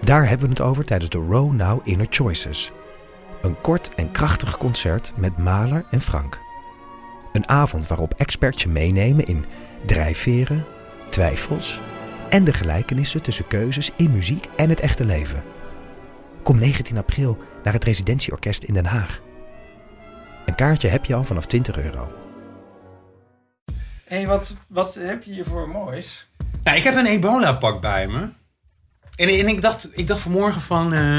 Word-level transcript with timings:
Daar 0.00 0.28
hebben 0.28 0.46
we 0.46 0.52
het 0.52 0.62
over 0.62 0.84
tijdens 0.84 1.10
de 1.10 1.18
Row 1.18 1.52
Now 1.52 1.80
Inner 1.84 2.06
Choices. 2.10 2.72
Een 3.42 3.60
kort 3.60 3.94
en 3.94 4.10
krachtig 4.10 4.58
concert 4.58 5.12
met 5.16 5.38
Maler 5.38 5.84
en 5.90 6.00
Frank. 6.00 6.40
Een 7.32 7.48
avond 7.48 7.86
waarop 7.86 8.14
experts 8.14 8.62
je 8.62 8.68
meenemen 8.68 9.26
in 9.26 9.44
drijfveren, 9.86 10.64
twijfels 11.08 11.80
en 12.30 12.44
de 12.44 12.52
gelijkenissen 12.52 13.22
tussen 13.22 13.46
keuzes 13.46 13.90
in 13.96 14.10
muziek 14.10 14.48
en 14.56 14.68
het 14.68 14.80
echte 14.80 15.04
leven. 15.04 15.44
Kom 16.42 16.58
19 16.58 16.96
april 16.96 17.38
naar 17.64 17.72
het 17.72 17.84
Residentieorkest 17.84 18.62
in 18.62 18.74
Den 18.74 18.86
Haag. 18.86 19.20
Een 20.46 20.54
kaartje 20.54 20.88
heb 20.88 21.04
je 21.04 21.14
al 21.14 21.24
vanaf 21.24 21.46
20 21.46 21.78
euro. 21.78 22.12
Hé, 24.04 24.16
hey, 24.16 24.26
wat, 24.26 24.56
wat 24.68 24.94
heb 24.94 25.22
je 25.22 25.32
hier 25.32 25.44
voor 25.44 25.68
moois? 25.68 26.28
Nou, 26.64 26.76
ik 26.76 26.82
heb 26.82 26.96
een 26.96 27.06
ebola-pak 27.06 27.80
bij 27.80 28.06
me. 28.06 28.28
En, 29.16 29.28
en 29.28 29.48
ik, 29.48 29.62
dacht, 29.62 29.88
ik 29.92 30.06
dacht 30.06 30.20
vanmorgen 30.20 30.60
van... 30.62 30.92
eh 30.92 31.18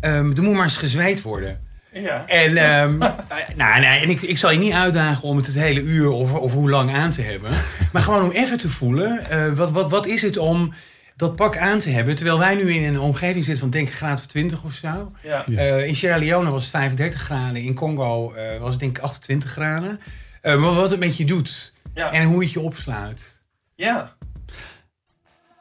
ehm, 0.00 0.30
er 0.36 0.42
moet 0.42 0.54
maar 0.54 0.62
eens 0.62 0.76
gezweet 0.76 1.22
worden. 1.22 1.62
Ja. 1.92 2.26
En, 2.26 2.56
ehm, 2.56 3.02
eh, 3.02 3.12
nou, 3.56 3.80
nee, 3.80 4.00
en 4.00 4.10
ik, 4.10 4.22
ik 4.22 4.38
zal 4.38 4.50
je 4.50 4.58
niet 4.58 4.72
uitdagen 4.72 5.22
om 5.28 5.36
het 5.36 5.46
het 5.46 5.54
hele 5.54 5.80
uur 5.80 6.10
of, 6.10 6.32
of 6.32 6.52
hoe 6.52 6.70
lang 6.70 6.94
aan 6.94 7.10
te 7.10 7.22
hebben. 7.22 7.50
Maar 7.92 8.02
gewoon 8.02 8.22
om 8.24 8.30
even 8.30 8.58
te 8.58 8.68
voelen. 8.68 9.30
eh, 9.30 9.52
wat, 9.52 9.70
wat, 9.70 9.90
wat 9.90 10.06
is 10.06 10.22
het 10.22 10.36
om 10.36 10.74
dat 11.16 11.36
pak 11.36 11.56
aan 11.56 11.78
te 11.78 11.90
hebben? 11.90 12.14
Terwijl 12.14 12.38
wij 12.38 12.54
nu 12.54 12.72
in 12.72 12.84
een 12.84 13.00
omgeving 13.00 13.44
zitten 13.44 13.58
van 13.62 13.70
denk 13.70 13.88
ik 13.88 13.94
graad 13.94 14.18
of 14.18 14.26
20 14.26 14.64
of 14.64 14.72
zo. 14.72 15.12
Ja. 15.22 15.44
Eh, 15.46 15.86
in 15.86 15.94
Sierra 15.96 16.16
Leone 16.18 16.50
was 16.50 16.62
het 16.62 16.70
35 16.70 17.20
graden. 17.20 17.62
In 17.62 17.74
Congo 17.74 18.32
eh, 18.32 18.58
was 18.60 18.70
het 18.70 18.80
denk 18.80 18.96
ik 18.98 19.02
28 19.04 19.50
graden. 19.50 20.00
Eh, 20.40 20.56
maar 20.60 20.74
wat 20.74 20.90
het 20.90 21.00
met 21.00 21.16
je 21.16 21.24
doet. 21.24 21.72
Ja. 21.94 22.12
En 22.12 22.24
hoe 22.24 22.42
het 22.42 22.52
je 22.52 22.60
opsluit. 22.60 23.40
ja. 23.74 24.16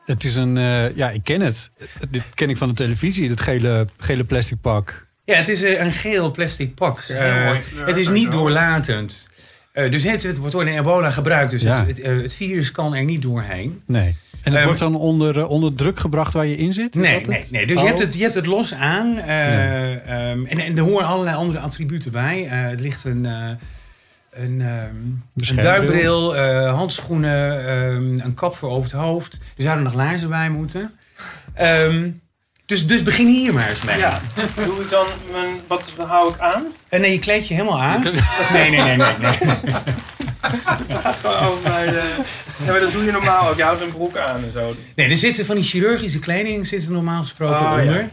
Het 0.05 0.23
is 0.23 0.35
een, 0.35 0.57
eh, 0.57 0.95
ja, 0.95 1.09
ik 1.09 1.23
ken 1.23 1.41
het. 1.41 1.71
Dit 2.09 2.23
ken 2.33 2.49
ik 2.49 2.57
van 2.57 2.67
de 2.67 2.73
televisie, 2.73 3.29
dat 3.29 3.41
gele, 3.41 3.87
gele 3.97 4.23
plastic 4.23 4.61
pak. 4.61 5.07
Ja, 5.25 5.35
het 5.35 5.47
is 5.47 5.63
eh, 5.63 5.79
een 5.83 5.91
geel 5.91 6.31
plastic 6.31 6.75
pak. 6.75 6.97
is 6.99 7.09
een 7.09 7.15
heel 7.15 7.53
Eh, 7.53 7.85
het 7.85 7.97
is 7.97 8.09
niet 8.09 8.31
doorlatend. 8.31 9.29
Eh, 9.71 9.91
dus 9.91 10.03
het, 10.03 10.23
het 10.23 10.37
wordt 10.37 10.53
door 10.53 10.65
de 10.65 10.71
ebola 10.71 11.11
gebruikt. 11.11 11.51
Dus 11.51 11.61
Ja. 11.61 11.85
het, 11.85 11.97
het, 11.97 12.21
het 12.21 12.33
virus 12.35 12.71
kan 12.71 12.95
er 12.95 13.03
niet 13.03 13.21
doorheen. 13.21 13.81
Nee. 13.85 14.03
En 14.41 14.51
het 14.51 14.53
Ehm, 14.55 14.63
wordt 14.65 14.79
dan 14.79 14.95
onder, 14.95 15.47
onder 15.47 15.73
druk 15.73 15.99
gebracht 15.99 16.33
waar 16.33 16.45
je 16.45 16.55
in 16.57 16.73
zit? 16.73 16.95
Is 16.95 17.01
Nee, 17.01 17.13
dat 17.13 17.21
het? 17.21 17.29
nee, 17.29 17.45
nee. 17.51 17.65
Dus 17.67 17.75
Oh. 17.77 17.81
je, 17.81 17.87
hebt 17.87 17.99
het, 17.99 18.13
je 18.13 18.21
hebt 18.21 18.35
het 18.35 18.45
los 18.45 18.73
aan. 18.73 19.17
eh, 19.17 19.91
ehm, 19.93 20.45
en, 20.45 20.59
en 20.59 20.77
er 20.77 20.83
horen 20.83 21.07
allerlei 21.07 21.35
andere 21.35 21.59
attributen 21.59 22.11
bij. 22.11 22.45
Eh, 22.45 22.51
er 22.51 22.79
ligt 22.79 23.03
een, 23.03 23.25
eh, 23.25 23.49
een, 24.33 24.61
ehm, 24.61 25.49
een 25.49 25.55
duikbril, 25.55 26.35
eh, 26.35 26.73
handschoenen, 26.73 27.65
ehm, 27.67 28.25
een 28.25 28.33
kap 28.33 28.55
voor 28.57 28.69
over 28.69 28.91
het 28.91 28.99
hoofd. 28.99 29.33
Er 29.33 29.63
zouden 29.63 29.83
nog 29.83 29.93
laarzen 29.93 30.29
bij 30.29 30.49
moeten. 30.49 30.91
Ehm, 31.53 32.09
dus, 32.65 32.87
dus 32.87 33.01
begin 33.01 33.27
hier 33.27 33.53
maar 33.53 33.69
eens 33.69 33.81
mee. 33.81 33.97
ja. 33.97 34.21
Doe 34.55 34.81
ik 34.81 34.89
dan 34.89 35.05
mijn... 35.31 35.59
Wat 35.67 35.91
hou 35.97 36.33
ik 36.33 36.39
aan? 36.39 36.63
En 36.89 37.01
nee, 37.01 37.11
je 37.11 37.19
kleed 37.19 37.47
je 37.47 37.53
helemaal 37.53 37.81
aan. 37.81 38.03
Nee, 38.53 38.69
nee, 38.69 38.81
nee, 38.81 38.97
nee. 38.97 39.15
nee. 39.17 39.37
Gewoon 41.21 41.39
over 41.47 41.61
bij 41.61 41.85
de... 41.85 42.01
Ja, 42.65 42.71
maar 42.71 42.79
dat 42.79 42.91
doe 42.91 43.03
je 43.03 43.11
normaal 43.11 43.49
ook. 43.49 43.55
Je 43.55 43.63
houdt 43.63 43.81
een 43.81 43.91
broek 43.91 44.17
aan 44.17 44.43
en 44.43 44.51
zo. 44.51 44.75
Nee, 44.95 45.09
er 45.09 45.17
zitten 45.17 45.45
van 45.45 45.55
die 45.55 45.63
chirurgische 45.63 46.19
kleding 46.19 46.67
zit 46.67 46.85
er 46.85 46.91
normaal 46.91 47.21
gesproken 47.21 47.55
Oh, 47.59 47.61
ja. 47.61 47.81
onder. 47.81 48.09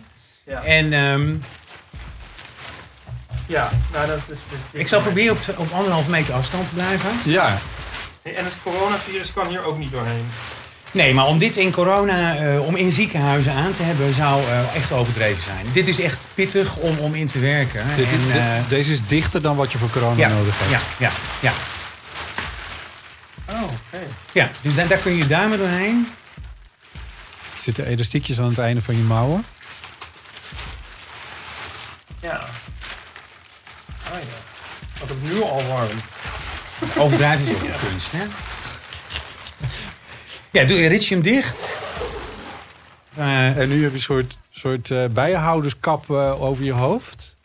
Ja. 0.47 0.63
En 0.63 0.93
ehm, 0.93 1.35
Ja, 3.51 3.71
nou 3.93 4.07
dat 4.07 4.19
is... 4.19 4.27
dus 4.27 4.39
dit- 4.71 4.81
ik 4.81 4.89
zal 4.89 5.01
proberen 5.01 5.33
op, 5.33 5.59
op 5.59 5.73
anderhalf 5.73 6.07
meter 6.09 6.35
afstand 6.35 6.67
te 6.67 6.73
blijven. 6.75 7.11
Ja, 7.25 7.59
Hey, 8.23 8.35
En 8.37 8.45
het 8.45 8.55
coronavirus 8.63 9.33
kan 9.33 9.49
hier 9.49 9.65
ook 9.65 9.79
niet 9.79 9.93
doorheen. 9.93 10.27
Nee, 10.91 11.15
maar 11.15 11.27
om 11.27 11.39
dit 11.39 11.57
in 11.57 11.73
corona, 11.73 12.37
eh, 12.37 12.67
om 12.67 12.77
in 12.77 12.91
ziekenhuizen 12.91 13.53
aan 13.53 13.73
te 13.73 13.83
hebben, 13.83 14.15
zou 14.15 14.43
eh, 14.45 14.75
echt 14.75 14.93
overdreven 14.93 15.43
zijn. 15.43 15.67
Dit 15.73 15.89
is 15.89 16.01
echt 16.01 16.27
pittig 16.35 16.77
om, 16.77 16.99
om 16.99 17.15
in 17.15 17.27
te 17.27 17.39
werken. 17.39 17.85
dit, 17.97 18.07
en, 18.07 18.41
eh, 18.43 18.69
deze 18.69 18.93
is 18.93 19.07
dichter 19.07 19.43
dan 19.43 19.57
wat 19.57 19.73
je 19.73 19.79
voor 19.79 19.91
corona 19.91 20.17
ja, 20.19 20.29
nodig 20.29 20.55
hebt. 20.59 20.71
ja, 20.71 20.81
ja, 20.99 21.11
ja, 21.41 21.53
Oh, 23.55 23.63
oké. 23.63 24.07
ja. 24.33 24.51
Dus 24.61 24.75
daar, 24.75 24.87
daar 24.89 24.99
kun 24.99 25.17
je 25.17 25.27
duimen 25.27 25.59
doorheen. 25.59 26.09
Er 27.57 27.63
zitten 27.63 27.87
elastiekjes 27.87 28.41
aan 28.41 28.49
het 28.49 28.59
einde 28.59 28.83
van 28.83 28.97
je 28.97 29.03
mouwen. 29.03 29.45
Ja. 32.21 32.45
Ah 34.13 34.19
ja. 34.19 34.27
Wat 35.01 35.09
heb 35.09 35.23
nu 35.23 35.43
al 35.43 35.63
warm. 35.67 35.99
Overdrijven 36.99 37.47
is 37.47 37.55
ook 37.55 37.63
een 37.69 37.89
kunst, 37.89 38.13
hè? 38.13 38.23
Ja, 40.51 40.65
doe 40.65 40.79
je 40.79 40.89
ritje 40.89 41.21
dicht. 41.21 41.79
Eh, 43.15 43.57
En 43.57 43.69
nu 43.69 43.83
heb 43.83 43.91
je 43.91 43.97
een 43.97 44.03
soort, 44.03 44.39
soort 44.51 44.91
eh, 44.91 45.05
bijenhouderskap 45.07 46.11
eh, 46.11 46.43
over 46.43 46.65
je 46.65 46.73
hoofd. 46.73 47.37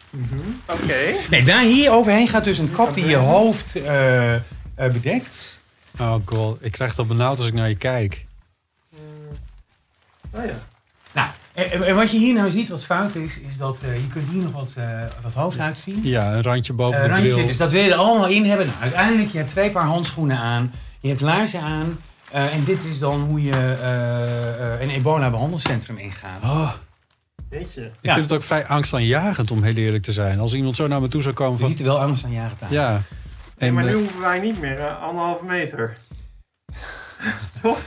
Oké. 0.65 1.13
nee, 1.29 1.43
daar 1.43 1.61
hier 1.63 1.91
overheen 1.91 2.27
gaat 2.27 2.43
dus 2.43 2.57
een 2.57 2.71
kap 2.71 2.93
die 2.93 3.05
je 3.05 3.15
hoofd 3.15 3.75
eh, 3.75 4.33
eh, 4.35 4.41
bedekt. 4.75 5.59
Oh 5.99 6.15
god, 6.25 6.57
ik 6.61 6.71
krijg 6.71 6.89
het 6.89 6.99
al 6.99 7.05
benauwd 7.05 7.37
als 7.37 7.47
ik 7.47 7.53
naar 7.53 7.69
je 7.69 7.75
kijk. 7.75 8.25
Oh 10.31 10.45
ja. 10.45 10.59
En, 11.55 11.83
en 11.85 11.95
wat 11.95 12.11
je 12.11 12.17
hier 12.17 12.33
nou 12.33 12.49
ziet, 12.49 12.69
wat 12.69 12.85
fout 12.85 13.16
is, 13.16 13.39
is 13.39 13.57
dat 13.57 13.81
eh, 13.83 13.95
je 13.95 14.07
kunt 14.07 14.27
hier 14.27 14.43
nog 14.43 14.51
wat, 14.51 14.73
eh 14.77 14.89
wat 15.21 15.33
hoofdhuid 15.33 15.79
zien. 15.79 15.99
Ja, 16.03 16.33
een 16.33 16.41
randje 16.41 16.73
boven 16.73 16.97
Eh, 16.99 17.03
de 17.05 17.09
randje, 17.11 17.33
bril. 17.33 17.47
dus 17.47 17.57
dat 17.57 17.71
wil 17.71 17.81
je 17.83 17.91
er 17.91 17.97
allemaal 17.97 18.27
in 18.27 18.43
hebben. 18.45 18.66
Nou, 18.67 18.79
uiteindelijk, 18.81 19.29
je 19.31 19.38
hebt 19.38 19.49
twee 19.49 19.71
paar 19.71 19.85
handschoenen 19.85 20.38
aan. 20.38 20.71
Je 20.99 21.07
hebt 21.09 21.21
laarzen 21.21 21.61
aan. 21.61 21.99
eh, 22.31 22.53
en 22.55 22.63
dit 22.63 22.85
is 22.85 22.99
dan 22.99 23.19
hoe 23.21 23.43
je 23.43 23.51
eh, 23.51 24.73
eh, 24.73 24.81
een 24.81 24.89
ebola-behandelcentrum 24.89 25.97
ingaat. 25.97 26.43
Oh, 26.43 26.71
Weet 27.49 27.73
je. 27.73 27.81
ik 27.81 27.91
Ja. 28.01 28.13
vind 28.13 28.25
het 28.25 28.33
ook 28.35 28.43
vrij 28.43 28.67
angstaanjagend 28.67 29.51
om 29.51 29.63
heel 29.63 29.75
eerlijk 29.75 30.03
te 30.03 30.11
zijn. 30.11 30.39
Als 30.39 30.53
iemand 30.53 30.75
zo 30.75 30.87
naar 30.87 31.01
me 31.01 31.07
toe 31.07 31.22
zou 31.22 31.33
komen 31.33 31.53
Je 31.53 31.59
van... 31.59 31.69
ziet 31.69 31.79
er 31.79 31.85
wel 31.85 31.99
anders 31.99 32.25
aan. 32.25 32.31
Ja. 32.69 33.01
Nee, 33.57 33.72
maar 33.72 33.83
nu 33.83 33.93
hoeven 33.93 34.19
wij 34.22 34.39
niet 34.39 34.59
meer. 34.61 34.87
anderhalve 34.87 35.45
meter. 35.45 35.97
Toch? 37.61 37.77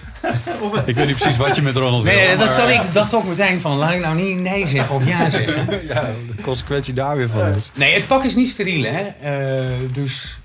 Ik 0.87 0.97
weet 0.97 1.07
niet 1.07 1.17
precies 1.17 1.37
wat 1.37 1.57
je 1.57 1.63
met 1.63 1.77
Ronald 1.77 2.03
wil. 2.03 2.13
Nee, 2.13 2.29
dat 2.29 2.39
maar- 2.39 2.53
zal 2.53 2.69
ik 2.69 2.93
dacht 2.93 3.15
ook 3.15 3.25
meteen 3.25 3.61
van, 3.61 3.77
laat 3.77 3.93
ik 3.93 4.01
nou 4.01 4.17
niet 4.17 4.39
nee 4.39 4.67
zeggen 4.67 4.95
of 4.95 5.07
ja 5.07 5.29
zeggen. 5.29 5.67
Ja, 5.89 6.11
de 6.37 6.43
consequentie 6.43 6.95
daar 6.95 7.17
weer 7.17 7.29
van 7.29 7.55
is. 7.55 7.71
Nee, 7.75 7.95
het 7.95 8.07
pak 8.07 8.25
is 8.25 8.35
niet 8.35 8.49
steriel, 8.49 8.93
hè. 8.93 9.03
Eh, 9.03 9.67
dus, 9.93 10.39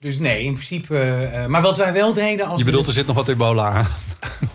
dus 0.00 0.18
nee, 0.18 0.44
in 0.44 0.52
principe... 0.52 0.98
eh, 1.32 1.46
maar 1.46 1.62
wat 1.62 1.76
wij 1.76 1.92
wel 1.92 2.12
deden 2.12 2.46
als... 2.46 2.58
Je 2.58 2.64
bedoelt, 2.64 2.86
er 2.86 2.92
zit 2.92 3.06
nog 3.06 3.16
wat 3.16 3.28
ebola 3.28 3.70
aan. 3.70 3.86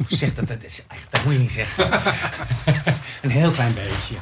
Zeg 0.08 0.34
dat, 0.34 0.48
dat, 0.48 0.64
is 0.64 0.84
echt, 0.88 1.08
dat 1.10 1.24
moet 1.24 1.34
je 1.34 1.40
niet 1.40 1.52
zeggen. 1.52 1.90
een 3.22 3.30
heel 3.30 3.52
klein 3.52 3.74
beetje. 3.74 4.16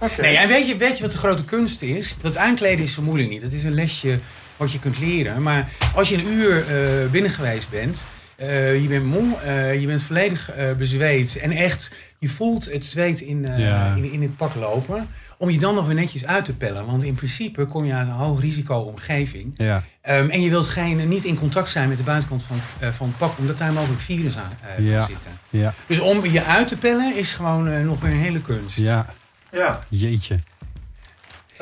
Oké. 0.00 0.20
Nee, 0.20 0.36
en 0.36 0.48
weet 0.48 0.66
je, 0.68 0.76
weet 0.76 0.96
je 0.96 1.02
wat 1.02 1.12
de 1.12 1.18
grote 1.18 1.44
kunst 1.44 1.82
is? 1.82 2.16
Dat 2.20 2.36
aankleden 2.36 2.84
is 2.84 2.94
zo 2.94 3.02
moeilijk 3.02 3.30
niet. 3.30 3.42
Dat 3.42 3.52
is 3.52 3.64
een 3.64 3.74
lesje 3.74 4.18
wat 4.58 4.72
je 4.72 4.78
kunt 4.78 4.98
leren. 4.98 5.42
Maar 5.42 5.68
als 5.94 6.08
je 6.08 6.14
een 6.16 6.26
uur 6.32 6.64
eh, 6.68 7.10
binnen 7.10 7.30
geweest 7.30 7.70
bent, 7.70 8.06
eh, 8.36 8.82
je 8.82 8.88
bent 8.88 9.04
moe, 9.04 9.36
eh, 9.44 9.80
je 9.80 9.86
bent 9.86 10.02
volledig 10.02 10.50
eh, 10.50 10.72
bezweet 10.72 11.36
en 11.36 11.50
echt, 11.50 11.94
je 12.18 12.28
voelt 12.28 12.64
het 12.72 12.84
zweet 12.84 13.20
in, 13.20 13.48
eh, 13.48 13.58
Ja. 13.58 13.94
in, 13.96 14.12
in 14.12 14.22
het 14.22 14.36
pak 14.36 14.54
lopen. 14.54 15.08
Om 15.40 15.50
je 15.50 15.58
dan 15.58 15.74
nog 15.74 15.86
weer 15.86 15.94
netjes 15.94 16.26
uit 16.26 16.44
te 16.44 16.54
pellen. 16.54 16.86
Want 16.86 17.02
in 17.02 17.14
principe 17.14 17.64
kom 17.66 17.84
je 17.84 17.92
uit 17.92 18.06
een 18.08 18.12
hoog 18.14 18.40
risico 18.40 18.74
omgeving. 18.78 19.52
Ja, 19.56 19.82
Ehm, 20.00 20.28
en 20.28 20.40
je 20.42 20.50
wilt 20.50 20.66
geen, 20.66 21.08
niet 21.08 21.24
in 21.24 21.38
contact 21.38 21.70
zijn 21.70 21.88
met 21.88 21.96
de 21.98 22.02
buitenkant 22.02 22.42
van, 22.42 22.56
eh, 22.78 22.88
van 22.92 23.06
het 23.08 23.16
pak, 23.16 23.38
omdat 23.38 23.58
daar 23.58 23.72
mogelijk 23.72 24.00
virus 24.00 24.36
aan 24.36 24.50
eh, 24.76 24.90
Ja. 24.90 25.06
zitten. 25.06 25.30
ja, 25.50 25.74
Dus 25.86 26.00
om 26.00 26.26
je 26.26 26.44
uit 26.44 26.68
te 26.68 26.76
pellen 26.76 27.16
is 27.16 27.32
gewoon 27.32 27.68
eh, 27.68 27.80
nog 27.80 28.00
weer 28.00 28.10
een 28.10 28.16
hele 28.16 28.40
kunst. 28.40 28.76
ja. 28.76 29.06
Ja. 29.52 29.84
Jeetje. 29.88 30.38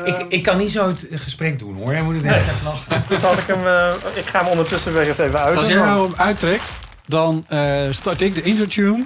Ik, 0.04 0.14
Ehm, 0.14 0.26
ik 0.28 0.42
kan 0.42 0.56
niet 0.58 0.70
zo 0.70 0.88
het 0.88 1.06
gesprek 1.10 1.58
doen 1.58 1.76
hoor. 1.76 1.94
Je 1.94 2.02
moet 2.02 2.14
het 2.14 2.22
hele 2.24 2.44
tijd 2.44 2.62
lachen. 2.64 3.20
Zal 3.20 3.32
ik 3.32 3.44
hem... 3.46 3.66
eh, 3.66 3.94
ik 4.14 4.26
ga 4.26 4.38
hem 4.40 4.48
ondertussen 4.48 4.92
weer 4.92 5.06
eens 5.06 5.18
even 5.18 5.40
uit. 5.40 5.56
Als 5.56 5.66
jij 5.66 5.76
nou 5.76 6.02
hem 6.10 6.14
uittrekt, 6.20 6.78
dan 7.06 7.44
eh, 7.48 7.80
start 7.90 8.20
ik 8.20 8.34
de 8.34 8.42
intro-tune. 8.42 9.04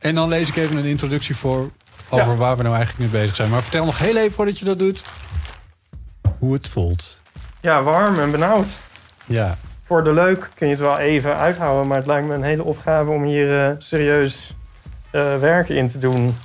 En 0.00 0.14
dan 0.14 0.28
lees 0.28 0.48
ik 0.48 0.56
even 0.56 0.76
een 0.76 0.84
introductie 0.84 1.36
voor 1.36 1.70
over 2.08 2.26
Ja. 2.30 2.36
waar 2.36 2.56
we 2.56 2.62
nou 2.62 2.74
eigenlijk 2.76 3.12
mee 3.12 3.20
bezig 3.22 3.36
zijn. 3.36 3.50
Maar 3.50 3.62
vertel 3.62 3.84
nog 3.84 3.98
heel 3.98 4.16
even 4.16 4.32
voordat 4.32 4.58
je 4.58 4.64
dat 4.64 4.78
doet, 4.78 5.04
hoe 6.38 6.52
het 6.52 6.68
voelt. 6.68 7.20
Ja, 7.60 7.82
warm 7.82 8.18
en 8.18 8.30
benauwd. 8.30 8.78
Ja, 9.26 9.56
Voor 9.84 10.04
de 10.04 10.12
leuk 10.12 10.50
kun 10.54 10.66
je 10.66 10.72
het 10.72 10.82
wel 10.82 10.98
even 10.98 11.36
uithouden, 11.36 11.86
maar 11.86 11.96
het 11.98 12.06
lijkt 12.06 12.26
me 12.26 12.34
een 12.34 12.42
hele 12.42 12.64
opgave 12.64 13.10
om 13.10 13.24
hier 13.24 13.64
eh, 13.66 13.72
serieus 13.78 14.54
eh, 15.10 15.36
werken 15.38 15.76
in 15.76 15.88
te 15.88 15.98
doen. 15.98 16.36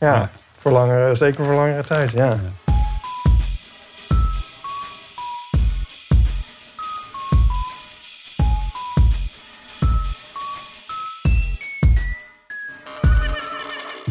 Ja, 0.00 0.14
Ja. 0.14 0.30
Voor 0.60 0.72
langere, 0.72 1.14
zeker 1.14 1.44
voor 1.44 1.54
langere 1.54 1.82
tijd, 1.84 2.10
ja. 2.12 2.38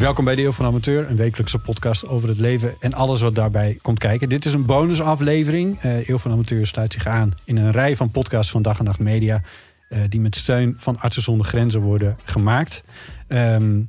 Welkom 0.04 0.24
bij 0.24 0.34
de 0.34 0.42
Eeuw 0.42 0.52
van 0.52 0.66
Amateur, 0.66 1.10
een 1.10 1.16
wekelijkse 1.16 1.58
podcast 1.58 2.08
over 2.08 2.28
het 2.28 2.38
leven 2.38 2.74
en 2.80 2.94
alles 2.94 3.20
wat 3.20 3.34
daarbij 3.34 3.78
komt 3.82 3.98
kijken. 3.98 4.28
Dit 4.28 4.44
is 4.44 4.52
een 4.52 4.64
bonusaflevering. 4.64 5.78
Eeuw 5.82 6.18
van 6.18 6.30
Amateur 6.30 6.66
sluit 6.66 6.92
zich 6.92 7.06
aan 7.06 7.32
in 7.44 7.56
een 7.56 7.72
rij 7.72 7.96
van 7.96 8.10
podcasts 8.10 8.50
van 8.50 8.62
Dag 8.62 8.78
en 8.78 8.84
Nacht 8.84 8.98
Media... 8.98 9.42
eh, 9.88 10.00
die 10.08 10.20
met 10.20 10.36
steun 10.36 10.74
van 10.78 10.98
Artsen 11.00 11.22
zonder 11.22 11.46
Grenzen 11.46 11.80
worden 11.80 12.16
gemaakt. 12.24 12.84
Ehm, 13.28 13.80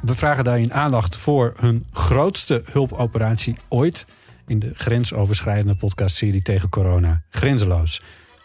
we 0.00 0.14
vragen 0.14 0.44
daarin 0.44 0.72
aandacht 0.72 1.16
voor 1.16 1.52
hun 1.56 1.86
grootste 1.92 2.62
hulpoperatie 2.72 3.56
ooit... 3.68 4.06
in 4.46 4.58
de 4.58 4.70
grensoverschrijdende 4.74 5.74
podcastserie 5.74 6.42
tegen 6.42 6.68
corona, 6.68 7.22
Grenzeloos. 7.30 8.00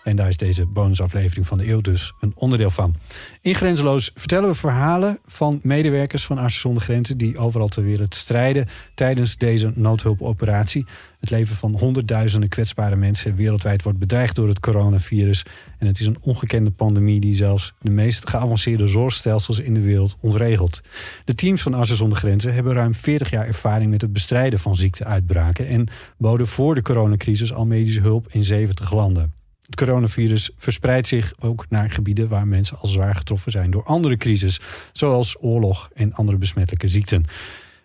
En 0.07 0.15
daar 0.15 0.27
is 0.27 0.38
deze 0.38 0.65
bonusaflevering 0.65 1.48
van 1.48 1.57
de 1.57 1.69
eeuw 1.69 1.81
dus 1.81 2.13
een 2.19 2.33
onderdeel 2.36 2.69
van. 2.69 2.95
In 3.42 3.56
Grenzeloos 3.56 4.12
vertellen 4.15 4.50
we 4.50 4.56
verhalen 4.56 5.19
van 5.25 5.59
medewerkers 5.63 6.25
van 6.25 6.38
Artsen 6.38 6.62
zonder 6.62 6.83
Grenzen... 6.83 7.18
die 7.18 7.38
overal 7.38 7.68
ter 7.68 7.83
wereld 7.83 8.15
strijden 8.15 8.68
tijdens 8.94 9.38
deze 9.38 9.71
noodhulpoperatie. 9.75 10.86
Het 11.19 11.30
leven 11.30 11.56
van 11.56 11.77
honderdduizenden 11.80 12.50
kwetsbare 12.50 12.95
mensen 12.95 13.36
wereldwijd 13.36 13.83
wordt 13.83 14.00
bedreigd 14.00 14.36
door 14.36 14.48
het 14.48 14.59
coronavirus. 14.59 15.45
En 15.77 15.88
het 15.88 16.00
is 16.00 16.06
een 16.06 16.18
ongekende 16.21 16.71
pandemie 16.71 17.19
die 17.19 17.36
zelfs 17.36 17.74
de 17.81 17.89
meest 17.89 18.30
geavanceerde 18.30 18.88
zorgstelsels 18.88 19.60
in 19.60 19.74
de 19.74 19.81
wereld 19.81 20.18
ontregelt. 20.19 20.81
De 21.25 21.36
teams 21.36 21.62
van 21.62 21.74
Artsen 21.74 21.98
zonder 21.98 22.18
Grenzen 22.18 22.53
hebben 22.53 22.74
ruim 22.74 22.94
40 22.94 23.30
jaar 23.30 23.48
ervaring 23.48 23.92
met 23.92 24.01
het 24.01 24.13
bestrijden 24.13 24.60
van 24.60 24.75
ziekteuitbraken... 24.75 25.68
en 25.68 25.88
boden 26.18 26.48
voor 26.48 26.75
de 26.75 26.81
coronacrisis 26.81 27.53
al 27.53 27.65
medische 27.65 28.01
hulp 28.01 28.25
in 28.30 28.44
70 28.44 28.92
landen. 28.92 29.37
Het 29.68 29.75
coronavirus 29.75 30.52
verspreidt 30.58 31.08
zich 31.08 31.34
ook 31.40 31.66
naar 31.69 31.90
gebieden 31.90 32.28
waar 32.28 32.48
mensen 32.48 32.78
al 32.78 32.88
zwaar 32.88 33.16
getroffen 33.16 33.52
zijn 33.52 33.72
door 33.72 33.84
andere 33.84 34.18
crises, 34.18 34.60
zoals 34.94 35.36
oorlog 35.40 35.90
en 35.94 36.14
andere 36.14 36.38
besmettelijke 36.38 36.88
ziekten. 36.88 37.25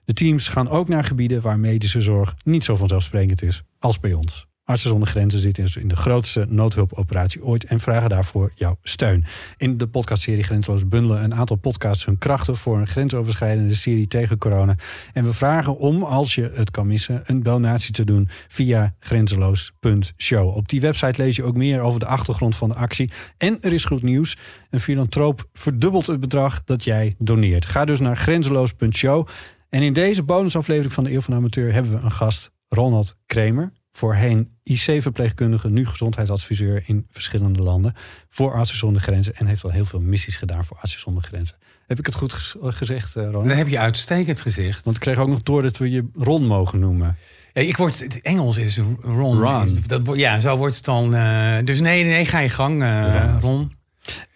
De 0.04 0.12
teams 0.12 0.48
gaan 0.48 0.68
ook 0.68 0.88
naar 0.88 1.04
gebieden 1.04 1.40
waar 1.40 1.58
medische 1.58 2.00
zorg 2.00 2.34
niet 2.44 2.64
zo 2.64 2.76
vanzelfsprekend 2.76 3.42
is 3.42 3.62
als 3.78 4.00
bij 4.00 4.12
ons. 4.12 4.46
Artsen 4.64 4.90
zonder 4.90 5.08
Grenzen 5.08 5.40
zitten 5.40 5.64
dus 5.64 5.76
in 5.76 5.88
de 5.88 5.96
grootste 5.96 6.46
noodhulpoperatie 6.48 7.44
ooit 7.44 7.64
en 7.64 7.80
vragen 7.80 8.08
daarvoor 8.08 8.52
jouw 8.54 8.78
steun. 8.82 9.24
In 9.56 9.78
de 9.78 9.86
podcastserie 9.88 10.42
Grenzeloos 10.42 10.88
bundelen 10.88 11.24
een 11.24 11.34
aantal 11.34 11.56
podcasts 11.56 12.04
hun 12.04 12.18
krachten 12.18 12.56
voor 12.56 12.78
een 12.78 12.86
grensoverschrijdende 12.86 13.74
serie 13.74 14.06
tegen 14.06 14.38
corona. 14.38 14.76
En 15.12 15.24
we 15.24 15.32
vragen 15.32 15.78
om, 15.78 16.02
als 16.02 16.34
je 16.34 16.50
het 16.54 16.70
kan 16.70 16.86
missen, 16.86 17.22
een 17.24 17.42
donatie 17.42 17.92
te 17.92 18.04
doen 18.04 18.28
via 18.48 18.94
grenzeloos.show. 18.98 20.56
Op 20.56 20.68
die 20.68 20.80
website 20.80 21.22
lees 21.22 21.36
je 21.36 21.44
ook 21.44 21.56
meer 21.56 21.80
over 21.80 22.00
de 22.00 22.06
achtergrond 22.06 22.56
van 22.56 22.68
de 22.68 22.74
actie. 22.74 23.10
En 23.38 23.58
er 23.60 23.72
is 23.72 23.84
goed 23.84 24.02
nieuws. 24.02 24.36
Een 24.70 24.80
filantroop 24.80 25.48
verdubbelt 25.52 26.06
het 26.06 26.20
bedrag 26.20 26.64
dat 26.64 26.84
jij 26.84 27.14
doneert. 27.18 27.66
Ga 27.66 27.84
dus 27.84 28.00
naar 28.00 28.16
grenzeloos.show. 28.16 29.26
En 29.68 29.82
in 29.82 29.92
deze 29.92 30.22
bonusaflevering 30.22 30.92
van 30.92 31.04
de 31.04 31.12
Eeuw 31.12 31.20
van 31.20 31.34
Amateur 31.34 31.72
hebben 31.72 31.92
we 31.92 31.98
een 31.98 32.12
gast, 32.12 32.50
Ronald 32.68 33.16
Kremer. 33.26 33.72
Voorheen 33.92 34.50
IC-verpleegkundige, 34.62 35.68
nu 35.68 35.86
gezondheidsadviseur 35.86 36.82
in 36.86 37.06
verschillende 37.10 37.62
landen. 37.62 37.94
Voor 38.28 38.52
Artsen 38.54 38.76
zonder 38.76 39.02
Grenzen. 39.02 39.34
En 39.36 39.46
heeft 39.46 39.64
al 39.64 39.70
heel 39.70 39.84
veel 39.84 40.00
missies 40.00 40.36
gedaan 40.36 40.64
voor 40.64 40.76
Artsen 40.80 41.00
zonder 41.00 41.22
Grenzen. 41.22 41.56
Heb 41.86 41.98
ik 41.98 42.06
het 42.06 42.14
goed 42.14 42.32
ges- 42.32 42.56
gezegd, 42.60 43.16
eh, 43.16 43.24
Ronald? 43.24 43.48
Dat 43.48 43.56
heb 43.56 43.68
je 43.68 43.78
uitstekend 43.78 44.40
gezegd. 44.40 44.84
Want 44.84 44.96
ik 44.96 45.02
kreeg 45.02 45.18
ook 45.18 45.28
nog 45.28 45.42
door 45.42 45.62
dat 45.62 45.76
we 45.78 45.90
je 45.90 46.08
Ron 46.14 46.46
mogen 46.46 46.78
noemen. 46.78 47.16
Ja, 47.52 47.62
ik 47.62 47.76
word, 47.76 48.00
het 48.00 48.20
Engels 48.20 48.56
is 48.56 48.78
Ron. 49.00 49.40
Ron. 49.40 49.78
Dat, 49.86 50.02
ja, 50.14 50.38
zo 50.38 50.56
wordt 50.56 50.76
het 50.76 50.84
dan. 50.84 51.14
eh, 51.14 51.56
dus 51.64 51.80
nee, 51.80 52.04
nee, 52.04 52.24
ga 52.24 52.38
je 52.38 52.48
gang, 52.48 52.82
eh, 52.82 53.36
Ron. 53.40 53.72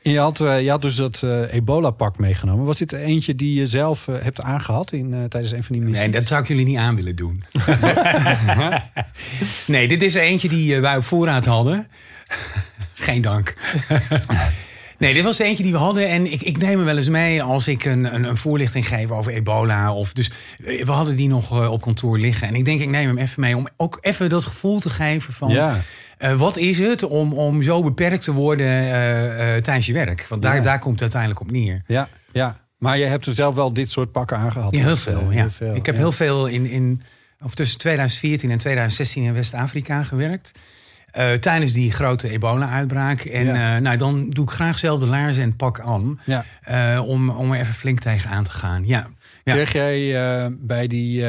En 0.02 0.12
je 0.12 0.18
had, 0.18 0.40
eh, 0.40 0.62
je 0.62 0.70
had 0.70 0.82
dus 0.82 0.94
dat 0.94 1.22
eh, 1.22 1.52
ebola-pak 1.52 2.18
meegenomen. 2.18 2.64
Was 2.64 2.78
dit 2.78 2.92
eentje 2.92 3.34
die 3.34 3.58
je 3.58 3.66
zelf 3.66 4.08
eh, 4.08 4.14
hebt 4.20 4.42
aangehad 4.42 4.92
in, 4.92 5.26
tijdens 5.28 5.52
een 5.52 5.62
van 5.62 5.76
die 5.76 5.84
missies? 5.84 6.02
Nee, 6.02 6.12
dat 6.12 6.26
zou 6.26 6.42
ik 6.42 6.48
jullie 6.48 6.64
niet 6.64 6.76
aan 6.76 6.96
willen 6.96 7.16
doen. 7.16 7.44
nee, 9.66 9.88
dit 9.88 10.02
is 10.02 10.14
eentje 10.14 10.48
die 10.48 10.80
wij 10.80 10.96
op 10.96 11.04
voorraad 11.04 11.44
hadden. 11.44 11.88
Geen 12.94 13.22
dank. 13.22 13.54
Nee, 14.98 15.14
dit 15.14 15.24
was 15.24 15.38
eentje 15.38 15.62
die 15.62 15.72
we 15.72 15.78
hadden. 15.78 16.08
En 16.08 16.32
ik, 16.32 16.42
ik 16.42 16.58
neem 16.58 16.76
hem 16.76 16.84
wel 16.84 16.96
eens 16.96 17.08
mee 17.08 17.42
als 17.42 17.68
ik 17.68 17.84
een, 17.84 18.14
een, 18.14 18.24
een 18.24 18.36
voorlichting 18.36 18.88
geef 18.88 19.10
over 19.10 19.32
ebola. 19.32 19.92
Of, 19.92 20.12
dus 20.12 20.30
we 20.58 20.90
hadden 20.90 21.16
die 21.16 21.28
nog 21.28 21.68
op 21.70 21.82
kantoor 21.82 22.18
liggen. 22.18 22.48
En 22.48 22.54
ik 22.54 22.64
denk, 22.64 22.80
ik 22.80 22.88
neem 22.88 23.06
hem 23.06 23.18
even 23.18 23.40
mee 23.40 23.56
om 23.56 23.68
ook 23.76 23.98
even 24.00 24.28
dat 24.28 24.44
gevoel 24.44 24.80
te 24.80 24.90
geven 24.90 25.32
van... 25.32 25.48
Ja, 25.48 25.80
eh, 26.18 26.38
wat 26.38 26.56
is 26.56 26.78
het 26.78 27.02
om, 27.02 27.32
om 27.32 27.62
zo 27.62 27.82
beperkt 27.82 28.24
te 28.24 28.32
worden 28.32 28.66
eh, 28.66 29.54
eh, 29.56 29.62
tijdens 29.62 29.86
je 29.86 29.92
werk? 29.92 30.26
Want 30.28 30.42
daar, 30.42 30.54
Ja. 30.56 30.60
daar 30.62 30.78
komt 30.78 30.92
het 31.00 31.02
uiteindelijk 31.02 31.40
op 31.40 31.50
neer. 31.50 31.82
ja, 31.86 32.08
ja. 32.32 32.64
Maar 32.78 32.98
je 32.98 33.04
hebt 33.04 33.26
er 33.26 33.34
zelf 33.34 33.54
wel 33.54 33.72
dit 33.72 33.90
soort 33.90 34.12
pakken 34.12 34.36
aangehad. 34.36 34.74
Ja, 34.74 34.82
heel 34.82 34.96
veel. 34.96 35.30
ja. 35.32 35.50
veel, 35.50 35.74
ik 35.74 35.86
heb 35.86 35.94
ja. 35.94 36.00
heel 36.00 36.12
veel 36.12 36.46
in, 36.46 36.66
in 36.66 37.02
of 37.44 37.54
tussen 37.54 37.78
2014 37.78 38.50
en 38.50 38.58
2016 38.58 39.22
in 39.24 39.34
West-Afrika 39.34 40.02
gewerkt. 40.02 40.52
Tijdens 41.40 41.72
die 41.72 41.92
grote 41.92 42.28
ebola-uitbraak. 42.28 43.20
En 43.20 43.46
Ja. 43.46 43.78
nou, 43.78 43.96
dan 43.96 44.30
doe 44.30 44.44
ik 44.44 44.50
graag 44.50 44.78
zelf 44.78 45.00
de 45.00 45.06
laarzen 45.06 45.42
en 45.42 45.56
pak 45.56 45.80
aan. 45.80 46.20
Ja. 46.24 46.44
om, 47.00 47.30
om 47.30 47.52
er 47.52 47.60
even 47.60 47.74
flink 47.74 47.98
tegenaan 47.98 48.44
te 48.44 48.50
gaan. 48.52 48.86
Ja. 48.86 49.06
Ja. 49.44 49.52
Kreeg 49.52 49.72
jij 49.72 50.50
bij 50.60 50.86
die, 50.86 51.24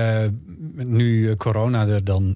nu 0.74 1.36
corona 1.36 1.88
er 1.88 2.04
dan 2.04 2.36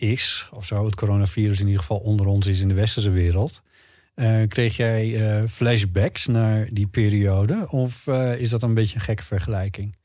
is, 0.00 0.48
of 0.52 0.66
zo, 0.66 0.84
het 0.84 0.94
coronavirus 0.94 1.60
in 1.60 1.66
ieder 1.66 1.80
geval 1.80 1.98
onder 1.98 2.26
ons 2.26 2.46
is 2.46 2.60
in 2.60 2.68
de 2.68 2.74
westerse 2.74 3.10
wereld, 3.10 3.62
eh, 4.20 4.48
kreeg 4.48 4.76
jij 4.76 5.16
eh, 5.16 5.42
flashbacks 5.48 6.26
naar 6.26 6.68
die 6.70 6.86
periode? 6.86 7.66
Of 7.70 8.06
eh, 8.06 8.40
is 8.40 8.50
dat 8.50 8.62
een 8.62 8.74
beetje 8.74 8.94
een 8.94 9.00
gekke 9.00 9.24
vergelijking? 9.24 9.96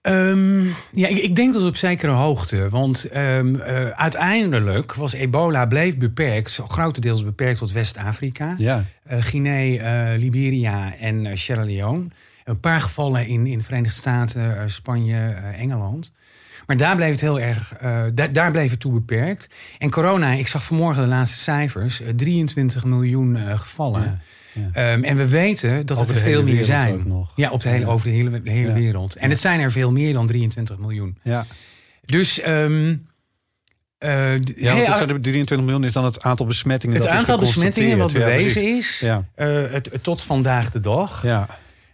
Ehm, 0.00 0.64
ja, 0.92 1.08
ik, 1.08 1.18
ik 1.18 1.36
denk 1.36 1.52
dat 1.52 1.66
op 1.66 1.76
zekere 1.76 2.12
hoogte. 2.12 2.68
Want 2.68 3.04
ehm, 3.04 3.54
eh, 3.54 3.88
uiteindelijk 3.88 4.94
was 4.94 5.12
ebola 5.12 5.66
bleef 5.66 5.98
beperkt, 5.98 6.60
grotendeels 6.68 7.24
beperkt 7.24 7.58
tot 7.58 7.72
West-Afrika. 7.72 8.54
Ja, 8.58 8.84
Guinea, 9.08 10.16
Liberia 10.16 10.96
en 10.96 11.38
Sierra 11.38 11.64
Leone. 11.64 12.06
Een 12.44 12.60
paar 12.60 12.80
gevallen 12.80 13.26
in, 13.26 13.46
in 13.46 13.58
de 13.58 13.64
Verenigde 13.64 13.94
Staten, 13.94 14.70
Spanje, 14.70 15.34
Engeland. 15.56 16.12
Maar 16.70 16.78
daar 16.78 16.96
bleef 16.96 17.10
het 17.10 17.20
heel 17.20 17.40
erg, 17.40 17.72
eh, 17.80 18.02
da- 18.14 18.26
daar 18.26 18.50
bleef 18.50 18.70
het 18.70 18.80
toe 18.80 18.92
beperkt. 18.92 19.48
En 19.78 19.90
corona, 19.90 20.32
ik 20.32 20.46
zag 20.48 20.64
vanmorgen 20.64 21.02
de 21.02 21.08
laatste 21.08 21.38
cijfers, 21.38 22.00
eh, 22.00 22.08
23 22.16 22.84
miljoen 22.84 23.36
eh, 23.36 23.58
gevallen. 23.58 24.02
Ja, 24.02 24.18
ja. 24.74 24.92
Ehm, 24.92 25.04
en 25.04 25.16
we 25.16 25.28
weten 25.28 25.86
dat 25.86 25.98
Over 25.98 26.14
het 26.14 26.16
er 26.16 26.24
de 26.24 26.30
veel 26.30 26.42
meer 26.42 26.64
zijn. 26.64 27.02
nog. 27.06 27.32
Ja, 27.36 27.50
op 27.50 27.60
de 27.62 27.68
hele, 27.68 27.84
Ja. 27.84 27.90
over 27.90 28.06
de 28.06 28.12
hele, 28.14 28.42
de 28.42 28.50
hele 28.50 28.72
wereld. 28.72 29.16
En 29.16 29.30
het 29.30 29.40
zijn 29.40 29.60
er 29.60 29.72
veel 29.72 29.92
meer 29.92 30.12
dan 30.12 30.26
23 30.26 30.78
miljoen. 30.78 31.18
ja. 31.22 31.46
Dus 32.06 32.40
ehm, 32.40 32.96
eh, 33.98 34.38
ja 34.38 34.74
want 34.76 34.96
zijn 34.96 35.08
er 35.10 35.20
23 35.20 35.60
miljoen 35.66 35.84
is 35.84 35.92
dan 35.92 36.04
het 36.04 36.22
aantal 36.22 36.46
besmettingen. 36.46 36.96
het 36.96 37.04
dat 37.04 37.12
is 37.12 37.18
aantal 37.18 37.38
besmettingen 37.38 37.98
wat. 37.98 38.10
Ja, 38.10 38.18
bewezen 38.18 38.76
is, 38.76 39.00
Ja, 39.00 39.24
eh, 39.34 39.46
het, 39.70 39.88
het 39.92 40.02
tot 40.02 40.22
vandaag 40.22 40.70
de 40.70 40.80
dag. 40.80 41.22
ja. 41.22 41.46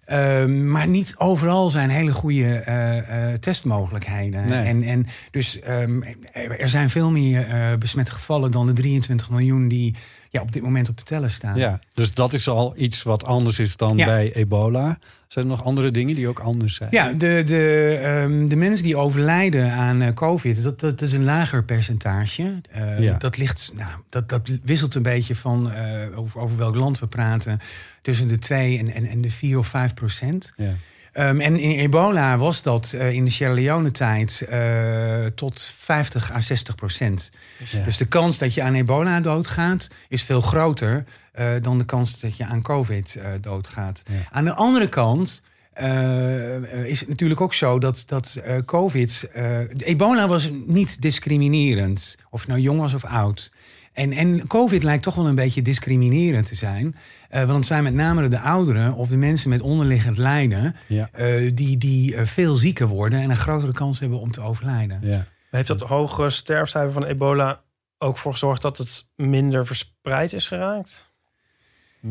Ehm, 0.06 0.70
maar 0.70 0.88
niet 0.88 1.14
overal 1.18 1.70
zijn 1.70 1.90
hele 1.90 2.12
goede 2.12 2.54
eh, 2.54 2.98
eh, 2.98 3.38
testmogelijkheden. 3.38 4.44
Nee. 4.44 4.66
En, 4.66 4.82
en 4.82 5.06
dus 5.30 5.60
ehm, 5.60 6.02
er 6.32 6.60
er 6.60 6.68
zijn 6.68 6.90
veel 6.90 7.10
meer 7.10 7.48
eh, 7.48 7.76
besmette 7.78 8.12
gevallen 8.12 8.50
dan 8.50 8.66
de 8.66 8.72
23 8.72 9.30
miljoen 9.30 9.68
die 9.68 9.94
ja, 10.37 10.43
op 10.43 10.52
dit 10.52 10.62
moment 10.62 10.88
op 10.88 10.97
de 10.97 11.02
teller 11.02 11.31
staan. 11.31 11.57
ja, 11.57 11.78
dus 11.95 12.14
dat 12.14 12.33
is 12.33 12.49
al 12.49 12.75
iets 12.76 13.02
wat 13.02 13.25
anders 13.25 13.59
is 13.59 13.76
dan 13.76 13.97
Ja. 13.97 14.05
bij 14.07 14.33
ebola. 14.35 14.99
Zijn 15.28 15.45
er 15.45 15.50
nog 15.50 15.64
andere 15.64 15.90
dingen 15.90 16.14
die 16.14 16.28
ook 16.28 16.38
anders 16.38 16.75
zijn? 16.75 16.88
Ja, 16.93 17.12
de, 17.12 17.43
de, 17.45 17.99
ehm, 18.02 18.49
de 18.49 18.57
mensen 18.57 18.85
die 18.85 18.97
overlijden 18.97 19.73
aan 19.73 20.02
eh, 20.02 20.12
COVID, 20.14 20.62
dat, 20.62 20.81
dat 20.81 21.00
is 21.00 21.12
een 21.12 21.25
lager 21.25 21.64
percentage. 21.64 22.61
Eh, 22.71 23.00
Ja. 23.00 23.14
dat, 23.19 23.37
ligt, 23.38 23.73
nou, 23.76 23.90
dat, 24.09 24.28
dat 24.28 24.49
wisselt 24.64 24.95
een 24.95 25.02
beetje 25.02 25.37
van 25.37 25.71
eh, 25.73 26.19
over, 26.19 26.40
over 26.40 26.57
welk 26.57 26.75
land 26.75 26.99
we 26.99 27.07
praten. 27.07 27.61
Tussen 28.02 28.28
de 28.28 28.38
2 28.38 28.78
en, 28.78 28.88
en, 28.90 29.07
en 29.07 29.21
de 29.21 29.31
4 29.31 29.59
of 29.59 29.66
5 29.69 29.95
procent. 29.95 30.52
Ja. 30.57 30.73
Ehm, 31.16 31.40
en 31.40 31.58
in 31.58 31.78
ebola 31.78 32.38
was 32.38 32.62
dat 32.62 32.92
eh, 32.92 33.12
in 33.12 33.25
de 33.25 33.30
Sierra 33.30 33.54
Leone-tijd 33.54 34.46
eh, 34.50 35.26
tot 35.35 35.62
50 35.76 36.32
à 36.32 36.40
60 36.40 36.75
procent. 36.75 37.30
Ja. 37.70 37.85
Dus 37.85 37.96
de 37.96 38.06
kans 38.06 38.38
dat 38.38 38.54
je 38.54 38.62
aan 38.62 38.75
ebola 38.75 39.20
doodgaat 39.20 39.88
is 40.08 40.23
veel 40.23 40.40
groter 40.40 41.04
eh, 41.32 41.49
dan 41.62 41.78
de 41.78 41.85
kans 41.85 42.20
dat 42.20 42.37
je 42.37 42.44
aan 42.44 42.62
COVID 42.62 43.16
eh, 43.16 43.28
doodgaat. 43.40 44.02
Ja. 44.06 44.14
Aan 44.30 44.44
de 44.44 44.54
andere 44.54 44.88
kant 44.88 45.42
eh, 45.73 46.85
is 46.85 47.00
het 47.00 47.08
natuurlijk 47.08 47.40
ook 47.40 47.54
zo 47.54 47.78
dat, 47.78 48.04
dat 48.06 48.40
eh, 48.44 48.56
COVID. 48.64 49.28
eh, 49.32 49.58
ebola 49.76 50.28
was 50.28 50.50
niet 50.66 51.02
discriminerend, 51.02 52.16
of 52.30 52.42
je 52.42 52.49
nou 52.49 52.61
jong 52.61 52.80
was 52.80 52.94
of 52.94 53.04
oud. 53.04 53.52
En, 53.92 54.12
en 54.12 54.46
COVID 54.46 54.82
lijkt 54.82 55.02
toch 55.02 55.14
wel 55.14 55.26
een 55.26 55.35
beetje 55.35 55.62
discriminerend 55.62 56.46
te 56.46 56.54
zijn. 56.54 56.96
Eh, 57.28 57.45
want 57.45 57.56
het 57.56 57.66
zijn 57.66 57.83
met 57.83 57.95
name 57.95 58.28
de 58.28 58.40
ouderen 58.40 58.95
of 58.95 59.09
de 59.09 59.16
mensen 59.16 59.50
met 59.50 59.61
onderliggend 59.61 60.18
lijden... 60.18 60.76
Ja. 60.87 61.09
eh, 61.12 61.50
die, 61.54 61.78
die 61.78 62.16
eh, 62.16 62.25
veel 62.25 62.56
zieker 62.56 62.87
worden 62.87 63.21
en 63.21 63.30
een 63.30 63.37
grotere 63.37 63.73
kans 63.73 64.00
hebben 64.00 64.21
om 64.21 64.30
te 64.30 64.40
overlijden. 64.40 64.99
Ja. 65.02 65.26
Heeft 65.50 65.68
dat 65.68 65.80
hoge 65.80 66.30
sterfcijfer 66.30 66.92
van 66.92 67.04
ebola 67.04 67.61
ook 67.99 68.18
voor 68.18 68.33
gezorgd 68.33 68.62
dat 68.62 68.78
het 68.78 69.09
minder 69.16 69.66
verspreid 69.66 70.33
is 70.33 70.49
geraakt? 70.49 71.11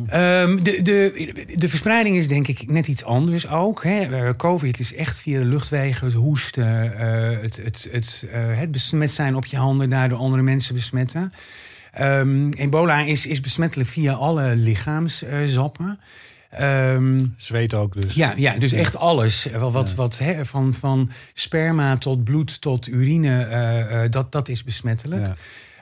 Ehm, 0.08 0.64
de, 0.64 0.82
de, 0.82 1.46
de 1.56 1.68
verspreiding 1.68 2.16
is 2.16 2.28
denk 2.28 2.48
ik 2.48 2.68
net 2.68 2.88
iets 2.88 3.04
anders 3.04 3.48
ook. 3.48 3.84
Hè. 3.84 4.36
COVID 4.36 4.80
is 4.80 4.96
echt 4.96 5.18
via 5.18 5.40
de 5.40 5.46
luchtwegen, 5.46 6.06
het 6.06 6.16
hoesten, 6.16 6.98
eh, 6.98 7.42
het, 7.42 7.56
het, 7.64 7.90
het, 7.92 8.28
eh, 8.32 8.58
het 8.58 8.72
besmet 8.72 9.12
zijn 9.12 9.36
op 9.36 9.46
je 9.46 9.58
handen, 9.58 9.90
daardoor 9.90 10.18
andere 10.18 10.42
mensen 10.42 10.76
besmetten. 10.76 11.34
Ehm, 11.96 12.50
ebola 12.50 13.00
is, 13.00 13.28
is 13.28 13.40
besmettelijk 13.40 13.90
via 13.90 14.14
alle 14.14 14.56
lichaamszappen. 14.56 16.00
Ehm 16.50 17.20
Zweet 17.38 17.74
ook 17.74 18.02
dus. 18.02 18.14
ja, 18.14 18.34
ja, 18.38 18.58
dus 18.58 18.72
echt 18.72 18.96
alles. 18.98 19.48
Wat, 19.58 19.72
wat, 19.72 19.90
Ja. 19.90 19.96
wat, 19.96 20.18
hè, 20.18 20.46
van, 20.46 20.74
van 20.74 21.12
sperma 21.34 21.98
tot 21.98 22.24
bloed 22.24 22.62
tot 22.62 22.88
urine, 22.88 23.44
eh, 23.44 24.04
eh, 24.04 24.12
dat, 24.12 24.32
dat 24.32 24.50
is 24.50 24.64
besmettelijk. 24.64 25.26
Ja. 25.26 25.36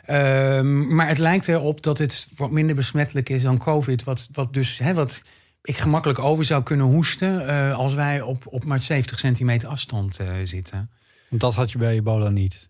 Ehm, 0.05 0.95
maar 0.95 1.07
het 1.07 1.17
lijkt 1.17 1.47
erop 1.47 1.83
dat 1.83 1.97
het 1.97 2.27
wat 2.35 2.51
minder 2.51 2.75
besmettelijk 2.75 3.29
is 3.29 3.41
dan 3.41 3.57
COVID. 3.57 4.03
Wat, 4.03 4.29
wat 4.31 4.53
dus, 4.53 4.77
hè, 4.79 4.93
wat 4.93 5.23
ik 5.63 5.77
gemakkelijk 5.77 6.19
over 6.19 6.43
zou 6.45 6.63
kunnen 6.63 6.85
hoesten 6.85 7.47
eh, 7.47 7.77
als 7.77 7.93
wij 7.93 8.21
op, 8.21 8.43
op 8.45 8.65
maar 8.65 8.81
70 8.81 9.19
centimeter 9.19 9.69
afstand 9.69 10.19
eh, 10.19 10.27
zitten. 10.43 10.89
Want 11.29 11.41
dat 11.41 11.53
had 11.53 11.71
je 11.71 11.77
bij 11.77 11.93
ebola 11.93 12.29
niet. 12.29 12.69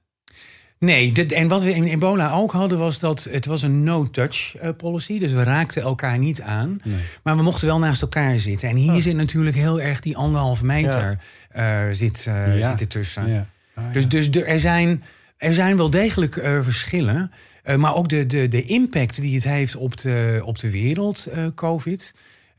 Nee, 0.84 1.12
dit- 1.12 1.32
en 1.32 1.48
wat 1.48 1.62
we 1.63 1.74
in 1.74 1.84
ebola 1.84 2.32
ook 2.32 2.52
hadden 2.52 2.78
was 2.78 3.00
dat 3.00 3.28
het 3.32 3.46
was 3.46 3.62
een 3.62 3.84
no-touch 3.84 4.56
eh, 4.56 4.70
policy. 4.78 5.20
Dus 5.20 5.32
we 5.32 5.44
raakten 5.44 5.82
elkaar 5.82 6.18
niet 6.18 6.42
aan. 6.42 6.80
Nee. 6.84 7.00
Maar 7.24 7.36
we 7.38 7.44
mochten 7.44 7.68
wel 7.68 7.80
naast 7.80 8.02
elkaar 8.02 8.40
zitten. 8.40 8.70
En 8.70 8.75
hier 8.75 8.94
Oh. 8.94 9.02
zit 9.02 9.16
natuurlijk 9.16 9.56
heel 9.56 9.82
erg 9.82 10.00
die 10.00 10.18
anderhalve 10.18 10.66
meter 10.66 11.18
eh, 11.52 11.80
zit, 11.92 12.25
eh, 12.28 12.58
Ja. 12.60 12.70
zit 12.70 12.80
ertussen. 12.80 13.30
Ja. 13.30 13.48
Ah, 13.75 13.94
Dus, 13.94 14.08
dus 14.08 14.30
er, 14.30 14.46
er, 14.46 14.60
zijn, 14.60 15.04
er 15.38 15.54
zijn 15.54 15.78
wel 15.78 15.90
degelijk 15.90 16.34
verschillen. 16.62 17.32
Maar 17.78 17.96
ook 17.96 18.10
de, 18.10 18.25
de, 18.25 18.48
de 18.48 18.63
impact 18.63 19.22
die 19.22 19.36
het 19.36 19.44
heeft 19.44 19.75
op 19.75 19.98
de, 19.98 20.42
op 20.46 20.60
de 20.60 20.70
wereld, 20.72 21.28
COVID, 21.56 22.13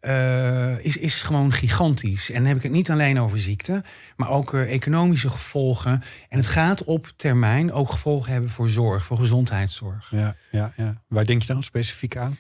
eh, 0.05 0.85
is, 0.85 0.97
is 0.97 1.23
gewoon 1.23 1.53
gigantisch. 1.53 2.31
En 2.31 2.37
dan 2.37 2.47
heb 2.47 2.57
ik 2.57 2.63
het 2.63 2.73
niet 2.73 2.91
alleen 2.91 3.21
over 3.21 3.41
ziekte, 3.41 3.83
maar 4.17 4.29
ook 4.29 4.55
eh, 4.55 4.73
economische 4.73 5.29
gevolgen. 5.29 6.03
En 6.29 6.39
het 6.39 6.47
gaat 6.47 6.85
op 6.85 7.13
termijn 7.17 7.73
ook 7.73 7.91
gevolgen 7.91 8.33
hebben 8.33 8.51
voor 8.51 8.69
zorg, 8.69 9.05
voor 9.05 9.19
gezondheidszorg. 9.19 10.11
Ja, 10.11 10.37
ja, 10.51 10.73
ja. 10.77 10.95
Waar 11.09 11.27
denk 11.27 11.43
je 11.43 11.53
dan 11.53 11.63
specifiek 11.63 12.17
aan? 12.17 12.37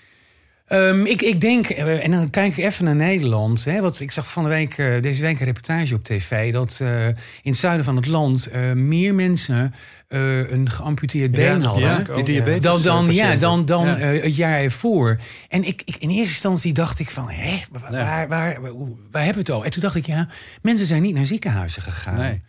Ehm, 0.64 1.04
ik, 1.04 1.22
ik 1.22 1.40
denk, 1.40 1.68
eh, 1.68 2.04
en 2.04 2.10
dan 2.10 2.30
kijk 2.30 2.56
ik 2.56 2.64
even 2.64 2.84
naar 2.84 2.96
Nederland. 2.96 3.64
Hè, 3.64 3.80
want 3.80 4.00
ik 4.00 4.10
zag 4.10 4.32
van 4.32 4.42
de 4.42 4.48
week, 4.48 4.78
eh, 4.78 5.02
deze 5.02 5.22
week 5.22 5.38
een 5.40 5.46
reportage 5.46 5.94
op 5.94 6.04
tv... 6.04 6.52
dat 6.52 6.78
eh, 6.82 7.06
in 7.06 7.14
het 7.42 7.56
zuiden 7.56 7.84
van 7.84 7.96
het 7.96 8.06
land 8.06 8.50
meer 8.74 9.14
mensen 9.14 9.74
een 10.08 10.70
geamputeerd 10.70 11.30
been 11.30 11.60
Ja, 11.60 11.66
hadden... 11.66 12.06
Ja, 12.06 12.14
die 12.14 12.24
diabetes. 12.24 12.62
Dan, 12.62 12.82
dan, 12.82 13.14
ja, 13.14 13.36
dan, 13.36 13.64
dan 13.64 13.86
Ja. 13.86 13.96
het 13.96 14.36
jaar 14.36 14.60
ervoor. 14.60 15.18
En 15.48 15.64
ik, 15.64 15.82
ik, 15.84 15.96
in 15.96 16.08
eerste 16.08 16.32
instantie 16.32 16.72
dacht 16.72 16.98
ik 16.98 17.10
van, 17.10 17.30
hè, 17.30 17.62
waar, 17.70 17.90
waar, 17.92 18.28
waar, 18.28 18.60
waar, 19.10 19.24
hebben 19.24 19.32
we 19.32 19.38
het 19.38 19.50
over? 19.50 19.64
En 19.64 19.70
toen 19.70 19.82
dacht 19.82 19.94
ik, 19.94 20.06
ja, 20.06 20.28
mensen 20.62 20.86
zijn 20.86 21.02
niet 21.02 21.14
naar 21.14 21.26
ziekenhuizen 21.26 21.82
gegaan. 21.82 22.18
Nee. 22.18 22.42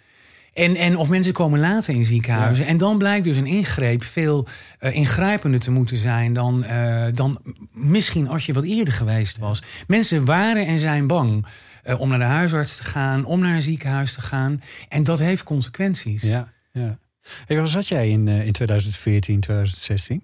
En, 0.55 0.75
en 0.75 0.97
of 0.97 1.09
mensen 1.09 1.33
komen 1.33 1.59
later 1.59 1.95
in 1.95 2.05
ziekenhuizen. 2.05 2.65
En 2.65 2.77
dan 2.77 2.97
blijkt 2.97 3.23
dus 3.23 3.37
een 3.37 3.45
ingreep 3.45 4.03
veel 4.03 4.47
eh, 4.79 4.95
ingrijpender 4.95 5.59
te 5.59 5.71
moeten 5.71 5.97
zijn 5.97 6.33
dan, 6.33 6.63
eh, 6.63 7.03
dan 7.13 7.41
misschien 7.71 8.27
als 8.27 8.45
je 8.45 8.53
wat 8.53 8.63
eerder 8.63 8.93
geweest 8.93 9.37
was. 9.37 9.63
Mensen 9.87 10.25
waren 10.25 10.65
en 10.65 10.79
zijn 10.79 11.07
bang 11.07 11.45
eh, 11.83 11.99
om 11.99 12.09
naar 12.09 12.19
de 12.19 12.25
huisarts 12.25 12.77
te 12.77 12.83
gaan, 12.83 13.25
om 13.25 13.39
naar 13.39 13.55
een 13.55 13.61
ziekenhuis 13.61 14.13
te 14.13 14.21
gaan. 14.21 14.61
En 14.89 15.03
dat 15.03 15.19
heeft 15.19 15.43
consequenties. 15.43 16.21
Ja, 16.21 16.53
ja. 16.71 16.97
Hey, 17.45 17.57
waar 17.57 17.67
zat 17.67 17.87
jij 17.87 18.09
in, 18.09 18.27
in 18.27 18.51
2014, 18.51 19.39
2016? 19.39 20.23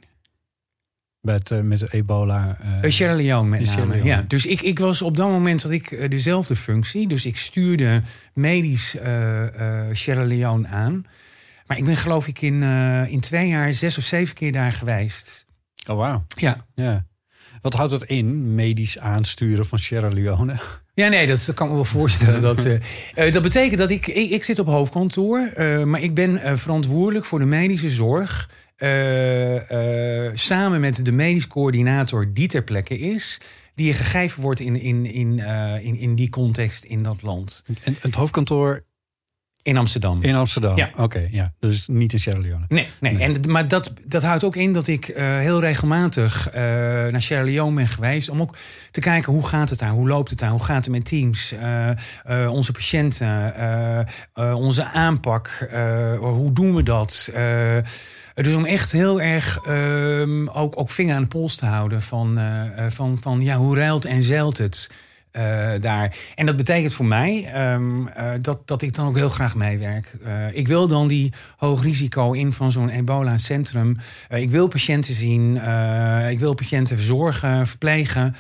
Met, 1.22 1.52
eh, 1.52 1.60
met 1.60 1.80
de 1.80 1.88
ebola. 1.92 2.58
Eh, 2.82 2.92
Sierra 2.92 3.16
Leone 3.16 3.50
met 3.50 3.76
name. 3.78 4.04
Ja. 4.04 4.26
Dus 4.28 4.46
ik, 4.46 4.62
ik 4.62 4.80
was 4.80 5.02
op 5.02 5.18
dat 5.18 5.30
moment 5.30 5.62
dat 5.62 5.72
ik 5.72 6.12
dezelfde 6.12 6.56
functie. 6.56 7.08
Dus 7.08 7.26
ik 7.26 7.38
stuurde 7.38 8.02
medisch 8.34 8.98
eh, 8.98 9.44
Sierra 9.92 10.24
Leone 10.24 10.68
aan. 10.68 11.06
Maar 11.68 11.78
ik 11.78 11.86
ben 11.86 11.98
geloof 11.98 12.28
ik 12.28 12.42
in, 12.42 12.64
in 13.08 13.20
twee 13.20 13.48
jaar 13.48 13.74
zes 13.74 13.98
of 13.98 14.04
zeven 14.04 14.36
keer 14.36 14.52
daar 14.52 14.72
geweest. 14.72 15.46
Oh, 15.90 15.98
wauw. 15.98 16.26
Ja. 16.28 16.66
Ja. 16.76 17.06
Wat 17.62 17.74
houdt 17.74 17.92
dat 17.92 18.04
in, 18.04 18.56
medisch 18.56 19.00
aansturen 19.00 19.66
van 19.66 19.80
Sierra 19.80 20.08
Leone? 20.08 20.60
Ja, 20.94 21.08
nee, 21.08 21.28
dat, 21.28 21.44
dat 21.46 21.56
kan 21.56 21.66
ik 21.66 21.72
me 21.72 21.78
wel 21.78 21.86
voorstellen. 21.86 22.42
dat, 22.42 22.68
dat 23.34 23.42
betekent 23.42 23.78
dat 23.78 23.90
ik, 23.90 24.08
ik, 24.08 24.30
ik 24.30 24.44
zit 24.44 24.60
op 24.60 24.68
hoofdkantoor, 24.68 25.52
maar 25.86 26.02
ik 26.02 26.14
ben 26.14 26.60
verantwoordelijk 26.60 27.26
voor 27.26 27.40
de 27.40 27.46
medische 27.46 27.90
zorg. 27.90 28.50
Eh, 28.82 30.26
eh, 30.26 30.32
samen 30.34 30.80
met 30.80 31.06
de 31.06 31.12
medisch 31.12 31.48
coördinator 31.48 32.34
die 32.34 32.48
ter 32.48 32.64
plekke 32.64 33.00
is, 33.00 33.40
die 33.76 33.94
gegeven 33.94 34.42
wordt 34.42 34.60
in, 34.60 34.80
in, 34.80 35.06
in, 35.06 35.40
eh, 35.40 35.86
in, 35.86 35.98
in 35.98 36.16
die 36.16 36.30
context 36.30 36.84
in 36.84 37.04
dat 37.04 37.22
land. 37.22 37.64
En 37.84 37.98
het 38.00 38.16
hoofdkantoor 38.16 38.84
In 39.64 39.78
Amsterdam. 39.78 40.22
in 40.22 40.36
Amsterdam? 40.36 40.78
Ja. 40.78 40.90
Oké, 40.96 41.28
ja. 41.32 41.54
Dus 41.60 41.88
niet 41.88 42.14
in 42.14 42.20
Sierra 42.20 42.40
Leone. 42.40 42.66
Nee, 42.68 42.88
nee. 43.00 43.14
Nee. 43.14 43.34
En, 43.34 43.52
maar 43.52 43.68
dat, 43.68 43.94
dat 44.06 44.24
houdt 44.24 44.44
ook 44.44 44.56
in 44.56 44.74
dat 44.74 44.88
ik 44.88 45.06
heel 45.16 45.60
regelmatig 45.60 46.50
naar 46.54 47.22
Sierra 47.22 47.44
Leone 47.44 47.76
ben 47.76 47.88
geweest. 47.88 48.30
Om 48.30 48.42
ook 48.42 48.56
te 48.92 49.00
kijken 49.00 49.34
hoe 49.34 49.48
gaat 49.48 49.70
het 49.70 49.80
daar, 49.80 49.92
hoe 49.92 50.08
loopt 50.08 50.30
het 50.30 50.40
daar, 50.40 50.52
hoe 50.52 50.64
gaat 50.64 50.86
het 50.86 50.94
met 50.94 51.06
teams, 51.06 51.56
onze 52.50 52.72
patiënten, 52.72 53.54
onze 54.36 54.84
aanpak, 54.84 55.70
hoe 56.20 56.54
doen 56.54 56.76
we 56.76 56.84
dat. 56.84 57.32
Dus 58.34 58.54
om 58.54 58.66
echt 58.66 58.92
heel 58.92 59.22
erg 59.22 59.58
ehm, 59.58 60.48
ook, 60.48 60.80
ook 60.80 60.90
vinger 60.90 61.16
aan 61.16 61.22
de 61.22 61.28
pols 61.28 61.56
te 61.56 61.66
houden 61.66 62.02
van, 62.02 62.38
eh, 62.38 62.86
eh, 62.86 62.92
van, 62.92 63.18
van 63.22 63.42
ja, 63.42 63.56
hoe 63.56 63.76
ruilt 63.78 64.06
en 64.06 64.24
zeilt 64.24 64.58
het. 64.58 64.92
eh, 65.32 65.70
daar. 65.80 66.16
En 66.36 66.46
dat 66.46 66.56
betekent 66.56 66.94
voor 66.94 67.06
mij 67.06 67.46
ehm, 67.54 68.08
eh, 68.08 68.32
dat, 68.42 68.68
dat 68.68 68.82
ik 68.82 68.94
dan 68.96 69.08
ook 69.08 69.16
heel 69.16 69.30
graag 69.30 69.56
meewerk. 69.56 70.14
Ik 70.54 70.68
wil 70.68 70.88
dan 70.88 71.08
die 71.08 71.34
hoog 71.58 71.84
risico 71.84 72.32
in 72.32 72.52
van 72.52 72.72
zo'n 72.72 72.90
ebola-centrum. 72.90 73.98
Ik 74.30 74.50
wil 74.50 74.68
patiënten 74.68 75.14
zien, 75.14 75.56
ik 76.30 76.40
wil 76.40 76.54
patiënten 76.54 76.96
verzorgen, 76.96 77.68
verplegen. 77.68 78.36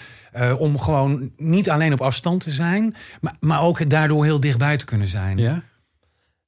om 0.57 0.79
gewoon 0.79 1.31
niet 1.37 1.69
alleen 1.69 1.93
op 1.93 2.01
afstand 2.01 2.41
te 2.41 2.51
zijn, 2.51 2.95
maar, 3.21 3.35
maar 3.39 3.61
ook 3.61 3.89
daardoor 3.89 4.23
heel 4.23 4.39
dichtbij 4.39 4.77
te 4.77 4.85
kunnen 4.85 5.07
zijn. 5.07 5.37
Ja? 5.37 5.63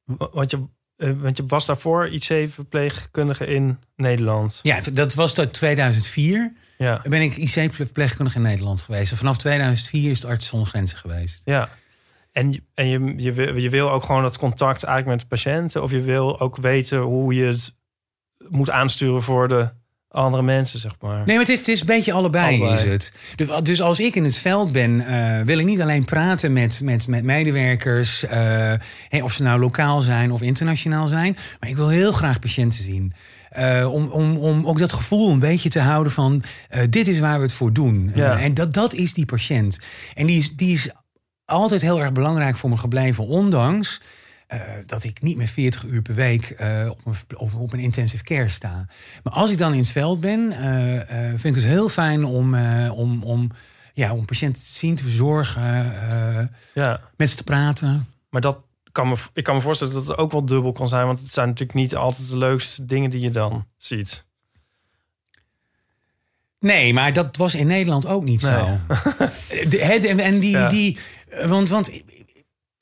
Want 0.06 0.52
je, 0.52 0.68
want 1.12 1.38
je 1.38 1.46
was 1.48 1.66
daarvoor 1.66 2.08
IC-verpleegkundige 2.08 3.46
in 3.46 3.80
Nederland. 3.96 4.60
Ja, 4.62 4.80
dat 4.92 5.14
was 5.14 5.34
tot 5.34 5.54
2004. 5.54 6.54
Ja. 6.78 7.02
Ben 7.10 7.22
ik 7.22 7.38
IC-verpleegkundige 7.38 8.38
in 8.38 8.44
Nederland 8.44 8.82
geweest. 8.82 9.12
En 9.12 9.18
vanaf 9.18 9.38
2004 9.38 10.12
is 10.12 10.22
het 10.22 10.32
Arts 10.32 10.48
zonder 10.48 10.68
Grenzen 10.68 10.98
geweest. 10.98 11.42
ja. 11.46 11.70
En, 12.32 12.66
en 12.74 12.88
je, 12.88 13.14
je, 13.18 13.32
wil, 13.32 13.58
je 13.58 13.70
wil 13.70 13.92
ook 13.92 14.04
gewoon 14.04 14.22
dat 14.22 14.38
contact 14.38 14.84
eigenlijk 14.84 15.18
met 15.18 15.20
de 15.20 15.36
patiënten. 15.36 15.82
Of 15.82 15.92
je 15.92 16.02
wil 16.02 16.40
ook 16.40 16.58
weten 16.58 17.00
hoe 17.00 17.34
je 17.34 17.46
het 17.46 17.76
moet 18.50 18.70
aansturen 18.70 19.22
voor 19.22 19.48
de 19.48 19.70
andere 20.14 20.44
mensen, 20.44 20.80
zeg 20.80 20.92
maar. 21.02 21.16
Nee, 21.16 21.26
maar 21.26 21.46
het 21.46 21.50
is, 21.50 21.60
het 21.60 21.68
is 21.68 21.80
een 21.80 21.86
beetje 21.86 22.14
allebei, 22.14 22.56
Allebei. 22.56 22.74
is 22.74 22.84
het. 22.84 23.14
Dus, 23.36 23.62
dus 23.62 23.82
als 23.82 24.00
ik 24.00 24.16
in 24.16 24.24
het 24.24 24.38
veld 24.38 24.72
ben, 24.72 25.06
eh, 25.06 25.46
wil 25.46 25.58
ik 25.58 25.66
niet 25.66 25.82
alleen 25.82 26.06
praten 26.06 26.54
met, 26.54 26.82
met, 26.84 27.08
met 27.08 27.24
medewerkers, 27.24 28.26
hè, 29.10 29.24
of 29.24 29.34
ze 29.34 29.44
nou 29.44 29.60
lokaal 29.60 30.02
zijn 30.02 30.32
of 30.32 30.42
internationaal 30.42 31.08
zijn, 31.08 31.38
maar 31.60 31.70
ik 31.70 31.76
wil 31.76 31.90
heel 31.90 32.12
graag 32.12 32.40
patiënten 32.40 32.84
zien. 32.84 33.14
Eh, 33.50 33.94
om, 33.94 34.08
om, 34.08 34.38
om 34.38 34.66
ook 34.66 34.80
dat 34.80 34.94
gevoel 34.94 35.32
een 35.32 35.40
beetje 35.40 35.70
te 35.70 35.80
houden 35.80 36.14
van 36.14 36.44
dit 36.90 37.08
is 37.08 37.20
waar 37.20 37.38
we 37.38 37.44
het 37.44 37.54
voor 37.54 37.74
doen. 37.74 38.12
Ja. 38.16 38.40
En 38.40 38.54
dat, 38.54 38.74
dat 38.74 38.94
is 38.94 39.14
die 39.14 39.26
patiënt. 39.26 39.80
En 40.14 40.26
die 40.26 40.38
is, 40.38 40.52
die 40.56 40.74
is 40.74 40.90
altijd 41.46 41.82
heel 41.82 42.02
erg 42.02 42.12
belangrijk 42.12 42.58
voor 42.58 42.70
me 42.70 42.78
gebleven, 42.78 43.28
ondanks 43.28 44.02
eh, 44.62 44.84
dat 44.86 45.04
ik 45.04 45.22
niet 45.22 45.38
meer 45.38 45.48
40 45.48 45.84
uur 45.84 46.02
per 46.02 46.16
week 46.16 46.50
eh, 46.50 46.88
op, 46.90 47.06
een, 47.06 47.38
of 47.38 47.56
op 47.56 47.74
een 47.74 47.80
intensive 47.80 48.24
care 48.24 48.50
sta. 48.50 48.86
Maar 49.24 49.34
als 49.34 49.52
ik 49.52 49.58
dan 49.58 49.72
in 49.74 49.80
het 49.80 49.92
veld 49.92 50.20
ben, 50.20 50.52
eh, 50.52 51.18
vind 51.30 51.56
ik 51.56 51.62
het 51.62 51.72
heel 51.72 51.90
fijn 51.90 52.26
om, 52.26 52.56
om, 52.90 53.24
om, 53.24 53.52
ja, 53.94 54.14
om 54.14 54.26
patiënten 54.26 54.62
te 54.62 54.70
zien, 54.70 54.96
te 54.96 55.04
verzorgen, 55.04 55.94
Ja. 56.74 57.02
met 57.18 57.30
ze 57.30 57.36
te 57.36 57.44
praten. 57.44 58.08
Maar 58.30 58.42
dat 58.42 58.60
kan 58.92 59.08
me, 59.08 59.16
ik 59.34 59.44
kan 59.44 59.56
me 59.56 59.62
voorstellen 59.62 59.94
dat 59.94 60.08
het 60.08 60.18
ook 60.18 60.32
wel 60.32 60.46
dubbel 60.46 60.72
kan 60.72 60.88
zijn. 60.88 61.06
Want 61.06 61.20
het 61.20 61.34
zijn 61.34 61.48
natuurlijk 61.48 61.78
niet 61.78 61.96
altijd 61.96 62.30
de 62.30 62.38
leukste 62.38 62.86
dingen 62.86 63.10
die 63.10 63.20
je 63.20 63.32
dan 63.32 63.66
ziet. 63.78 64.26
Nee, 66.60 66.94
maar 66.94 67.14
dat 67.14 67.38
was 67.38 67.56
in 67.56 67.68
Nederland 67.68 68.06
ook 68.08 68.24
niet 68.24 68.42
zo. 68.42 68.80
De- 69.70 69.80
en 70.22 70.40
die, 70.40 70.50
Ja. 70.52 70.68
die, 70.70 70.98
want, 71.46 71.70
want 71.70 71.92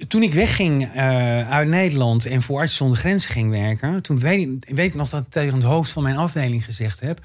toen 0.07 0.23
ik 0.23 0.33
wegging 0.33 0.89
eh, 0.93 1.49
uit 1.49 1.67
Nederland 1.67 2.25
en 2.25 2.41
voor 2.41 2.57
Artsen 2.57 2.77
zonder 2.77 2.97
Grenzen 2.97 3.31
ging 3.31 3.49
werken, 3.49 4.01
toen 4.01 4.19
weet 4.19 4.39
ik, 4.39 4.75
weet 4.75 4.87
ik 4.87 4.95
nog 4.95 5.09
dat 5.09 5.21
ik 5.21 5.29
tegen 5.29 5.53
het 5.53 5.63
hoofd 5.63 5.91
van 5.91 6.03
mijn 6.03 6.17
afdeling 6.17 6.65
gezegd 6.65 6.99
heb: 6.99 7.19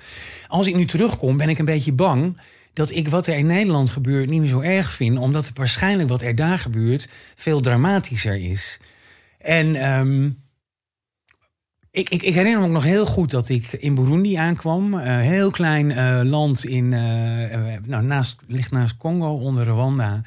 als 0.47 0.67
ik 0.67 0.77
nu 0.77 0.85
terugkom, 0.85 1.37
ben 1.37 1.49
ik 1.49 1.59
een 1.59 1.65
beetje 1.65 1.93
bang 1.93 2.41
dat 2.73 2.91
ik 2.91 3.09
wat 3.09 3.27
er 3.27 3.37
in 3.37 3.47
Nederland 3.47 3.91
gebeurt 3.91 4.29
niet 4.29 4.41
meer 4.41 4.49
zo 4.49 4.61
erg 4.61 4.93
vind, 4.93 5.19
omdat 5.19 5.51
waarschijnlijk 5.55 6.09
wat 6.09 6.23
er 6.23 6.35
daar 6.35 6.59
gebeurt 6.59 7.09
veel 7.35 7.61
dramatischer 7.61 8.37
is. 8.37 8.79
En 9.39 9.77
ehm, 9.77 10.27
ik, 11.91 12.09
ik, 12.09 12.23
ik, 12.23 12.35
herinner 12.35 12.61
me 12.61 12.67
ook 12.67 12.73
nog 12.73 12.85
heel 12.85 13.07
goed 13.07 13.31
dat 13.31 13.49
ik 13.49 13.73
in 13.73 13.95
Burundi 13.95 14.35
aankwam. 14.35 14.95
Een 14.95 15.21
heel 15.21 15.51
klein 15.51 15.91
uh, 15.91 16.21
land 16.25 16.65
in, 16.65 16.89
nou, 16.89 18.03
naast, 18.03 18.37
ligt 18.47 18.71
naast 18.71 18.97
Congo, 18.97 19.33
onder 19.33 19.65
Rwanda. 19.65 20.23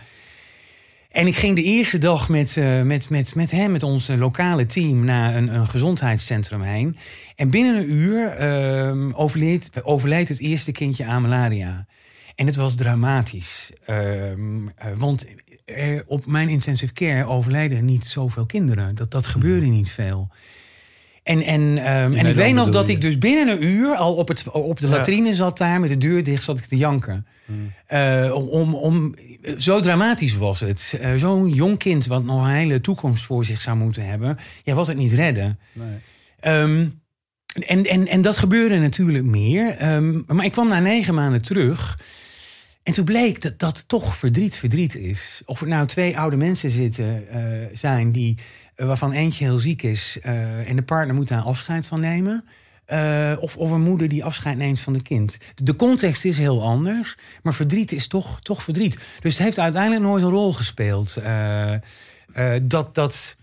En 1.09 1.27
ik 1.27 1.35
ging 1.35 1.55
de 1.55 1.63
eerste 1.63 1.97
dag 1.97 2.29
met, 2.29 2.55
uh, 2.55 2.81
met, 2.81 3.09
met, 3.09 3.35
met 3.35 3.51
hem, 3.51 3.71
met 3.71 3.83
ons 3.83 4.07
lokale 4.07 4.65
team, 4.65 5.03
naar 5.03 5.35
een, 5.35 5.55
een 5.55 5.67
gezondheidscentrum 5.67 6.61
heen. 6.61 6.97
En 7.35 7.49
binnen 7.49 7.75
een 7.75 7.91
uur 7.91 8.27
ehm, 8.27 9.11
overleed, 9.13 9.83
overleed 9.83 10.29
het 10.29 10.39
eerste 10.39 10.71
kindje 10.71 11.05
aan 11.05 11.21
malaria. 11.21 11.85
En 12.35 12.45
het 12.45 12.55
was 12.55 12.75
dramatisch. 12.75 13.71
Ehm, 13.85 14.67
want 14.95 15.27
op 16.07 16.25
mijn 16.25 16.49
intensive 16.49 16.93
care 16.93 17.25
overleden 17.25 17.85
niet 17.85 18.05
zoveel 18.05 18.45
kinderen. 18.45 18.95
Dat, 18.95 19.11
dat 19.11 19.27
gebeurde 19.27 19.65
niet 19.65 19.91
veel. 19.91 20.29
En, 21.29 21.41
en, 21.41 21.61
um, 21.61 22.13
en 22.13 22.25
ik 22.25 22.35
weet 22.35 22.53
nog 22.53 22.69
dat 22.69 22.87
je. 22.87 22.93
ik 22.93 23.01
dus 23.01 23.17
binnen 23.17 23.47
een 23.47 23.63
uur 23.63 23.95
al 23.95 24.15
op, 24.15 24.27
het, 24.27 24.51
op 24.51 24.79
de 24.79 24.87
latrine 24.87 25.35
zat 25.35 25.57
daar 25.57 25.79
met 25.79 25.89
de 25.89 25.97
deur 25.97 26.23
dicht, 26.23 26.43
zat 26.43 26.57
ik 26.57 26.65
te 26.65 26.77
janken. 26.77 27.25
Hmm. 27.45 27.73
Uh, 27.89 28.35
om, 28.51 28.75
om, 28.75 29.15
zo 29.57 29.79
dramatisch 29.79 30.37
was 30.37 30.59
het. 30.59 30.99
Uh, 31.01 31.15
Zo'n 31.15 31.49
jong 31.49 31.77
kind 31.77 32.05
wat 32.05 32.23
nog 32.23 32.43
een 32.43 32.53
hele 32.53 32.81
toekomst 32.81 33.23
voor 33.23 33.45
zich 33.45 33.61
zou 33.61 33.77
moeten 33.77 34.05
hebben, 34.05 34.37
ja, 34.63 34.73
was 34.73 34.87
het 34.87 34.97
niet 34.97 35.13
redden. 35.13 35.59
Nee. 35.73 36.61
Um, 36.61 37.01
en, 37.65 37.85
en, 37.85 38.07
en 38.07 38.21
dat 38.21 38.37
gebeurde 38.37 38.79
natuurlijk 38.79 39.25
meer. 39.25 39.91
Um, 39.93 40.23
maar 40.27 40.45
ik 40.45 40.51
kwam 40.51 40.67
na 40.67 40.79
negen 40.79 41.13
maanden 41.13 41.41
terug. 41.41 41.99
En 42.83 42.93
toen 42.93 43.05
bleek 43.05 43.41
dat 43.41 43.59
dat 43.59 43.87
toch 43.87 44.15
verdriet 44.15 44.57
verdriet 44.57 44.95
is. 44.95 45.41
Of 45.45 45.61
er 45.61 45.67
nou 45.67 45.87
twee 45.87 46.17
oude 46.17 46.37
mensen 46.37 46.69
zitten 46.69 47.23
uh, 47.33 47.41
zijn 47.73 48.11
die 48.11 48.37
eh, 48.37 48.43
waarvan 48.85 49.11
eentje 49.11 49.45
heel 49.45 49.57
ziek 49.57 49.83
is 49.83 50.17
uh, 50.25 50.69
en 50.69 50.75
de 50.75 50.81
partner 50.81 51.15
moet 51.15 51.27
daar 51.27 51.41
afscheid 51.41 51.87
van 51.87 51.99
nemen. 51.99 52.45
Uh, 52.87 53.37
of, 53.39 53.57
of 53.57 53.71
een 53.71 53.81
moeder 53.81 54.07
die 54.07 54.23
afscheid 54.23 54.57
neemt 54.57 54.79
van 54.79 54.93
de 54.93 55.01
kind. 55.01 55.37
De 55.55 55.75
context 55.75 56.25
is 56.25 56.37
heel 56.37 56.63
anders, 56.63 57.17
maar 57.43 57.53
verdriet 57.53 57.91
is 57.91 58.07
toch, 58.07 58.41
toch 58.41 58.63
verdriet. 58.63 58.99
Dus 59.19 59.33
het 59.33 59.43
heeft 59.43 59.59
uiteindelijk 59.59 60.01
nooit 60.01 60.23
een 60.23 60.29
rol 60.29 60.53
gespeeld. 60.53 61.21
dat 62.61 62.95
dat 62.95 63.35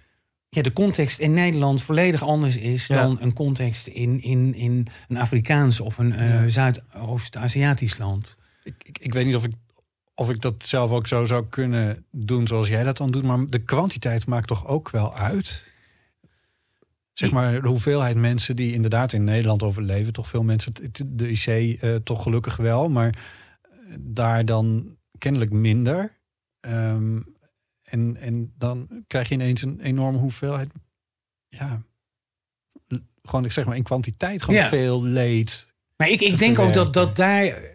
ja, 0.48 0.62
de 0.62 0.72
context 0.72 1.18
in 1.18 1.30
Nederland 1.30 1.82
volledig 1.82 2.22
anders 2.22 2.56
is 2.56 2.86
dan 2.86 3.18
een 3.20 3.32
context 3.32 3.86
in, 3.86 4.22
in, 4.22 4.54
in 4.54 4.86
een 5.08 5.18
Afrikaans 5.18 5.80
of 5.80 5.98
een. 5.98 6.50
Zuidoost-Aziatisch 6.50 7.98
land. 7.98 8.36
Ik, 8.62 8.74
ik, 8.82 8.98
ik, 8.98 9.12
weet 9.12 9.26
niet 9.26 9.36
of 9.36 9.44
ik 9.44 9.52
of 10.18 10.30
ik 10.30 10.40
dat 10.40 10.54
zelf 10.58 10.90
ook 10.90 11.06
zo 11.06 11.24
zou 11.24 11.46
kunnen 11.48 12.04
doen 12.10 12.46
zoals 12.46 12.68
jij 12.68 12.82
dat 12.82 12.96
dan 12.96 13.10
doet. 13.10 13.22
Maar 13.22 13.46
de 13.48 13.62
kwantiteit 13.62 14.26
maakt 14.26 14.46
toch 14.46 14.66
ook 14.66 14.90
wel 14.90 15.14
uit? 15.14 15.64
Zeg 17.12 17.32
maar 17.32 17.62
de 17.62 17.68
hoeveelheid 17.68 18.16
mensen 18.16 18.56
die 18.56 18.72
inderdaad 18.72 19.12
in 19.12 19.24
Nederland 19.24 19.62
overleven. 19.62 20.12
Toch 20.12 20.28
veel 20.28 20.42
mensen, 20.42 20.72
de 21.06 21.30
IC 21.30 21.46
uh, 21.82 21.94
toch 21.94 22.22
gelukkig 22.22 22.56
wel. 22.56 22.88
Maar 22.88 23.14
daar 23.98 24.44
dan 24.44 24.96
kennelijk 25.18 25.50
minder. 25.50 26.12
Um, 26.60 27.36
en, 27.82 28.16
en 28.16 28.52
dan 28.58 29.04
krijg 29.06 29.28
je 29.28 29.34
ineens 29.34 29.62
een 29.62 29.80
enorme 29.80 30.18
hoeveelheid. 30.18 30.70
Ja, 31.48 31.82
gewoon 33.22 33.44
ik 33.44 33.52
zeg 33.52 33.64
maar 33.64 33.76
in 33.76 33.82
kwantiteit 33.82 34.42
gewoon 34.42 34.60
ja. 34.60 34.68
veel 34.68 35.02
leed. 35.02 35.66
Maar 35.96 36.08
ik, 36.08 36.20
ik 36.20 36.38
denk 36.38 36.58
ook 36.58 36.72
dat, 36.72 36.92
dat 36.92 37.16
daar 37.16 37.74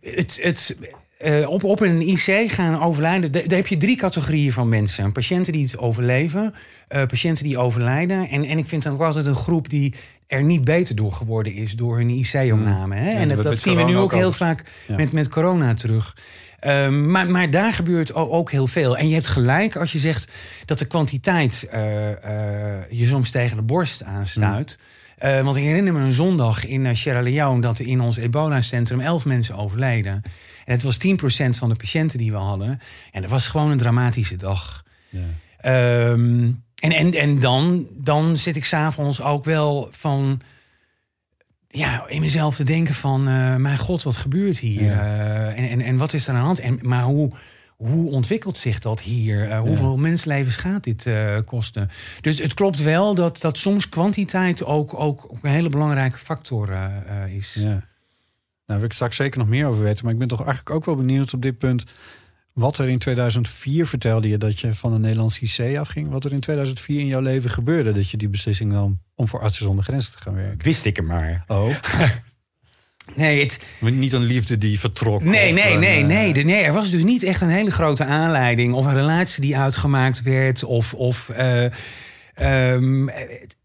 het, 0.00 0.40
het, 0.42 0.76
uh, 1.24 1.48
op, 1.48 1.64
op 1.64 1.80
een 1.80 2.00
IC 2.00 2.52
gaan 2.52 2.82
overlijden, 2.82 3.32
daar 3.32 3.44
heb 3.48 3.66
je 3.66 3.76
drie 3.76 3.96
categorieën 3.96 4.52
van 4.52 4.68
mensen. 4.68 5.12
Patiënten 5.12 5.52
die 5.52 5.64
het 5.64 5.78
overleven, 5.78 6.54
uh, 6.88 7.06
patiënten 7.06 7.44
die 7.44 7.58
overlijden. 7.58 8.28
En, 8.28 8.44
en 8.44 8.58
ik 8.58 8.68
vind 8.68 8.82
dan 8.82 8.92
ook 8.92 9.00
altijd 9.00 9.26
een 9.26 9.34
groep 9.34 9.68
die 9.68 9.94
er 10.26 10.42
niet 10.42 10.64
beter 10.64 10.96
door 10.96 11.12
geworden 11.12 11.52
is 11.52 11.72
door 11.72 11.96
hun 11.96 12.08
IC-opname. 12.08 12.96
Ja, 12.96 13.10
en 13.10 13.28
dat, 13.28 13.42
dat 13.42 13.58
zien 13.58 13.76
we 13.76 13.82
nu 13.82 13.96
ook 13.96 14.12
heel 14.12 14.32
vaak 14.32 14.62
ja. 14.86 14.96
met, 14.96 15.12
met 15.12 15.28
corona 15.28 15.74
terug. 15.74 16.16
Um, 16.66 17.10
maar, 17.10 17.30
maar 17.30 17.50
daar 17.50 17.72
gebeurt 17.72 18.14
ook 18.14 18.50
heel 18.50 18.66
veel. 18.66 18.96
En 18.96 19.08
je 19.08 19.14
hebt 19.14 19.26
gelijk 19.26 19.76
als 19.76 19.92
je 19.92 19.98
zegt 19.98 20.32
dat 20.64 20.78
de 20.78 20.84
kwantiteit 20.84 21.68
uh, 21.74 21.80
je 22.90 23.06
soms 23.06 23.30
tegen 23.30 23.56
de 23.56 23.62
borst 23.62 24.02
aanstuit. 24.02 24.78
Mm. 24.78 24.84
Uh, 25.24 25.42
want 25.42 25.56
ik 25.56 25.62
herinner 25.62 25.92
me 25.92 26.00
een 26.00 26.12
zondag 26.12 26.66
in 26.66 26.84
uh, 26.84 26.94
Sierra 26.94 27.22
Leone 27.22 27.60
dat 27.60 27.78
in 27.78 28.00
ons 28.00 28.16
ebola-centrum 28.16 29.00
elf 29.00 29.24
mensen 29.24 29.56
overleden. 29.56 30.22
En 30.64 30.72
het 30.72 30.82
was 30.82 30.98
10% 31.06 31.10
van 31.58 31.68
de 31.68 31.74
patiënten 31.74 32.18
die 32.18 32.30
we 32.30 32.36
hadden. 32.36 32.80
En 33.12 33.20
dat 33.20 33.30
was 33.30 33.48
gewoon 33.48 33.70
een 33.70 33.78
dramatische 33.78 34.36
dag. 34.36 34.84
Ja. 35.08 36.08
Um, 36.10 36.64
en 36.74 36.92
en, 36.92 37.12
en 37.12 37.40
dan, 37.40 37.88
dan 37.92 38.36
zit 38.36 38.56
ik 38.56 38.64
s'avonds 38.64 39.22
ook 39.22 39.44
wel 39.44 39.88
van. 39.90 40.40
Ja, 41.68 42.06
in 42.08 42.20
mezelf 42.20 42.56
te 42.56 42.64
denken 42.64 42.94
van, 42.94 43.28
uh, 43.28 43.56
mijn 43.56 43.78
god, 43.78 44.02
wat 44.02 44.16
gebeurt 44.16 44.58
hier? 44.58 44.82
Ja. 44.82 45.52
en, 45.52 45.68
en, 45.68 45.80
en 45.80 45.96
wat 45.96 46.12
is 46.12 46.28
er 46.28 46.34
aan 46.34 46.40
de 46.40 46.46
hand? 46.46 46.58
En, 46.58 46.78
maar 46.82 47.02
hoe, 47.02 47.32
hoe 47.76 48.10
ontwikkelt 48.10 48.58
zich 48.58 48.78
dat 48.78 49.00
hier? 49.00 49.48
Uh, 49.48 49.60
hoeveel 49.60 49.94
ja. 49.94 50.00
mensenlevens 50.00 50.56
gaat 50.56 50.84
dit 50.84 51.06
uh, 51.06 51.38
kosten? 51.44 51.88
Dus 52.20 52.38
het 52.38 52.54
klopt 52.54 52.82
wel 52.82 53.14
dat, 53.14 53.40
dat 53.40 53.58
soms 53.58 53.88
kwantiteit 53.88 54.64
ook, 54.64 55.00
ook 55.00 55.28
een 55.42 55.50
hele 55.50 55.68
belangrijke 55.68 56.18
factor 56.18 56.68
uh, 56.68 57.34
is. 57.34 57.54
Ja. 57.54 57.86
Nou, 58.66 58.80
wil 58.80 58.88
ik 58.88 58.92
straks 58.92 59.16
zeker 59.16 59.38
nog 59.38 59.48
meer 59.48 59.66
over 59.66 59.82
weten. 59.82 60.04
Maar 60.04 60.12
ik 60.12 60.18
ben 60.18 60.28
toch 60.28 60.44
eigenlijk 60.44 60.70
ook 60.70 60.84
wel 60.84 60.96
benieuwd 60.96 61.34
op 61.34 61.42
dit 61.42 61.58
punt. 61.58 61.84
Wat 62.52 62.78
er 62.78 62.88
in 62.88 62.98
2004 62.98 63.86
vertelde 63.86 64.28
je 64.28 64.38
dat 64.38 64.60
je 64.60 64.74
van 64.74 64.92
een 64.92 65.00
Nederlands 65.00 65.38
IC 65.38 65.76
afging. 65.76 66.08
Wat 66.08 66.24
er 66.24 66.32
in 66.32 66.40
2004 66.40 67.00
in 67.00 67.06
jouw 67.06 67.20
leven 67.20 67.50
gebeurde. 67.50 67.92
Dat 67.92 68.10
je 68.10 68.16
die 68.16 68.28
beslissing 68.28 68.72
nam 68.72 69.00
om 69.14 69.28
voor 69.28 69.40
Artsen 69.40 69.64
zonder 69.64 69.84
Grenzen 69.84 70.12
te 70.12 70.18
gaan 70.18 70.34
werken. 70.34 70.64
Wist 70.64 70.84
ik 70.84 70.96
hem 70.96 71.06
maar. 71.06 71.44
Oh. 71.46 71.76
Nee, 73.14 73.40
het... 73.40 73.60
Niet 73.80 74.12
een 74.12 74.24
liefde 74.24 74.58
die 74.58 74.80
vertrok. 74.80 75.22
Nee, 75.22 75.52
nee, 75.52 75.72
een, 75.72 75.80
nee, 75.80 76.02
nee, 76.02 76.44
nee. 76.44 76.62
Er 76.62 76.72
was 76.72 76.90
dus 76.90 77.02
niet 77.04 77.22
echt 77.22 77.40
een 77.40 77.48
hele 77.48 77.70
grote 77.70 78.04
aanleiding. 78.04 78.74
Of 78.74 78.86
een 78.86 78.94
relatie 78.94 79.40
die 79.40 79.56
uitgemaakt 79.56 80.22
werd. 80.22 80.64
Of. 80.64 80.94
of 80.94 81.30
uh, 81.38 81.64
um, 82.72 83.08
het, 83.08 83.56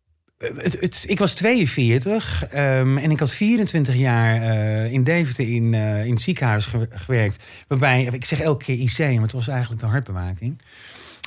het, 0.57 0.77
het, 0.79 1.05
ik 1.07 1.19
was 1.19 1.33
42 1.33 2.43
um, 2.53 2.97
en 2.97 3.11
ik 3.11 3.19
had 3.19 3.33
24 3.33 3.95
jaar 3.95 4.41
uh, 4.41 4.91
in 4.91 5.03
Deventer 5.03 5.49
in, 5.49 5.73
uh, 5.73 6.05
in 6.05 6.11
het 6.11 6.21
ziekenhuis 6.21 6.65
ge 6.65 6.87
gewerkt. 6.89 7.43
Waarbij, 7.67 8.09
ik 8.11 8.25
zeg 8.25 8.39
elke 8.39 8.65
keer 8.65 8.79
IC, 8.79 9.13
maar 9.13 9.21
het 9.21 9.31
was 9.31 9.47
eigenlijk 9.47 9.81
de 9.81 9.87
hartbewaking. 9.87 10.61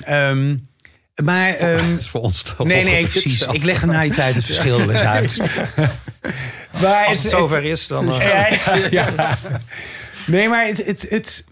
Um, 0.09 0.67
maar, 1.23 1.55
voor, 1.57 1.67
um, 1.67 1.97
is 1.99 2.09
voor 2.09 2.21
ons 2.21 2.41
toch 2.41 2.67
Nee, 2.67 2.83
nee, 2.83 3.07
precies. 3.07 3.47
Ik 3.47 3.63
leg 3.63 3.81
er 3.81 3.87
na 3.87 4.01
die 4.01 4.11
tijd 4.11 4.35
het 4.35 4.45
verschil 4.45 4.77
wel 4.77 4.91
eens 4.91 5.01
uit. 5.17 5.37
maar 6.81 7.05
Als 7.05 7.17
het, 7.17 7.31
het 7.31 7.31
zover 7.31 7.63
is, 7.63 7.87
dan... 7.87 8.07
Uh. 8.07 8.51
Ja, 8.65 9.07
ja. 9.07 9.37
Nee, 10.27 10.49
maar 10.49 10.65
het, 10.65 10.85
het, 10.85 11.05
het... 11.09 11.45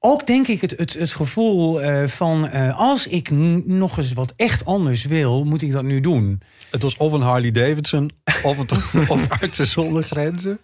Ook 0.00 0.26
denk 0.26 0.46
ik 0.46 0.60
het, 0.60 0.74
het, 0.76 0.92
het 0.92 1.12
gevoel 1.12 1.82
uh, 1.82 2.06
van... 2.06 2.50
Uh, 2.54 2.78
als 2.78 3.06
ik 3.06 3.30
nog 3.64 3.98
eens 3.98 4.12
wat 4.12 4.32
echt 4.36 4.64
anders 4.64 5.04
wil, 5.04 5.44
moet 5.44 5.62
ik 5.62 5.72
dat 5.72 5.82
nu 5.82 6.00
doen. 6.00 6.42
Het 6.70 6.82
was 6.82 6.96
of 6.96 7.12
een 7.12 7.20
Harley 7.20 7.50
Davidson, 7.50 8.10
of, 8.42 8.58
het, 8.58 8.72
of 9.08 9.28
Artsen 9.28 9.66
zonder 9.66 10.04
Grenzen. 10.04 10.60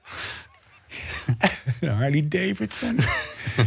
Harley 1.80 2.28
Davidson. 2.28 2.98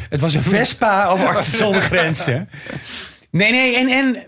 het 0.10 0.20
was 0.20 0.34
een 0.34 0.44
Vespa 0.44 1.14
of 1.14 1.26
Artsen 1.26 1.58
zonder 1.58 1.82
Grenzen. 1.82 2.50
Nee, 3.38 3.52
nee, 3.52 3.76
en, 3.76 3.88
en, 3.88 4.28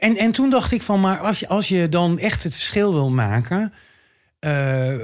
en, 0.00 0.16
en 0.16 0.32
toen 0.32 0.50
dacht 0.50 0.72
ik 0.72 0.82
van, 0.82 1.00
maar 1.00 1.18
als 1.18 1.40
je, 1.40 1.48
als 1.48 1.68
je 1.68 1.88
dan 1.88 2.18
echt 2.18 2.42
het 2.42 2.54
verschil 2.54 2.92
wil 2.92 3.10
maken, 3.10 3.72
uh, 4.40 4.94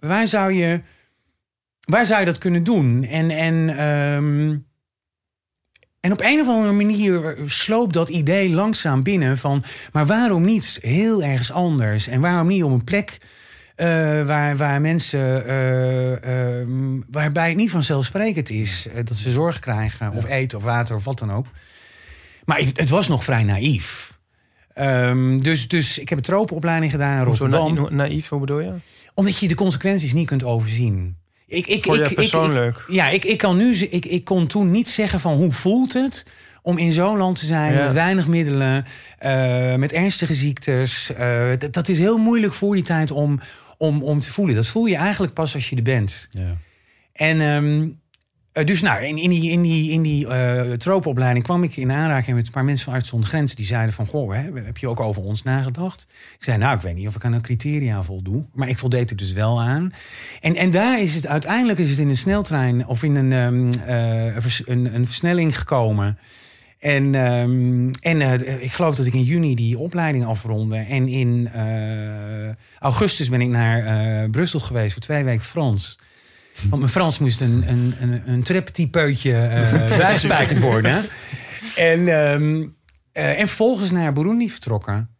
waar, 0.00 0.26
zou 0.26 0.52
je, 0.52 0.80
waar 1.80 2.06
zou 2.06 2.20
je 2.20 2.26
dat 2.26 2.38
kunnen 2.38 2.64
doen? 2.64 3.04
En, 3.04 3.30
en, 3.30 3.84
um, 3.84 4.66
en 6.00 6.12
op 6.12 6.20
een 6.20 6.40
of 6.40 6.48
andere 6.48 6.72
manier 6.72 7.36
sloopt 7.44 7.94
dat 7.94 8.08
idee 8.08 8.50
langzaam 8.50 9.02
binnen 9.02 9.38
van, 9.38 9.64
maar 9.92 10.06
waarom 10.06 10.44
niet 10.44 10.78
heel 10.82 11.22
ergens 11.22 11.52
anders? 11.52 12.08
En 12.08 12.20
waarom 12.20 12.46
niet 12.46 12.62
op 12.62 12.70
een 12.70 12.84
plek 12.84 13.18
uh, 13.76 13.86
waar, 14.26 14.56
waar 14.56 14.80
mensen, 14.80 15.46
uh, 15.46 16.60
uh, 16.60 16.66
waarbij 17.10 17.48
het 17.48 17.56
niet 17.56 17.70
vanzelfsprekend 17.70 18.50
is 18.50 18.86
dat 19.04 19.16
ze 19.16 19.30
zorg 19.30 19.58
krijgen, 19.58 20.12
of 20.12 20.24
eten 20.24 20.58
of 20.58 20.64
water 20.64 20.96
of 20.96 21.04
wat 21.04 21.18
dan 21.18 21.32
ook. 21.32 21.46
Maar 22.50 22.62
het 22.74 22.90
was 22.90 23.08
nog 23.08 23.24
vrij 23.24 23.44
naïef. 23.44 24.18
Um, 24.78 25.42
dus, 25.42 25.68
dus 25.68 25.98
ik 25.98 26.08
heb 26.08 26.18
een 26.18 26.24
tropenopleiding 26.24 26.92
gedaan 26.92 27.18
in 27.18 27.24
Rotterdam. 27.24 27.76
Zo 27.76 27.82
na 27.82 27.90
naïef, 27.90 28.28
hoe 28.28 28.40
bedoel 28.40 28.60
je? 28.60 28.72
Omdat 29.14 29.38
je 29.38 29.48
de 29.48 29.54
consequenties 29.54 30.12
niet 30.12 30.26
kunt 30.26 30.44
overzien. 30.44 31.16
Ik, 31.46 31.66
ik, 31.66 31.84
Voor 31.84 31.96
je 31.96 32.02
ik, 32.02 32.14
persoonlijk? 32.14 32.76
Ik, 32.76 32.94
ja, 32.94 33.08
ik, 33.08 33.24
ik, 33.24 33.38
kan 33.38 33.56
nu, 33.56 33.74
ik, 33.74 34.06
ik 34.06 34.24
kon 34.24 34.46
toen 34.46 34.70
niet 34.70 34.88
zeggen 34.88 35.20
van 35.20 35.34
hoe 35.34 35.52
voelt 35.52 35.92
het 35.92 36.26
om 36.62 36.78
in 36.78 36.92
zo'n 36.92 37.16
land 37.16 37.38
te 37.38 37.46
zijn 37.46 37.72
Ja. 37.72 37.84
met 37.84 37.92
weinig 37.92 38.26
middelen, 38.26 38.84
eh, 39.18 39.74
met 39.74 39.92
ernstige 39.92 40.34
ziektes. 40.34 41.12
Eh, 41.12 41.50
dat, 41.58 41.72
dat 41.72 41.88
is 41.88 41.98
heel 41.98 42.18
moeilijk 42.18 42.52
voor 42.52 42.74
die 42.74 42.84
tijd 42.84 43.10
om, 43.10 43.40
om, 43.78 44.02
om 44.02 44.20
te 44.20 44.32
voelen. 44.32 44.54
Dat 44.54 44.66
voel 44.66 44.86
je 44.86 44.96
eigenlijk 44.96 45.34
pas 45.34 45.54
als 45.54 45.70
je 45.70 45.76
er 45.76 45.82
bent. 45.82 46.28
Ja. 46.30 46.56
En 47.12 47.40
ehm, 47.40 47.88
eh, 48.52 48.64
dus 48.64 48.82
nou, 48.82 49.04
in, 49.04 49.18
in 49.18 49.30
die, 49.30 49.50
in 49.50 49.62
die, 49.62 49.90
in 49.90 50.02
die 50.02 50.26
eh, 50.26 50.72
tropenopleiding 50.72 51.44
kwam 51.44 51.62
ik 51.62 51.76
in 51.76 51.92
aanraking 51.92 52.36
met 52.36 52.46
een 52.46 52.52
paar 52.52 52.64
mensen 52.64 52.84
van 52.84 52.94
Artsen 52.94 53.10
zonder 53.10 53.28
Grenzen. 53.28 53.56
Die 53.56 53.66
zeiden 53.66 53.94
van, 53.94 54.06
goh, 54.06 54.32
hè, 54.32 54.62
heb 54.62 54.78
je 54.78 54.88
ook 54.88 55.00
over 55.00 55.22
ons 55.22 55.42
nagedacht? 55.42 56.06
Ik 56.38 56.44
zei, 56.44 56.58
nou, 56.58 56.76
ik 56.76 56.82
weet 56.82 56.94
niet 56.94 57.06
of 57.06 57.16
ik 57.16 57.24
aan 57.24 57.32
de 57.32 57.40
criteria 57.40 58.02
voldoe. 58.02 58.44
Maar 58.52 58.68
ik 58.68 58.78
voldeed 58.78 59.10
er 59.10 59.16
dus 59.16 59.32
wel 59.32 59.60
aan. 59.62 59.92
En, 60.40 60.56
en 60.56 60.70
daar 60.70 61.00
is 61.00 61.14
het 61.14 61.26
uiteindelijk 61.26 61.78
is 61.78 61.90
het 61.90 61.98
in 61.98 62.08
een 62.08 62.16
sneltrein 62.16 62.86
of 62.86 63.02
in 63.02 63.16
een, 63.16 63.32
ehm, 63.32 63.88
eh, 63.88 64.44
een 64.66 64.94
een, 64.94 65.06
versnelling 65.06 65.58
gekomen. 65.58 66.18
En, 66.78 67.14
ehm, 67.14 67.90
en 68.00 68.40
ik 68.62 68.72
geloof 68.72 68.96
dat 68.96 69.06
ik 69.06 69.14
in 69.14 69.22
juni 69.22 69.54
die 69.54 69.78
opleiding 69.78 70.24
afronde. 70.24 70.76
En 70.76 71.08
in 71.08 71.50
augustus 72.78 73.28
ben 73.28 73.40
ik 73.40 73.48
naar 73.48 74.30
Brussel 74.30 74.60
geweest 74.60 74.92
voor 74.92 75.02
twee 75.02 75.24
weken 75.24 75.44
Frans. 75.44 75.98
Want 76.68 76.80
mijn 76.80 76.92
Frans 76.92 77.18
moest 77.18 77.40
een, 77.40 77.64
een, 77.66 77.94
een, 78.00 78.22
een 78.30 78.42
triptypeutje 78.42 79.34
eh 79.34 79.96
bijgespijkerd 79.98 80.58
worden. 80.58 81.04
En, 81.76 82.08
ehm, 82.08 82.66
eh, 83.12 83.40
en 83.40 83.46
vervolgens 83.46 83.90
naar 83.90 84.12
Burundi 84.12 84.50
vertrokken. 84.50 85.10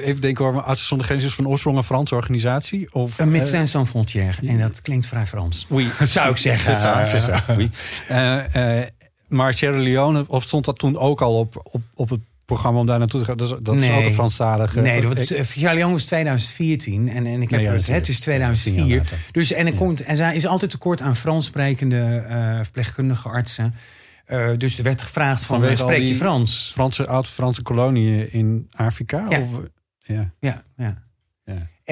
Even 0.00 0.20
denken 0.20 0.44
hoor, 0.44 0.62
Artsen 0.62 0.86
zonder 0.86 1.06
Grenzen 1.06 1.30
van 1.30 1.48
oorsprong 1.48 1.76
een 1.76 1.84
Franse 1.84 2.14
organisatie? 2.14 2.94
Of, 2.94 3.18
Een 3.18 3.26
eh, 3.26 3.32
Médecins 3.32 3.70
Sans 3.70 3.90
Frontières. 3.90 4.38
En 4.40 4.58
dat 4.58 4.82
klinkt 4.82 5.06
vrij 5.06 5.26
Frans. 5.26 5.66
Oui, 5.68 5.90
Zou 6.02 6.30
ik 6.30 6.36
zeggen. 6.36 7.70
Eh, 8.08 8.80
eh, 8.80 8.88
maar 9.28 9.54
Sierra 9.54 9.78
Leone, 9.78 10.24
of 10.28 10.42
stond 10.42 10.64
dat 10.64 10.78
toen 10.78 10.98
ook 10.98 11.20
al 11.20 11.38
op, 11.38 11.60
op, 11.72 11.82
op 11.94 12.08
het 12.08 12.20
programma 12.52 12.80
om 12.80 12.86
daar 12.86 12.98
naartoe 12.98 13.20
te 13.20 13.26
gaan? 13.26 13.36
Dat 13.36 13.46
is, 13.46 13.56
dat 13.62 13.76
is 13.76 13.90
ook 13.90 14.04
een 14.04 14.12
Franstalige... 14.12 14.80
Nee, 14.80 15.00
dat 15.00 15.14
was, 15.14 15.32
eh, 15.32 15.90
was 15.90 16.04
2014 16.04 17.08
en, 17.08 17.26
en 17.26 17.42
ik 17.42 17.50
heb 17.50 17.60
Nee, 17.60 17.68
ja, 17.68 17.92
het, 17.92 18.08
is 18.08 18.20
tien 18.20 18.38
jaar 18.38 18.54
2004. 18.54 18.96
later. 18.96 19.18
Dus 19.30 19.52
en 19.52 19.66
er 19.66 19.74
komt 19.74 20.02
en 20.02 20.16
zij 20.16 20.36
is 20.36 20.46
altijd 20.46 20.70
tekort 20.70 21.00
aan 21.00 21.16
Frans 21.16 21.46
sprekende 21.46 22.24
eh, 22.28 22.58
verpleegkundige 22.62 23.28
artsen. 23.28 23.74
Eh, 24.24 24.50
dus 24.58 24.78
er 24.78 24.84
werd 24.84 25.02
gevraagd 25.02 25.44
van, 25.44 25.64
eh, 25.64 25.70
al 25.70 25.76
spreek 25.76 26.02
je 26.02 26.14
Frans? 26.14 26.70
Franse, 26.72 27.06
oud-Franse 27.06 27.62
koloniën 27.62 28.32
in 28.32 28.68
Afrika? 28.70 29.26
Ja. 29.28 29.40
Of, 29.40 29.48
ja. 29.98 30.32
Ja, 30.40 30.62
ja. 30.76 31.02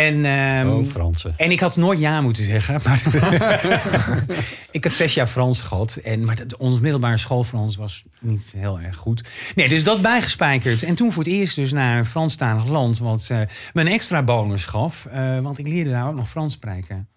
En, 0.01 0.25
ehm, 0.25 0.69
oh, 0.69 1.33
en 1.37 1.51
ik 1.51 1.61
had 1.61 1.77
nooit 1.77 1.99
ja 1.99 2.21
moeten 2.21 2.45
zeggen. 2.45 2.81
Maar 2.85 3.03
ik 4.71 4.85
had 4.85 4.95
zes 4.95 5.15
jaar 5.15 5.27
Frans 5.27 5.61
gehad. 5.61 5.97
En, 5.97 6.25
maar 6.25 6.37
dat, 6.37 6.57
ons 6.57 6.81
middelbare 6.81 7.17
school 7.17 7.45
Frans 7.45 7.77
was 7.77 8.03
niet 8.21 8.53
heel 8.57 8.81
erg 8.81 8.97
goed. 8.97 9.29
Nee, 9.55 9.69
dus 9.69 9.85
dat 9.85 10.03
bijgespijkerd. 10.03 10.83
En 10.83 10.95
toen 10.95 11.13
voor 11.13 11.23
het 11.23 11.33
eerst 11.33 11.55
dus 11.55 11.73
naar 11.73 11.99
een 11.99 12.07
Franstalig 12.07 12.67
land. 12.67 12.99
Wat 12.99 13.29
eh, 13.31 13.39
me 13.73 13.81
een 13.81 13.87
extra 13.87 14.23
bonus 14.23 14.65
gaf. 14.65 15.07
eh, 15.07 15.39
want 15.39 15.59
ik 15.59 15.67
leerde 15.67 15.91
daar 15.91 16.09
ook 16.09 16.15
nog 16.15 16.29
Frans 16.29 16.53
spreken. 16.53 17.09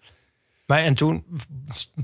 Maar 0.66 0.78
en 0.78 0.94
toen, 0.94 1.24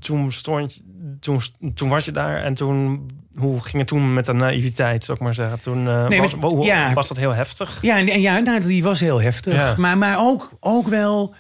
toen 0.01 0.33
stond 0.33 0.83
toen, 1.21 1.41
toen 1.75 1.89
was 1.89 2.05
je 2.05 2.13
daar 2.13 2.43
en 2.43 2.55
toen, 2.55 3.07
hoe 3.35 3.61
ging 3.61 3.77
het 3.79 3.87
toen 3.87 4.15
met 4.15 4.27
de 4.27 4.33
naïviteit, 4.33 5.05
zou 5.05 5.19
ik 5.19 5.25
maar 5.25 5.35
zeggen? 5.35 5.61
Toen 5.61 5.83
Nee, 5.83 6.21
was, 6.21 6.35
maar- 6.37 6.51
ja. 6.65 6.93
was 6.93 7.09
dat 7.09 7.17
heel 7.17 7.35
heftig. 7.35 7.79
Ja, 7.83 7.99
en, 7.99 8.09
en 8.09 8.21
ja, 8.21 8.39
nou, 8.39 8.61
die 8.61 8.83
was 8.83 9.01
heel 9.01 9.21
heftig. 9.21 9.55
Ja. 9.55 9.75
Maar, 9.77 9.99
maar 9.99 10.19
ook, 10.21 10.53
ook 10.61 10.87
wel. 10.89 11.35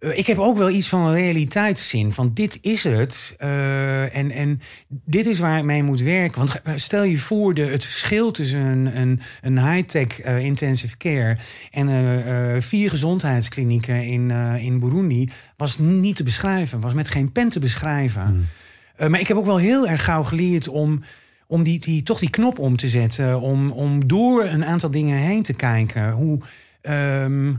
Eh, 0.00 0.18
Ik 0.18 0.26
heb 0.26 0.38
ook 0.38 0.56
wel 0.56 0.70
iets 0.70 0.88
van 0.88 1.06
een 1.06 1.14
realiteitszin. 1.14 2.12
Van 2.12 2.30
dit 2.34 2.58
is 2.60 2.84
het. 2.84 3.34
eh, 3.38 4.16
en, 4.16 4.30
en 4.30 4.60
dit 4.88 5.26
is 5.26 5.38
waar 5.38 5.58
ik 5.58 5.64
mee 5.64 5.82
moet 5.82 6.00
werken. 6.00 6.38
Want 6.38 6.60
stel 6.80 7.02
je 7.02 7.18
voor 7.18 7.54
de, 7.54 7.62
het 7.62 7.84
verschil 7.84 8.30
tussen 8.30 8.60
een, 8.60 8.96
een, 9.00 9.20
een 9.42 9.70
high-tech 9.72 10.20
eh, 10.20 10.38
intensive 10.38 10.96
care 10.96 11.36
en 11.70 12.62
vier 12.62 12.90
gezondheidsklinieken 12.90 14.04
in, 14.06 14.30
in 14.60 14.80
Burundi 14.80 15.28
was 15.56 15.78
niet 15.78 16.16
te 16.16 16.22
beschrijven. 16.22 16.80
Was 16.80 16.94
met 16.94 17.08
geen 17.08 17.32
pen 17.32 17.48
te 17.48 17.58
beschrijven. 17.58 18.22
Hmm. 18.22 19.10
Maar 19.10 19.20
ik 19.20 19.28
heb 19.28 19.36
ook 19.36 19.46
wel 19.46 19.56
heel 19.56 19.88
erg 19.88 20.04
gauw 20.04 20.22
geleerd 20.22 20.68
om, 20.68 21.02
om 21.46 21.62
die, 21.62 21.80
die, 21.80 22.02
toch 22.02 22.18
die 22.18 22.30
knop 22.30 22.58
om 22.58 22.76
te 22.76 22.88
zetten. 22.88 23.40
Om, 23.40 23.70
om 23.70 24.06
door 24.06 24.44
een 24.44 24.64
aantal 24.64 24.90
dingen 24.90 25.18
heen 25.18 25.42
te 25.42 25.52
kijken. 25.52 26.10
Hoe, 26.10 26.38
ehm, 26.80 27.54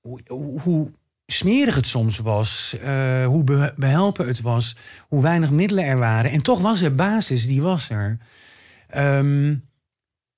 hoe, 0.00 0.20
hoe 0.62 0.92
smerig 1.26 1.74
het 1.74 1.86
soms 1.86 2.18
was. 2.18 2.76
eh, 2.82 3.26
hoe 3.26 3.44
be- 3.44 3.72
behelpen 3.76 4.26
het 4.26 4.40
was. 4.40 4.76
Hoe 5.08 5.22
weinig 5.22 5.50
middelen 5.50 5.84
er 5.84 5.98
waren. 5.98 6.30
En 6.30 6.42
toch 6.42 6.60
was 6.60 6.82
er 6.82 6.94
basis, 6.94 7.46
die 7.46 7.62
was 7.62 7.88
er. 7.90 8.18
Ehm, 8.88 9.54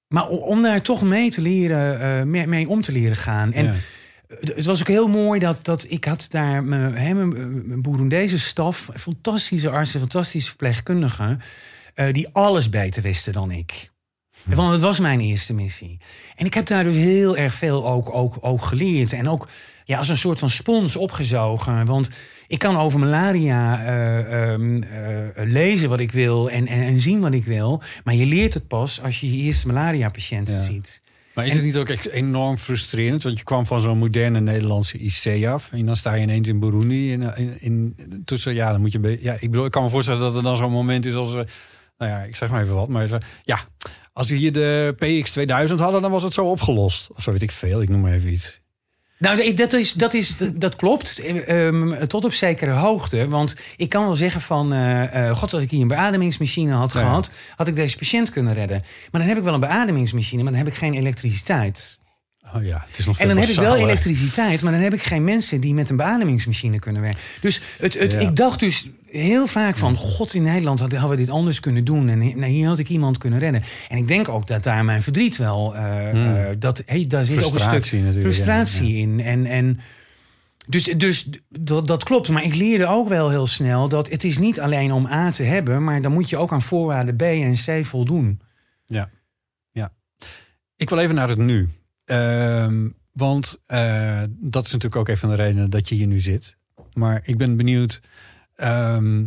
maar 0.08 0.28
om 0.28 0.62
daar 0.62 0.82
toch 0.82 1.02
mee 1.02 1.30
te 1.30 1.40
leren, 1.40 2.00
eh, 2.36 2.46
mee, 2.46 2.68
om 2.68 2.80
te 2.80 2.92
leren 2.92 3.16
gaan. 3.16 3.52
En 3.52 3.64
Ja. 3.64 3.74
het 4.54 4.66
was 4.66 4.80
ook 4.80 4.88
heel 4.88 5.08
mooi 5.08 5.40
dat, 5.40 5.64
dat 5.64 5.86
ik 5.88 6.04
had 6.04 6.26
daar 6.30 6.64
mijn, 6.64 6.94
hè, 6.96 7.14
mijn, 7.14 8.38
staf, 8.38 8.88
fantastische 8.96 9.70
artsen, 9.70 10.00
fantastische 10.00 10.48
verpleegkundigen, 10.48 11.40
eh, 11.94 12.12
die 12.12 12.28
alles 12.32 12.68
beter 12.68 13.02
wisten 13.02 13.32
dan 13.32 13.50
ik. 13.50 13.92
Want 14.44 14.72
het 14.72 14.80
was 14.80 15.00
mijn 15.00 15.20
eerste 15.20 15.54
missie. 15.54 15.98
En 16.36 16.46
ik 16.46 16.54
heb 16.54 16.66
daar 16.66 16.84
dus 16.84 16.96
heel 16.96 17.36
erg 17.36 17.54
veel 17.54 17.86
ook, 17.88 18.14
ook, 18.14 18.36
ook 18.40 18.62
geleerd. 18.64 19.12
En 19.12 19.28
ook 19.28 19.48
ja, 19.84 19.98
als 19.98 20.08
een 20.08 20.16
soort 20.16 20.38
van 20.38 20.50
spons 20.50 20.96
opgezogen. 20.96 21.86
Want 21.86 22.10
ik 22.46 22.58
kan 22.58 22.76
over 22.76 22.98
malaria 22.98 23.84
eh, 23.84 24.50
ehm, 24.52 24.82
eh, 24.82 25.44
lezen 25.44 25.88
wat 25.88 26.00
ik 26.00 26.12
wil 26.12 26.50
en, 26.50 26.66
en, 26.66 26.82
en 26.86 26.96
zien 26.96 27.20
wat 27.20 27.32
ik 27.32 27.44
wil. 27.44 27.82
Maar 28.04 28.14
je 28.14 28.26
leert 28.26 28.54
het 28.54 28.68
pas 28.68 29.02
als 29.02 29.20
je 29.20 29.36
je 29.36 29.42
eerste 29.42 29.66
malaria-patiënten 29.66 30.54
Ja. 30.54 30.62
ziet. 30.62 31.02
Maar 31.34 31.46
is 31.46 31.54
het 31.54 31.62
niet 31.62 31.76
ook 31.76 31.88
echt 31.88 32.08
enorm 32.08 32.58
frustrerend? 32.58 33.22
Want 33.22 33.38
je 33.38 33.44
kwam 33.44 33.66
van 33.66 33.80
zo'n 33.80 33.98
moderne 33.98 34.40
Nederlandse 34.40 34.98
IC 34.98 35.46
af. 35.46 35.68
En 35.72 35.84
dan 35.84 35.96
sta 35.96 36.14
je 36.14 36.22
ineens 36.22 36.48
in 36.48 36.58
Burundi. 36.60 37.12
In, 37.12 37.36
in, 37.36 37.56
in- 37.60 38.22
tussen, 38.24 38.54
ja, 38.54 38.70
dan 38.72 38.80
moet 38.80 38.92
je... 38.92 39.18
Ja, 39.20 39.32
ik 39.32 39.50
bedoel, 39.50 39.64
ik 39.64 39.70
kan 39.70 39.82
me 39.82 39.88
voorstellen 39.90 40.20
dat 40.20 40.36
er 40.36 40.42
dan 40.42 40.56
zo'n 40.56 40.72
moment 40.72 41.06
is 41.06 41.14
als... 41.14 41.28
eh, 41.34 41.40
nou 41.98 42.10
ja, 42.10 42.18
ik 42.22 42.36
zeg 42.36 42.50
maar 42.50 42.62
even 42.62 42.74
wat. 42.74 42.88
Maar 42.88 43.08
het- 43.08 43.24
ja, 43.44 43.58
als 44.12 44.28
we 44.28 44.34
hier 44.34 44.52
de 44.52 44.94
PX2000 44.94 45.74
hadden, 45.76 46.02
dan 46.02 46.10
was 46.10 46.22
het 46.22 46.34
zo 46.34 46.50
opgelost. 46.50 47.08
Of 47.14 47.22
zo 47.22 47.32
weet 47.32 47.42
ik 47.42 47.50
veel. 47.50 47.82
Ik 47.82 47.88
noem 47.88 48.00
maar 48.00 48.12
even 48.12 48.32
iets. 48.32 48.60
Nou, 49.24 49.54
dat, 49.54 49.72
is, 49.72 49.92
dat, 49.92 50.14
is, 50.14 50.36
dat 50.54 50.76
klopt. 50.76 51.18
eh, 51.18 51.66
ehm, 51.66 52.06
tot 52.06 52.24
op 52.24 52.32
zekere 52.32 52.70
hoogte. 52.70 53.28
Want 53.28 53.56
ik 53.76 53.88
kan 53.88 54.04
wel 54.04 54.14
zeggen 54.14 54.40
van... 54.40 54.72
eh, 54.72 55.28
eh, 55.28 55.36
god, 55.36 55.52
als 55.54 55.62
ik 55.62 55.70
hier 55.70 55.80
een 55.80 55.88
beademingsmachine 55.88 56.72
had 56.72 56.92
Ja. 56.92 56.98
gehad... 56.98 57.30
had 57.56 57.66
ik 57.66 57.74
deze 57.74 57.96
patiënt 57.98 58.30
kunnen 58.30 58.54
redden. 58.54 58.82
Maar 59.10 59.20
dan 59.20 59.30
heb 59.30 59.38
ik 59.38 59.44
wel 59.44 59.54
een 59.54 59.60
beademingsmachine... 59.60 60.42
maar 60.42 60.52
dan 60.52 60.60
heb 60.60 60.70
ik 60.70 60.78
geen 60.78 60.94
elektriciteit. 60.94 61.98
Oh 62.54 62.64
ja, 62.64 62.84
het 62.88 62.98
is 62.98 63.06
nog 63.06 63.18
En 63.18 63.28
dan 63.28 63.36
heb 63.36 63.48
ik 63.48 63.54
wel 63.54 63.76
elektriciteit... 63.76 64.62
maar 64.62 64.72
dan 64.72 64.80
heb 64.80 64.94
ik 64.94 65.02
geen 65.02 65.24
mensen 65.24 65.60
die 65.60 65.74
met 65.74 65.90
een 65.90 65.96
beademingsmachine 65.96 66.78
kunnen 66.78 67.02
werken. 67.02 67.20
Dus 67.40 67.60
het, 67.78 67.98
het, 67.98 68.12
Ja. 68.12 68.18
ik 68.18 68.36
dacht 68.36 68.60
dus 68.60 68.88
heel 69.06 69.46
vaak 69.46 69.76
van... 69.76 69.96
god, 69.96 70.34
in 70.34 70.42
Nederland 70.42 70.80
hadden 70.80 71.08
we 71.08 71.16
dit 71.16 71.30
anders 71.30 71.60
kunnen 71.60 71.84
doen... 71.84 72.08
en 72.08 72.18
nou, 72.18 72.46
hier 72.46 72.66
had 72.66 72.78
ik 72.78 72.88
iemand 72.88 73.18
kunnen 73.18 73.38
redden. 73.38 73.62
En 73.88 73.98
ik 73.98 74.08
denk 74.08 74.28
ook 74.28 74.46
dat 74.46 74.62
daar 74.62 74.84
mijn 74.84 75.02
verdriet 75.02 75.36
wel... 75.36 75.74
eh, 75.74 76.10
Hmm. 76.10 76.36
eh, 76.36 76.46
dat, 76.58 76.82
hey, 76.86 77.06
daar 77.06 77.24
zit 77.24 77.44
ook 77.44 77.54
een 77.54 77.60
Frustratie 77.60 78.04
stuk 78.10 78.20
frustratie 78.22 78.96
ja, 78.96 79.02
in. 79.02 79.20
En, 79.20 79.46
en 79.46 79.80
dus, 80.66 80.84
dus 80.84 81.28
dat, 81.48 81.86
dat 81.86 82.04
klopt. 82.04 82.28
Maar 82.28 82.44
ik 82.44 82.54
leerde 82.54 82.86
ook 82.86 83.08
wel 83.08 83.30
heel 83.30 83.46
snel 83.46 83.88
dat 83.88 84.10
het 84.10 84.24
is 84.24 84.38
niet 84.38 84.60
alleen 84.60 84.92
om 84.92 85.06
A 85.06 85.30
te 85.30 85.42
hebben, 85.42 85.84
maar 85.84 86.02
dan 86.02 86.12
moet 86.12 86.28
je 86.28 86.36
ook 86.36 86.52
aan 86.52 86.62
voorwaarden 86.62 87.16
B 87.16 87.22
en 87.22 87.54
C 87.54 87.84
voldoen. 87.86 88.40
Ik 90.76 90.88
wil 90.88 90.98
even 90.98 91.14
naar 91.14 91.28
het 91.28 91.38
nu. 91.38 91.68
Ehm, 92.04 92.88
want 93.12 93.60
eh, 93.66 94.22
dat 94.28 94.66
is 94.66 94.72
natuurlijk 94.72 94.96
ook 94.96 95.08
een 95.08 95.16
van 95.16 95.28
de 95.28 95.34
redenen 95.34 95.70
dat 95.70 95.88
je 95.88 95.94
hier 95.94 96.06
nu 96.06 96.20
zit. 96.20 96.56
Maar 96.92 97.20
ik 97.24 97.38
ben 97.38 97.56
benieuwd 97.56 98.00
ehm, 98.54 99.26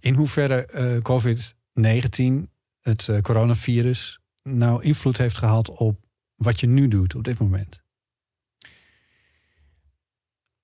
in 0.00 0.14
hoeverre 0.14 0.66
eh, 0.66 0.96
COVID-19, 1.02 2.50
het 2.80 3.08
eh, 3.08 3.20
coronavirus, 3.20 4.20
nou 4.42 4.82
invloed 4.82 5.18
heeft 5.18 5.38
gehad 5.38 5.70
op 5.70 6.00
wat 6.36 6.60
je 6.60 6.66
nu 6.66 6.88
doet 6.88 7.14
op 7.14 7.24
dit 7.24 7.38
moment. 7.38 7.80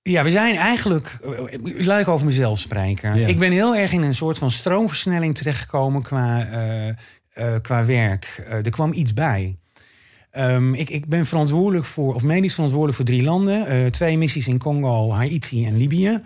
Ja, 0.01 0.23
we 0.23 0.31
zijn 0.31 0.55
eigenlijk. 0.55 1.19
Laat 1.61 1.99
ik 1.99 2.07
over 2.07 2.25
mezelf 2.25 2.59
spreken. 2.59 3.15
Ja. 3.15 3.27
Ik 3.27 3.39
ben 3.39 3.51
heel 3.51 3.75
erg 3.75 3.91
in 3.91 4.01
een 4.01 4.15
soort 4.15 4.37
van 4.37 4.51
stroomversnelling 4.51 5.35
terechtgekomen 5.35 6.01
qua, 6.01 6.95
qua 7.61 7.85
werk. 7.85 8.43
Er 8.47 8.69
kwam 8.69 8.93
iets 8.93 9.13
bij. 9.13 9.59
Ehm, 10.31 10.73
ik, 10.73 10.89
ik 10.89 11.05
ben 11.05 11.25
verantwoordelijk 11.25 11.85
voor, 11.85 12.13
of 12.13 12.23
medisch 12.23 12.53
verantwoordelijk 12.53 12.97
voor 12.97 13.05
drie 13.05 13.23
landen: 13.23 13.67
eh, 13.67 13.85
twee 13.85 14.17
missies 14.17 14.47
in 14.47 14.57
Congo, 14.57 15.11
Haiti 15.11 15.65
en 15.65 15.77
Libië. 15.77 16.21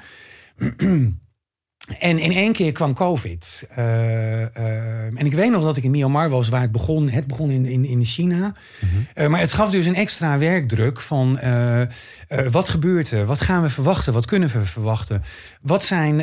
En 2.00 2.20
in 2.20 2.32
één 2.32 2.54
keer 2.54 2.72
kwam 2.72 2.94
COVID. 2.94 3.68
Uh, 3.78 3.86
uh, 4.40 4.46
en 5.16 5.26
ik 5.26 5.34
weet 5.34 5.52
nog 5.52 5.64
dat 5.64 5.78
ik 5.78 5.84
in 5.84 5.92
Myanmar 5.92 6.30
was, 6.30 6.50
waar 6.50 6.62
het 6.62 6.72
begon. 6.72 7.10
Het 7.10 7.28
begon 7.28 7.50
in, 7.50 7.66
in, 7.66 7.86
in 7.86 8.04
China. 8.04 8.38
Mm 8.38 8.90
-hmm. 8.90 9.08
uh, 9.16 9.28
maar 9.28 9.40
het 9.40 9.54
gaf 9.54 9.72
dus 9.72 9.86
een 9.86 9.96
extra 9.96 10.38
werkdruk 10.38 11.00
van 11.00 11.40
wat 12.52 12.70
gebeurt 12.70 13.12
er? 13.12 13.26
Wat 13.26 13.42
gaan 13.42 13.62
we 13.62 13.70
verwachten? 13.70 14.14
Wat 14.14 14.26
kunnen 14.26 14.50
we 14.50 14.66
verwachten? 14.66 15.24
Wat 15.62 15.84
zijn 15.84 16.16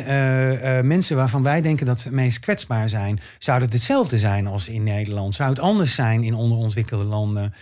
mensen 0.87 1.15
waarvan 1.15 1.43
wij 1.43 1.61
denken 1.61 1.85
dat 1.85 1.99
ze 1.99 2.07
het 2.07 2.17
meest 2.17 2.39
kwetsbaar 2.39 2.89
zijn? 2.89 3.19
Zou 3.39 3.61
het 3.61 3.73
hetzelfde 3.73 4.17
zijn 4.17 4.47
als 4.47 4.69
in 4.69 4.83
Nederland? 4.83 5.35
Zou 5.35 5.49
het 5.49 5.59
anders 5.59 5.95
zijn 5.95 6.23
in 6.23 6.33
onderontwikkelde 6.33 7.05
landen? 7.05 7.53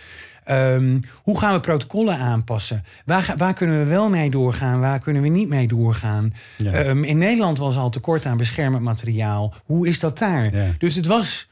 Um, 0.50 1.00
hoe 1.22 1.38
gaan 1.38 1.54
we 1.54 1.60
protocollen 1.60 2.16
aanpassen? 2.16 2.84
Waar, 3.04 3.34
waar, 3.36 3.54
kunnen 3.54 3.78
we 3.78 3.84
wel 3.84 4.08
mee 4.08 4.30
doorgaan? 4.30 4.80
Waar 4.80 5.00
kunnen 5.00 5.22
we 5.22 5.28
niet 5.28 5.48
mee 5.48 5.66
doorgaan? 5.66 6.34
Ja. 6.56 6.84
Um, 6.84 7.04
in 7.04 7.18
Nederland 7.18 7.58
was 7.58 7.76
al 7.76 7.90
tekort 7.90 8.26
aan 8.26 8.36
beschermend 8.36 8.82
materiaal. 8.82 9.54
Hoe 9.64 9.88
is 9.88 10.00
dat 10.00 10.18
daar? 10.18 10.56
Ja. 10.56 10.66
Dus 10.78 10.94
het 10.94 11.06
was 11.06 11.48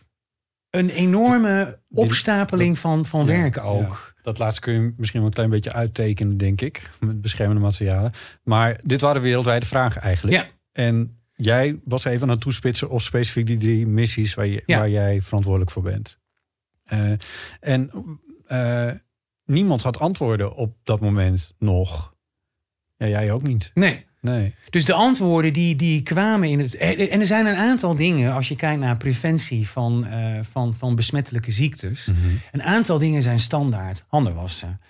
een 0.70 0.90
enorme 0.90 1.78
opstapeling 1.90 2.78
van, 2.78 3.06
van 3.06 3.20
ja, 3.20 3.26
werk 3.26 3.58
ook. 3.58 4.14
Dat 4.22 4.38
laatste 4.38 4.60
kun 4.60 4.72
je 4.72 4.92
misschien 4.96 5.20
wel 5.20 5.28
een 5.28 5.34
klein 5.34 5.50
beetje 5.50 5.72
uittekenen, 5.72 6.36
denk 6.36 6.60
ik. 6.60 6.90
Met 7.00 7.20
beschermende 7.20 7.62
materialen. 7.62 8.12
Maar 8.42 8.80
dit 8.82 9.00
waren 9.00 9.22
wereldwijde 9.22 9.66
vragen 9.66 10.02
eigenlijk. 10.02 10.36
Ja. 10.36 10.46
En 10.72 11.18
jij 11.34 11.80
was 11.84 12.04
even 12.04 12.22
aan 12.22 12.28
het 12.28 12.40
toespitsen 12.40 12.90
op 12.90 13.00
specifiek 13.00 13.46
die 13.46 13.56
drie 13.56 13.86
missies 13.86 14.34
waar, 14.34 14.46
je, 14.46 14.62
waar 14.66 14.90
jij 14.90 15.22
verantwoordelijk 15.22 15.70
voor 15.70 15.82
bent. 15.82 16.18
Uh, 16.92 17.12
en 17.60 17.90
uh, 18.48 18.90
niemand 19.44 19.82
had 19.82 20.00
antwoorden 20.00 20.54
op 20.54 20.76
dat 20.82 21.00
moment 21.00 21.54
nog. 21.58 22.14
Ja, 22.96 23.08
jij 23.08 23.32
ook 23.32 23.42
niet. 23.42 23.70
Nee. 23.74 24.06
Nee. 24.20 24.54
Dus 24.70 24.84
de 24.84 24.92
antwoorden 24.92 25.52
die, 25.52 25.76
die 25.76 26.02
kwamen 26.02 26.48
in 26.48 26.58
het. 26.58 26.76
En 26.76 27.20
er 27.20 27.26
zijn 27.26 27.46
een 27.46 27.56
aantal 27.56 27.94
dingen, 27.94 28.32
als 28.32 28.48
je 28.48 28.56
kijkt 28.56 28.80
naar 28.80 28.96
preventie 28.96 29.68
van, 29.68 30.06
uh, 30.06 30.38
van, 30.42 30.74
van 30.74 30.94
besmettelijke 30.94 31.52
ziektes. 31.52 32.06
Mhm. 32.06 32.18
Een 32.52 32.62
aantal 32.62 32.98
dingen 32.98 33.22
zijn 33.22 33.40
standaard. 33.40 34.04
Handen 34.08 34.34
wassen. 34.34 34.80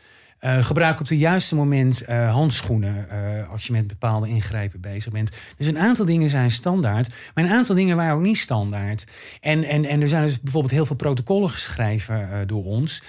Uh, 0.41 0.65
gebruik 0.65 1.01
op 1.01 1.09
het 1.09 1.19
juiste 1.19 1.55
moment 1.55 2.03
uh, 2.09 2.33
handschoenen 2.33 3.07
uh, 3.13 3.51
als 3.51 3.67
je 3.67 3.73
met 3.73 3.87
bepaalde 3.87 4.29
ingrijpen 4.29 4.81
bezig 4.81 5.13
bent. 5.13 5.31
Dus 5.57 5.67
een 5.67 5.79
aantal 5.79 6.05
dingen 6.05 6.31
zijn 6.31 6.51
standaard, 6.51 7.09
maar 7.35 7.45
een 7.45 7.51
aantal 7.51 7.75
dingen 7.75 7.97
waren 7.97 8.15
ook 8.15 8.23
niet 8.23 8.39
standaard. 8.39 9.07
En, 9.41 9.65
en, 9.65 9.85
en 9.85 10.01
er 10.01 10.09
zijn 10.09 10.25
dus 10.25 10.41
bijvoorbeeld 10.41 10.73
heel 10.73 10.87
veel 10.87 10.97
protocollen 10.97 11.51
geschreven 11.51 12.47
door 12.47 12.65
ons. 12.65 13.03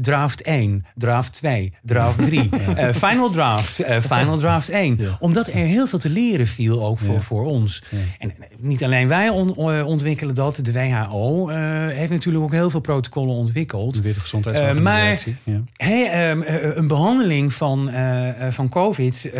draft 0.00 0.42
1, 0.42 0.84
draft 0.94 1.32
2, 1.32 1.72
draft 1.82 2.24
3, 2.24 2.50
final 2.92 3.30
draft, 3.30 3.84
final 4.00 4.38
draft 4.38 4.68
1. 4.68 4.96
Ja. 4.98 5.16
Omdat 5.20 5.46
er 5.46 5.54
heel 5.54 5.86
veel 5.86 5.98
te 5.98 6.10
leren 6.10 6.46
viel 6.46 6.84
ook 6.86 6.98
voor, 6.98 7.14
ja. 7.14 7.20
voor 7.20 7.44
ons. 7.46 7.82
Ja. 7.88 7.98
En 8.18 8.34
niet 8.58 8.84
alleen 8.84 9.08
wij 9.08 9.28
on, 9.28 9.56
ontwikkelen 9.84 10.34
dat, 10.34 10.56
de 10.62 10.72
WHO 10.72 11.48
heeft 11.88 12.10
natuurlijk 12.10 12.44
ook 12.44 12.52
heel 12.52 12.70
veel 12.70 12.80
protocollen 12.80 13.34
ontwikkeld. 13.34 13.94
De 13.94 14.02
Wereldgezondheidsorganisatie. 14.02 15.36
maar 15.44 15.62
hey, 15.76 16.30
um, 16.30 16.44
een 16.76 16.86
behandeling 16.86 17.52
van, 17.52 17.88
uh, 17.88 18.50
van 18.50 18.68
COVID 18.68 19.30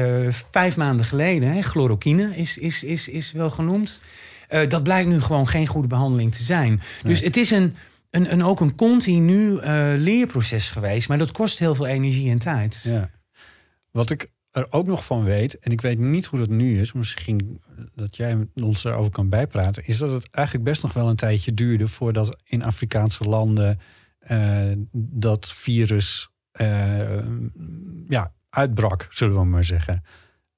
vijf 0.51 0.77
maanden 0.77 1.07
geleden, 1.07 1.53
hè, 1.53 1.63
chloroquine 1.63 2.37
is, 2.37 2.59
is, 2.59 2.85
is, 2.85 3.09
is 3.09 3.33
wel 3.33 3.51
genoemd. 3.51 4.01
Dat 4.69 4.83
blijkt 4.83 5.09
nu 5.09 5.21
gewoon 5.21 5.49
geen 5.49 5.67
goede 5.67 5.89
behandeling 5.89 6.35
te 6.35 6.43
zijn. 6.43 6.69
Nee. 6.69 7.13
Dus 7.13 7.21
het 7.21 7.37
is 7.37 7.51
een, 7.51 7.75
een, 8.11 8.33
een, 8.33 8.43
ook 8.43 8.61
een 8.61 8.75
continu 8.75 9.61
leerproces 9.97 10.69
geweest, 10.69 11.09
maar 11.09 11.19
dat 11.19 11.33
kost 11.33 11.59
heel 11.59 11.75
veel 11.75 11.87
energie 11.87 12.31
en 12.31 12.39
tijd. 12.39 12.83
Ja. 12.83 13.11
Wat 13.91 14.11
ik 14.11 14.31
er 14.51 14.67
ook 14.71 14.87
nog 14.87 15.05
van 15.05 15.25
weet, 15.25 15.59
en 15.59 15.73
ik 15.73 15.81
weet 15.81 15.99
niet 15.99 16.27
hoe 16.27 16.39
dat 16.39 16.49
nu 16.49 16.81
is, 16.81 16.93
misschien 16.93 17.61
dat 17.95 18.17
jij 18.17 18.49
ons 18.55 18.83
daarover 18.83 19.13
kan 19.13 19.29
bijpraten, 19.29 19.87
is 19.87 19.99
dat 19.99 20.11
het 20.11 20.29
eigenlijk 20.31 20.67
best 20.67 20.83
nog 20.83 20.93
wel 20.93 21.09
een 21.09 21.17
tijdje 21.17 21.55
duurde 21.55 21.89
voordat 21.89 22.37
in 22.45 22.63
Afrikaanse 22.63 23.25
landen 23.25 23.81
dat 24.93 25.53
virus 25.53 26.30
ja, 28.09 28.33
uitbrak, 28.51 29.07
zullen 29.11 29.37
we 29.37 29.45
maar 29.45 29.65
zeggen. 29.65 30.05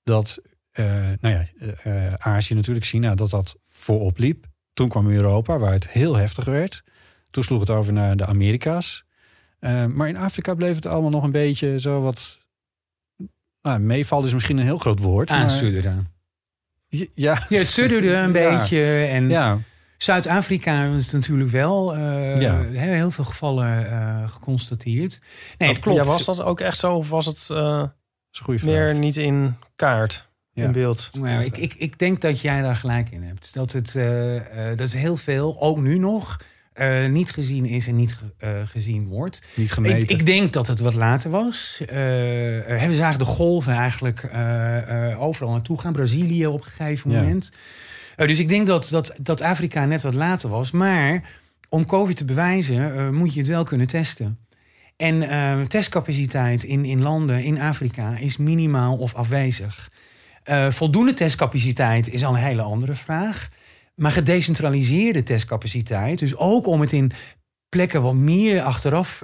Dat, 0.03 0.39
uh, 0.73 0.87
nou 1.21 1.35
ja, 1.35 1.47
uh, 1.87 2.15
Azië 2.15 2.55
natuurlijk, 2.55 2.87
China, 2.87 3.15
dat 3.15 3.31
dat 3.31 3.57
voorop 3.69 4.19
liep. 4.19 4.47
Toen 4.73 4.89
kwam 4.89 5.11
Europa, 5.11 5.59
waar 5.59 5.73
het 5.73 5.89
heel 5.89 6.17
heftig 6.17 6.45
werd. 6.45 6.83
Toen 7.31 7.45
sloeg 7.45 7.61
het 7.61 7.71
over 7.71 7.93
naar 7.93 8.17
de 8.17 8.27
Amerika's. 8.27 9.05
maar 9.89 10.09
in 10.09 10.17
Afrika 10.17 10.55
bleef 10.55 10.75
het 10.75 10.87
allemaal 10.87 11.11
nog 11.11 11.23
een 11.25 11.31
beetje 11.31 11.81
zo 11.81 12.01
wat... 12.01 12.41
Nou, 13.63 13.79
meeval 13.81 14.25
is 14.25 14.33
misschien 14.33 14.59
een 14.59 14.65
heel 14.65 14.79
groot 14.79 14.99
woord. 14.99 15.31
Aansudderen. 15.31 16.13
Ja, 16.89 17.07
ja, 17.49 17.59
het 17.59 17.67
sudderde 17.67 18.15
een 18.15 18.33
ja. 18.33 18.59
beetje. 18.59 19.05
En 19.05 19.29
ja. 19.29 19.59
Zuid-Afrika 20.03 20.85
is 20.85 21.13
natuurlijk 21.13 21.51
wel 21.51 21.97
uh, 21.97 22.41
ja. 22.41 22.63
heel 22.63 23.11
veel 23.11 23.25
gevallen 23.25 23.87
uh, 23.87 24.29
geconstateerd. 24.29 25.21
Nee, 25.59 25.69
het 25.69 25.79
klopt. 25.79 25.99
Ja, 25.99 26.05
was 26.05 26.25
dat 26.25 26.43
ook 26.43 26.61
echt 26.61 26.79
zo 26.79 26.95
of 26.95 27.09
was 27.09 27.27
het 27.27 27.49
uh, 27.53 27.85
meer 28.63 28.95
niet 28.95 29.17
in 29.17 29.55
kaart, 29.77 30.29
ja. 30.53 30.65
in 30.65 30.73
beeld? 30.73 31.11
Nou, 31.13 31.45
ik, 31.45 31.57
ik, 31.57 31.75
ik 31.75 31.99
denk 31.99 32.21
dat 32.21 32.41
jij 32.41 32.63
daar 32.63 32.77
gelijk 32.77 33.11
in 33.11 33.23
hebt. 33.23 33.55
Dat 33.55 33.73
het 33.73 33.93
dat 34.77 34.87
is 34.87 34.95
heel 34.95 35.17
veel, 35.17 35.61
ook 35.61 35.79
nu 35.79 35.99
nog, 35.99 36.41
niet 37.09 37.31
gezien 37.31 37.65
is 37.65 37.87
en 37.87 37.95
niet 37.95 38.19
gezien 38.65 39.09
wordt. 39.09 39.43
Niet 39.55 39.73
gemeten. 39.73 39.99
Ik, 39.99 40.11
ik, 40.11 40.27
denk 40.27 40.53
dat 40.53 40.67
het 40.67 40.81
wat 40.81 40.95
later 40.95 41.31
was. 41.31 41.83
we 41.87 42.91
zagen 42.93 43.19
de 43.19 43.25
golven 43.25 43.73
eigenlijk 43.73 44.31
overal 45.19 45.51
naartoe 45.53 45.81
gaan. 45.81 45.93
Brazilië 45.93 46.47
op 46.47 46.61
een 46.61 46.71
gegeven 46.71 47.11
moment. 47.11 47.51
Ja. 47.53 47.59
Uh, 48.17 48.27
dus 48.27 48.39
ik 48.39 48.49
denk 48.49 48.67
dat, 48.67 48.89
dat, 48.89 49.15
dat 49.19 49.41
Afrika 49.41 49.85
net 49.85 50.03
wat 50.03 50.15
later 50.15 50.49
was. 50.49 50.71
Maar 50.71 51.31
om 51.69 51.87
COVID 51.87 52.17
te 52.17 52.25
bewijzen 52.25 52.97
uh, 52.97 53.09
moet 53.09 53.35
je 53.35 53.41
het 53.41 53.49
wel 53.49 53.65
kunnen 53.65 53.87
testen. 53.87 54.39
En 54.97 55.23
uh, 55.23 55.61
testcapaciteit 55.61 56.63
in, 56.63 56.85
in 56.85 57.03
landen 57.03 57.43
in 57.45 57.61
Afrika 57.61 58.17
is 58.17 58.37
minimaal 58.37 58.97
of 58.97 59.15
afwezig. 59.15 59.91
voldoende 60.69 61.15
testcapaciteit 61.15 62.09
is 62.09 62.25
al 62.25 62.35
een 62.35 62.41
hele 62.41 62.63
andere 62.63 62.95
vraag. 62.95 63.49
Maar 63.95 64.13
gedecentraliseerde 64.13 65.23
testcapaciteit, 65.23 66.19
dus 66.19 66.37
ook 66.37 66.67
om 66.67 66.81
het 66.81 66.93
in 66.93 67.13
plekken 67.69 68.03
wat 68.03 68.15
meer 68.15 68.63
achteraf 68.63 69.23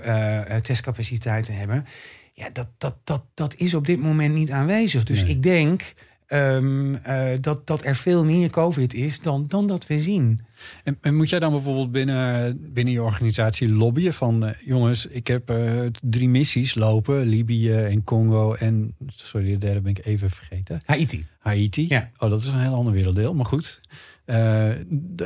testcapaciteit 0.63 1.45
te 1.45 1.53
hebben, 1.53 1.87
ja, 2.33 2.49
dat, 2.53 2.69
dat, 2.79 2.97
dat, 3.05 3.25
dat 3.35 3.55
is 3.55 3.75
op 3.75 3.87
dit 3.87 4.01
moment 4.01 4.35
niet 4.35 4.51
aanwezig. 4.51 5.05
Dus 5.05 5.23
Nee. 5.23 5.31
ik 5.31 5.43
denk 5.43 5.95
um, 6.33 6.93
uh, 6.95 7.29
dat, 7.41 7.67
dat 7.67 7.85
er 7.85 7.97
veel 7.97 8.25
meer 8.25 8.51
COVID 8.51 8.95
is 8.95 9.21
dan, 9.21 9.47
dan 9.49 9.67
dat 9.67 9.87
we 9.87 10.01
zien. 10.01 10.41
En, 10.85 10.99
en 11.01 11.17
moet 11.17 11.29
jij 11.29 11.39
dan 11.39 11.53
bijvoorbeeld 11.53 11.93
binnen, 11.93 12.59
binnen 12.73 12.95
je 12.95 13.03
organisatie 13.03 13.69
lobbyen 13.69 14.15
van... 14.15 14.45
Uh, 14.45 14.51
jongens, 14.65 15.07
ik 15.07 15.27
heb 15.27 15.51
uh, 15.51 15.87
drie 16.01 16.29
missies 16.29 16.75
lopen, 16.75 17.21
Libië 17.21 17.73
en 17.73 18.05
Congo 18.05 18.55
en... 18.55 18.97
Sorry, 19.07 19.51
de 19.51 19.59
derde 19.59 19.81
ben 19.81 19.91
ik 19.91 20.05
even 20.05 20.31
vergeten. 20.31 20.81
Haiti. 20.85 21.27
Haiti. 21.39 21.87
Ja. 21.89 22.11
Oh, 22.19 22.31
dat 22.31 22.41
is 22.41 22.47
een 22.47 22.61
heel 22.61 22.75
ander 22.75 22.93
werelddeel, 22.93 23.35
maar 23.35 23.47
goed. 23.47 23.81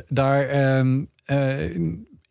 Daar, 0.08 0.76
um, 0.78 1.08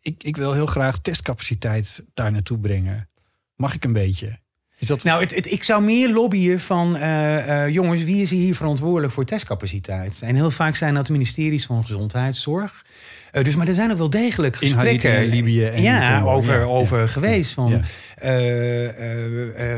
ik, 0.00 0.22
ik 0.22 0.36
wil 0.36 0.52
heel 0.52 0.66
graag 0.66 0.98
testcapaciteit 0.98 2.04
daar 2.14 2.32
naartoe 2.32 2.58
brengen. 2.58 3.08
Mag 3.56 3.74
ik 3.74 3.84
een 3.84 3.92
beetje? 3.92 4.40
Is 4.82 4.88
dat... 4.88 5.02
Nou, 5.02 5.20
het, 5.22 5.34
het, 5.34 5.50
ik 5.50 5.62
zou 5.62 5.82
meer 5.82 6.12
lobbyen 6.12 6.60
van... 6.60 6.96
Uh, 6.96 7.46
uh, 7.46 7.68
jongens, 7.68 8.04
wie 8.04 8.22
is 8.22 8.30
hier 8.30 8.54
verantwoordelijk 8.54 9.12
voor 9.12 9.24
testcapaciteit? 9.24 10.22
En 10.22 10.34
heel 10.34 10.50
vaak 10.50 10.74
zijn 10.74 10.94
dat 10.94 11.06
de 11.06 11.12
ministeries 11.12 11.66
van 11.66 11.84
Gezondheidszorg. 11.84 12.84
Uh, 13.32 13.44
dus, 13.44 13.54
maar 13.54 13.68
er 13.68 13.74
zijn 13.74 13.90
ook 13.90 13.98
wel 13.98 14.10
degelijk 14.10 14.56
gesprekken... 14.56 15.22
In 15.22 15.28
Libië 15.28 15.64
en 15.64 15.82
ja, 15.82 16.22
over, 16.22 16.58
ja, 16.58 16.64
over 16.64 17.00
ja. 17.00 17.06
geweest. 17.06 17.52
Van, 17.52 17.70
Ja. 17.70 17.80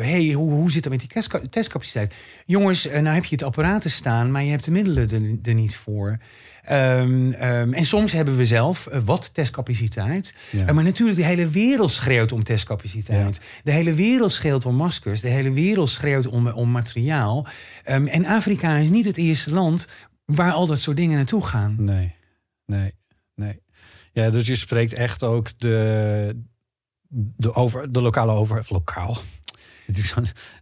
hey, 0.00 0.32
hoe, 0.32 0.50
hoe 0.50 0.70
zit 0.70 0.84
het 0.84 0.92
met 0.92 1.00
die 1.00 1.08
testca- 1.08 1.42
testcapaciteit? 1.50 2.14
Jongens, 2.46 2.88
nou 2.92 3.06
heb 3.06 3.24
je 3.24 3.34
het 3.34 3.44
apparaten 3.44 3.90
staan... 3.90 4.30
maar 4.30 4.42
je 4.42 4.50
hebt 4.50 4.64
de 4.64 4.70
middelen 4.70 5.10
er, 5.10 5.48
er 5.48 5.54
niet 5.54 5.76
voor... 5.76 6.18
Um, 6.70 7.32
um, 7.32 7.74
en 7.74 7.84
soms 7.84 8.12
hebben 8.12 8.36
we 8.36 8.46
zelf 8.46 8.88
uh, 8.92 8.98
wat 9.04 9.34
testcapaciteit. 9.34 10.34
Ja. 10.50 10.68
Uh, 10.68 10.70
maar 10.70 10.84
natuurlijk, 10.84 11.18
de 11.18 11.24
hele 11.24 11.48
wereld 11.48 11.92
schreeuwt 11.92 12.32
om 12.32 12.44
testcapaciteit. 12.44 13.40
De 13.64 13.70
hele 13.70 13.94
wereld 13.94 14.32
schreeuwt 14.32 14.66
om 14.66 14.74
maskers. 14.74 15.20
De 15.20 15.28
hele 15.28 15.52
wereld 15.52 15.88
schreeuwt 15.88 16.26
om, 16.26 16.48
om 16.48 16.70
materiaal. 16.70 17.46
Um, 17.86 18.06
en 18.06 18.26
Afrika 18.26 18.76
is 18.76 18.90
niet 18.90 19.04
het 19.04 19.16
eerste 19.16 19.50
land 19.50 19.88
waar 20.24 20.52
al 20.52 20.66
dat 20.66 20.80
soort 20.80 20.96
dingen 20.96 21.16
naartoe 21.16 21.44
gaan. 21.44 21.74
Nee, 21.78 22.14
nee, 22.66 22.94
nee. 23.34 23.62
Ja, 24.12 24.30
dus 24.30 24.46
je 24.46 24.56
spreekt 24.56 24.92
echt 24.92 25.22
ook 25.22 25.48
de, 25.58 26.42
de, 27.36 27.54
over, 27.54 27.92
de 27.92 28.00
lokale 28.00 28.32
over... 28.32 28.64
Lokaal? 28.68 29.18
Het, 29.86 29.98
is, 29.98 30.14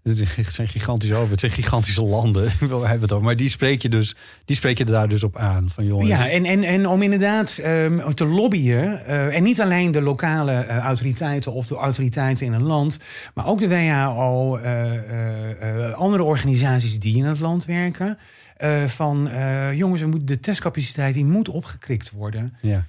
het 0.02 0.52
zijn 0.52 0.68
gigantische 0.68 1.14
over, 1.14 1.30
het 1.30 1.40
zijn 1.40 1.52
gigantische 1.52 2.02
landen. 2.02 2.44
We 2.61 2.66
hebben 2.66 3.00
het 3.00 3.12
over. 3.12 3.24
Maar 3.24 3.37
die 3.37 3.50
spreek 3.50 3.82
je 3.82 3.88
dus, 3.88 4.14
die 4.44 4.56
spreek 4.56 4.78
je 4.78 4.85
daar 4.85 5.08
dus 5.08 5.22
op 5.22 5.37
aan. 5.37 5.70
Van 5.70 5.85
jongens. 5.87 6.08
Ja, 6.08 6.28
en, 6.28 6.44
en, 6.44 6.62
en 6.62 6.87
om 6.87 7.02
inderdaad 7.02 7.61
um, 7.64 8.14
te 8.14 8.26
lobbyen. 8.26 9.02
Uh, 9.08 9.37
en 9.37 9.42
niet 9.42 9.61
alleen 9.61 9.92
de 9.92 10.00
lokale 10.00 10.66
uh, 10.68 10.76
autoriteiten 10.76 11.52
of 11.52 11.66
de 11.66 11.76
autoriteiten 11.76 12.46
in 12.46 12.52
een 12.52 12.62
land. 12.62 12.98
Maar 13.35 13.46
ook 13.46 13.58
de 13.58 13.68
WHO, 13.68 14.58
uh, 14.58 15.92
andere 15.92 16.22
organisaties 16.22 16.98
die 16.98 17.16
in 17.16 17.24
het 17.24 17.40
land 17.40 17.64
werken. 17.64 18.18
eh, 18.56 18.85
van 18.85 19.28
eh, 19.28 19.72
jongens, 19.72 20.00
we 20.00 20.06
moeten, 20.06 20.26
de 20.26 20.40
testcapaciteit 20.40 21.14
die 21.14 21.24
moet 21.24 21.48
opgekrikt 21.48 22.11
worden. 22.11 22.56
Ja. 22.61 22.87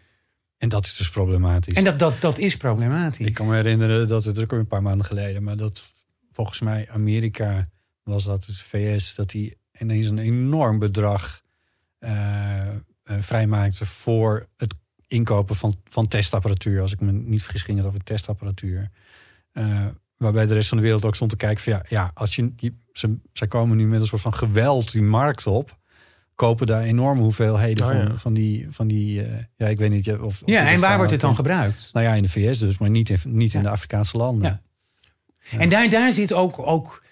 En 0.58 0.70
dat 0.70 0.86
is 0.86 0.96
dus 0.96 1.10
problematisch. 1.10 1.74
En 1.74 1.84
dat, 1.84 2.00
dat, 2.00 2.22
dat 2.22 2.38
is 2.40 2.58
problematisch. 2.58 3.28
Ik 3.28 3.34
kan 3.34 3.48
me 3.48 3.56
herinneren 3.56 4.08
dat 4.08 4.24
het 4.24 4.40
ook 4.40 4.52
een 4.52 4.68
paar 4.68 4.82
maanden 4.82 5.06
geleden, 5.06 5.44
maar 5.44 5.58
dat 5.58 5.93
volgens 6.34 6.60
mij 6.60 6.90
Amerika 6.90 7.68
was 8.04 8.24
dat, 8.24 8.46
dus 8.46 8.58
de 8.58 8.64
VS, 8.64 9.16
dat 9.16 9.30
die 9.30 9.58
ineens 9.80 10.08
een 10.08 10.18
enorm 10.18 10.80
bedrag 10.80 11.42
eh, 12.00 12.68
vrijmaakte 13.04 13.86
voor 13.86 14.48
het 14.58 14.74
inkopen 15.08 15.56
van, 15.56 15.76
van 15.90 16.08
testapparatuur. 16.08 16.82
Als 16.82 16.92
ik 16.92 17.00
me 17.00 17.12
niet 17.12 17.44
vergis, 17.44 17.62
ging 17.62 17.78
het 17.78 17.88
over 17.88 18.04
testapparatuur. 18.04 18.90
Eh, 19.52 19.86
waarbij 20.18 20.46
de 20.46 20.54
rest 20.54 20.68
van 20.68 20.78
de 20.78 20.84
wereld 20.84 21.06
ook 21.06 21.16
stond 21.16 21.30
te 21.30 21.38
kijken 21.38 21.64
van 21.64 21.74
ja, 21.74 21.86
ja 21.90 22.12
als 22.14 22.36
je, 22.36 22.54
je 22.56 22.74
ze, 22.92 23.18
zij 23.34 23.48
komen 23.48 23.78
nu 23.78 23.88
met 23.88 24.02
een 24.02 24.08
soort 24.08 24.22
van 24.22 24.34
geweld 24.34 24.92
die 24.92 25.02
markt 25.02 25.48
op 25.48 25.78
kopen 26.36 26.68
daar 26.68 26.82
enorme 26.82 27.22
hoeveelheden 27.22 27.86
Oh, 27.86 27.92
van, 27.92 28.02
ja. 28.02 28.18
van 28.18 28.34
die, 28.34 28.68
van 28.70 28.88
die 28.88 29.28
ja, 29.56 29.68
ik 29.68 29.78
weet 29.78 29.90
niet 29.90 30.14
of, 30.14 30.42
ja, 30.46 30.70
en 30.70 30.80
waar 30.80 30.98
wordt 30.98 31.12
het 31.12 31.22
dan 31.22 31.36
gebruikt? 31.36 31.90
Nou 31.94 32.06
ja, 32.06 32.14
in 32.14 32.24
de 32.24 32.30
VS 32.30 32.58
dus, 32.58 32.78
maar 32.78 32.90
niet 32.90 33.10
in, 33.10 33.20
niet 33.24 33.54
in 33.54 33.64
de 33.64 33.70
Afrikaanse 33.70 34.18
landen. 34.18 34.50
Ja. 34.50 34.62
En 35.58 35.70
daar, 35.70 35.90
daar 35.90 36.14
zit 36.14 36.34
ook. 36.34 36.68
ook 36.68 37.04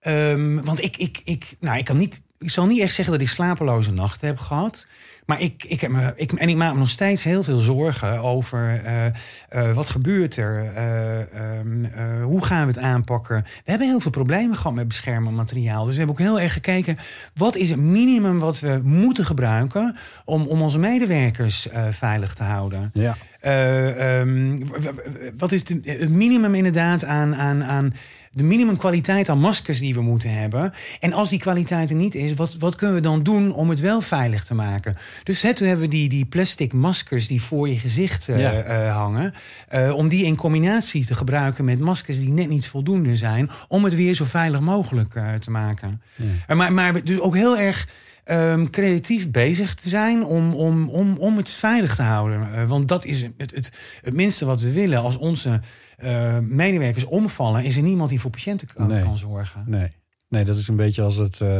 ehm, 0.00 0.62
want 0.62 0.82
ik, 0.82 0.96
ik, 0.96 1.20
ik, 1.24 1.56
nou, 1.60 1.78
ik 1.78 1.84
kan 1.84 1.98
niet. 1.98 2.20
Ik 2.38 2.50
zal 2.50 2.66
niet 2.66 2.80
echt 2.80 2.94
zeggen 2.94 3.14
dat 3.14 3.22
ik 3.22 3.28
slapeloze 3.28 3.92
nachten 3.92 4.26
heb 4.26 4.38
gehad. 4.38 4.86
Maar 5.28 5.40
ik, 5.40 5.64
ik 5.64 5.80
heb 5.80 5.90
me, 5.90 6.12
ik, 6.16 6.32
en 6.32 6.48
ik 6.48 6.56
maak 6.56 6.72
me 6.72 6.78
nog 6.78 6.90
steeds 6.90 7.24
heel 7.24 7.42
veel 7.42 7.58
zorgen 7.58 8.18
over 8.18 8.84
eh, 8.84 9.06
eh, 9.06 9.74
wat 9.74 9.88
gebeurt 9.88 10.36
er? 10.36 10.72
Eh, 10.74 12.22
hoe 12.22 12.44
gaan 12.44 12.66
we 12.66 12.72
het 12.72 12.82
aanpakken? 12.82 13.36
We 13.36 13.70
hebben 13.70 13.88
heel 13.88 14.00
veel 14.00 14.10
problemen 14.10 14.56
gehad 14.56 14.74
met 14.74 14.88
beschermend 14.88 15.36
materiaal. 15.36 15.84
Dus 15.84 15.92
we 15.92 15.98
hebben 15.98 16.16
ook 16.16 16.28
heel 16.28 16.40
erg 16.40 16.52
gekeken, 16.52 16.96
wat 17.34 17.56
is 17.56 17.70
het 17.70 17.78
minimum 17.78 18.38
wat 18.38 18.60
we 18.60 18.80
moeten 18.82 19.24
gebruiken 19.24 19.96
om, 20.24 20.46
om 20.46 20.62
onze 20.62 20.78
medewerkers 20.78 21.68
veilig 21.90 22.34
te 22.34 22.42
houden? 22.42 22.90
Ja. 22.94 23.16
Eh, 23.40 24.20
ehm, 24.20 24.58
wat 25.36 25.52
is 25.52 25.64
de, 25.64 25.80
het 25.82 26.10
minimum 26.10 26.54
inderdaad 26.54 27.04
aan, 27.04 27.34
aan, 27.34 27.64
aan 27.64 27.94
de 28.32 28.42
minimum 28.42 28.76
kwaliteit 28.76 29.28
aan 29.28 29.40
maskers 29.40 29.78
die 29.78 29.94
we 29.94 30.00
moeten 30.00 30.30
hebben? 30.30 30.72
En 31.00 31.12
als 31.12 31.30
die 31.30 31.38
kwaliteit 31.38 31.90
er 31.90 31.96
niet 31.96 32.14
is, 32.14 32.34
wat, 32.34 32.54
wat 32.58 32.74
kunnen 32.74 32.96
we 32.96 33.02
dan 33.02 33.22
doen 33.22 33.52
om 33.54 33.70
het 33.70 33.80
wel 33.80 34.00
veilig 34.00 34.44
te 34.44 34.54
maken? 34.54 34.96
Dus 35.22 35.42
hè, 35.42 35.54
toen 35.54 35.66
hebben 35.66 35.84
we 35.88 35.94
die, 35.94 36.08
die 36.08 36.24
plastic 36.24 36.72
maskers 36.72 37.26
die 37.26 37.42
voor 37.42 37.68
je 37.68 37.78
gezicht 37.78 38.28
eh, 38.28 38.40
Ja. 38.40 38.52
eh, 38.62 38.96
hangen, 38.96 39.34
om 39.94 40.08
die 40.08 40.24
in 40.24 40.36
combinatie 40.36 41.06
te 41.06 41.14
gebruiken 41.14 41.64
met 41.64 41.78
maskers 41.80 42.18
die 42.20 42.28
net 42.30 42.48
niet 42.48 42.68
voldoende 42.68 43.16
zijn, 43.16 43.50
om 43.68 43.84
het 43.84 43.94
weer 43.94 44.14
zo 44.14 44.24
veilig 44.24 44.60
mogelijk 44.60 45.12
te 45.38 45.50
maken. 45.50 46.02
Eh, 46.46 46.56
maar, 46.56 46.72
maar 46.72 47.04
dus 47.04 47.20
ook 47.20 47.34
heel 47.34 47.58
erg 47.58 47.88
ehm, 48.28 48.66
creatief 48.66 49.30
bezig 49.30 49.74
te 49.74 49.88
zijn 49.88 50.24
om, 50.24 50.54
om, 50.54 50.88
om, 50.88 51.16
om 51.18 51.36
het 51.36 51.50
veilig 51.52 51.94
te 51.94 52.02
houden. 52.02 52.52
Eh, 52.54 52.68
want 52.68 52.88
dat 52.88 53.04
is 53.04 53.22
het, 53.22 53.32
het, 53.54 53.72
het 54.02 54.14
minste 54.14 54.44
wat 54.44 54.60
we 54.60 54.72
willen. 54.72 55.00
Als 55.00 55.16
onze 55.16 55.60
eh, 55.96 56.38
medewerkers 56.38 57.04
omvallen, 57.04 57.64
is 57.64 57.76
er 57.76 57.82
niemand 57.82 58.10
die 58.10 58.20
voor 58.20 58.30
patiënten 58.30 58.68
kan, 58.74 58.86
Nee. 58.88 59.02
kan 59.02 59.18
zorgen. 59.18 59.64
Nee. 59.66 59.92
nee, 60.28 60.44
dat 60.44 60.56
is 60.56 60.68
een 60.68 60.76
beetje 60.76 61.02
als 61.02 61.16
het 61.16 61.40
eh, 61.40 61.58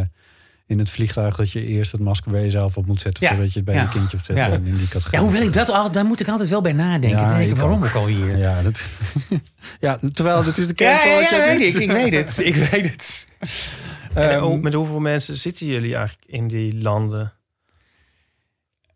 in 0.66 0.78
het 0.78 0.90
vliegtuig 0.90 1.37
dat 1.37 1.50
je 1.50 1.66
eerst 1.66 1.92
het 1.92 2.00
masker 2.00 2.31
bij 2.31 2.42
jezelf 2.42 2.76
op 2.76 2.87
moet 2.87 3.00
zetten 3.00 3.24
Ja. 3.24 3.31
voordat 3.31 3.52
je 3.52 3.57
het 3.59 3.64
bij 3.68 3.74
Ja. 3.74 3.83
je 3.83 3.88
kindje 3.88 4.16
opzet. 4.16 4.37
Ja. 4.37 4.50
En 4.50 4.66
in 4.66 4.76
die 4.76 4.88
categorie. 4.88 5.18
Ja, 5.18 5.24
hoe 5.24 5.33
wil 5.38 5.46
ik 5.46 5.52
dat 5.52 5.70
al? 5.70 5.90
Daar 5.90 6.04
moet 6.04 6.20
ik 6.20 6.28
altijd 6.28 6.48
wel 6.48 6.61
bij 6.61 6.72
nadenken. 6.72 7.18
Ja, 7.20 7.28
denk 7.28 7.42
ik, 7.44 7.50
ik 7.50 7.57
waarom 7.57 7.78
ook. 7.78 7.85
ook 7.85 7.94
alweer? 7.94 8.37
Ja, 8.38 8.62
dat, 8.62 8.87
ja, 9.81 9.98
terwijl 10.12 10.42
dit 10.42 10.59
is 10.59 10.66
de 10.66 10.74
kern 10.74 10.92
Ja, 10.92 10.98
van 11.00 11.09
ja, 11.09 11.20
wat 11.20 11.31
ja, 11.31 11.57
weet 11.57 11.74
ik. 11.74 11.81
Ik 11.81 11.90
weet 11.90 12.12
het. 12.12 12.38
Ik 12.38 12.54
weet 12.54 12.90
het. 12.90 13.28
En 14.22 14.31
Ehm, 14.31 14.61
met 14.61 14.72
hoeveel 14.74 15.00
mensen 15.00 15.37
zitten 15.38 15.66
jullie 15.66 15.94
eigenlijk 15.96 16.31
in 16.31 16.48
die 16.48 16.74
landen? 16.83 17.33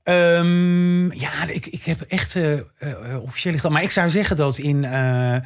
Ehm, 0.03 1.13
ja, 1.13 1.49
ik, 1.49 1.67
ik 1.67 1.83
heb 1.85 2.01
echt 2.01 2.37
eh 2.37 2.53
eh, 2.53 2.63
officiële 3.23 3.55
getallen. 3.55 3.77
Maar 3.77 3.85
ik 3.87 3.91
zou 3.91 4.11
zeggen 4.11 4.37
dat 4.37 4.59
in... 4.59 4.85
eh, 4.85 5.37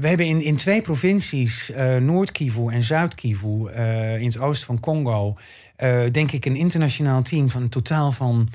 we 0.00 0.08
hebben 0.08 0.26
in, 0.26 0.40
in 0.42 0.56
twee 0.56 0.82
provincies, 0.82 1.70
eh 1.70 1.96
Noord-Kivu 1.96 2.68
en 2.72 2.82
Zuid-Kivu, 2.82 3.66
eh, 3.68 4.18
in 4.20 4.26
het 4.26 4.38
oosten 4.38 4.66
van 4.66 4.80
Congo, 4.80 5.36
eh, 5.76 6.00
denk 6.12 6.32
ik 6.32 6.44
een 6.44 6.56
internationaal 6.56 7.22
team 7.22 7.50
van 7.50 7.62
een 7.62 7.68
totaal 7.68 8.12
van 8.12 8.48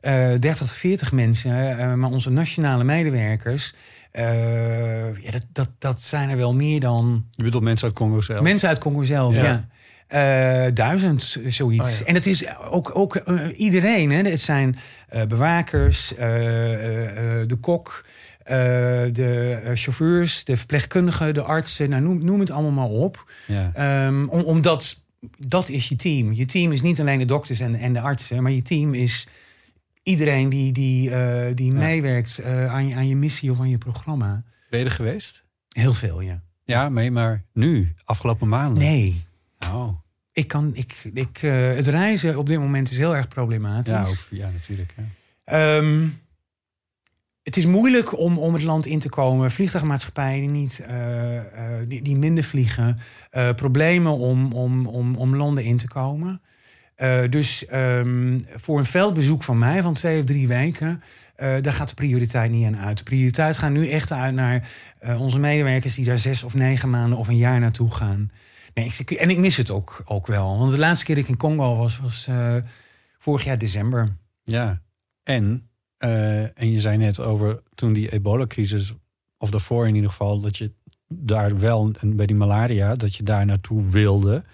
eh 0.00 0.12
30 0.12 0.56
tot 0.56 0.70
40 0.72 1.12
mensen. 1.12 1.78
eh, 1.78 1.94
maar 1.94 2.10
onze 2.10 2.30
nationale 2.30 2.84
medewerkers, 2.84 3.74
eh, 4.10 5.16
ja, 5.22 5.30
dat, 5.30 5.44
dat, 5.52 5.70
dat 5.78 6.02
zijn 6.02 6.28
er 6.30 6.36
wel 6.36 6.54
meer 6.54 6.80
dan 6.80 7.24
Je 7.30 7.42
bedoelt 7.42 7.62
mensen 7.64 7.86
uit 7.88 7.96
Congo 7.96 8.20
zelf? 8.20 8.40
Mensen 8.40 8.68
uit 8.68 8.78
Congo 8.78 9.02
zelf, 9.02 9.34
Ja. 9.34 9.42
ja. 9.44 9.68
Eh, 10.08 10.66
duizend, 10.74 11.38
zoiets. 11.46 11.92
Oh, 11.92 11.98
ja. 11.98 12.04
En 12.04 12.14
het 12.14 12.26
is 12.26 12.58
ook, 12.58 12.96
ook 12.96 13.16
eh, 13.16 13.58
iedereen. 13.60 14.10
Hè. 14.10 14.22
Het 14.22 14.40
zijn 14.40 14.78
eh, 15.08 15.26
bewakers, 15.26 16.08
de 16.08 17.56
kok, 17.60 18.04
de 18.44 19.70
chauffeurs, 19.74 20.44
de 20.44 20.56
verpleegkundigen, 20.56 21.34
de 21.34 21.42
artsen. 21.42 21.90
Nou, 21.90 22.02
noem, 22.02 22.24
noem 22.24 22.40
het 22.40 22.50
allemaal 22.50 22.88
maar 22.88 22.98
op. 22.98 23.30
Ja. 23.46 23.70
Ehm, 23.74 24.28
om, 24.28 24.40
omdat 24.40 25.04
dat 25.38 25.68
is 25.68 25.88
je 25.88 25.96
team. 25.96 26.32
Je 26.32 26.44
team 26.44 26.72
is 26.72 26.82
niet 26.82 27.00
alleen 27.00 27.18
de 27.18 27.24
dokters 27.24 27.60
en, 27.60 27.74
en 27.74 27.92
de 27.92 28.00
artsen, 28.00 28.42
maar 28.42 28.52
je 28.52 28.62
team 28.62 28.94
is 28.94 29.26
iedereen 30.02 30.48
die, 30.48 30.72
die, 30.72 31.10
die 31.54 31.72
Ja. 31.72 31.78
meewerkt 31.78 32.42
aan, 32.44 32.86
je, 32.86 32.94
aan 32.94 33.08
je 33.08 33.16
missie 33.16 33.50
of 33.50 33.60
aan 33.60 33.68
je 33.68 33.78
programma. 33.78 34.42
Ben 34.70 34.78
je 34.78 34.84
er 34.84 34.90
geweest? 34.90 35.44
Heel 35.68 35.92
veel, 35.92 36.20
ja. 36.20 36.42
Ja, 36.64 36.88
maar 36.88 37.44
nu, 37.52 37.94
afgelopen 38.04 38.48
maanden. 38.48 38.82
Nee. 38.82 39.26
Oh, 39.64 39.88
Ik 40.32 40.48
kan, 40.48 40.70
ik, 40.74 40.94
ik, 41.14 41.38
eh, 41.42 41.74
het 41.74 41.86
reizen 41.86 42.38
op 42.38 42.46
dit 42.46 42.58
moment 42.58 42.90
is 42.90 42.96
heel 42.96 43.16
erg 43.16 43.28
problematisch. 43.28 43.94
ja, 43.94 44.04
ook, 44.06 44.26
ja, 44.30 44.50
natuurlijk. 44.50 44.94
Ja. 44.96 45.04
Ehm, 45.44 46.06
het 47.42 47.56
is 47.56 47.66
moeilijk 47.66 48.18
om, 48.18 48.38
om 48.38 48.54
het 48.54 48.62
land 48.62 48.86
in 48.86 48.98
te 48.98 49.08
komen. 49.08 49.50
Vliegtuigmaatschappijen 49.50 50.40
die, 50.40 50.48
niet, 50.48 50.78
eh, 50.86 51.36
eh, 51.36 51.88
die, 51.88 52.02
die 52.02 52.16
minder 52.16 52.44
vliegen. 52.44 52.98
Problemen 53.56 54.12
om, 54.12 54.52
om, 54.52 54.86
om, 54.86 55.16
om 55.16 55.36
landen 55.36 55.64
in 55.64 55.76
te 55.76 55.88
komen. 55.88 56.40
Dus 57.30 57.66
ehm, 57.66 58.38
voor 58.54 58.78
een 58.78 58.84
veldbezoek 58.84 59.42
van 59.42 59.58
mij 59.58 59.82
van 59.82 59.94
twee 59.94 60.18
of 60.18 60.24
drie 60.24 60.48
weken... 60.48 61.02
daar 61.36 61.72
gaat 61.72 61.88
de 61.88 61.94
prioriteit 61.94 62.50
niet 62.50 62.66
aan 62.66 62.78
uit. 62.78 62.98
De 62.98 63.04
prioriteit 63.04 63.58
gaat 63.58 63.70
nu 63.70 63.88
echt 63.88 64.12
uit 64.12 64.34
naar 64.34 64.68
onze 65.18 65.38
medewerkers... 65.38 65.94
die 65.94 66.04
daar 66.04 66.18
zes 66.18 66.42
of 66.42 66.54
negen 66.54 66.90
maanden 66.90 67.18
of 67.18 67.28
een 67.28 67.36
jaar 67.36 67.60
naartoe 67.60 67.94
gaan. 67.94 68.30
Nee, 68.78 68.92
ik, 68.98 69.10
en 69.10 69.30
ik 69.30 69.38
mis 69.38 69.56
het 69.56 69.70
ook, 69.70 70.02
ook 70.04 70.26
wel. 70.26 70.58
Want 70.58 70.70
de 70.70 70.78
laatste 70.78 71.04
keer 71.04 71.14
dat 71.14 71.24
ik 71.24 71.30
in 71.30 71.36
Congo 71.36 71.76
was, 71.76 71.98
was 71.98 72.26
eh, 72.26 72.56
vorig 73.18 73.44
jaar 73.44 73.58
december. 73.58 74.16
Ja, 74.44 74.82
en, 75.22 75.68
eh, 75.96 76.42
en 76.58 76.70
je 76.70 76.80
zei 76.80 76.96
net 76.96 77.20
over 77.20 77.62
toen 77.74 77.92
die 77.92 78.12
ebola-crisis, 78.12 78.92
of 79.38 79.50
daarvoor 79.50 79.88
in 79.88 79.94
ieder 79.94 80.10
geval, 80.10 80.40
dat 80.40 80.56
je 80.56 80.72
daar 81.08 81.58
wel, 81.58 81.92
en 82.00 82.16
bij 82.16 82.26
die 82.26 82.36
malaria, 82.36 82.94
dat 82.94 83.14
je 83.16 83.22
daar 83.22 83.46
naartoe 83.46 83.88
wilde, 83.88 84.44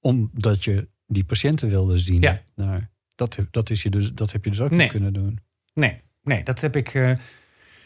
omdat 0.00 0.64
je 0.64 0.88
die 1.06 1.24
patiënten 1.24 1.68
wilde 1.68 1.98
zien. 1.98 2.20
Ja. 2.20 2.40
Nou, 2.54 2.82
dat, 3.14 3.36
heb- 3.36 3.48
dat, 3.50 3.70
is 3.70 3.82
je 3.82 3.90
dus, 3.90 4.12
dat 4.12 4.32
heb 4.32 4.44
je 4.44 4.50
dus 4.50 4.60
ook 4.60 4.70
Nee. 4.70 4.78
niet 4.80 4.90
kunnen 4.90 5.12
doen. 5.12 5.38
Nee, 5.74 6.00
nee, 6.22 6.42
dat 6.42 6.60
heb 6.60 6.76
ik. 6.76 6.94
eh, 6.94 7.12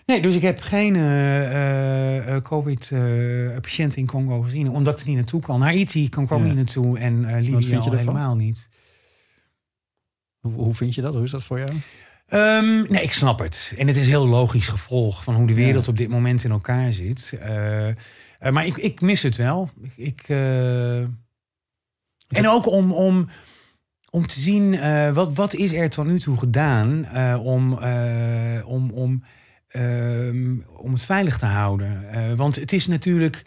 nee, 0.06 0.22
dus 0.22 0.34
ik 0.34 0.42
heb 0.42 0.60
geen 0.60 0.96
eh, 0.96 1.44
eh, 1.44 2.34
eh, 2.36 2.42
COVID-patiënten 2.42 3.98
in 3.98 4.06
Congo 4.06 4.40
gezien, 4.40 4.70
omdat 4.70 4.94
ik 4.94 5.00
er 5.00 5.06
niet 5.08 5.16
naartoe 5.16 5.40
kan. 5.40 5.62
Haiti 5.62 6.08
kan 6.08 6.26
Ja. 6.30 6.36
niet 6.36 6.54
naartoe 6.54 6.98
en 6.98 7.40
Libië 7.40 7.66
vind 7.66 7.84
je 7.84 7.90
al 7.90 7.96
helemaal 7.96 8.36
niet. 8.36 8.68
Hoe, 10.40 10.52
hoe 10.52 10.74
vind 10.74 10.94
je 10.94 11.02
dat? 11.02 11.14
Hoe 11.14 11.22
is 11.22 11.30
dat 11.30 11.42
voor 11.42 11.58
jou? 11.58 11.70
Ehm, 12.26 12.92
nee, 12.92 13.02
ik 13.02 13.12
snap 13.12 13.38
het. 13.38 13.74
En 13.78 13.86
het 13.86 13.96
is 13.96 14.06
heel 14.06 14.26
logisch 14.26 14.68
gevolg 14.68 15.24
van 15.24 15.34
hoe 15.34 15.46
de 15.46 15.54
wereld 15.54 15.84
Ja. 15.84 15.90
op 15.90 15.96
dit 15.96 16.08
moment 16.08 16.44
in 16.44 16.50
elkaar 16.50 16.92
zit. 16.92 17.38
Maar 18.50 18.66
ik, 18.66 18.76
ik 18.76 19.00
mis 19.00 19.22
het 19.22 19.36
wel. 19.36 19.68
Ik, 19.82 19.92
ik, 19.96 20.28
en 22.28 22.48
ook 22.48 22.66
om, 22.66 22.92
om, 22.92 23.28
om 24.10 24.26
te 24.26 24.40
zien, 24.40 24.78
wat, 25.14 25.34
wat 25.34 25.54
is 25.54 25.72
er 25.72 25.90
tot 25.90 26.06
nu 26.06 26.20
toe 26.20 26.38
gedaan 26.38 27.06
om, 27.38 27.72
om, 28.64 28.90
om, 28.90 29.22
ehm, 29.72 30.54
om 30.76 30.92
het 30.92 31.04
veilig 31.04 31.38
te 31.38 31.46
houden. 31.46 32.11
Eh, 32.12 32.32
want 32.37 32.56
het 32.56 32.72
is 32.72 32.87
natuurlijk... 32.87 33.42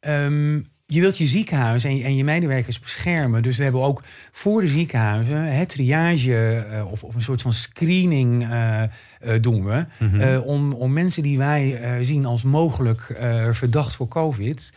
ehm, 0.00 0.60
je 0.86 1.00
wilt 1.00 1.18
je 1.18 1.26
ziekenhuis 1.26 1.84
en 1.84 1.96
je, 1.96 2.04
en 2.04 2.16
je 2.16 2.24
medewerkers 2.24 2.78
beschermen. 2.80 3.42
Dus 3.42 3.56
we 3.56 3.62
hebben 3.62 3.80
ook 3.82 4.02
voor 4.32 4.60
de 4.60 4.68
ziekenhuizen 4.68 5.36
het 5.56 5.68
triage 5.68 6.66
eh, 6.70 6.92
of, 6.92 7.04
of 7.04 7.14
een 7.14 7.22
soort 7.22 7.42
van 7.42 7.52
screening 7.52 8.48
eh, 8.50 8.82
doen 9.40 9.64
we. 9.64 9.84
Eh, 10.18 10.46
om, 10.46 10.72
om 10.72 10.92
mensen 10.92 11.22
die 11.22 11.38
wij 11.38 11.80
zien 12.02 12.24
als 12.26 12.42
mogelijk 12.42 13.16
verdacht 13.50 13.94
voor 13.94 14.08
COVID. 14.08 14.72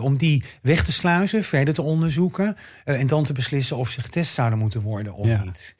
om 0.00 0.16
die 0.16 0.44
weg 0.62 0.84
te 0.84 0.92
sluizen, 0.92 1.44
verder 1.44 1.74
te 1.74 1.82
onderzoeken. 1.82 2.56
en 2.84 3.06
dan 3.06 3.24
te 3.24 3.32
beslissen 3.32 3.76
of 3.76 3.90
ze 3.90 4.00
getest 4.00 4.34
zouden 4.34 4.58
moeten 4.58 4.80
worden 4.80 5.14
of 5.14 5.28
Ja. 5.28 5.44
niet. 5.44 5.76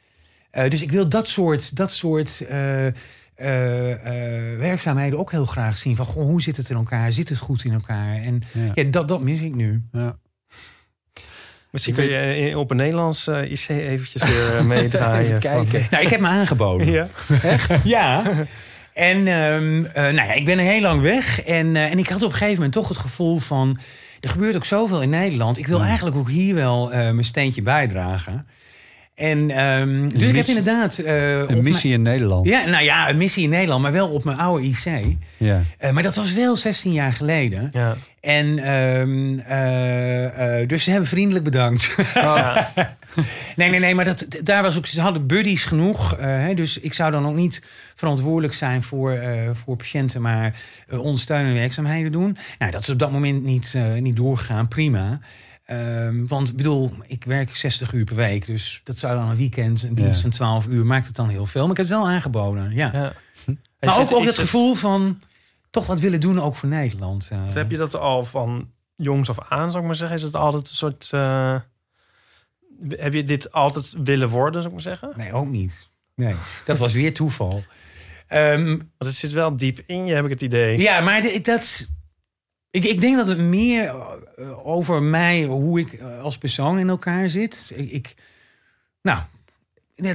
Dus 0.68 0.82
ik 0.82 0.90
wil 0.90 1.08
dat 1.08 1.28
soort, 1.28 1.76
dat 1.76 1.92
soort 1.92 2.44
eh, 3.40 3.92
eh, 4.52 4.58
werkzaamheden 4.58 5.18
ook 5.18 5.30
heel 5.30 5.44
graag 5.44 5.78
zien. 5.78 5.96
Van 5.96 6.06
goh, 6.06 6.22
hoe 6.22 6.42
zit 6.42 6.56
het 6.56 6.70
in 6.70 6.76
elkaar? 6.76 7.12
Zit 7.12 7.28
het 7.28 7.38
goed 7.38 7.64
in 7.64 7.72
elkaar? 7.72 8.14
En 8.16 8.42
Ja. 8.52 8.70
ja, 8.74 8.84
dat, 8.84 9.08
dat 9.08 9.20
mis 9.22 9.40
ik 9.40 9.54
nu. 9.54 9.82
Ja. 9.92 10.16
Misschien 11.70 11.96
Ik 11.96 12.00
kun 12.08 12.08
je 12.18 12.58
op 12.58 12.70
een 12.70 12.76
Nederlands 12.76 13.26
eh, 13.26 13.50
IC 13.50 13.68
eventjes 13.68 14.22
weer 14.22 14.64
meedraaien. 14.76 15.20
Even 15.36 15.42
van- 15.42 15.66
kijken. 15.68 15.86
Nou, 15.90 16.02
ik 16.04 16.10
heb 16.10 16.20
me 16.20 16.26
aangeboden. 16.26 16.90
Ja. 16.90 17.08
Echt? 17.42 17.74
Ja. 17.84 18.22
En 18.94 19.16
ehm, 19.26 19.84
eh, 19.84 20.02
nou 20.02 20.14
ja, 20.14 20.32
ik 20.32 20.44
ben 20.44 20.58
heel 20.58 20.80
lang 20.80 21.00
weg. 21.02 21.40
En, 21.42 21.76
eh, 21.76 21.90
en 21.90 21.98
ik 21.98 22.08
had 22.08 22.22
op 22.22 22.28
een 22.28 22.34
gegeven 22.34 22.54
moment 22.54 22.72
toch 22.72 22.88
het 22.88 22.96
gevoel 22.96 23.38
van... 23.38 23.78
er 24.20 24.28
gebeurt 24.28 24.56
ook 24.56 24.64
zoveel 24.64 25.02
in 25.02 25.10
Nederland. 25.10 25.58
Ik 25.58 25.66
wil 25.66 25.78
Ja. 25.78 25.84
eigenlijk 25.86 26.16
ook 26.16 26.28
hier 26.30 26.54
wel 26.54 26.92
eh, 26.92 26.98
mijn 26.98 27.24
steentje 27.24 27.62
bijdragen. 27.62 28.46
En 29.20 29.50
ehm, 29.50 30.08
dus 30.08 30.22
ik 30.28 30.36
heb 30.36 30.46
inderdaad... 30.46 30.98
eh, 30.98 31.38
Een 31.48 31.62
missie 31.62 31.92
in 31.92 32.02
Nederland. 32.02 32.46
ja, 32.46 32.66
nou 32.68 32.84
ja, 32.84 33.08
een 33.10 33.16
missie 33.16 33.44
in 33.44 33.50
Nederland, 33.50 33.82
maar 33.82 33.92
wel 33.92 34.08
op 34.08 34.24
mijn 34.24 34.38
oude 34.38 34.66
IC. 34.66 35.16
Ja. 35.36 35.60
Eh, 35.78 35.90
maar 35.90 36.02
dat 36.02 36.16
was 36.16 36.32
wel 36.32 36.56
16 36.56 36.92
jaar 36.92 37.12
geleden. 37.12 37.68
Ja. 37.72 37.96
En 38.20 38.58
ehm, 38.58 39.38
eh, 39.38 40.60
eh, 40.60 40.68
dus 40.68 40.84
ze 40.84 40.90
hebben 40.90 41.08
vriendelijk 41.08 41.44
bedankt. 41.44 41.94
Ja. 42.14 42.72
Nee, 43.56 43.70
nee, 43.70 43.80
nee, 43.80 43.94
maar 43.94 44.04
dat, 44.04 44.26
daar 44.42 44.62
was 44.62 44.76
ook, 44.78 44.86
ze 44.86 45.00
hadden 45.00 45.26
buddies 45.26 45.64
genoeg. 45.64 46.16
hè, 46.18 46.54
dus 46.54 46.78
ik 46.80 46.94
zou 46.94 47.10
dan 47.10 47.26
ook 47.26 47.34
niet 47.34 47.62
verantwoordelijk 47.94 48.54
zijn 48.54 48.82
voor, 48.82 49.12
eh, 49.12 49.32
voor 49.52 49.76
patiënten, 49.76 50.22
maar 50.22 50.54
ondersteunende 50.90 51.58
werkzaamheden 51.58 52.12
doen. 52.12 52.36
Nou, 52.58 52.70
dat 52.72 52.80
is 52.80 52.88
op 52.90 52.98
dat 52.98 53.12
moment 53.12 53.44
niet, 53.44 53.72
eh, 53.76 53.92
niet 53.92 54.16
doorgegaan, 54.16 54.68
prima. 54.68 55.20
Ehm, 55.70 56.26
want 56.26 56.48
ik 56.50 56.56
bedoel, 56.56 56.92
ik 57.06 57.24
werk 57.24 57.56
60 57.56 57.92
uur 57.92 58.04
per 58.04 58.14
week, 58.16 58.46
dus 58.46 58.80
dat 58.84 58.98
zou 58.98 59.16
dan 59.16 59.28
een 59.28 59.36
weekend, 59.36 59.82
een 59.82 59.94
dienst 59.94 60.14
Ja. 60.16 60.20
van 60.20 60.30
12 60.30 60.66
uur, 60.66 60.86
maakt 60.86 61.06
het 61.06 61.16
dan 61.16 61.28
heel 61.28 61.46
veel. 61.46 61.62
Maar 61.62 61.70
ik 61.70 61.76
heb 61.76 61.86
het 61.86 61.96
wel 61.96 62.08
aangeboden, 62.08 62.70
ja. 62.74 62.90
Ja. 62.92 63.12
Maar 63.80 63.98
ook, 63.98 64.24
het 64.24 64.38
gevoel 64.38 64.74
van 64.74 65.20
toch 65.70 65.86
wat 65.86 66.00
willen 66.00 66.20
doen, 66.20 66.40
ook 66.40 66.56
voor 66.56 66.68
Nederland. 66.68 67.28
eh. 67.32 67.38
Heb 67.54 67.70
je 67.70 67.76
dat 67.76 67.94
al 67.96 68.24
van 68.24 68.70
jongs 68.96 69.28
af 69.28 69.38
aan, 69.48 69.68
zou 69.70 69.80
ik 69.82 69.86
maar 69.86 69.96
zeggen? 69.96 70.16
Is 70.16 70.22
het 70.22 70.34
altijd 70.36 70.68
een 70.68 70.74
soort... 70.76 71.08
eh, 71.12 71.56
heb 72.88 73.12
je 73.14 73.24
dit 73.24 73.52
altijd 73.52 73.94
willen 74.04 74.28
worden, 74.28 74.62
zou 74.62 74.74
ik 74.76 74.84
maar 74.84 74.96
zeggen? 74.96 75.12
Nee, 75.16 75.32
ook 75.32 75.48
niet. 75.48 75.88
Nee, 76.14 76.34
dat 76.64 76.78
was 76.78 76.92
weer 76.92 77.14
toeval. 77.14 77.64
Ehm, 78.26 78.66
Want 78.68 78.84
het 78.98 79.14
zit 79.14 79.30
wel 79.32 79.56
diep 79.56 79.82
in 79.86 80.04
je, 80.06 80.14
heb 80.14 80.24
ik 80.24 80.30
het 80.30 80.40
idee. 80.40 80.78
Ja, 80.80 81.00
maar 81.00 81.22
de- 81.22 81.40
dat. 81.42 81.88
Ik, 82.70 82.84
ik 82.84 83.00
denk 83.00 83.16
dat 83.16 83.26
het 83.26 83.38
meer 83.38 83.84
eh, 83.86 84.66
over 84.66 85.02
mij, 85.02 85.44
hoe 85.44 85.80
ik 85.80 85.92
eh, 85.92 86.20
als 86.20 86.38
persoon 86.38 86.78
in 86.78 86.88
elkaar 86.88 87.28
zit. 87.28 87.72
Ik, 87.74 87.90
ik 87.90 88.14
nou, 89.02 89.22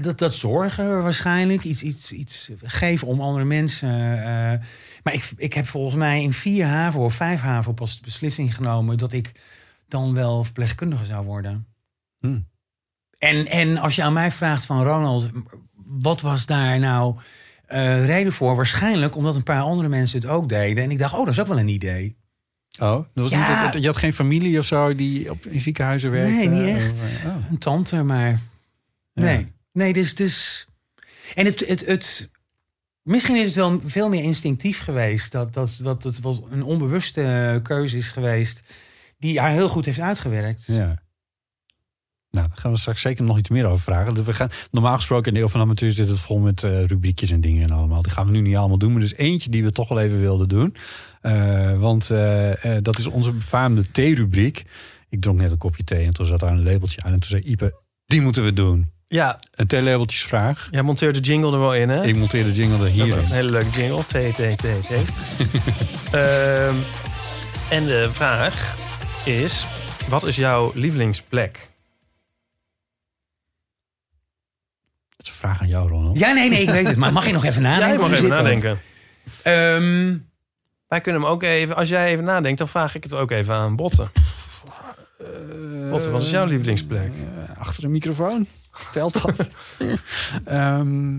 dat, 0.01 0.17
dat 0.17 0.33
zorgen 0.33 1.03
waarschijnlijk. 1.03 1.63
Iets, 1.63 1.83
iets, 1.83 2.11
iets 2.11 2.51
geven 2.63 3.07
om 3.07 3.21
andere 3.21 3.45
mensen. 3.45 3.89
eh, 4.17 4.59
maar 5.03 5.13
ik, 5.13 5.31
ik 5.37 5.53
heb 5.53 5.67
volgens 5.67 5.95
mij 5.95 6.21
in 6.21 6.33
vier 6.33 6.65
haven 6.65 6.99
of 6.99 7.13
vijf 7.13 7.41
haven 7.41 7.73
pas 7.73 7.95
de 7.95 8.01
beslissing 8.03 8.55
genomen 8.55 8.97
dat 8.97 9.13
ik 9.13 9.31
dan 9.87 10.13
wel 10.13 10.43
verpleegkundige 10.43 11.05
zou 11.05 11.25
worden. 11.25 11.67
Hm. 12.19 12.39
En, 13.17 13.47
en 13.47 13.77
als 13.77 13.95
je 13.95 14.03
aan 14.03 14.13
mij 14.13 14.31
vraagt 14.31 14.65
van 14.65 14.83
Ronald, 14.83 15.29
wat 15.73 16.21
was 16.21 16.45
daar 16.45 16.79
nou 16.79 17.15
reden 18.05 18.33
voor? 18.33 18.55
Waarschijnlijk 18.55 19.15
omdat 19.15 19.35
een 19.35 19.43
paar 19.43 19.61
andere 19.61 19.89
mensen 19.89 20.19
het 20.19 20.29
ook 20.29 20.49
deden. 20.49 20.83
En 20.83 20.91
ik 20.91 20.97
dacht, 20.97 21.13
oh, 21.13 21.19
dat 21.19 21.33
is 21.33 21.39
ook 21.39 21.47
wel 21.47 21.59
een 21.59 21.67
idee. 21.67 22.15
Oh, 22.79 22.91
dat 22.91 23.07
was 23.13 23.31
Ja. 23.31 23.63
niet, 23.63 23.73
dat- 23.73 23.81
je 23.81 23.87
had 23.87 23.97
geen 23.97 24.13
familie 24.13 24.59
of 24.59 24.65
zo 24.65 24.95
die 24.95 25.31
op, 25.31 25.45
in 25.45 25.59
ziekenhuizen 25.59 26.11
werkte? 26.11 26.31
Nee, 26.35 26.47
niet 26.47 26.75
echt. 26.75 27.23
eh, 27.23 27.29
oh. 27.35 27.49
Een 27.51 27.57
tante, 27.57 28.03
maar 28.03 28.29
Ja. 28.29 28.39
nee. 29.13 29.53
Nee, 29.71 29.93
dus, 29.93 30.15
dus... 30.15 30.67
En 31.35 31.45
het, 31.45 31.67
het, 31.67 31.85
het... 31.85 32.29
Misschien 33.01 33.35
is 33.35 33.45
het 33.45 33.55
wel 33.55 33.79
veel 33.85 34.09
meer 34.09 34.23
instinctief 34.23 34.79
geweest. 34.79 35.31
Dat, 35.31 35.53
dat, 35.53 35.79
dat 35.83 36.03
het 36.03 36.19
was 36.19 36.41
een 36.51 36.63
onbewuste 36.63 37.59
keuze 37.63 37.97
is 37.97 38.09
geweest... 38.09 38.63
die 39.17 39.39
haar 39.39 39.51
heel 39.51 39.69
goed 39.69 39.85
heeft 39.85 39.99
uitgewerkt. 39.99 40.63
Ja. 40.65 41.03
Nou, 42.31 42.47
daar 42.47 42.57
gaan 42.57 42.71
we 42.71 42.77
straks 42.77 43.01
zeker 43.01 43.23
nog 43.23 43.37
iets 43.37 43.49
meer 43.49 43.65
over 43.65 43.79
vragen. 43.83 44.13
Dus 44.13 44.25
We 44.25 44.33
gaan, 44.33 44.49
normaal 44.71 44.95
gesproken 44.95 45.27
in 45.27 45.33
de 45.33 45.39
Eeuw 45.39 45.47
van 45.47 45.61
Amateur 45.61 45.91
zit 45.91 46.07
het 46.09 46.19
vol 46.19 46.39
met 46.39 46.63
eh, 46.63 46.85
rubriekjes 46.85 47.31
en 47.31 47.41
dingen 47.41 47.63
en 47.63 47.71
allemaal. 47.71 48.01
Die 48.01 48.11
gaan 48.11 48.25
we 48.25 48.31
nu 48.31 48.41
niet 48.41 48.55
allemaal 48.55 48.77
doen. 48.77 48.91
Maar 48.91 49.01
er 49.01 49.07
is 49.07 49.15
eentje 49.15 49.49
die 49.49 49.63
we 49.63 49.71
toch 49.71 49.89
wel 49.89 49.99
even 49.99 50.19
wilden 50.19 50.49
doen. 50.49 50.75
Eh, 51.25 51.79
want 51.79 52.09
eh, 52.09 52.75
eh, 52.77 52.83
dat 52.83 52.97
is 52.97 53.07
onze 53.07 53.31
befaamde 53.31 53.91
thee-rubriek. 53.91 54.63
Ik 55.09 55.21
dronk 55.21 55.39
net 55.39 55.51
een 55.51 55.57
kopje 55.57 55.83
thee 55.83 56.05
en 56.05 56.13
toen 56.13 56.25
zat 56.25 56.39
daar 56.39 56.51
een 56.51 56.63
labeltje 56.63 57.01
aan. 57.03 57.11
En 57.13 57.19
toen 57.19 57.29
zei 57.29 57.41
Ipe, 57.41 57.73
die 58.05 58.21
moeten 58.21 58.43
we 58.43 58.53
doen. 58.53 58.91
Ja, 59.07 59.39
Een 59.51 59.67
theelabeltjesvraag. 59.67 60.67
jij 60.71 60.81
monteert 60.81 61.15
de 61.15 61.21
jingle 61.21 61.51
er 61.53 61.59
wel 61.59 61.75
in, 61.75 61.89
hè? 61.89 62.03
Ik 62.05 62.15
monteer 62.15 62.43
de 62.43 62.51
jingle 62.53 62.73
er 62.73 62.79
Dat 62.79 62.87
is 62.87 62.93
hier 62.93 63.17
een 63.17 63.23
in. 63.23 63.29
hele 63.31 63.51
leuke 63.51 63.69
jingle. 63.69 64.03
T, 64.03 64.35
T, 64.35 64.57
T, 64.57 64.87
T. 64.87 64.91
Ehm, 66.13 66.75
en 67.69 67.85
de 67.85 68.07
vraag 68.11 68.75
is... 69.25 69.65
Wat 70.09 70.25
is 70.27 70.35
jouw 70.35 70.71
lievelingsplek? 70.73 71.53
Dat 75.09 75.25
is 75.25 75.27
een 75.27 75.33
vraag 75.39 75.61
aan 75.61 75.67
jou, 75.67 75.89
Ronald. 75.89 76.19
Ja, 76.19 76.33
nee, 76.33 76.49
nee, 76.49 76.61
ik 76.61 76.69
weet 76.69 76.87
het. 76.87 76.97
Maar 76.97 77.13
mag 77.13 77.25
je 77.25 77.33
nog 77.33 77.43
even 77.45 77.61
nadenken? 77.61 77.87
Jij 77.89 77.97
mag 77.97 78.07
Hoe 78.07 78.17
even 78.17 78.29
nadenken. 78.29 78.79
Ehm, 79.41 80.17
Wij 80.87 81.01
kunnen 81.01 81.21
hem 81.21 81.29
ook 81.31 81.43
even... 81.43 81.75
Als 81.75 81.89
jij 81.89 82.07
even 82.11 82.23
nadenkt, 82.23 82.57
dan 82.57 82.67
vraag 82.67 82.95
ik 82.95 83.03
het 83.03 83.13
ook 83.13 83.31
even 83.31 83.53
aan 83.55 83.75
Botten. 83.75 84.11
Botten, 85.89 86.11
wat 86.11 86.21
is 86.21 86.29
jouw 86.29 86.45
lievelingsplek? 86.45 87.11
Eh, 87.47 87.57
achter 87.59 87.81
de 87.81 87.87
microfoon. 87.87 88.47
Telt 88.91 89.21
dat? 89.21 89.49
Ehm, 90.45 91.13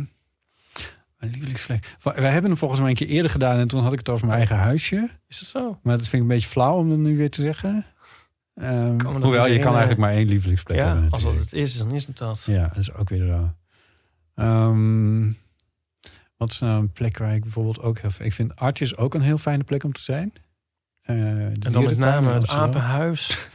mijn 1.18 1.30
lievelingsvlek. 1.32 1.96
Wa- 2.02 2.14
Wij 2.14 2.30
hebben 2.30 2.50
hem 2.50 2.58
volgens 2.58 2.80
mij 2.80 2.90
een 2.90 2.96
keer 2.96 3.06
eerder 3.08 3.30
gedaan 3.30 3.58
en 3.58 3.68
toen 3.68 3.82
had 3.82 3.92
ik 3.92 3.98
het 3.98 4.08
over 4.08 4.26
mijn 4.26 4.38
eigen 4.38 4.56
huisje. 4.56 5.08
Is 5.28 5.38
dat 5.38 5.48
zo? 5.48 5.78
Maar 5.82 5.96
dat 5.96 6.00
vind 6.08 6.12
ik 6.14 6.20
een 6.20 6.34
beetje 6.34 6.48
flauw 6.48 6.76
om 6.76 6.88
dat 6.88 6.98
nu 6.98 7.16
weer 7.16 7.30
te 7.30 7.40
zeggen. 7.40 7.84
Ehm, 8.54 9.00
hoewel, 9.04 9.48
je 9.48 9.58
kan 9.58 9.70
eigenlijk 9.70 10.00
maar 10.00 10.12
één 10.12 10.28
lievelingsplek 10.28 10.78
hebben. 10.78 11.10
Als 11.10 11.22
dat 11.22 11.38
het 11.38 11.52
is, 11.52 11.76
dan 11.78 11.90
is 11.90 12.06
het 12.06 12.18
dat. 12.18 12.44
Ja, 12.46 12.66
dat 12.68 12.76
is 12.76 12.92
ook 12.92 13.08
weer 13.08 13.26
raar. 13.26 13.54
Ehm, 14.34 15.26
wat 16.36 16.50
is 16.50 16.58
nou 16.58 16.80
een 16.80 16.92
plek 16.92 17.18
waar 17.18 17.34
ik 17.34 17.42
bijvoorbeeld 17.42 17.80
ook 17.80 17.98
heel... 17.98 18.10
Ik 18.18 18.32
vind 18.32 18.56
Artjes 18.56 18.96
ook 18.96 19.14
een 19.14 19.20
heel 19.20 19.38
fijne 19.38 19.64
plek 19.64 19.84
om 19.84 19.92
te 19.92 20.02
zijn. 20.02 20.32
Eh, 21.00 21.16
de 21.16 21.56
En 21.60 21.72
dan 21.72 21.84
met 21.84 21.98
name 21.98 22.26
het 22.26 22.36
Amsterdam. 22.36 22.68
apenhuis. 22.68 23.48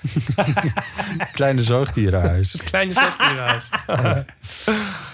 Kleine 1.32 1.62
zoogdierenhuis. 1.64 2.54
Het 2.54 2.64
kleine 2.64 2.94
zoogdierenhuis. 2.94 3.70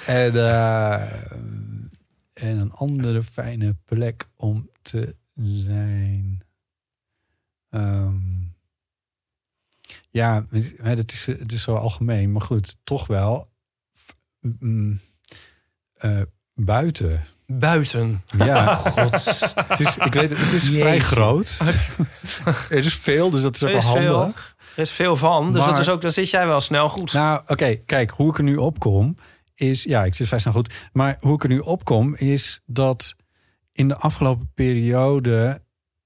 En, 0.06 0.36
eh, 0.36 1.12
en 2.34 2.58
een 2.58 2.72
andere 2.72 3.24
fijne 3.24 3.76
plek 3.86 4.30
om 4.36 4.70
te 4.82 5.16
zijn. 5.36 6.44
Ehm, 7.70 8.16
ja, 10.10 10.46
het 10.78 11.12
is, 11.12 11.26
het 11.26 11.52
is 11.52 11.64
zo 11.64 11.76
algemeen, 11.76 12.32
maar 12.32 12.42
goed, 12.42 12.78
toch 12.84 13.08
wel 13.08 13.50
mm, 14.40 15.00
eh, 15.94 16.22
buiten. 16.54 17.24
Buiten. 17.48 18.24
Ja, 18.38 18.76
god. 18.76 19.12
Het 19.68 19.80
is, 19.80 19.98
ik 19.98 20.14
weet, 20.14 20.30
het, 20.30 20.40
het 20.40 20.54
is 20.54 20.70
vrij 20.70 21.00
groot. 21.00 21.60
er 22.70 22.78
is 22.86 22.94
veel, 22.94 23.30
dus 23.30 23.42
dat 23.42 23.56
is 23.56 23.64
ook 23.64 23.70
Er 23.70 23.76
wel 23.76 23.96
is 23.96 24.00
veel. 24.02 24.18
handig. 24.18 24.56
Er 24.76 24.82
is 24.82 24.92
veel 24.92 25.16
van, 25.16 25.52
dus 25.52 25.62
Maar- 25.62 25.70
dat 25.70 25.80
is 25.80 25.90
ook, 25.90 26.02
dan 26.02 26.12
zit 26.12 26.30
jij 26.30 26.48
wel 26.48 26.60
snel 26.62 26.90
goed. 26.90 27.14
Nou, 27.14 27.42
oké, 27.48 27.76
kijk, 27.76 28.10
hoe 28.10 28.30
ik 28.30 28.38
er 28.38 28.44
nu 28.44 28.56
op 28.56 28.80
kom 28.80 29.16
is... 29.56 29.84
Ja, 29.84 30.04
ik 30.04 30.16
zit 30.16 30.28
vrij 30.28 30.40
snel 30.40 30.54
goed. 30.54 30.74
Maar 30.94 31.18
hoe 31.20 31.34
ik 31.36 31.44
er 31.44 31.50
nu 31.50 31.60
op 31.60 31.86
kom 31.86 32.16
is 32.16 32.62
dat 32.66 33.16
in 33.72 33.88
de 33.88 33.96
afgelopen 33.96 34.52
periode... 34.54 35.62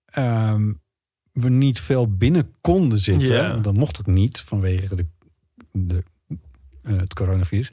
ehm, 0.05 0.71
we 1.31 1.49
niet 1.49 1.79
veel 1.79 2.15
binnen 2.15 2.53
konden 2.61 2.99
zitten. 2.99 3.51
Want 3.51 3.63
Dat 3.63 3.73
mocht 3.73 3.99
ook 3.99 4.05
niet 4.05 4.39
vanwege 4.39 4.95
de, 4.95 5.05
de, 5.71 6.03
eh, 6.83 6.97
het 6.97 7.13
coronavirus. 7.13 7.71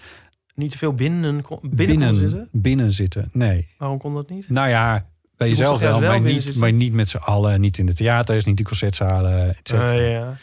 Niet 0.59 0.71
te 0.71 0.79
veel 0.79 0.95
binnen, 0.95 1.45
binnen, 1.63 1.77
binnen, 1.77 2.15
zitten. 2.15 2.49
binnen 2.53 2.93
zitten, 2.93 3.29
nee. 3.33 3.69
Waarom 3.79 3.99
kon 3.99 4.15
dat 4.15 4.31
niet? 4.31 4.49
Nou 4.49 4.69
ja, 4.69 5.07
bij 5.37 5.49
jezelf 5.49 5.81
wel, 5.81 6.01
wel 6.01 6.11
maar, 6.11 6.21
niet, 6.21 6.57
maar 6.57 6.73
niet 6.73 6.93
met 6.93 7.09
z'n 7.09 7.17
allen. 7.17 7.61
Niet 7.61 7.79
in 7.79 7.87
de 7.87 7.95
theaters, 7.95 8.45
niet 8.45 8.59
in 8.59 8.65
concertzalen, 8.65 9.49
et 9.49 9.69
cetera. 9.69 9.91
Ah, 9.91 10.11
ja. 10.11 10.37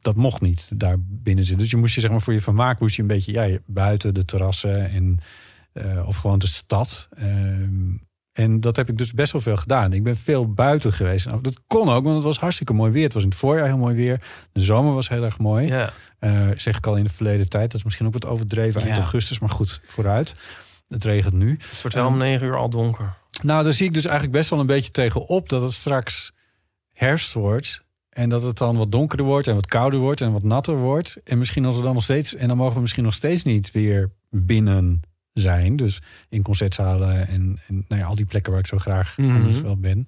dat 0.00 0.16
mocht 0.16 0.40
niet 0.40 0.70
daar 0.74 0.96
binnen 0.98 1.44
zitten. 1.44 1.62
Dus 1.62 1.70
je 1.70 1.76
moest 1.76 1.94
je 1.94 2.00
zeg 2.00 2.10
maar 2.10 2.20
voor 2.20 2.32
je 2.32 2.40
vermaak 2.40 2.80
moest 2.80 2.96
je 2.96 3.02
een 3.02 3.08
beetje 3.08 3.32
ja, 3.32 3.58
buiten 3.66 4.14
de 4.14 4.24
terrassen 4.24 4.90
en 4.90 5.18
eh, 5.72 6.08
of 6.08 6.16
gewoon 6.16 6.38
de 6.38 6.46
stad. 6.46 7.08
Ehm, 7.16 7.90
en 8.34 8.60
dat 8.60 8.76
heb 8.76 8.88
ik 8.88 8.98
dus 8.98 9.12
best 9.12 9.32
wel 9.32 9.40
veel 9.40 9.56
gedaan. 9.56 9.92
Ik 9.92 10.02
ben 10.02 10.16
veel 10.16 10.52
buiten 10.52 10.92
geweest. 10.92 11.26
En 11.26 11.38
dat 11.42 11.60
kon 11.66 11.88
ook, 11.88 12.04
want 12.04 12.14
het 12.16 12.24
was 12.24 12.38
hartstikke 12.38 12.72
mooi 12.72 12.92
weer. 12.92 13.04
Het 13.04 13.12
was 13.12 13.22
in 13.22 13.28
het 13.28 13.38
voorjaar 13.38 13.66
heel 13.66 13.78
mooi 13.78 13.94
weer. 13.94 14.20
De 14.52 14.60
zomer 14.60 14.94
was 14.94 15.08
heel 15.08 15.24
erg 15.24 15.38
mooi. 15.38 15.66
ja. 15.66 15.92
Eh, 16.18 16.48
zeg 16.56 16.76
ik 16.76 16.86
al 16.86 16.96
in 16.96 17.04
de 17.04 17.10
verleden 17.10 17.48
tijd. 17.48 17.64
Dat 17.70 17.74
is 17.74 17.84
misschien 17.84 18.06
ook 18.06 18.12
wat 18.12 18.26
overdreven 18.26 18.80
eind 18.80 18.94
Ja. 18.94 19.00
augustus, 19.00 19.38
maar 19.38 19.50
goed, 19.50 19.80
vooruit. 19.86 20.34
Het 20.88 21.04
regent 21.04 21.34
nu. 21.34 21.50
Het 21.70 21.80
wordt 21.82 21.96
wel 21.96 22.06
om 22.06 22.16
negen 22.16 22.46
uur 22.46 22.56
al 22.56 22.68
donker. 22.70 23.14
Nou, 23.42 23.64
daar 23.64 23.72
zie 23.72 23.86
ik 23.86 23.94
dus 23.94 24.04
eigenlijk 24.04 24.36
best 24.36 24.50
wel 24.50 24.60
een 24.60 24.66
beetje 24.66 24.90
tegenop 24.90 25.48
dat 25.48 25.62
het 25.62 25.72
straks 25.72 26.32
herfst 26.92 27.32
wordt. 27.32 27.82
En 28.10 28.28
dat 28.28 28.42
het 28.42 28.58
dan 28.58 28.76
wat 28.76 28.92
donkerder 28.92 29.26
wordt 29.26 29.48
en 29.48 29.54
wat 29.54 29.66
kouder 29.66 30.00
wordt 30.00 30.20
en 30.20 30.32
wat 30.32 30.42
natter 30.42 30.76
wordt. 30.76 31.16
En 31.24 31.38
misschien 31.38 31.64
als 31.64 31.76
we 31.76 31.82
dan 31.82 31.94
nog 31.94 32.02
steeds. 32.02 32.34
En 32.34 32.48
dan 32.48 32.56
mogen 32.56 32.74
we 32.74 32.80
misschien 32.80 33.04
nog 33.04 33.14
steeds 33.14 33.42
niet 33.42 33.70
weer 33.70 34.10
binnen 34.30 35.00
zijn. 35.34 35.76
Dus 35.76 36.02
in 36.28 36.42
concertzalen 36.42 37.26
en, 37.28 37.58
en 37.68 37.84
nou 37.88 38.00
ja, 38.00 38.06
al 38.06 38.14
die 38.14 38.24
plekken 38.24 38.52
waar 38.52 38.60
ik 38.60 38.66
zo 38.66 38.78
graag 38.78 39.16
Mhm. 39.18 39.34
anders 39.36 39.60
wel 39.60 39.76
ben. 39.76 40.04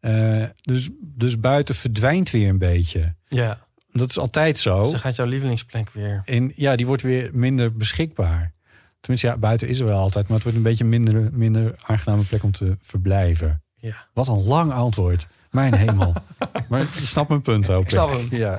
Eh, 0.00 0.44
dus, 0.62 0.88
dus 1.00 1.40
buiten 1.40 1.74
verdwijnt 1.74 2.30
weer 2.30 2.48
een 2.48 2.58
beetje. 2.58 3.14
Ja. 3.28 3.58
dat 3.92 4.10
is 4.10 4.18
altijd 4.18 4.58
zo. 4.58 4.82
Dus 4.82 4.90
dan 4.90 5.00
gaat 5.00 5.16
jouw 5.16 5.26
lievelingsplek 5.26 5.90
weer. 5.90 6.22
En 6.24 6.52
ja, 6.56 6.76
die 6.76 6.86
wordt 6.86 7.02
weer 7.02 7.30
minder 7.32 7.76
beschikbaar. 7.76 8.52
Tenminste, 9.00 9.26
ja, 9.28 9.36
buiten 9.38 9.68
is 9.68 9.80
er 9.80 9.86
wel 9.86 9.98
altijd, 9.98 10.24
maar 10.24 10.34
het 10.34 10.42
wordt 10.42 10.58
een 10.58 10.64
beetje 10.64 10.84
een 10.84 10.90
minder, 10.90 11.28
minder 11.32 11.74
aangename 11.86 12.22
plek 12.22 12.42
om 12.42 12.52
te 12.52 12.76
verblijven. 12.80 13.62
Ja. 13.74 14.06
Wat 14.12 14.28
een 14.28 14.42
lang 14.42 14.72
antwoord. 14.72 15.26
Mijn 15.50 15.74
hemel. 15.74 16.12
maar 16.68 16.80
je 16.80 17.06
snapt 17.06 17.28
mijn 17.28 17.42
punt 17.42 17.70
ook. 17.70 17.82
Ik 17.84 17.90
snap 17.90 18.12
hem. 18.12 18.26
Ja, 18.30 18.58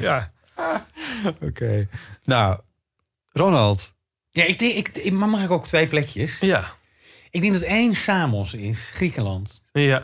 Ja. 0.00 0.30
oké. 1.48 1.88
Nou, 2.24 2.60
Ronald. 3.32 3.94
Ja, 4.38 4.44
ik 4.44 4.58
denk, 4.58 4.74
ik, 4.74 4.88
ik- 4.88 5.12
maar 5.12 5.28
mag 5.28 5.42
ik 5.44 5.50
ook 5.50 5.66
twee 5.66 5.86
plekjes? 5.86 6.38
Ja. 6.38 6.76
Ik 7.30 7.40
denk 7.40 7.52
dat 7.52 7.62
één 7.62 7.94
Samos 7.94 8.54
is, 8.54 8.90
Griekenland. 8.92 9.60
Ja. 9.72 10.02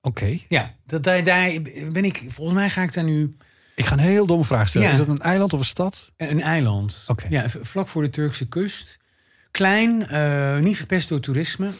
Oké. 0.00 0.38
Ja, 0.48 0.74
dat, 0.86 1.02
daar, 1.02 1.24
daar 1.24 1.50
ben 1.92 2.04
ik, 2.04 2.22
volgens 2.28 2.56
mij 2.56 2.70
ga 2.70 2.82
ik 2.82 2.92
daar 2.92 3.04
nu 3.04 3.36
Ik 3.74 3.86
ga 3.86 3.92
een 3.92 3.98
heel 3.98 4.26
domme 4.26 4.44
vraag 4.44 4.68
stellen. 4.68 4.86
Ja. 4.86 4.92
Is 4.92 4.98
dat 4.98 5.08
een 5.08 5.18
eiland 5.18 5.52
of 5.52 5.58
een 5.58 5.64
stad? 5.64 6.12
een 6.16 6.42
eiland. 6.42 7.04
Oké. 7.08 7.26
Ja, 7.30 7.44
vlak 7.60 7.88
voor 7.88 8.02
de 8.02 8.10
Turkse 8.10 8.48
kust. 8.48 8.98
Klein, 9.50 10.06
eh, 10.08 10.58
niet 10.58 10.76
verpest 10.76 11.08
door 11.08 11.20
toerisme. 11.20 11.70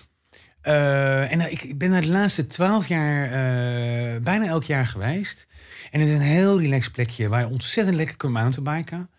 Eh, 0.60 1.32
en 1.32 1.40
eh, 1.40 1.52
ik 1.52 1.62
ik 1.62 1.78
ben 1.78 1.90
daar 1.90 2.00
de 2.00 2.10
laatste 2.10 2.46
twaalf 2.46 2.88
jaar 2.88 3.24
eh, 3.24 4.20
bijna 4.20 4.46
elk 4.46 4.64
jaar 4.64 4.86
geweest. 4.86 5.46
En 5.90 6.00
het 6.00 6.08
is 6.08 6.14
een 6.14 6.20
heel 6.22 6.60
relaxed 6.60 6.92
plekje 6.92 7.28
waar 7.28 7.40
je 7.40 7.46
ontzettend 7.48 7.96
lekker 7.96 8.16
kunt 8.16 8.32
mountainbiken. 8.32 9.10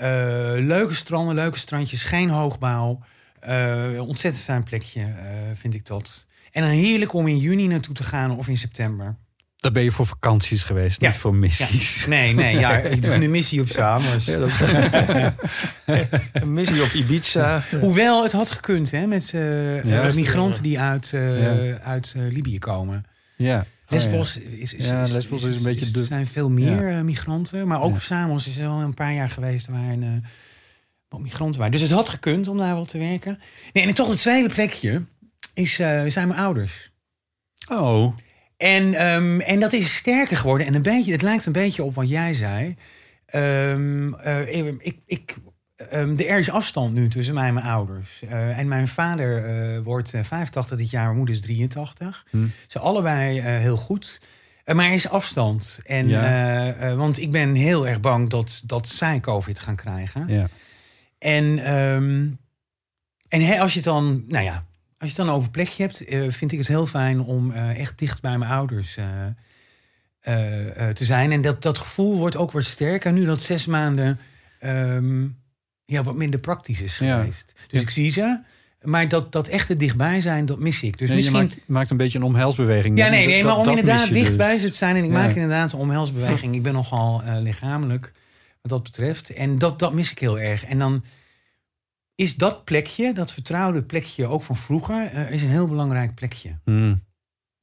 Eh, 0.00 0.08
leuke 0.66 0.94
stranden, 0.94 1.34
leuke 1.34 1.58
strandjes, 1.58 2.04
geen 2.04 2.30
hoogbouw. 2.30 2.98
Eh, 3.40 3.90
ontzettend 4.08 4.44
fijn 4.44 4.62
plekje, 4.62 5.00
eh, 5.00 5.06
vind 5.54 5.74
ik 5.74 5.86
dat. 5.86 6.26
En 6.52 6.62
dan 6.62 6.70
heerlijk 6.70 7.12
om 7.12 7.26
in 7.28 7.38
juni 7.38 7.66
naartoe 7.66 7.94
te 7.94 8.02
gaan 8.02 8.38
of 8.38 8.48
in 8.48 8.58
september. 8.58 9.16
Daar 9.56 9.72
ben 9.72 9.82
je 9.82 9.92
voor 9.92 10.06
vakanties 10.06 10.62
geweest, 10.62 11.00
Ja. 11.00 11.08
niet 11.08 11.16
voor 11.16 11.34
missies. 11.34 12.06
Nee, 12.06 12.34
nee, 12.34 12.58
ja, 12.58 12.76
ik 12.96 13.02
doe 13.02 13.14
een 13.14 13.30
missie 13.30 13.60
op 13.60 13.68
Samos. 13.68 14.26
Een 16.32 16.52
missie 16.52 16.82
op 16.82 16.88
Ibiza. 16.92 17.62
Hoewel 17.80 18.22
het 18.22 18.32
had 18.32 18.50
gekund 18.50 18.90
hè, 18.90 19.06
met 19.06 19.30
Ja. 19.84 20.10
migranten 20.14 20.62
die 20.62 20.80
uit, 20.80 21.12
eh, 21.12 21.68
Ja. 21.68 21.78
uit 21.78 22.14
eh, 22.16 22.22
Libië 22.32 22.58
komen. 22.58 23.04
Ja. 23.36 23.64
Oh, 23.90 23.96
Lesbos 23.96 24.36
is, 24.36 24.74
is, 24.74 24.86
Ja, 24.86 25.06
Lesbos 25.08 25.42
is 25.44 25.56
een 25.56 25.62
beetje 25.62 25.98
Er 25.98 26.04
zijn 26.04 26.26
veel 26.26 26.50
meer 26.50 26.88
Ja. 26.90 26.98
eh, 26.98 27.04
migranten. 27.04 27.66
Maar 27.66 27.80
ook 27.82 28.00
Samos 28.00 28.48
is 28.48 28.58
er 28.58 28.66
al 28.68 28.80
een 28.80 28.94
paar 28.94 29.12
jaar 29.14 29.28
geweest 29.28 29.66
waar 29.66 29.88
een, 29.90 30.02
eh, 30.02 30.28
wat 31.08 31.20
migranten 31.20 31.56
waren. 31.60 31.72
Dus 31.72 31.82
het 31.82 31.90
had 31.90 32.08
gekund 32.08 32.48
om 32.48 32.56
daar 32.56 32.74
wel 32.74 32.84
te 32.84 32.98
werken. 32.98 33.38
Nee, 33.72 33.86
en 33.86 33.94
toch 33.94 34.08
het 34.08 34.18
tweede 34.18 34.48
plekje 34.54 35.02
is, 35.54 35.78
eh, 35.78 36.04
zijn 36.06 36.28
mijn 36.28 36.40
ouders. 36.40 36.90
Oh, 37.70 38.16
En, 38.56 38.94
ehm, 38.94 39.40
en 39.40 39.60
dat 39.60 39.72
is 39.72 39.96
sterker 39.96 40.36
geworden. 40.36 40.66
En 40.66 40.74
een 40.74 40.82
beetje, 40.82 41.12
het 41.12 41.22
lijkt 41.22 41.46
een 41.46 41.52
beetje 41.52 41.82
op 41.82 41.94
wat 41.94 42.08
jij 42.08 42.32
zei. 42.34 42.76
Ehm, 43.26 44.14
eh, 44.14 44.54
ik, 44.78 44.96
ik, 45.06 45.36
ehm, 45.90 46.10
er 46.18 46.38
is 46.38 46.50
afstand 46.50 46.92
nu 46.94 47.08
tussen 47.08 47.34
mij 47.34 47.48
en 47.48 47.54
mijn 47.54 47.66
ouders. 47.66 48.22
Eh, 48.28 48.58
en 48.58 48.68
mijn 48.68 48.88
vader 48.88 49.44
eh, 49.44 49.80
wordt 49.82 50.14
eh, 50.14 50.22
85 50.24 50.78
dit 50.78 50.90
jaar, 50.90 51.04
mijn 51.04 51.16
moeder 51.16 51.34
is 51.34 51.40
83. 51.40 52.26
Hm. 52.30 52.46
Ze 52.66 52.78
allebei 52.78 53.38
eh, 53.38 53.44
heel 53.44 53.76
goed. 53.76 54.20
Eh, 54.64 54.74
maar 54.74 54.86
er 54.86 54.92
is 54.92 55.08
afstand. 55.08 55.80
En, 55.84 56.08
Ja. 56.08 56.22
eh, 56.24 56.90
eh, 56.90 56.96
want 56.96 57.18
ik 57.18 57.30
ben 57.30 57.54
heel 57.54 57.88
erg 57.88 58.00
bang 58.00 58.30
dat, 58.30 58.62
dat 58.66 58.88
zij 58.88 59.20
COVID 59.20 59.60
gaan 59.60 59.76
krijgen. 59.76 60.24
ja. 60.28 60.48
En, 61.18 61.58
ehm, 61.64 62.26
en 63.28 63.58
als 63.60 63.70
je 63.72 63.78
het 63.78 63.84
dan, 63.88 64.24
nou 64.28 64.44
ja, 64.44 64.54
als 64.98 65.10
je 65.10 65.16
het 65.16 65.26
dan 65.26 65.30
over 65.30 65.50
plekje 65.50 65.82
hebt, 65.82 66.04
eh, 66.04 66.24
vind 66.30 66.52
ik 66.52 66.58
het 66.58 66.66
heel 66.66 66.86
fijn 66.86 67.20
om 67.20 67.52
eh, 67.52 67.78
echt 67.78 67.98
dicht 67.98 68.20
bij 68.22 68.38
mijn 68.38 68.50
ouders 68.50 68.96
eh, 68.96 69.06
eh, 70.20 70.88
eh, 70.88 70.94
te 70.94 71.04
zijn. 71.04 71.32
En 71.32 71.40
dat, 71.40 71.62
dat 71.62 71.78
gevoel 71.78 72.16
wordt 72.18 72.36
ook 72.36 72.50
wat 72.50 72.64
sterker 72.64 73.12
nu 73.12 73.24
dat 73.24 73.42
zes 73.42 73.66
maanden 73.66 74.18
ehm, 74.58 75.26
ja, 75.90 76.02
wat 76.02 76.14
minder 76.14 76.40
praktisch 76.40 76.80
is 76.82 76.98
Ja. 76.98 77.18
geweest. 77.18 77.52
Dus 77.68 77.80
ik 77.80 77.90
zie 77.90 78.10
ze, 78.10 78.40
maar 78.82 79.08
dat, 79.08 79.32
dat 79.32 79.48
echte 79.48 79.76
dichtbij 79.76 80.20
zijn, 80.20 80.46
dat 80.46 80.58
mis 80.58 80.82
ik. 80.82 80.98
Dus 80.98 81.08
Nee, 81.08 81.16
misschien. 81.16 81.36
Je 81.38 81.42
maakt, 81.46 81.60
maakt 81.66 81.90
een 81.90 81.96
beetje 81.96 82.18
een 82.18 82.24
omhelsbeweging. 82.24 82.98
Ja, 82.98 83.08
nee, 83.08 83.26
nee, 83.26 83.42
dat- 83.42 83.50
maar 83.56 83.60
om 83.66 83.68
inderdaad 83.78 84.06
je 84.06 84.12
dichtbij 84.12 84.52
dus. 84.52 84.62
te 84.62 84.72
zijn. 84.72 84.96
En 84.96 85.04
ik 85.04 85.10
Ja. 85.10 85.18
maak 85.18 85.34
inderdaad 85.34 85.72
een 85.72 85.78
omhelsbeweging. 85.78 86.54
Ik 86.54 86.62
ben 86.62 86.72
nogal 86.72 87.22
eh, 87.22 87.36
lichamelijk 87.40 88.12
wat 88.62 88.70
dat 88.70 88.82
betreft. 88.82 89.30
En 89.30 89.58
dat, 89.58 89.78
dat 89.78 89.92
mis 89.92 90.10
ik 90.10 90.18
heel 90.18 90.38
erg. 90.40 90.64
En 90.64 90.78
dan 90.78 91.04
is 92.14 92.36
dat 92.36 92.64
plekje, 92.64 93.12
dat 93.12 93.32
vertrouwde 93.32 93.82
plekje 93.82 94.26
ook 94.26 94.42
van 94.42 94.56
vroeger, 94.56 95.10
eh, 95.12 95.30
is 95.30 95.42
een 95.42 95.48
heel 95.50 95.68
belangrijk 95.68 96.14
plekje. 96.14 96.58
Hmm. 96.64 97.02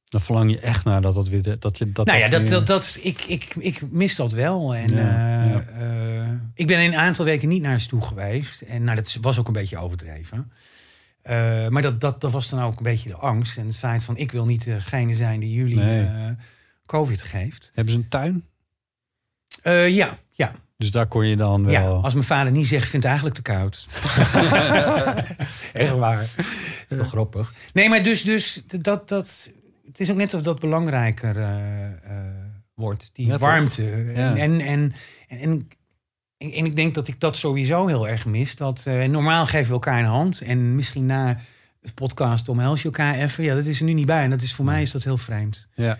Dan 0.08 0.20
verlang 0.20 0.50
je 0.50 0.58
echt 0.58 0.84
naar 0.84 1.00
dat 1.00 1.14
dat 1.14 1.28
weer... 1.28 1.58
Dat 1.58 1.78
je, 1.78 1.92
dat 1.92 2.06
nou 2.06 2.18
ja, 2.18 2.28
dat, 2.28 2.40
weer- 2.40 2.50
dat, 2.50 2.66
dat, 2.66 2.98
ik, 3.02 3.24
ik, 3.24 3.54
ik 3.58 3.90
mis 3.90 4.16
dat 4.16 4.32
wel. 4.32 4.74
En, 4.74 4.88
Ja, 4.96 5.44
eh, 5.44 5.50
ja. 5.50 5.64
eh, 5.78 6.30
ik 6.54 6.66
ben 6.66 6.80
een 6.80 6.94
aantal 6.96 7.24
weken 7.24 7.48
niet 7.48 7.62
naar 7.62 7.80
ze 7.80 7.88
toe 7.88 8.02
geweest. 8.02 8.60
En 8.60 8.84
nou, 8.84 8.96
dat 8.96 9.18
was 9.20 9.38
ook 9.38 9.46
een 9.46 9.52
beetje 9.52 9.78
overdreven. 9.78 10.52
Eh, 11.22 11.68
maar 11.68 11.82
dat, 11.82 12.00
dat, 12.00 12.20
dat 12.20 12.32
was 12.32 12.48
dan 12.48 12.62
ook 12.62 12.76
een 12.76 12.82
beetje 12.82 13.08
de 13.08 13.16
angst. 13.16 13.58
En 13.58 13.66
het 13.66 13.78
feit 13.78 14.04
van, 14.04 14.16
ik 14.16 14.32
wil 14.32 14.44
niet 14.46 14.64
degene 14.64 15.14
zijn 15.14 15.40
die 15.40 15.52
jullie 15.52 15.76
Nee. 15.78 16.36
COVID 16.86 17.22
geeft. 17.22 17.70
Hebben 17.74 17.92
ze 17.92 17.98
een 17.98 18.08
tuin? 18.08 18.44
Ja, 19.94 20.16
ja, 20.30 20.52
Dus 20.76 20.90
daar 20.90 21.06
kon 21.06 21.26
je 21.26 21.36
dan 21.36 21.64
wel... 21.64 21.72
ja. 21.72 21.80
Als 21.86 22.12
mijn 22.12 22.26
vader 22.26 22.52
niet 22.52 22.66
zegt, 22.66 22.88
vindt 22.88 23.06
het 23.06 23.14
eigenlijk 23.14 23.34
te 23.34 23.42
koud. 23.42 23.86
Echt 25.72 25.92
waar. 25.96 26.28
Dat 26.36 26.44
is 26.88 26.96
wel 26.96 27.04
grappig. 27.06 27.52
Nee, 27.72 27.88
maar 27.88 28.02
dus, 28.02 28.22
dus 28.22 28.62
dat, 28.80 29.08
dat, 29.08 29.50
het 29.88 30.00
is 30.00 30.10
ook 30.10 30.16
net 30.16 30.34
of 30.34 30.42
dat 30.42 30.60
belangrijker 30.60 31.36
eh, 31.36 31.86
eh, 31.86 31.92
wordt. 32.74 33.10
Die 33.12 33.26
Ja, 33.26 33.38
warmte. 33.38 33.82
Ja. 34.14 34.36
En, 34.36 34.36
en, 34.36 34.60
en, 34.60 34.92
en, 35.28 35.68
en, 36.38 36.64
ik 36.64 36.76
denk 36.76 36.94
dat 36.94 37.08
ik 37.08 37.20
dat 37.20 37.36
sowieso 37.36 37.86
heel 37.86 38.08
erg 38.08 38.26
mis. 38.26 38.56
Dat, 38.56 38.86
eh, 38.86 39.04
normaal 39.04 39.46
geven 39.46 39.66
we 39.66 39.72
elkaar 39.72 39.98
een 39.98 40.04
hand. 40.04 40.40
En 40.40 40.74
misschien 40.74 41.06
na 41.06 41.40
de 41.80 41.92
podcast 41.92 42.48
omhels 42.48 42.82
je 42.82 42.88
elkaar 42.88 43.14
even. 43.14 43.44
Ja, 43.44 43.54
dat 43.54 43.66
is 43.66 43.78
er 43.78 43.84
nu 43.84 43.92
niet 43.92 44.06
bij. 44.06 44.22
En 44.22 44.30
dat 44.30 44.42
is, 44.42 44.54
voor 44.54 44.64
mij 44.64 44.82
is 44.82 44.90
dat 44.90 45.04
heel 45.04 45.16
vreemd. 45.16 45.68
Ja. 45.74 45.98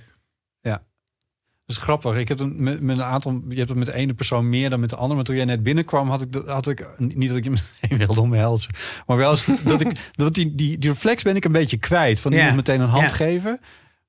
Dat 1.68 1.76
is 1.76 1.82
grappig. 1.82 2.16
Ik 2.16 2.28
heb 2.28 2.38
het 2.38 2.58
met, 2.58 2.80
met 2.80 2.96
een 2.98 3.04
aantal... 3.04 3.32
Je 3.48 3.56
hebt 3.56 3.68
het 3.68 3.78
met 3.78 3.86
de 3.86 3.94
ene 3.94 4.14
persoon 4.14 4.48
meer 4.48 4.70
dan 4.70 4.80
met 4.80 4.90
de 4.90 4.96
andere. 4.96 5.14
Maar 5.14 5.24
toen 5.24 5.36
jij 5.36 5.44
net 5.44 5.62
binnenkwam, 5.62 6.08
had 6.10 6.22
ik... 6.22 6.42
Had 6.46 6.68
ik 6.68 6.88
niet 6.98 7.28
dat 7.28 7.36
ik 7.38 7.44
je 7.44 7.50
meteen 7.80 7.98
wilde 7.98 8.20
omhelzen. 8.20 8.70
Maar 9.06 9.16
wel 9.16 9.30
eens 9.30 9.46
dat 9.64 9.80
ik... 9.80 9.88
Dat 10.12 10.34
die, 10.34 10.54
die, 10.54 10.78
die 10.78 10.90
reflex 10.90 11.22
ben 11.22 11.36
ik 11.36 11.44
een 11.44 11.52
beetje 11.52 11.76
kwijt. 11.76 12.20
Van 12.20 12.32
Ja. 12.32 12.38
iemand 12.38 12.56
meteen 12.56 12.80
een 12.80 12.88
hand 12.88 13.08
Ja. 13.08 13.14
geven. 13.14 13.60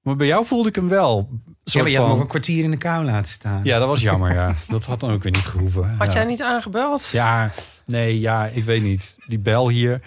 Maar 0.01 0.15
bij 0.15 0.27
jou 0.27 0.45
voelde 0.45 0.69
ik 0.69 0.75
hem 0.75 0.89
wel. 0.89 1.29
Ja, 1.31 1.51
Soort 1.63 1.83
maar 1.83 1.93
je 1.93 1.99
had 1.99 2.07
nog 2.07 2.19
een 2.19 2.27
kwartier 2.27 2.63
in 2.63 2.71
de 2.71 2.77
kou 2.77 3.05
laten 3.05 3.31
staan. 3.31 3.61
Ja, 3.63 3.79
dat 3.79 3.87
was 3.87 4.01
jammer, 4.01 4.33
ja. 4.33 4.55
Dat 4.67 4.85
had 4.85 4.99
dan 4.99 5.11
ook 5.11 5.23
weer 5.23 5.31
niet 5.31 5.47
gehoeven. 5.47 5.95
Had 5.97 6.07
ja. 6.07 6.13
jij 6.13 6.25
niet 6.25 6.41
aangebeld? 6.41 7.09
Ja, 7.11 7.51
nee, 7.89 8.19
ja, 8.19 8.45
ik 8.45 8.63
weet 8.63 8.81
niet. 8.81 9.17
Die 9.27 9.39
bel 9.39 9.69
hier. 9.69 10.01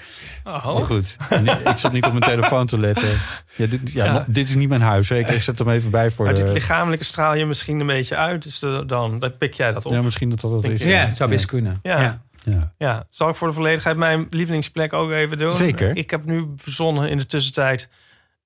Oh. 0.44 0.64
Maar 0.74 0.84
goed, 0.84 1.16
ik 1.64 1.76
zat 1.78 1.92
niet 1.92 2.04
op 2.04 2.10
mijn 2.12 2.24
telefoon 2.24 2.66
te 2.66 2.78
letten. 2.78 3.20
Ja, 3.56 3.66
dit, 3.66 3.92
ja, 3.92 4.04
Ja. 4.04 4.24
dit 4.28 4.48
is 4.48 4.54
niet 4.54 4.68
mijn 4.68 4.80
huis. 4.80 5.08
hè. 5.08 5.18
Ik, 5.18 5.28
ik 5.28 5.42
zet 5.42 5.58
hem 5.58 5.68
even 5.70 5.90
bij 5.90 6.10
voor 6.10 6.24
Maar 6.24 6.34
de... 6.34 6.42
dit 6.44 6.52
lichamelijke 6.52 7.04
straal 7.04 7.34
je 7.34 7.46
misschien 7.46 7.80
een 7.80 7.86
beetje 7.86 8.16
uit. 8.16 8.42
Dus 8.42 8.58
de- 8.58 8.82
dan, 8.86 9.18
dan 9.18 9.36
pik 9.36 9.54
jij 9.54 9.72
dat 9.72 9.84
op. 9.86 9.92
Ja, 9.92 10.02
misschien 10.02 10.28
dat 10.30 10.40
dat 10.40 10.50
het 10.52 10.64
is. 10.72 10.82
Ja, 10.84 10.98
het 11.06 11.16
zou 11.16 11.30
best 11.30 11.46
kunnen. 11.46 11.78
Ja. 11.82 12.00
ja. 12.00 12.22
Ja. 12.44 12.72
Ja, 12.78 13.06
zal 13.10 13.28
ik 13.28 13.34
voor 13.34 13.48
de 13.48 13.54
volledigheid 13.54 13.96
mijn 13.96 14.26
lievelingsplek 14.30 14.92
ook 14.92 15.10
even 15.10 15.38
doen? 15.38 15.52
Zeker. 15.52 15.96
Ik 15.96 16.10
heb 16.10 16.24
nu 16.24 16.46
verzonnen 16.56 17.08
in 17.08 17.18
de 17.18 17.26
tussentijd 17.26 17.88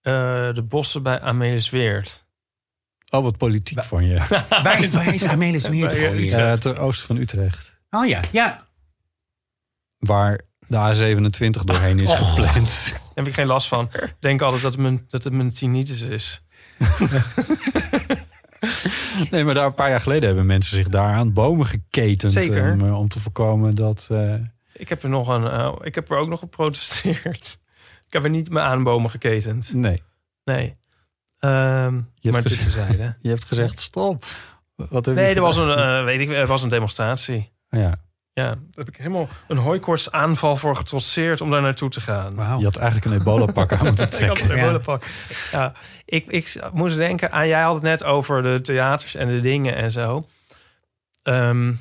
eh, 0.03 0.13
de 0.55 0.63
bossen 0.69 1.03
bij 1.03 1.21
Amelisweert. 1.21 2.25
Oh, 3.11 3.23
wat 3.23 3.37
politiek 3.37 3.83
van 3.85 4.07
je. 4.07 4.19
Waar, 4.63 4.83
is- 5.15 5.25
Amelis 5.27 5.65
eh? 5.65 5.81
Utrecht. 5.83 6.33
Eh, 6.33 6.53
ten 6.53 6.79
oosten 6.79 7.07
van 7.07 7.17
Utrecht. 7.17 7.75
Oh 7.91 8.07
ja, 8.07 8.21
ja. 8.33 8.66
Waar 10.07 10.41
de 10.69 10.77
A27 10.77 11.65
doorheen 11.65 11.99
is 11.99 12.11
Och. 12.11 12.29
gepland. 12.35 12.91
Daar 12.93 13.25
heb 13.25 13.27
ik 13.27 13.35
geen 13.35 13.47
last 13.47 13.69
van. 13.69 13.89
Ik 13.93 14.17
denk 14.21 14.43
altijd 14.43 14.63
dat 14.63 14.73
het 14.73 14.81
mijn, 14.83 15.05
dat 15.09 15.25
het 15.25 15.33
mijn 15.33 15.53
tinnitus 15.53 16.01
is. 16.01 16.43
Nee, 19.31 19.45
maar 19.45 19.55
daar 19.55 19.67
een 19.67 19.75
paar 19.75 19.91
jaar 19.91 20.01
geleden 20.01 20.27
hebben 20.27 20.47
mensen 20.47 20.77
zich 20.77 20.89
daar 20.89 21.15
aan 21.15 21.33
bomen 21.33 21.67
geketend. 21.67 22.33
Zeker. 22.33 22.79
Eh, 22.85 22.99
om 22.99 23.09
te 23.09 23.21
voorkomen 23.21 23.75
dat... 23.75 24.09
eh, 24.11 24.35
Ik 24.73 24.89
heb 24.89 25.03
er, 25.03 25.09
nog 25.09 25.29
een, 25.29 25.47
eh, 25.47 25.73
ik 25.83 25.95
heb 25.95 26.11
er 26.11 26.17
ook 26.17 26.29
nog 26.29 26.39
geprotesteerd. 26.39 27.59
Ik 28.07 28.13
heb 28.13 28.25
er 28.25 28.31
niet 28.31 28.51
me 28.51 28.61
aan 28.61 28.83
bomen 28.83 29.11
geketend. 29.11 29.75
nee, 29.75 30.03
Nee. 30.45 30.77
Ehm, 31.39 31.95
Je 32.15 32.31
maar 32.31 32.41
hebt 32.41 32.49
dit 32.49 32.61
terzijde. 32.61 33.15
je 33.23 33.29
hebt 33.29 33.45
gezegd 33.45 33.81
stop. 33.81 34.25
Wat 34.77 35.07
heb 35.07 35.15
Nee, 35.15 35.35
er 35.35 35.41
was 35.41 35.57
een, 35.57 36.05
weet 36.05 36.21
ik, 36.21 36.31
er 36.31 36.47
was 36.47 36.63
een 36.63 36.69
demonstratie. 36.69 37.53
Ja, 37.69 37.95
Ja, 38.41 38.45
daar 38.45 38.57
heb 38.75 38.89
ik 38.89 38.97
helemaal 38.97 39.29
een 39.49 39.57
hooikortsaanval 39.57 40.57
voor 40.57 40.77
getrotseerd 40.77 41.41
om 41.41 41.51
daar 41.51 41.63
naartoe 41.63 41.89
te 41.91 42.01
gaan. 42.01 42.35
Je 42.59 42.65
had 42.65 42.77
eigenlijk 42.77 43.07
een 43.15 43.21
ebola-pak 43.21 43.73
aan 43.73 43.87
moeten 43.87 44.05
Ik 44.07 44.11
had 44.11 44.19
trekken. 44.37 44.51
een 44.51 44.57
Ja. 44.57 44.63
ebola-pak. 44.63 45.07
Ja, 45.53 45.73
ik, 46.05 46.27
ik 46.27 46.59
moest 46.73 46.97
denken 46.97 47.33
aan, 47.33 47.49
jij 47.49 47.61
had 47.63 47.75
het 47.75 47.83
net 47.83 48.05
over 48.05 48.43
de 48.43 48.61
theaters 48.61 49.15
en 49.15 49.29
de 49.29 49.41
dingen 49.41 49.77
en 49.77 49.93
zo. 49.93 50.27
Ehm, 51.23 51.73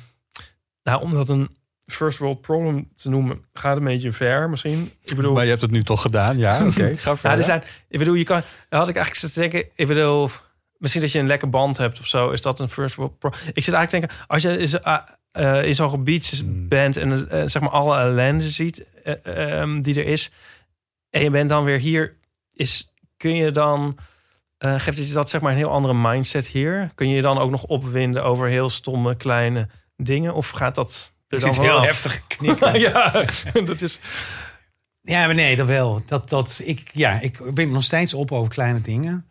nou, 0.82 1.00
om 1.02 1.12
dat 1.14 1.28
een 1.28 1.56
first 1.86 2.18
world 2.18 2.40
problem 2.40 2.88
te 2.94 3.10
noemen, 3.10 3.44
gaat 3.52 3.76
een 3.76 3.84
beetje 3.84 4.12
ver 4.12 4.50
misschien. 4.50 4.92
Ik 5.02 5.16
bedoel, 5.16 5.32
Maar 5.34 5.44
je 5.44 5.50
hebt 5.50 5.62
het 5.62 5.70
nu 5.70 5.82
toch 5.82 6.02
gedaan, 6.02 6.38
ja? 6.38 6.66
Oké, 6.66 6.96
ga 6.96 7.10
ja, 7.10 7.16
verder. 7.16 7.38
er 7.38 7.44
zijn, 7.44 7.62
ik 7.88 7.98
bedoel, 7.98 8.14
je 8.14 8.24
kan, 8.24 8.42
had 8.68 8.88
ik 8.88 8.96
eigenlijk 8.96 9.16
zitten 9.16 9.40
denken, 9.40 9.70
ik 9.74 9.86
bedoel, 9.86 10.30
misschien 10.78 11.02
dat 11.02 11.12
je 11.12 11.18
een 11.18 11.26
lekker 11.26 11.48
band 11.48 11.76
hebt 11.76 12.00
of 12.00 12.06
zo. 12.06 12.30
Is 12.30 12.40
dat 12.42 12.60
een 12.60 12.68
first 12.68 12.94
world 12.94 13.18
pro? 13.18 13.28
Ik 13.52 13.64
zit 13.64 13.74
eigenlijk 13.74 13.90
te 13.90 13.98
denken, 13.98 14.16
als 14.26 14.42
je 14.42 14.58
is, 14.58 14.74
uh, 14.74 14.98
uh, 15.38 15.64
in 15.64 15.74
zo'n 15.74 15.90
gebied 15.90 16.42
Hmm. 16.44 16.68
bent 16.68 16.96
en 16.96 17.10
uh, 17.10 17.42
zeg 17.46 17.62
maar 17.62 17.70
alle 17.70 17.98
ellende 17.98 18.48
ziet 18.50 18.86
uh, 19.04 19.60
um, 19.60 19.82
die 19.82 19.94
er 19.94 20.06
is, 20.06 20.30
en 21.10 21.22
je 21.22 21.30
bent 21.30 21.48
dan 21.48 21.64
weer 21.64 21.78
hier, 21.78 22.16
is 22.52 22.92
kun 23.16 23.34
je 23.34 23.50
dan 23.50 23.98
geeft 24.58 24.98
het 24.98 25.08
je 25.08 25.14
dat 25.14 25.30
zeg 25.30 25.40
maar 25.40 25.52
een 25.52 25.58
heel 25.58 25.70
andere 25.70 25.94
mindset 25.94 26.46
hier? 26.46 26.90
Kun 26.94 27.08
je 27.08 27.14
je 27.14 27.22
dan 27.22 27.38
ook 27.38 27.50
nog 27.50 27.64
opwinden 27.64 28.24
over 28.24 28.48
heel 28.48 28.70
stomme 28.70 29.16
kleine 29.16 29.68
dingen, 29.96 30.34
of 30.34 30.50
gaat 30.50 30.74
dat? 30.74 31.12
Ik 31.28 31.40
zit 31.40 31.60
heel 31.60 31.82
heftig 31.82 32.26
knikken. 32.26 32.80
ja, 32.90 33.24
dat 33.64 33.80
is. 33.80 33.98
Ja, 35.00 35.26
maar 35.26 35.34
nee, 35.34 35.56
dat 35.56 35.66
wel. 35.66 36.02
Dat, 36.06 36.28
dat, 36.28 36.60
ik, 36.64 36.90
ja, 36.92 37.20
ik 37.20 37.36
win 37.36 37.72
nog 37.72 37.84
steeds 37.84 38.14
op 38.14 38.32
over 38.32 38.52
kleine 38.52 38.80
dingen. 38.80 39.26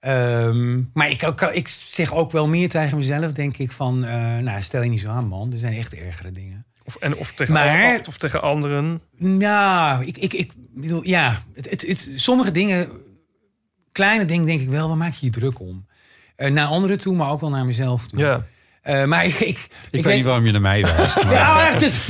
Um, 0.00 0.90
maar 0.92 1.10
ik, 1.10 1.22
ik, 1.22 1.40
ik, 1.40 1.68
zeg 1.68 2.14
ook 2.14 2.30
wel 2.30 2.48
meer 2.48 2.68
tegen 2.68 2.96
mezelf, 2.96 3.32
denk 3.32 3.56
ik, 3.56 3.72
van... 3.72 4.04
Uh, 4.04 4.38
nou, 4.38 4.62
stel 4.62 4.82
je 4.82 4.90
niet 4.90 5.00
zo 5.00 5.08
aan, 5.08 5.28
man. 5.28 5.52
Er 5.52 5.58
zijn 5.58 5.74
echt 5.74 5.94
ergere 5.94 6.32
dingen. 6.32 6.66
Of, 6.84 6.96
en, 6.96 7.16
of, 7.16 7.32
tegen, 7.32 7.52
maar, 7.54 8.00
of 8.08 8.18
tegen 8.18 8.42
anderen. 8.42 9.00
Nou, 9.16 10.04
ik, 10.04 10.16
ik, 10.16 10.32
ik 10.32 10.52
bedoel, 10.74 11.04
ja. 11.04 11.42
Het, 11.54 11.70
het, 11.70 11.86
het, 11.86 12.10
sommige 12.14 12.50
dingen, 12.50 12.88
kleine 13.92 14.24
dingen, 14.24 14.46
denk 14.46 14.60
ik 14.60 14.68
wel, 14.68 14.88
waar 14.88 14.96
maak 14.96 15.14
je 15.14 15.26
je 15.26 15.32
druk 15.32 15.60
om? 15.60 15.86
Uh, 16.36 16.50
naar 16.50 16.66
anderen 16.66 16.98
toe, 16.98 17.16
maar 17.16 17.30
ook 17.30 17.40
wel 17.40 17.50
naar 17.50 17.66
mezelf 17.66 18.06
toe. 18.06 18.18
Ja. 18.18 18.46
Uh, 18.84 19.04
maar 19.04 19.24
ik, 19.24 19.34
ik, 19.34 19.40
ik, 19.48 19.68
ik 19.90 20.04
weet 20.04 20.16
niet 20.16 20.24
waarom 20.24 20.44
je 20.44 20.52
naar 20.52 20.60
mij 20.60 20.82
wijst. 20.82 21.22
Maar... 21.24 21.32
ja, 21.32 21.80
is, 21.80 22.06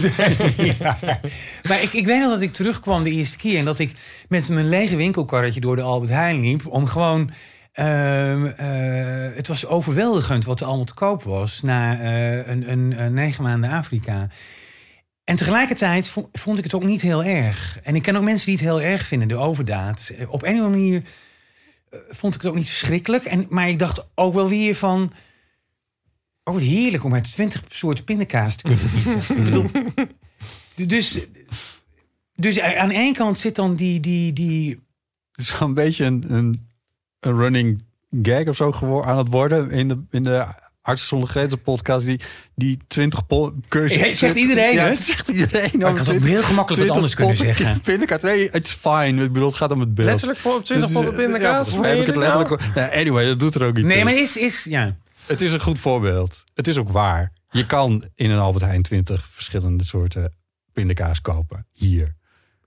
ja. 0.57 0.99
Maar 1.68 1.82
ik, 1.82 1.93
ik 1.93 2.07
weet 2.07 2.20
nog 2.20 2.30
dat 2.30 2.41
ik 2.41 2.53
terugkwam 2.53 3.05
de 3.05 3.11
eerste 3.11 3.36
keer... 3.36 3.59
en 3.59 3.64
dat 3.64 3.78
ik 3.78 3.95
met 4.28 4.49
mijn 4.49 4.68
lege 4.68 4.97
winkelkarretje 4.97 5.61
door 5.61 5.76
de 5.76 5.82
Albert 5.82 6.11
Heijn 6.11 6.41
liep... 6.41 6.66
om 6.66 6.86
gewoon... 6.86 7.30
Uh, 7.79 8.35
uh, 8.35 9.37
het 9.37 9.49
was 9.49 9.66
overweldigend 9.66 10.45
wat 10.45 10.61
er 10.61 10.66
allemaal 10.66 10.85
te 10.85 10.95
koop 10.95 11.22
was... 11.22 11.62
na 11.62 12.01
uh, 12.01 12.47
een, 12.47 12.70
een, 12.70 13.01
een, 13.01 13.14
negen 13.14 13.43
maanden 13.43 13.70
Afrika. 13.70 14.29
En 15.24 15.37
tegelijkertijd 15.37 16.11
vond, 16.11 16.29
vond, 16.33 16.59
ik 16.59 16.64
het 16.64 16.74
ook 16.74 16.85
niet 16.85 17.03
heel 17.03 17.24
erg. 17.24 17.81
En 17.83 17.95
ik 17.95 18.03
ken 18.03 18.16
ook 18.16 18.22
mensen 18.22 18.47
die 18.47 18.55
het 18.55 18.64
heel 18.64 18.81
erg 18.81 19.07
vinden, 19.07 19.29
de 19.29 19.37
overdaad. 19.37 20.12
Op 20.29 20.43
een 20.43 20.55
of 20.55 20.61
andere 20.61 20.68
manier 20.68 21.03
eh, 21.91 21.99
vond 22.09 22.35
ik 22.35 22.41
het 22.41 22.51
ook 22.51 22.57
niet 22.57 22.68
verschrikkelijk. 22.68 23.24
En, 23.24 23.47
maar 23.49 23.68
ik 23.68 23.79
dacht 23.79 24.09
ook 24.14 24.35
wel 24.35 24.49
weer 24.49 24.74
van... 24.74 25.12
Oh, 26.45 26.55
wat 26.55 26.62
heerlijk 26.62 27.05
om 27.05 27.14
uit 27.14 27.33
20 27.33 27.62
soorten 27.68 28.05
pindakaas 28.05 28.57
te 28.57 28.62
kunnen 28.62 28.91
kiezen. 28.91 29.37
ik 29.37 29.45
bedoel, 29.45 29.70
dus, 30.87 31.20
dus 32.35 32.61
aan 32.61 32.89
de 32.89 32.95
ene 32.95 33.14
kant 33.14 33.39
zit 33.39 33.55
dan 33.55 33.74
die... 33.74 34.01
die, 34.01 34.33
die 34.33 34.87
het 35.33 35.47
is 35.47 35.59
wel 35.59 35.68
een 35.68 35.74
beetje 35.74 36.05
een, 36.05 36.24
een, 36.29 36.68
een 37.21 37.39
running 37.39 37.83
gag 38.23 38.47
of 38.47 38.57
zo 38.57 38.73
geworden, 38.73 39.11
aan 39.11 39.19
het 39.19 39.29
worden 39.29 39.71
in 39.71 39.89
de, 39.89 40.03
in 40.11 40.23
de 40.23 40.47
Artsen 40.89 41.09
zonder 41.09 41.29
Grenzen 41.29 41.62
podcast. 41.62 42.07
Die, 42.07 42.21
die 42.55 42.79
20 42.87 43.27
cursussen... 43.69 44.01
Hey, 44.01 44.14
zegt 44.14 44.37
iedereen 44.37 44.73
ja, 44.73 44.85
het? 44.85 44.97
het 44.97 45.07
zegt 45.07 45.29
iedereen. 45.29 45.71
Maar 45.79 45.91
ik 45.91 45.97
had 45.97 46.11
ook 46.11 46.25
heel 46.25 46.43
gemakkelijk 46.43 46.87
wat 46.87 46.97
anders 46.97 47.14
kunnen 47.14 47.37
zeggen. 47.37 47.81
Pindakaas, 47.81 48.23
nee, 48.23 48.51
it's 48.51 48.73
fine. 48.73 49.25
Ik 49.25 49.33
bedoel, 49.33 49.49
het 49.49 49.57
gaat 49.57 49.71
om 49.71 49.81
het 49.81 49.95
beeld. 49.95 50.09
Letterlijk 50.09 50.45
op 50.45 50.64
20 50.64 50.93
potten 50.93 51.14
pindakaas? 51.14 51.73
Ja, 51.73 51.83
heb 51.83 52.01
ik 52.01 52.07
het 52.07 52.16
letterlijk... 52.16 52.75
Nou, 52.75 52.93
anyway, 52.93 53.27
dat 53.27 53.41
doet 53.41 53.55
er 53.55 53.66
ook 53.66 53.75
niet 53.75 53.85
Nee, 53.85 53.95
toe. 53.95 54.05
maar 54.05 54.14
is... 54.14 54.37
is 54.37 54.64
ja. 54.64 54.97
Het 55.27 55.41
is 55.41 55.53
een 55.53 55.61
goed 55.61 55.79
voorbeeld. 55.79 56.45
Het 56.55 56.69
is 56.69 56.77
ook 56.77 56.89
waar. 56.89 57.33
Je 57.51 57.66
kan 57.66 58.09
in 58.14 58.31
een 58.31 58.39
Albert 58.39 58.64
Heijn 58.64 58.83
20 58.83 59.29
verschillende 59.33 59.85
soorten 59.85 60.35
pindakaas 60.73 61.21
kopen. 61.21 61.66
Hier. 61.73 62.16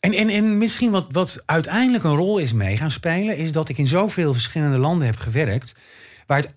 En, 0.01 0.13
en, 0.13 0.29
en 0.29 0.57
misschien 0.57 0.91
wat, 0.91 1.05
wat 1.11 1.43
uiteindelijk 1.45 2.03
een 2.03 2.15
rol 2.15 2.37
is 2.37 2.53
mee 2.53 2.77
gaan 2.77 2.91
spelen... 2.91 3.37
is 3.37 3.51
dat 3.51 3.69
ik 3.69 3.77
in 3.77 3.87
zoveel 3.87 4.33
verschillende 4.33 4.77
landen 4.77 5.07
heb 5.07 5.17
gewerkt... 5.17 5.75
waar 6.25 6.37
het 6.37 6.53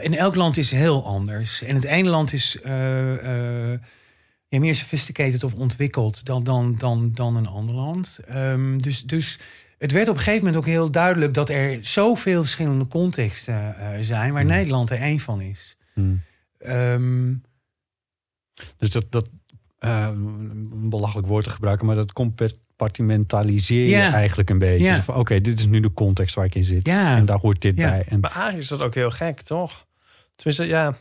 in 0.00 0.16
elk 0.16 0.34
land 0.34 0.56
is 0.56 0.70
heel 0.70 1.04
anders. 1.04 1.62
En 1.62 1.74
het 1.74 1.84
ene 1.84 2.08
land 2.08 2.32
is 2.32 2.58
uh, 2.64 2.72
uh, 3.12 3.78
ja, 4.48 4.58
meer 4.58 4.74
sophisticated 4.74 5.44
of 5.44 5.54
ontwikkeld 5.54 6.24
dan, 6.24 6.44
dan, 6.44 6.76
dan, 6.78 7.12
dan 7.12 7.36
een 7.36 7.46
ander 7.46 7.74
land. 7.74 8.20
Um, 8.30 8.82
dus, 8.82 9.02
dus 9.02 9.38
het 9.78 9.92
werd 9.92 10.08
op 10.08 10.14
een 10.14 10.22
gegeven 10.22 10.44
moment 10.44 10.64
ook 10.64 10.70
heel 10.70 10.90
duidelijk 10.90 11.34
dat 11.34 11.48
er 11.48 11.78
zoveel 11.80 12.40
verschillende 12.40 12.86
contexten 12.86 13.76
uh, 13.78 13.88
zijn, 14.00 14.32
waar 14.32 14.42
Hmm. 14.42 14.50
Nederland 14.50 14.90
er 14.90 15.00
één 15.00 15.20
van 15.20 15.40
is. 15.40 15.76
Hmm. 15.92 16.22
Um, 16.66 17.42
dus 18.76 18.90
dat, 18.90 19.06
dat 19.08 19.28
een 19.78 20.88
belachelijk 20.88 21.26
woord 21.26 21.44
te 21.44 21.50
gebruiken, 21.50 21.86
maar 21.86 21.96
dat 21.96 22.12
compartimentaliseer 22.76 23.82
je 23.82 23.88
Ja. 23.88 24.12
eigenlijk 24.12 24.50
een 24.50 24.58
beetje. 24.58 24.84
Ja. 24.84 25.04
Oké, 25.06 25.40
dit 25.40 25.58
is 25.58 25.66
nu 25.66 25.80
de 25.80 25.92
context 25.92 26.34
waar 26.34 26.44
ik 26.44 26.54
in 26.54 26.64
zit. 26.64 26.86
Ja. 26.86 27.16
En 27.16 27.26
daar 27.26 27.38
hoort 27.38 27.60
dit 27.62 27.78
Ja. 27.78 27.88
bij. 27.90 28.04
En, 28.08 28.20
Maar 28.20 28.30
eigenlijk 28.30 28.62
is 28.62 28.68
dat 28.68 28.82
ook 28.82 28.94
heel 28.94 29.10
gek, 29.10 29.40
toch? 29.40 29.86
Tenminste, 30.36 30.66
ja. 30.66 30.96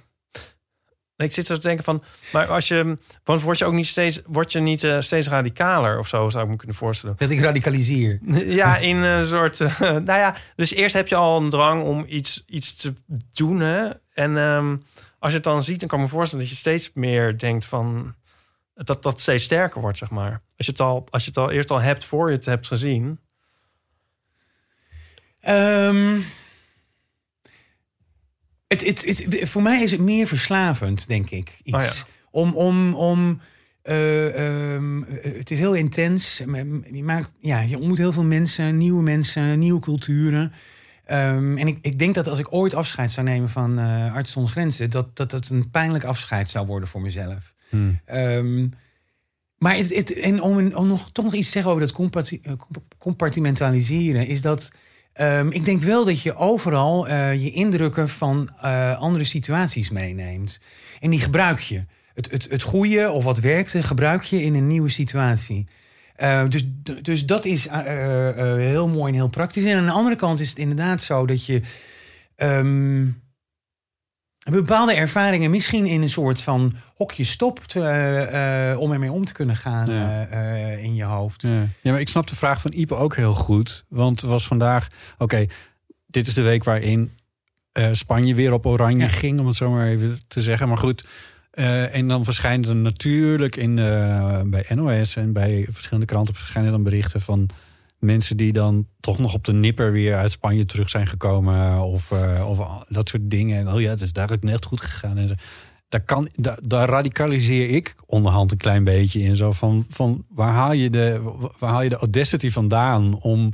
Ik 1.17 1.33
zit 1.33 1.45
zo 1.45 1.55
te 1.55 1.61
denken 1.61 1.83
van, 1.83 2.03
maar 2.31 2.47
als 2.47 2.67
je, 2.67 2.97
want 3.23 3.41
word 3.41 3.57
je 3.57 3.65
ook 3.65 3.73
niet 3.73 3.87
steeds, 3.87 4.21
word 4.25 4.51
je 4.51 4.59
niet 4.59 4.83
uh, 4.83 5.01
steeds 5.01 5.27
radicaler 5.27 5.99
of 5.99 6.07
zo, 6.07 6.29
zou 6.29 6.43
ik 6.45 6.49
me 6.49 6.55
kunnen 6.57 6.75
voorstellen. 6.75 7.15
dat 7.19 7.29
ik 7.29 7.39
radicaliseer. 7.39 8.19
Ja, 8.45 8.77
in 8.77 8.95
een 8.97 9.25
soort, 9.25 9.59
uh, 9.59 9.79
nou 9.79 10.03
ja, 10.05 10.35
dus 10.55 10.73
eerst 10.73 10.95
heb 10.95 11.07
je 11.07 11.15
al 11.15 11.41
een 11.41 11.49
drang 11.49 11.83
om 11.83 12.05
iets, 12.07 12.43
iets 12.47 12.75
te 12.75 12.93
doen, 13.33 13.59
hè? 13.59 13.89
En 14.13 14.35
um, 14.37 14.83
als 15.19 15.29
je 15.31 15.35
het 15.37 15.45
dan 15.45 15.63
ziet, 15.63 15.79
dan 15.79 15.89
kan 15.89 15.99
ik 15.99 16.05
me 16.05 16.11
voorstellen 16.11 16.45
dat 16.45 16.53
je 16.53 16.59
steeds 16.59 16.91
meer 16.93 17.37
denkt 17.37 17.65
van, 17.65 18.15
dat 18.87 19.03
dat 19.03 19.21
steeds 19.21 19.43
sterker 19.43 19.81
wordt, 19.81 19.97
zeg 19.97 20.09
maar. 20.09 20.41
Als 20.57 20.65
je 20.65 20.71
het 20.71 20.81
al, 20.81 21.07
als 21.09 21.23
je 21.23 21.29
het 21.29 21.37
al 21.37 21.51
eerst 21.51 21.71
al 21.71 21.81
hebt 21.81 22.05
voor 22.05 22.29
je 22.29 22.35
het 22.35 22.45
hebt 22.45 22.67
gezien. 22.67 23.19
Um, 25.47 26.23
het, 28.67 28.85
het, 28.85 29.05
het, 29.05 29.49
voor 29.49 29.61
mij 29.61 29.81
is 29.81 29.91
het 29.91 30.01
meer 30.01 30.27
verslavend, 30.27 31.07
denk 31.07 31.29
ik. 31.29 31.59
Iets. 31.63 31.75
Oh 31.75 31.81
ja. 31.81 32.03
Om, 32.31 32.55
om, 32.55 32.93
om 32.93 33.41
uh, 33.83 34.73
um, 34.73 35.05
het 35.07 35.51
is 35.51 35.59
heel 35.59 35.75
intens. 35.75 36.37
Je, 36.37 37.03
maakt, 37.03 37.33
ja, 37.39 37.59
je 37.59 37.77
ontmoet 37.77 37.97
heel 37.97 38.11
veel 38.11 38.23
mensen, 38.23 38.77
nieuwe 38.77 39.03
mensen, 39.03 39.59
nieuwe 39.59 39.79
culturen. 39.79 40.53
Um, 41.07 41.57
en 41.57 41.67
ik, 41.67 41.77
ik 41.81 41.99
denk 41.99 42.15
dat 42.15 42.27
als 42.27 42.39
ik 42.39 42.53
ooit 42.53 42.73
afscheid 42.73 43.11
zou 43.11 43.25
nemen 43.27 43.49
van 43.49 43.79
uh, 43.79 44.13
Artsen 44.13 44.33
zonder 44.33 44.51
Grenzen, 44.51 44.89
dat, 44.89 45.15
dat 45.15 45.31
dat 45.31 45.49
een 45.49 45.69
pijnlijk 45.69 46.03
afscheid 46.03 46.49
zou 46.49 46.65
worden 46.65 46.89
voor 46.89 47.01
mezelf. 47.01 47.53
Hmm. 47.71 47.99
Um, 48.13 48.73
maar 49.57 49.75
het, 49.75 50.13
en 50.13 50.41
om, 50.41 50.87
nog, 50.87 51.11
toch 51.11 51.25
nog 51.25 51.33
iets 51.33 51.45
te 51.45 51.51
zeggen 51.51 51.71
over 51.71 52.09
dat 52.11 52.39
compartimentaliseren, 52.97 54.27
is 54.27 54.41
dat. 54.41 54.71
Um, 55.21 55.51
ik 55.51 55.65
denk 55.65 55.81
wel 55.81 56.05
dat 56.05 56.21
je 56.21 56.35
overal 56.35 57.07
uh, 57.07 57.43
je 57.43 57.51
indrukken 57.51 58.09
van 58.09 58.49
uh, 58.63 58.97
andere 58.99 59.23
situaties 59.23 59.89
meeneemt. 59.89 60.59
En 60.99 61.09
die 61.09 61.19
gebruik 61.19 61.59
je. 61.59 61.85
Het, 62.13 62.31
het, 62.31 62.49
het 62.49 62.63
goede 62.63 63.09
of 63.09 63.23
wat 63.23 63.39
werkte, 63.39 63.83
gebruik 63.83 64.23
je 64.23 64.43
in 64.43 64.55
een 64.55 64.67
nieuwe 64.67 64.89
situatie. 64.89 65.67
Dus, 66.49 66.67
dus 67.01 67.25
dat 67.25 67.45
is 67.45 67.67
heel 67.69 68.87
mooi 68.87 69.11
en 69.11 69.17
heel 69.17 69.27
praktisch. 69.29 69.63
En 69.63 69.77
aan 69.77 69.85
de 69.85 69.91
andere 69.91 70.15
kant 70.15 70.39
is 70.39 70.49
het 70.49 70.57
inderdaad 70.57 71.03
zo 71.03 71.25
dat 71.25 71.45
je. 71.45 71.61
Um, 72.37 73.20
bepaalde 74.49 74.93
ervaringen 74.93 75.51
misschien 75.51 75.85
in 75.85 76.01
een 76.01 76.09
soort 76.09 76.41
van 76.41 76.73
hokje 76.95 77.23
stopt 77.23 77.75
uh, 77.75 77.83
uh, 78.71 78.79
om 78.79 78.91
ermee 78.91 79.11
om 79.11 79.25
te 79.25 79.33
kunnen 79.33 79.55
gaan 79.55 79.85
ja. 79.93 80.27
uh, 80.31 80.83
in 80.83 80.95
je 80.95 81.03
hoofd. 81.03 81.41
Ja. 81.41 81.67
ja. 81.81 81.91
maar 81.91 81.99
ik 81.99 82.09
snap 82.09 82.27
de 82.27 82.35
vraag 82.35 82.61
van 82.61 82.73
Ipe 82.75 82.95
ook 82.95 83.15
heel 83.15 83.33
goed. 83.33 83.85
Want 83.87 84.21
het 84.21 84.29
was 84.29 84.47
vandaag, 84.47 84.87
oké, 85.13 85.23
okay, 85.23 85.49
dit 86.05 86.27
is 86.27 86.33
de 86.33 86.41
week 86.41 86.63
waarin 86.63 87.11
Spanje 87.91 88.35
weer 88.35 88.53
op 88.53 88.65
oranje 88.65 89.03
ja. 89.03 89.07
ging, 89.07 89.39
om 89.39 89.47
het 89.47 89.55
zo 89.55 89.71
maar 89.71 89.87
even 89.87 90.19
te 90.27 90.41
zeggen. 90.41 90.67
Maar 90.67 90.77
goed, 90.77 91.07
en 91.91 92.07
dan 92.07 92.23
verschijnen 92.23 92.69
er 92.69 92.75
natuurlijk 92.75 93.55
in, 93.55 93.75
bij 94.45 94.65
NOS 94.69 95.15
en 95.15 95.33
bij 95.33 95.67
verschillende 95.69 96.05
kranten 96.05 96.35
verschijnen 96.35 96.71
dan 96.71 96.83
berichten 96.83 97.21
van 97.21 97.49
mensen 98.01 98.37
die 98.37 98.53
dan 98.53 98.87
toch 98.99 99.17
nog 99.19 99.33
op 99.33 99.45
de 99.45 99.53
nipper 99.53 99.91
weer 99.91 100.15
uit 100.15 100.31
Spanje 100.31 100.65
terug 100.65 100.89
zijn 100.89 101.07
gekomen. 101.07 101.79
Of, 101.79 102.11
uh, 102.11 102.49
of 102.49 102.83
dat 102.89 103.09
soort 103.09 103.29
dingen. 103.29 103.59
En 103.59 103.73
oh 103.73 103.81
ja, 103.81 103.89
het 103.89 104.01
is 104.01 104.13
duidelijk 104.13 104.43
net 104.43 104.65
goed 104.65 104.81
gegaan. 104.81 105.17
En 105.17 105.27
zo. 105.27 105.33
Daar, 105.89 106.01
kan, 106.01 106.29
daar, 106.33 106.59
daar 106.63 106.89
radicaliseer 106.89 107.69
ik 107.69 107.95
onderhand 108.05 108.51
een 108.51 108.57
klein 108.57 108.83
beetje 108.83 109.19
in. 109.19 109.35
Zo 109.35 109.51
van, 109.51 109.85
van 109.89 110.25
waar, 110.29 110.53
haal 110.53 110.71
je 110.71 110.89
de, 110.89 111.21
waar 111.59 111.71
haal 111.71 111.81
je 111.81 111.89
de 111.89 111.95
audacity 111.95 112.49
vandaan 112.49 113.19
om, 113.19 113.53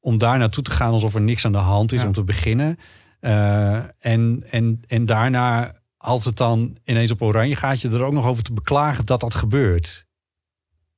om 0.00 0.18
daar 0.18 0.38
naartoe 0.38 0.64
te 0.64 0.70
gaan 0.70 0.92
alsof 0.92 1.14
er 1.14 1.20
niks 1.20 1.44
aan 1.44 1.52
de 1.52 1.58
hand 1.58 1.92
is 1.92 2.00
ja. 2.00 2.06
om 2.06 2.12
te 2.12 2.24
beginnen. 2.24 2.78
Uh, 3.20 3.74
en, 3.98 4.44
en, 4.50 4.82
en 4.86 5.06
daarna, 5.06 5.72
als 5.96 6.24
het 6.24 6.36
dan 6.36 6.76
ineens 6.84 7.10
op 7.10 7.22
oranje 7.22 7.56
gaat, 7.56 7.80
je 7.80 7.88
er 7.88 8.04
ook 8.04 8.12
nog 8.12 8.26
over 8.26 8.42
te 8.42 8.52
beklagen 8.52 9.06
dat 9.06 9.20
dat 9.20 9.34
gebeurt. 9.34 10.06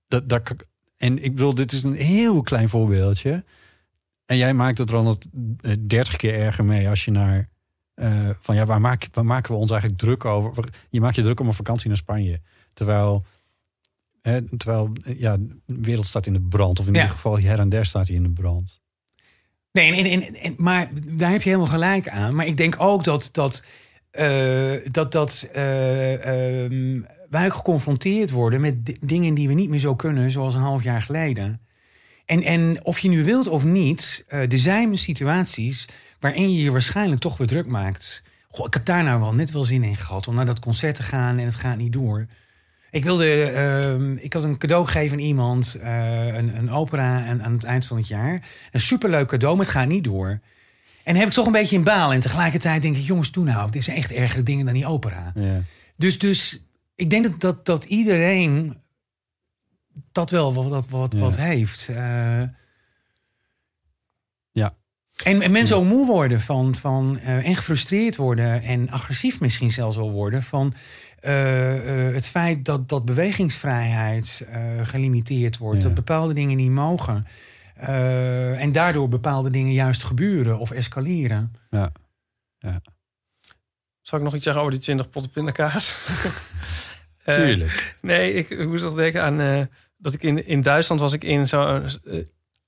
Dat, 0.08 0.28
dat, 0.28 0.52
en 0.99 1.24
ik 1.24 1.34
bedoel, 1.34 1.55
dit 1.55 1.72
is 1.72 1.82
een 1.82 1.94
heel 1.94 2.42
klein 2.42 2.68
voorbeeldje. 2.68 3.44
En 4.26 4.36
jij 4.36 4.55
maakt 4.55 4.78
het 4.78 4.90
er 4.90 4.96
al 4.96 5.18
dertig 5.86 6.16
keer 6.16 6.34
erger 6.34 6.64
mee 6.64 6.88
als 6.88 7.05
je 7.05 7.11
naar... 7.11 7.49
Uh, 7.94 8.30
van 8.40 8.55
ja, 8.55 8.66
waar, 8.66 8.80
maak, 8.80 9.09
waar 9.12 9.24
maken 9.24 9.53
we 9.53 9.61
ons 9.61 9.70
eigenlijk 9.70 10.01
druk 10.01 10.24
over? 10.24 10.64
Je 10.90 11.01
maakt 11.01 11.14
je 11.14 11.22
druk 11.22 11.40
om 11.40 11.46
een 11.46 11.55
vakantie 11.55 11.88
naar 11.88 11.96
Spanje. 11.96 12.40
Terwijl, 12.74 13.24
hè, 14.22 14.57
terwijl 14.57 14.92
ja, 15.16 15.36
de 15.36 15.80
wereld 15.80 16.07
staat 16.07 16.26
in 16.26 16.32
de 16.32 16.40
brand. 16.40 16.80
Of 16.80 16.86
in 16.86 16.92
ja. 16.92 17.01
ieder 17.01 17.14
geval 17.14 17.38
her 17.38 17.59
en 17.59 17.68
der 17.68 17.86
staat 17.86 18.07
hij 18.07 18.16
in 18.16 18.22
de 18.22 18.30
brand. 18.30 18.80
Nee, 19.72 19.92
en, 19.92 20.22
en, 20.22 20.34
en, 20.34 20.55
maar 20.57 20.90
daar 21.05 21.30
heb 21.30 21.42
je 21.42 21.49
helemaal 21.49 21.72
gelijk 21.72 22.09
aan. 22.09 22.34
Maar 22.34 22.46
ik 22.46 22.57
denk 22.57 22.74
ook 22.78 23.05
dat, 23.05 23.28
dat, 23.32 23.64
eh, 24.11 24.72
dat, 24.90 25.12
dat 25.12 25.49
eh, 25.53 26.64
ehm, 26.64 27.03
wij 27.31 27.51
geconfronteerd 27.51 28.31
worden 28.31 28.61
met 28.61 28.87
di- 28.87 28.97
dingen 29.01 29.35
die 29.35 29.49
we 29.49 29.55
niet 29.55 29.68
meer 29.68 29.79
zo 29.79 29.95
kunnen, 29.95 30.31
zoals 30.31 30.55
een 30.55 30.61
half 30.61 30.83
jaar 30.83 31.03
geleden. 31.03 31.61
En, 32.26 32.43
en 32.43 32.85
of 32.85 32.99
je 32.99 33.09
nu 33.09 33.24
wilt 33.24 33.47
of 33.49 33.64
niet, 33.64 34.24
eh, 34.29 34.53
er 34.53 34.59
zijn 34.59 34.99
situaties 34.99 35.89
waarin 36.20 36.53
je 36.53 36.62
je 36.62 36.70
waarschijnlijk 36.70 37.20
toch 37.20 37.37
weer 37.37 37.47
druk 37.47 37.66
maakt. 37.66 38.22
Goh, 38.51 38.66
ik 38.66 38.74
had 38.74 38.87
daar 38.87 39.05
nou 39.05 39.20
wel 39.20 39.35
net 39.35 39.51
wel 39.51 39.64
zin 39.64 39.83
in 39.83 39.97
gehad 39.97 40.29
om 40.29 40.35
naar 40.35 40.47
dat 40.47 40.61
concert 40.61 40.95
te 40.95 41.03
gaan 41.03 41.39
en 41.39 41.45
het 41.45 41.55
gaat 41.55 41.76
niet 41.76 41.93
door. 41.93 42.26
Ik 42.91 43.05
wilde, 43.05 43.43
ehm, 43.43 44.12
ik 44.16 44.33
had 44.33 44.45
een 44.45 44.59
cadeau 44.59 44.85
gegeven 44.87 45.16
aan 45.16 45.22
iemand, 45.22 45.74
eh, 45.83 46.26
een, 46.26 46.57
een 46.57 46.70
opera 46.70 47.26
aan, 47.26 47.43
aan 47.43 47.53
het 47.53 47.64
eind 47.64 47.87
van 47.87 47.97
het 47.97 48.09
jaar. 48.09 48.43
Een 48.70 48.81
superleuk 48.81 49.29
cadeau, 49.29 49.57
maar 49.57 49.64
het 49.64 49.74
gaat 49.74 49.89
niet 49.89 50.05
door. 50.05 50.41
En 51.05 51.16
heb 51.16 51.26
ik 51.26 51.33
toch 51.33 51.47
een 51.47 51.53
beetje 51.53 51.76
in 51.76 51.85
baal. 51.85 52.12
En 52.12 52.20
tegelijkertijd 52.20 52.83
denk 52.83 52.97
ik, 52.97 53.03
jongens, 53.03 53.33
doe 53.33 53.45
nou, 53.45 53.70
dit 53.70 53.85
zijn 53.85 53.97
echt 53.97 54.12
ergere 54.12 54.43
dingen 54.43 54.64
dan 54.64 54.74
die 54.74 54.87
opera. 54.87 55.33
Ja. 55.35 55.62
Dus, 55.97 56.18
dus 56.18 56.62
ik 56.99 57.11
denk 57.11 57.24
dat, 57.24 57.40
dat, 57.40 57.66
dat 57.66 57.84
iedereen 57.84 58.76
dat 60.12 60.30
wel 60.30 60.55
wat, 60.55 60.66
wat, 60.68 60.88
wat, 60.88 61.12
Ja. 61.12 61.18
wat 61.18 61.36
heeft. 61.36 61.88
Eh, 61.88 62.42
Ja. 64.53 64.76
En, 65.24 65.42
en 65.42 65.51
mensen 65.51 65.76
ook 65.76 65.84
moe 65.84 66.07
worden 66.07 66.40
van, 66.40 66.74
van 66.74 67.18
eh, 67.18 67.46
en 67.49 67.57
gefrustreerd 67.57 68.16
worden 68.16 68.62
en 68.62 68.90
agressief 68.90 69.40
misschien 69.40 69.70
zelfs 69.70 69.96
wel 69.96 70.11
worden 70.11 70.42
van 70.42 70.74
eh, 71.20 72.07
eh, 72.09 72.14
het 72.14 72.26
feit 72.26 72.64
dat, 72.64 72.88
dat 72.88 73.05
bewegingsvrijheid 73.05 74.46
eh, 74.51 74.86
gelimiteerd 74.86 75.59
wordt, 75.59 75.78
Ja. 75.82 75.84
dat 75.86 75.94
bepaalde 75.94 76.34
dingen 76.34 76.57
niet 76.57 76.70
mogen. 76.70 77.24
eh, 77.74 78.61
en 78.62 78.72
daardoor 78.72 79.09
bepaalde 79.09 79.51
dingen 79.51 79.72
juist 79.72 80.05
gebeuren 80.05 80.59
of 80.59 80.70
escaleren. 80.70 81.53
Ja. 81.70 81.92
Zal 84.03 84.18
ik 84.18 84.24
nog 84.24 84.34
iets 84.34 84.44
zeggen 84.44 84.62
over 84.62 84.74
die 84.74 84.82
20 84.82 85.11
potten 85.11 85.32
pindakaas? 85.32 85.99
Eh, 87.29 87.35
Tuurlijk. 87.35 87.95
Nee, 88.01 88.35
ik, 88.35 88.66
moest 88.66 88.85
nog 88.85 88.95
denken 88.95 89.22
aan 89.22 89.41
eh, 89.41 89.62
dat 89.97 90.12
ik 90.12 90.22
in, 90.22 90.47
in 90.47 90.61
Duitsland 90.61 91.01
was 91.01 91.12
ik 91.12 91.24
in 91.24 91.49
zo'n 91.49 91.85
eh, 92.05 92.18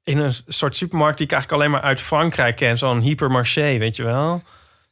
in 0.05 0.19
een 0.19 0.33
soort 0.47 0.77
supermarkt 0.77 1.19
die 1.19 1.27
ik 1.27 1.33
eigenlijk 1.33 1.63
alleen 1.63 1.73
maar 1.75 1.89
uit 1.89 2.01
Frankrijk 2.01 2.57
ken, 2.57 2.79
zo'n 2.79 3.01
hypermarché, 3.01 3.79
weet 3.79 3.97
je 3.97 4.05
wel. 4.05 4.43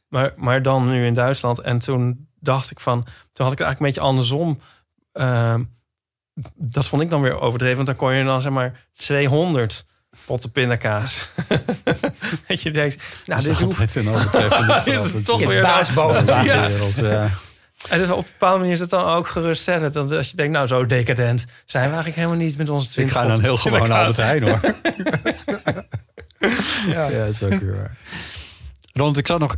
Maar, 0.07 0.33
maar 0.35 0.61
dan 0.61 0.89
nu 0.89 1.05
in 1.05 1.13
Duitsland. 1.13 1.59
En 1.59 1.79
toen 1.79 2.27
dacht 2.39 2.71
ik 2.71 2.79
van, 2.79 3.03
toen 3.03 3.45
had 3.45 3.51
ik 3.51 3.57
het 3.57 3.67
eigenlijk 3.67 3.79
een 3.79 3.85
beetje 3.85 4.01
andersom. 4.01 4.59
Ehm, 5.11 5.63
dat 6.55 6.87
vond 6.87 7.01
ik 7.01 7.09
dan 7.09 7.21
weer 7.21 7.39
overdreven, 7.39 7.75
want 7.75 7.87
dan 7.87 7.95
kon 7.95 8.13
je 8.13 8.23
dan 8.23 8.41
zeg 8.41 8.51
maar 8.51 8.87
200 8.93 9.85
potten 10.25 10.51
pindakaas. 10.51 11.29
dat 12.47 12.61
je 12.61 12.71
denkt, 12.71 12.95
nou, 13.25 13.43
Dat 13.43 13.51
is 13.51 13.57
dit 13.57 13.75
hoeft 13.75 13.95
een 13.95 14.09
overtreffende 14.09 14.81
Dit 14.91 15.13
is 15.13 15.23
toch 15.23 15.45
weer 15.45 15.61
baas 15.61 15.93
boven 15.93 16.25
de 16.25 16.41
wereld, 16.43 16.95
ja. 16.95 17.29
En 17.89 17.99
dus 17.99 18.09
op 18.09 18.17
een 18.17 18.23
bepaalde 18.31 18.57
manier 18.59 18.73
is 18.73 18.79
het 18.79 18.89
dan 18.89 19.05
ook 19.05 19.27
geruststellend. 19.27 19.95
Want 19.95 20.11
als 20.11 20.29
je 20.29 20.35
denkt, 20.35 20.51
nou 20.53 20.67
zo 20.67 20.85
decadent 20.85 21.45
zijn 21.65 21.83
we 21.83 21.89
eigenlijk 21.89 22.17
helemaal 22.17 22.37
niet 22.45 22.57
met 22.57 22.69
onze 22.69 22.87
Ik 22.87 22.91
20 22.93 23.15
ga 23.15 23.27
dan 23.27 23.41
heel 23.41 23.57
gewoon 23.57 23.87
naar 23.89 24.05
Albert 24.05 24.15
pindakaas. 24.15 24.25
Heijn 24.25 24.43
hoor. 24.43 25.83
ja. 26.95 27.09
dat 27.25 27.27
is 27.27 27.43
ook 27.43 27.59
weer 27.59 27.75
waar. 27.75 27.97
Ronald, 28.93 29.17
ik 29.17 29.27
zou 29.27 29.39
nog 29.39 29.55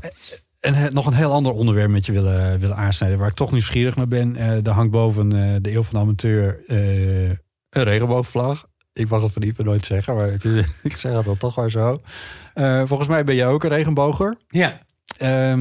een, 0.60 0.94
nog 0.94 1.06
een 1.06 1.14
heel 1.14 1.32
ander 1.32 1.52
onderwerp 1.52 1.90
met 1.90 2.06
je 2.06 2.12
willen, 2.12 2.60
willen 2.60 2.76
aansnijden. 2.76 3.20
Waar 3.20 3.28
ik 3.30 3.34
toch 3.36 3.52
nieuwsgierig 3.52 3.96
naar 3.96 4.08
ben. 4.08 4.36
Eh 4.36 4.58
daar 4.62 4.74
hangt 4.74 4.92
boven 4.92 5.32
eh, 5.34 5.56
de 5.62 5.72
Eeuw 5.72 5.84
van 5.84 5.94
de 5.96 6.00
Amateur 6.00 6.64
eh, 6.68 7.30
een 7.70 7.84
regenboogvlag. 7.84 8.66
Ik 8.94 9.10
mag 9.10 9.22
het 9.22 9.34
van 9.34 9.42
Ieper 9.44 9.66
nooit 9.66 9.86
zeggen, 9.86 10.16
maar 10.16 10.32
het 10.32 10.46
is- 10.46 10.66
ik 10.84 10.98
zeg 10.98 11.14
het 11.14 11.26
dan 11.26 11.38
toch 11.38 11.56
maar 11.56 11.72
zo. 11.72 12.02
Eh, 12.54 12.82
volgens 12.86 13.10
mij 13.10 13.24
ben 13.24 13.36
jij 13.36 13.48
ook 13.48 13.64
een 13.64 13.70
regenboger. 13.70 14.36
Ja, 14.48 14.80
Ehm, 15.18 15.60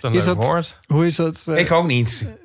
een 0.00 0.12
Is 0.12 0.24
dat- 0.24 0.36
woord. 0.36 0.78
hoe 0.86 1.06
is 1.06 1.16
dat? 1.16 1.42
eh, 1.46 1.58
ik 1.58 1.70
ook 1.70 1.86
niet. 1.86 2.40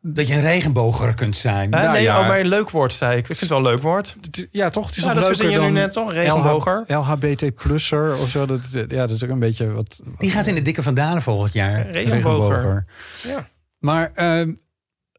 Dat 0.00 0.28
je 0.28 0.34
een 0.34 0.40
regenboger 0.40 1.14
kunt 1.14 1.36
zijn. 1.36 1.74
Hè? 1.74 1.80
Nou 1.80 1.92
nee, 1.92 2.02
ja. 2.02 2.20
oh, 2.20 2.28
maar 2.28 2.40
een 2.40 2.46
leuk 2.48 2.70
woord 2.70 2.92
zei 2.92 3.12
ik. 3.12 3.18
Ik 3.18 3.26
vind 3.26 3.40
het 3.40 3.48
wel 3.48 3.58
een 3.58 3.64
leuk 3.64 3.82
woord. 3.82 4.16
ja, 4.50 4.70
toch? 4.70 4.86
Het 4.86 4.96
is 4.96 5.02
Ja, 5.04 5.12
nog 5.12 5.18
dat 5.18 5.28
leuker 5.28 5.36
verzin 5.36 5.50
je 5.50 5.58
nu 5.68 5.74
dan 5.74 5.82
net 5.82 5.92
toch? 5.92 6.12
Regenboger. 6.12 6.84
LH, 6.86 6.98
LHBT-plusser 6.98 8.16
of 8.18 8.28
zo. 8.30 8.46
Dat, 8.46 8.60
ja, 8.72 9.06
dat 9.06 9.10
is 9.10 9.24
ook 9.24 9.30
een 9.30 9.38
beetje 9.38 9.72
wat... 9.72 10.00
Die 10.18 10.30
gaat 10.30 10.46
in 10.46 10.54
de 10.54 10.62
dikke 10.62 10.82
vandalen 10.82 11.22
volgend 11.22 11.52
jaar. 11.52 11.90
Regenboger. 11.90 12.84
Ja. 13.22 13.48
Maar 13.78 14.10
ehm, 14.14 14.54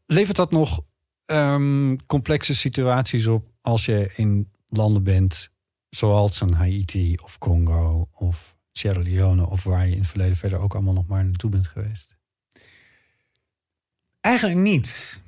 levert 0.06 0.36
dat 0.36 0.50
nog 0.50 0.80
ehm, 1.26 1.96
complexe 2.06 2.54
situaties 2.54 3.26
op 3.26 3.44
als 3.60 3.84
je 3.84 4.10
in 4.16 4.50
landen 4.68 5.02
bent 5.02 5.48
zoals 5.88 6.40
een 6.40 6.54
Haiti 6.54 7.16
of 7.22 7.38
Congo 7.38 8.08
of 8.12 8.56
Sierra 8.78 9.00
Leone 9.00 9.46
of 9.46 9.62
waar 9.64 9.86
je 9.86 9.92
in 9.92 9.98
het 9.98 10.08
verleden 10.08 10.36
verder 10.36 10.58
ook 10.58 10.74
allemaal 10.74 10.94
nog 10.94 11.06
maar 11.06 11.24
naartoe 11.24 11.50
bent 11.50 11.66
geweest? 11.66 12.16
Eigenlijk 14.20 14.58
niet. 14.58 15.20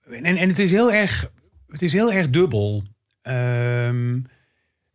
En, 0.00 0.24
en 0.24 0.48
het, 0.48 0.58
is 0.58 0.70
heel 0.70 0.92
erg, 0.92 1.30
het 1.66 1.82
is 1.82 1.92
heel 1.92 2.12
erg 2.12 2.30
dubbel. 2.30 2.82
Ehm, 3.22 4.20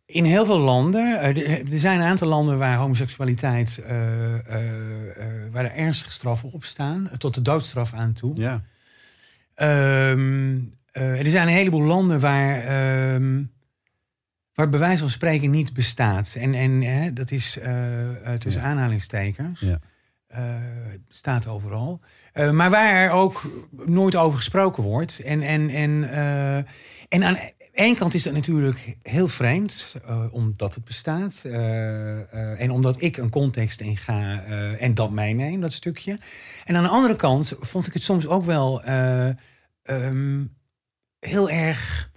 in 0.04 0.24
heel 0.24 0.44
veel 0.44 0.58
landen, 0.58 1.20
eh, 1.20 1.72
er 1.72 1.78
zijn 1.78 2.00
een 2.00 2.06
aantal 2.06 2.28
landen 2.28 2.58
waar 2.58 2.76
homoseksualiteit, 2.76 3.78
eh, 3.78 4.34
eh, 4.34 5.52
waar 5.52 5.64
er 5.64 5.72
ernstige 5.72 6.12
straffen 6.12 6.52
op 6.52 6.64
staan, 6.64 7.10
tot 7.18 7.34
de 7.34 7.42
doodstraf 7.42 7.92
aan 7.92 8.12
toe. 8.12 8.36
Ja. 8.36 8.62
Ehm, 9.54 10.58
eh, 10.92 11.24
er 11.24 11.30
zijn 11.30 11.48
een 11.48 11.54
heleboel 11.54 11.82
landen 11.82 12.20
waar, 12.20 12.60
ehm 12.60 13.42
waar 14.56 14.68
bewijs 14.68 15.00
van 15.00 15.10
spreken 15.10 15.50
niet 15.50 15.72
bestaat. 15.72 16.36
En, 16.38 16.54
en 16.54 16.82
hè, 16.82 17.12
dat 17.12 17.30
is 17.30 17.58
eh, 17.58 18.32
eh, 18.32 18.38
tussen 18.38 18.62
Ja. 18.62 18.68
aanhalingstekens. 18.68 19.60
Ja. 19.60 19.78
Eh, 20.26 20.54
staat 21.08 21.46
overal. 21.46 22.00
Maar 22.52 22.70
waar 22.70 22.94
er 22.94 23.10
ook 23.10 23.42
nooit 23.86 24.16
over 24.16 24.36
gesproken 24.36 24.82
wordt. 24.82 25.20
En, 25.20 25.42
en, 25.42 25.68
en, 25.70 26.10
en 27.08 27.22
aan 27.24 27.36
één 27.72 27.96
kant 27.96 28.14
is 28.14 28.22
dat 28.22 28.32
natuurlijk 28.32 28.96
heel 29.02 29.28
vreemd, 29.28 29.96
omdat 30.30 30.74
het 30.74 30.84
bestaat. 30.84 31.42
en 32.58 32.70
omdat 32.70 33.02
ik 33.02 33.16
een 33.16 33.30
context 33.30 33.80
in 33.80 33.96
ga 33.96 34.42
en 34.78 34.94
dat 34.94 35.10
meeneem, 35.10 35.60
dat 35.60 35.72
stukje. 35.72 36.18
En 36.64 36.76
aan 36.76 36.82
de 36.82 36.88
andere 36.88 37.16
kant 37.16 37.56
vond 37.60 37.86
ik 37.86 37.92
het 37.92 38.02
soms 38.02 38.26
ook 38.26 38.44
wel 38.44 38.82
eh, 38.82 39.28
ehm, 39.82 40.44
heel 41.18 41.50
erg 41.50 42.10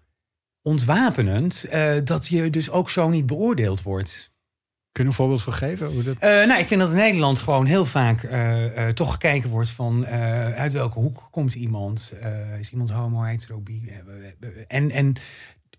ontwapenend 0.61 1.63
eh, 1.63 1.93
dat 2.03 2.27
je 2.27 2.49
dus 2.49 2.69
ook 2.69 2.89
zo 2.89 3.09
niet 3.09 3.25
beoordeeld 3.25 3.81
wordt. 3.81 4.31
Kun 4.91 5.03
je 5.03 5.09
een 5.09 5.15
voorbeeld 5.15 5.41
van 5.41 5.53
geven? 5.53 5.87
Hoe 5.87 6.03
dat... 6.03 6.15
Eh, 6.19 6.29
nou, 6.29 6.59
ik 6.59 6.67
vind 6.67 6.79
dat 6.79 6.89
in 6.89 6.95
Nederland 6.95 7.39
gewoon 7.39 7.65
heel 7.65 7.85
vaak 7.85 8.23
eh, 8.23 8.87
toch 8.87 9.11
gekeken 9.11 9.49
wordt 9.49 9.69
van 9.69 10.05
uit 10.55 10.73
welke 10.73 10.99
hoek 10.99 11.27
komt 11.31 11.53
iemand? 11.53 12.13
Is 12.59 12.71
iemand 12.71 12.89
homo, 12.89 13.21
hetero, 13.21 13.59
bi? 13.59 13.91
En, 14.67 14.91
en 14.91 15.13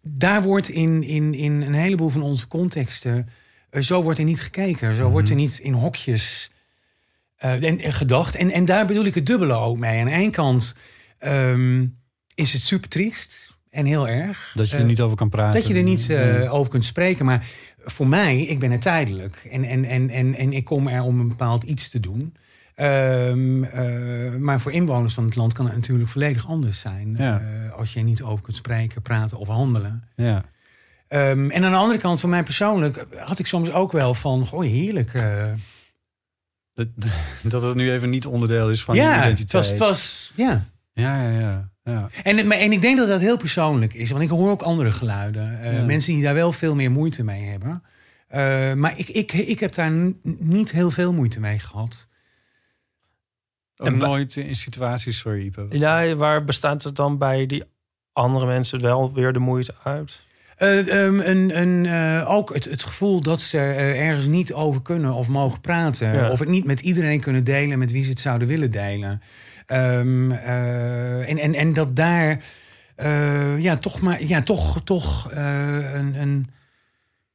daar 0.03 0.43
wordt 0.43 0.68
in, 0.68 1.03
in, 1.03 1.35
in 1.35 1.62
een 1.62 1.74
heleboel 1.74 2.09
van 2.09 2.22
onze 2.22 2.47
contexten, 2.47 3.28
zo 3.81 4.03
wordt 4.03 4.18
er 4.18 4.24
niet 4.24 4.41
gekeken. 4.41 4.97
Zo 4.97 5.11
wordt 5.11 5.28
er 5.28 5.35
niet 5.35 5.59
in 5.59 5.72
hokjes 5.72 6.51
en, 7.37 7.78
en 7.78 7.93
gedacht. 7.93 8.35
En, 8.35 8.51
en 8.51 8.64
daar 8.64 8.87
bedoel 8.87 9.05
ik 9.05 9.14
het 9.14 9.26
dubbele 9.26 9.55
ook 9.55 9.78
mee. 9.78 10.01
Aan 10.01 10.07
de 10.07 10.12
ene 10.12 10.31
kant 10.31 10.74
ehm, 11.18 11.87
is 12.35 12.53
het 12.53 12.62
super 12.62 12.89
triest 12.89 13.49
en 13.71 13.85
heel 13.87 14.09
erg. 14.09 14.53
Dat 14.55 14.68
je 14.68 14.75
er 14.77 14.81
Eh, 14.81 14.87
niet 14.89 15.01
over 15.01 15.16
kan 15.16 15.29
praten. 15.29 15.61
dat 15.61 15.68
je 15.68 15.75
er 15.75 15.83
niet 15.83 16.11
eh, 16.11 16.55
over 16.55 16.71
kunt 16.71 16.85
spreken. 16.85 17.25
Maar 17.25 17.47
voor 17.79 18.09
mij, 18.09 18.41
ik 18.43 18.59
ben 18.59 18.71
er 18.71 18.81
tijdelijk. 18.81 19.49
En, 19.51 19.64
en, 19.64 19.85
en, 19.85 20.09
en, 20.11 20.35
en 20.35 20.53
ik 20.53 20.64
kom 20.64 20.89
er 20.89 21.03
om 21.03 21.21
een 21.21 21.29
bepaald 21.29 21.62
iets 21.62 21.89
te 21.89 22.01
doen. 22.01 22.35
Ehm, 22.75 23.64
eh, 23.64 24.35
maar 24.35 24.61
voor 24.61 24.73
inwoners 24.73 25.14
van 25.14 25.25
het 25.25 25.37
land 25.37 25.53
kan 25.53 25.66
het 25.66 25.75
natuurlijk 25.75 26.11
volledig 26.11 26.47
anders 26.47 26.81
zijn. 26.81 27.12
Ja. 27.14 27.41
eh, 27.41 27.73
als 27.79 27.93
je 27.93 27.99
er 27.99 28.05
niet 28.05 28.23
over 28.23 28.45
kunt 28.45 28.57
spreken, 28.57 29.03
praten 29.03 29.39
of 29.39 29.49
handelen. 29.49 30.03
Ja. 30.16 30.45
Ehm, 31.09 31.51
en 31.51 31.64
aan 31.64 31.71
de 31.71 31.77
andere 31.79 31.99
kant, 32.01 32.21
voor 32.21 32.29
mij 32.31 32.43
persoonlijk, 32.43 33.07
had 33.16 33.39
ik 33.39 33.47
soms 33.47 33.71
ook 33.73 33.93
wel 33.93 34.14
van, 34.14 34.47
goh, 34.47 34.62
heerlijk. 34.64 35.14
eh. 35.14 35.45
Dat, 36.75 36.89
dat 37.53 37.62
het 37.62 37.75
nu 37.75 37.93
even 37.93 38.11
niet 38.11 38.27
onderdeel 38.27 38.71
is 38.71 38.83
van 38.85 38.95
je 38.95 39.01
ja, 39.03 39.16
identiteit. 39.23 39.39
het 39.39 39.53
was, 39.53 39.68
het 39.71 39.79
was, 39.79 40.33
ja. 40.37 40.64
Ja, 40.93 41.23
ja, 41.23 41.39
ja. 41.39 41.70
Ja. 41.85 42.09
En, 42.22 42.51
en 42.51 42.72
ik 42.72 42.81
denk 42.83 42.99
dat 42.99 43.09
dat 43.09 43.20
heel 43.20 43.37
persoonlijk 43.39 43.95
is. 43.95 44.11
Want 44.11 44.22
ik 44.22 44.28
hoor 44.28 44.51
ook 44.51 44.62
andere 44.62 44.93
geluiden. 44.93 45.61
Eh, 45.62 45.72
Ja. 45.78 45.85
Mensen 45.85 46.14
die 46.14 46.22
daar 46.22 46.35
wel 46.35 46.53
veel 46.53 46.74
meer 46.74 46.91
moeite 46.91 47.24
mee 47.24 47.43
hebben. 47.45 47.83
Eh, 48.28 48.72
maar 48.72 48.99
ik, 48.99 49.09
ik, 49.09 49.33
ik 49.33 49.61
heb 49.61 49.74
daar 49.74 49.93
niet 50.39 50.72
heel 50.72 50.91
veel 50.91 51.12
moeite 51.12 51.41
mee 51.41 51.59
gehad. 51.59 52.09
Ook 53.76 53.87
En 53.87 53.99
wa- 53.99 54.07
nooit 54.07 54.37
in 54.37 54.55
situaties, 54.55 55.18
sorry 55.18 55.45
Ipe. 55.45 55.66
Ja, 55.70 56.14
waar 56.14 56.45
bestaat 56.45 56.83
het 56.83 56.97
dan 56.97 57.18
bij 57.18 57.47
die 57.47 57.62
andere 58.12 58.47
mensen 58.47 58.81
wel 58.81 59.12
weer 59.14 59.33
de 59.33 59.39
moeite 59.39 59.74
uit? 59.85 60.20
Eh, 60.57 61.05
ehm, 61.05 61.20
een, 61.20 61.61
een, 61.61 61.87
eh, 61.87 62.31
ook 62.31 62.55
het, 62.55 62.64
het 62.64 62.83
gevoel 62.83 63.20
dat 63.20 63.41
ze 63.41 63.59
ergens 63.59 64.26
niet 64.26 64.53
over 64.53 64.83
kunnen 64.83 65.12
of 65.12 65.28
mogen 65.28 65.61
praten. 65.61 66.12
Ja. 66.12 66.31
Of 66.31 66.39
het 66.39 66.49
niet 66.49 66.64
met 66.64 66.81
iedereen 66.81 67.20
kunnen 67.20 67.45
delen 67.45 67.78
met 67.78 67.93
wie 67.93 68.05
ze 68.05 68.11
het 68.11 68.20
zouden 68.20 68.49
willen 68.49 68.70
delen. 68.70 69.22
Ehm, 69.71 70.33
eh, 70.33 71.29
en, 71.29 71.39
en, 71.39 71.55
en 71.55 71.73
dat 71.73 71.97
daar 71.97 72.45
eh, 72.95 73.61
ja, 73.61 73.77
toch, 73.77 74.01
maar, 74.01 74.25
ja, 74.25 74.43
toch, 74.43 74.81
toch 74.85 75.31
eh, 75.31 75.95
een, 75.95 76.21
een, 76.21 76.47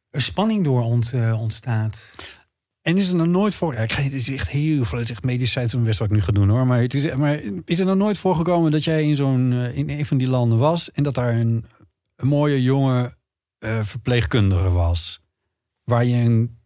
er 0.10 0.22
spanning 0.22 0.64
door 0.64 0.82
ont, 0.82 1.14
ontstaat. 1.38 2.16
En 2.82 2.98
is 2.98 3.10
er 3.10 3.16
nou 3.16 3.30
nooit 3.30 3.56
voor... 3.56 3.74
Ik 3.74 3.94
ga, 3.94 4.02
het 4.02 4.14
is 4.14 4.32
echt 4.32 4.50
heel 4.50 4.86
veel. 4.86 4.98
Het 4.98 5.10
is 5.10 5.16
echt 5.16 5.24
medisch 5.24 5.52
centrum 5.52 5.84
West 5.84 6.00
wat 6.00 6.08
ik 6.08 6.14
nu 6.14 6.22
ga 6.22 6.32
doen 6.32 6.50
hoor. 6.50 6.68
Maar, 6.68 6.82
het 6.82 6.94
is, 6.94 7.16
maar 7.16 7.42
is 7.66 7.80
er 7.80 7.86
nou 7.86 7.98
nooit 7.98 8.18
voorgekomen 8.18 8.72
dat 8.72 8.84
jij 8.84 9.04
in 9.04 9.16
zo'n 9.16 9.54
in 9.54 9.90
een 9.90 10.06
van 10.06 10.18
die 10.18 10.30
landen 10.30 10.58
was 10.58 10.92
en 10.92 11.04
dat 11.04 11.16
daar 11.16 11.34
een, 11.34 11.66
een 12.16 12.28
mooie 12.28 12.62
jonge 12.62 13.16
verpleegkundige 13.82 14.70
was, 14.70 15.22
waar 15.84 16.06
je 16.06 16.16
een 16.16 16.58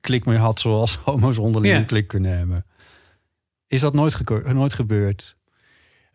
klik 0.00 0.24
mee 0.24 0.38
had, 0.38 0.60
zoals 0.60 0.96
homo's 1.04 1.38
onderling 1.38 1.74
Ja. 1.74 1.80
een 1.80 1.86
klik 1.86 2.06
kunnen 2.06 2.38
hebben? 2.38 2.66
Is 3.68 3.80
dat 3.80 3.94
nooit, 3.94 4.44
nooit 4.52 4.74
gebeurd? 4.74 5.36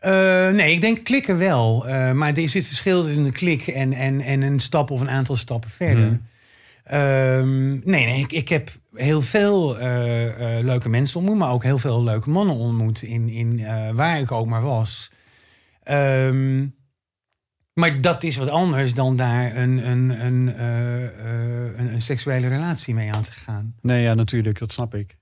Eh, 0.02 0.50
nee, 0.50 0.74
ik 0.74 0.82
denk 0.82 1.04
klikken 1.04 1.38
wel. 1.38 1.88
Eh, 1.88 2.12
maar 2.12 2.34
er 2.34 2.50
zit 2.50 2.66
verschil 2.66 3.04
tussen 3.04 3.26
een 3.26 3.32
klik 3.32 3.68
en, 3.68 3.94
en, 3.94 4.22
en 4.22 4.42
een 4.42 4.60
stap 4.60 4.92
of 4.92 5.02
een 5.02 5.10
aantal 5.10 5.36
stappen 5.36 5.70
verder. 5.70 6.06
Mhm. 6.06 6.16
Ehm, 6.84 7.70
nee, 7.70 8.06
nee 8.06 8.20
ik, 8.20 8.32
ik 8.32 8.50
heb 8.50 8.70
heel 8.94 9.22
veel 9.22 9.80
eh, 9.80 10.64
leuke 10.64 10.90
mensen 10.90 11.20
ontmoet, 11.20 11.38
maar 11.38 11.52
ook 11.52 11.64
heel 11.64 11.78
veel 11.78 12.04
leuke 12.04 12.30
mannen 12.30 12.56
ontmoet 12.56 13.02
in, 13.02 13.30
in 13.30 13.66
waar 13.96 14.20
ik 14.20 14.32
ook 14.32 14.46
maar 14.46 14.62
was. 14.62 15.12
Ehm, 15.84 16.68
maar 17.74 18.02
dat 18.02 18.24
is 18.24 18.36
wat 18.36 18.50
anders 18.50 18.94
dan 18.94 19.16
daar 19.16 19.56
een, 19.56 19.90
een, 19.90 20.26
een, 20.26 20.64
een, 20.64 21.94
een 21.94 22.02
seksuele 22.02 22.48
relatie 22.48 22.94
mee 22.94 23.14
aan 23.14 23.24
te 23.24 23.32
gaan. 23.32 23.76
Nee, 23.82 24.02
ja, 24.02 24.14
natuurlijk, 24.14 24.60
dat 24.60 24.72
snap 24.72 24.96
ik. 24.96 25.18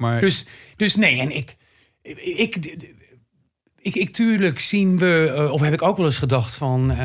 Maar 0.00 0.20
Dus, 0.20 0.46
dus 0.76 0.96
nee, 0.96 1.20
en 1.20 1.36
ik, 1.36 1.56
ik, 2.02 2.56
ik, 3.78 3.94
ik, 3.94 4.12
tuurlijk 4.12 4.60
zien 4.60 4.98
we, 4.98 5.32
eh, 5.36 5.52
of 5.52 5.60
heb 5.60 5.72
ik 5.72 5.82
ook 5.82 5.96
wel 5.96 6.06
eens 6.06 6.18
gedacht 6.18 6.54
van, 6.54 6.90
eh, 6.90 6.96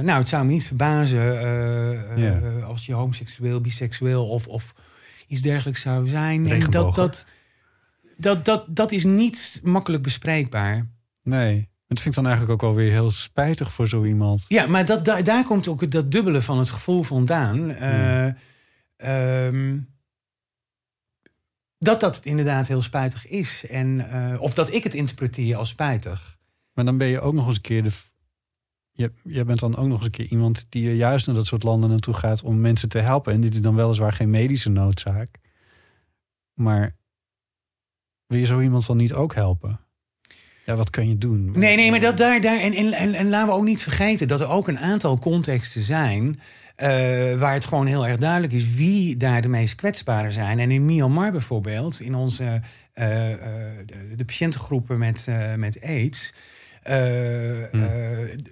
nou, 0.00 0.18
het 0.18 0.28
zou 0.28 0.44
me 0.44 0.52
niet 0.52 0.66
verbazen 0.66 1.40
eh, 2.16 2.68
als 2.68 2.86
je 2.86 2.92
homoseksueel, 2.92 3.60
biseksueel 3.60 4.28
of, 4.28 4.46
of 4.46 4.74
iets 5.26 5.42
dergelijks 5.42 5.80
zou 5.80 6.08
zijn. 6.08 6.48
En 6.48 6.70
dat, 6.70 6.94
dat, 6.94 7.26
dat, 8.16 8.44
dat, 8.44 8.64
dat 8.68 8.92
is 8.92 9.04
niet 9.04 9.60
makkelijk 9.62 10.02
bespreekbaar. 10.02 10.88
nee, 11.22 11.68
het 11.86 12.00
vind 12.00 12.16
ik 12.16 12.22
dan 12.22 12.30
eigenlijk 12.32 12.52
ook 12.52 12.70
wel 12.70 12.78
weer 12.78 12.90
heel 12.90 13.10
spijtig 13.10 13.72
voor 13.72 13.88
zo 13.88 14.04
iemand. 14.04 14.44
Ja, 14.48 14.66
maar 14.66 14.86
dat, 14.86 15.04
daar, 15.04 15.24
daar 15.24 15.44
komt 15.44 15.68
ook 15.68 15.90
dat 15.90 16.10
dubbele 16.10 16.42
van 16.42 16.58
het 16.58 16.70
gevoel 16.70 17.02
vandaan. 17.02 17.70
Ehm, 18.96 19.78
dat 21.84 22.00
dat 22.00 22.20
inderdaad 22.24 22.66
heel 22.66 22.82
spijtig 22.82 23.26
is. 23.26 23.66
En, 23.66 24.10
eh, 24.10 24.40
of 24.40 24.54
dat 24.54 24.72
ik 24.72 24.84
het 24.84 24.94
interpreteer 24.94 25.56
als 25.56 25.68
spijtig. 25.68 26.38
Maar 26.72 26.84
dan 26.84 26.98
ben 26.98 27.06
je 27.06 27.20
ook 27.20 27.34
nog 27.34 27.46
eens 27.46 27.56
een 27.56 27.62
keer 27.62 27.82
de. 27.82 27.90
Je, 28.90 29.12
jij 29.24 29.44
bent 29.44 29.60
dan 29.60 29.76
ook 29.76 29.86
nog 29.86 29.96
eens 29.96 30.04
een 30.04 30.10
keer 30.10 30.26
iemand 30.26 30.66
die 30.68 30.96
juist 30.96 31.26
naar 31.26 31.34
dat 31.34 31.46
soort 31.46 31.62
landen 31.62 31.90
naartoe 31.90 32.14
gaat 32.14 32.42
om 32.42 32.60
mensen 32.60 32.88
te 32.88 32.98
helpen. 32.98 33.32
En 33.32 33.40
dit 33.40 33.54
is 33.54 33.60
dan 33.60 33.74
weliswaar 33.74 34.12
geen 34.12 34.30
medische 34.30 34.70
noodzaak. 34.70 35.28
Maar 36.54 36.96
wil 38.26 38.38
je 38.38 38.46
zo 38.46 38.60
iemand 38.60 38.86
dan 38.86 38.96
niet 38.96 39.12
ook 39.12 39.34
helpen? 39.34 39.80
Ja, 40.64 40.76
wat 40.76 40.90
kun 40.90 41.08
je 41.08 41.18
doen? 41.18 41.50
Nee, 41.52 41.76
nee, 41.76 41.90
maar 41.90 42.00
dat 42.00 42.16
daar, 42.16 42.40
daar 42.40 42.60
en, 42.60 42.72
en, 42.72 42.92
en, 42.92 43.14
en 43.14 43.28
laten 43.28 43.48
we 43.48 43.54
ook 43.54 43.64
niet 43.64 43.82
vergeten 43.82 44.28
dat 44.28 44.40
er 44.40 44.48
ook 44.48 44.68
een 44.68 44.78
aantal 44.78 45.18
contexten 45.18 45.82
zijn. 45.82 46.40
Eh, 46.76 46.88
waar 47.38 47.52
het 47.52 47.66
gewoon 47.66 47.86
heel 47.86 48.06
erg 48.06 48.16
duidelijk 48.18 48.52
is 48.52 48.74
wie 48.74 49.16
daar 49.16 49.42
de 49.42 49.48
meest 49.48 49.74
kwetsbare 49.74 50.30
zijn. 50.30 50.58
En 50.58 50.70
in 50.70 50.84
Myanmar 50.84 51.32
bijvoorbeeld, 51.32 52.00
in 52.00 52.14
onze 52.14 52.60
eh, 52.92 53.32
eh, 53.32 53.38
de, 53.86 54.16
de 54.16 54.24
patiëntengroepen 54.24 54.98
met, 54.98 55.28
met 55.56 55.78
AIDS. 55.82 56.32
eh, 56.82 56.92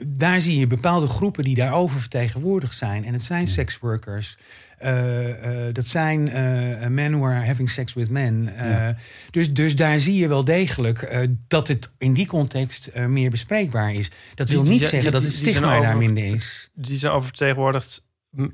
daar 0.07 0.41
zie 0.41 0.59
je 0.59 0.67
bepaalde 0.67 1.07
groepen 1.07 1.45
die 1.45 1.55
daarover 1.55 2.01
vertegenwoordigd 2.01 2.77
zijn. 2.77 3.05
En 3.05 3.13
het 3.13 3.23
zijn 3.23 3.49
seksworkers. 3.49 4.37
Eh, 4.79 5.67
eh, 5.69 5.75
dat 5.75 5.87
zijn 5.87 6.29
eh, 6.29 6.89
men 6.89 7.13
who 7.13 7.27
are 7.27 7.47
having 7.47 7.71
sex 7.71 7.95
with 7.95 8.11
men. 8.11 8.53
Ja. 8.59 8.97
dus, 9.31 9.53
dus 9.53 9.77
daar 9.77 10.01
zie 10.01 10.15
je 10.21 10.29
wel 10.29 10.45
degelijk 10.45 11.27
dat 11.49 11.69
het 11.69 11.95
in 11.99 12.13
die 12.13 12.27
context 12.27 12.91
meer 12.95 13.31
bespreekbaar 13.31 13.95
is. 13.95 14.11
Dat 14.35 14.49
wil 14.49 14.63
die 14.63 14.73
niet 14.73 14.81
zeggen 14.81 15.01
die- 15.01 15.11
dat 15.11 15.23
het 15.23 15.33
stigma 15.33 15.81
daar 15.81 15.97
minder 15.97 16.25
is. 16.35 16.71
Die 16.75 16.99
zijn 16.99 17.13
oververtegenwoordigd 17.13 18.11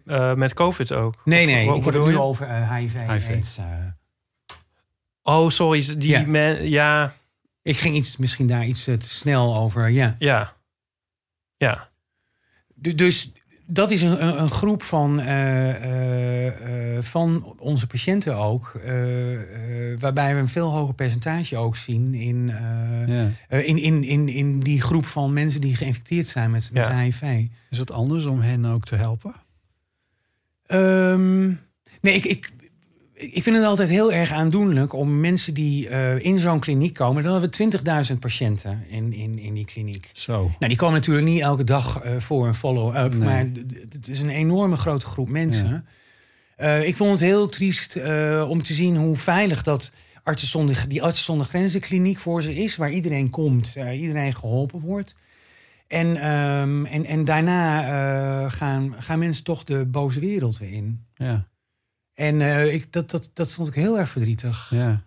eh, 0.07 0.35
met 0.35 0.55
COVID 0.55 0.93
ook. 0.93 1.15
Nee, 1.25 1.47
Of 1.47 1.53
nee, 1.53 1.67
wat 1.67 1.77
ik 1.77 1.85
heb 1.85 1.95
het 1.95 2.05
nu 2.05 2.17
over 2.19 2.47
eh, 2.49 2.75
HIV, 2.75 2.93
HIV. 2.93 3.29
AIDS. 3.29 3.59
eh. 3.59 3.65
Oh, 5.23 5.49
sorry. 5.51 5.85
Die 5.99 6.11
Ja. 6.11 6.27
men, 6.27 6.69
ja, 6.69 7.15
ik 7.63 7.77
ging 7.77 7.95
iets, 7.97 8.17
misschien 8.17 8.47
daar 8.47 8.67
iets 8.67 8.85
te 8.85 8.97
snel 8.99 9.57
over, 9.57 9.89
ja. 9.89 10.17
ja. 10.19 10.55
Ja. 11.57 11.89
Du- 12.75 12.95
Dus 12.95 13.33
dat 13.67 13.91
is 13.91 14.03
een, 14.03 14.41
een, 14.43 14.51
groep 14.51 14.83
van, 14.83 15.21
eh, 15.21 15.71
eh, 15.71 16.97
eh, 16.97 17.03
van 17.03 17.55
onze 17.59 17.87
patiënten 17.87 18.37
ook. 18.37 18.73
eh, 18.85 19.93
eh, 19.93 19.99
waarbij 20.01 20.35
we 20.35 20.41
een 20.41 20.49
veel 20.49 20.71
hoger 20.71 20.95
percentage 20.95 21.57
ook 21.57 21.77
zien 21.77 22.15
in, 22.15 22.51
eh, 22.51 23.09
Ja. 23.17 23.31
eh, 23.49 23.67
in, 23.69 23.79
in, 23.79 24.05
in, 24.05 24.29
in 24.29 24.61
die 24.61 24.81
groep 24.83 25.07
van 25.07 25.33
mensen 25.33 25.61
die 25.61 25.77
geïnfecteerd 25.77 26.27
zijn 26.27 26.51
met, 26.51 26.71
met 26.73 26.85
Ja. 26.87 26.99
HIV. 27.01 27.23
Is 27.71 27.79
het 27.79 27.93
anders 27.93 28.27
om 28.27 28.41
hen 28.41 28.65
ook 28.65 28.85
te 28.85 28.97
helpen? 28.97 29.35
Ehm, 30.69 31.47
nee, 32.01 32.15
ik, 32.15 32.25
ik, 32.25 32.53
ik 33.15 33.43
vind 33.43 33.57
het 33.57 33.65
altijd 33.65 33.89
heel 33.89 34.13
erg 34.13 34.33
aandoenlijk 34.33 34.93
om 34.93 35.21
mensen 35.21 35.55
die 35.55 35.89
eh, 35.89 36.25
in 36.25 36.39
zo'n 36.39 36.61
kliniek 36.61 36.95
komen. 36.95 37.23
Dan 37.23 37.33
hebben 37.33 37.51
we 37.51 38.11
20.000 38.13 38.19
patiënten 38.19 38.85
in, 38.89 39.13
in, 39.13 39.39
in 39.39 39.55
die 39.55 39.65
kliniek. 39.65 40.11
Zo. 40.13 40.39
Nou, 40.43 40.69
die 40.69 40.77
komen 40.77 40.95
natuurlijk 40.95 41.27
niet 41.27 41.41
elke 41.41 41.65
dag 41.65 42.01
eh, 42.01 42.13
voor 42.19 42.47
een 42.47 42.55
follow-up. 42.55 43.15
Nee. 43.15 43.25
Maar 43.25 43.47
het 43.91 44.09
is 44.09 44.21
een 44.21 44.29
enorme 44.29 44.77
grote 44.77 45.07
groep 45.07 45.29
mensen. 45.29 45.87
Eh, 46.57 46.87
ik 46.87 46.97
vond 46.97 47.11
het 47.11 47.21
heel 47.21 47.47
triest 47.47 47.97
om 48.49 48.63
te 48.63 48.73
zien 48.73 48.97
hoe 48.97 49.17
veilig 49.17 49.63
dat 49.63 49.93
artsen 50.23 50.49
zonder, 50.49 50.85
die 50.89 51.03
artsen 51.03 51.25
zonder 51.25 51.47
grenzen 51.47 51.81
kliniek 51.81 52.19
voor 52.19 52.43
ze 52.43 52.55
is. 52.55 52.77
Waar 52.77 52.93
iedereen 52.93 53.31
komt, 53.31 53.77
iedereen 53.93 54.35
geholpen 54.35 54.81
wordt. 54.81 55.17
En, 55.89 56.17
ehm, 56.17 56.85
en, 56.85 57.05
en 57.05 57.25
daarna 57.25 57.83
eh, 58.45 58.53
gaan, 58.53 58.95
gaan 58.99 59.19
mensen 59.19 59.45
toch 59.45 59.65
de 59.65 59.85
boze 59.87 60.21
wereld 60.21 60.59
weer 60.59 60.73
in. 60.73 61.05
Ja. 61.15 61.47
En 62.15 62.41
eh, 62.43 62.75
ik, 62.75 62.93
dat, 62.93 63.11
dat, 63.11 63.31
dat 63.33 63.53
vond 63.53 63.69
ik 63.69 63.75
heel 63.75 63.99
erg 63.99 64.09
verdrietig. 64.09 64.67
Ja. 64.71 65.03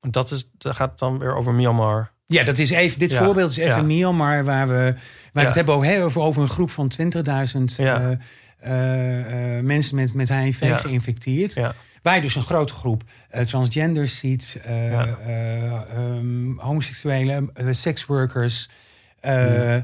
Dat, 0.00 0.30
is, 0.30 0.50
dat 0.58 0.76
gaat 0.76 0.98
dan 0.98 1.18
weer 1.18 1.34
over 1.34 1.54
Myanmar. 1.54 2.10
Ja, 2.26 2.44
dat 2.44 2.58
is 2.58 2.70
even, 2.70 2.98
dit 2.98 3.10
Ja, 3.10 3.24
voorbeeld 3.24 3.50
is 3.50 3.56
even 3.56 3.76
ja. 3.76 3.82
Myanmar, 3.82 4.44
waar 4.44 4.66
we, 4.68 4.74
waar 4.74 4.94
we 5.32 5.40
Ja. 5.40 5.46
het 5.46 5.54
hebben 5.54 5.74
over, 5.74 6.02
over, 6.02 6.20
over 6.20 6.42
een 6.42 6.48
groep 6.48 6.70
van 6.70 6.92
20.000 7.02 7.62
Ja. 7.76 8.18
eh, 8.58 8.70
mensen 9.62 9.96
met, 9.96 10.14
met 10.14 10.28
HIV 10.28 10.60
Ja. 10.60 10.76
geïnfecteerd. 10.76 11.54
Ja. 11.54 11.74
Waar 12.02 12.14
je 12.14 12.20
dus 12.20 12.34
een 12.34 12.42
grote 12.42 12.74
groep 12.74 13.02
eh, 13.30 13.44
transgenders 13.44 14.18
ziet, 14.18 14.60
eh, 14.64 14.90
Ja. 14.90 15.06
eh, 15.06 15.72
ehm, 15.72 16.56
homoseksuelen, 16.56 17.50
seksworkers. 17.70 18.68
Eh, 19.26 19.82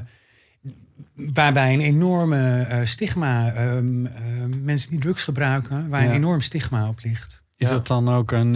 Waarbij 1.15 1.73
een 1.73 1.79
enorme 1.79 2.61
eh, 2.61 2.85
stigma, 2.85 3.53
ehm, 3.53 4.05
eh, 4.05 4.13
mensen 4.61 4.89
die 4.89 4.99
drugs 4.99 5.23
gebruiken, 5.23 5.89
waar 5.89 6.01
Ja. 6.03 6.07
een 6.09 6.15
enorm 6.15 6.41
stigma 6.41 6.87
op 6.87 6.99
ligt. 7.03 7.43
Is 7.57 7.69
Ja. 7.69 7.75
dat 7.75 7.87
dan 7.87 8.09
ook 8.09 8.31
een. 8.31 8.51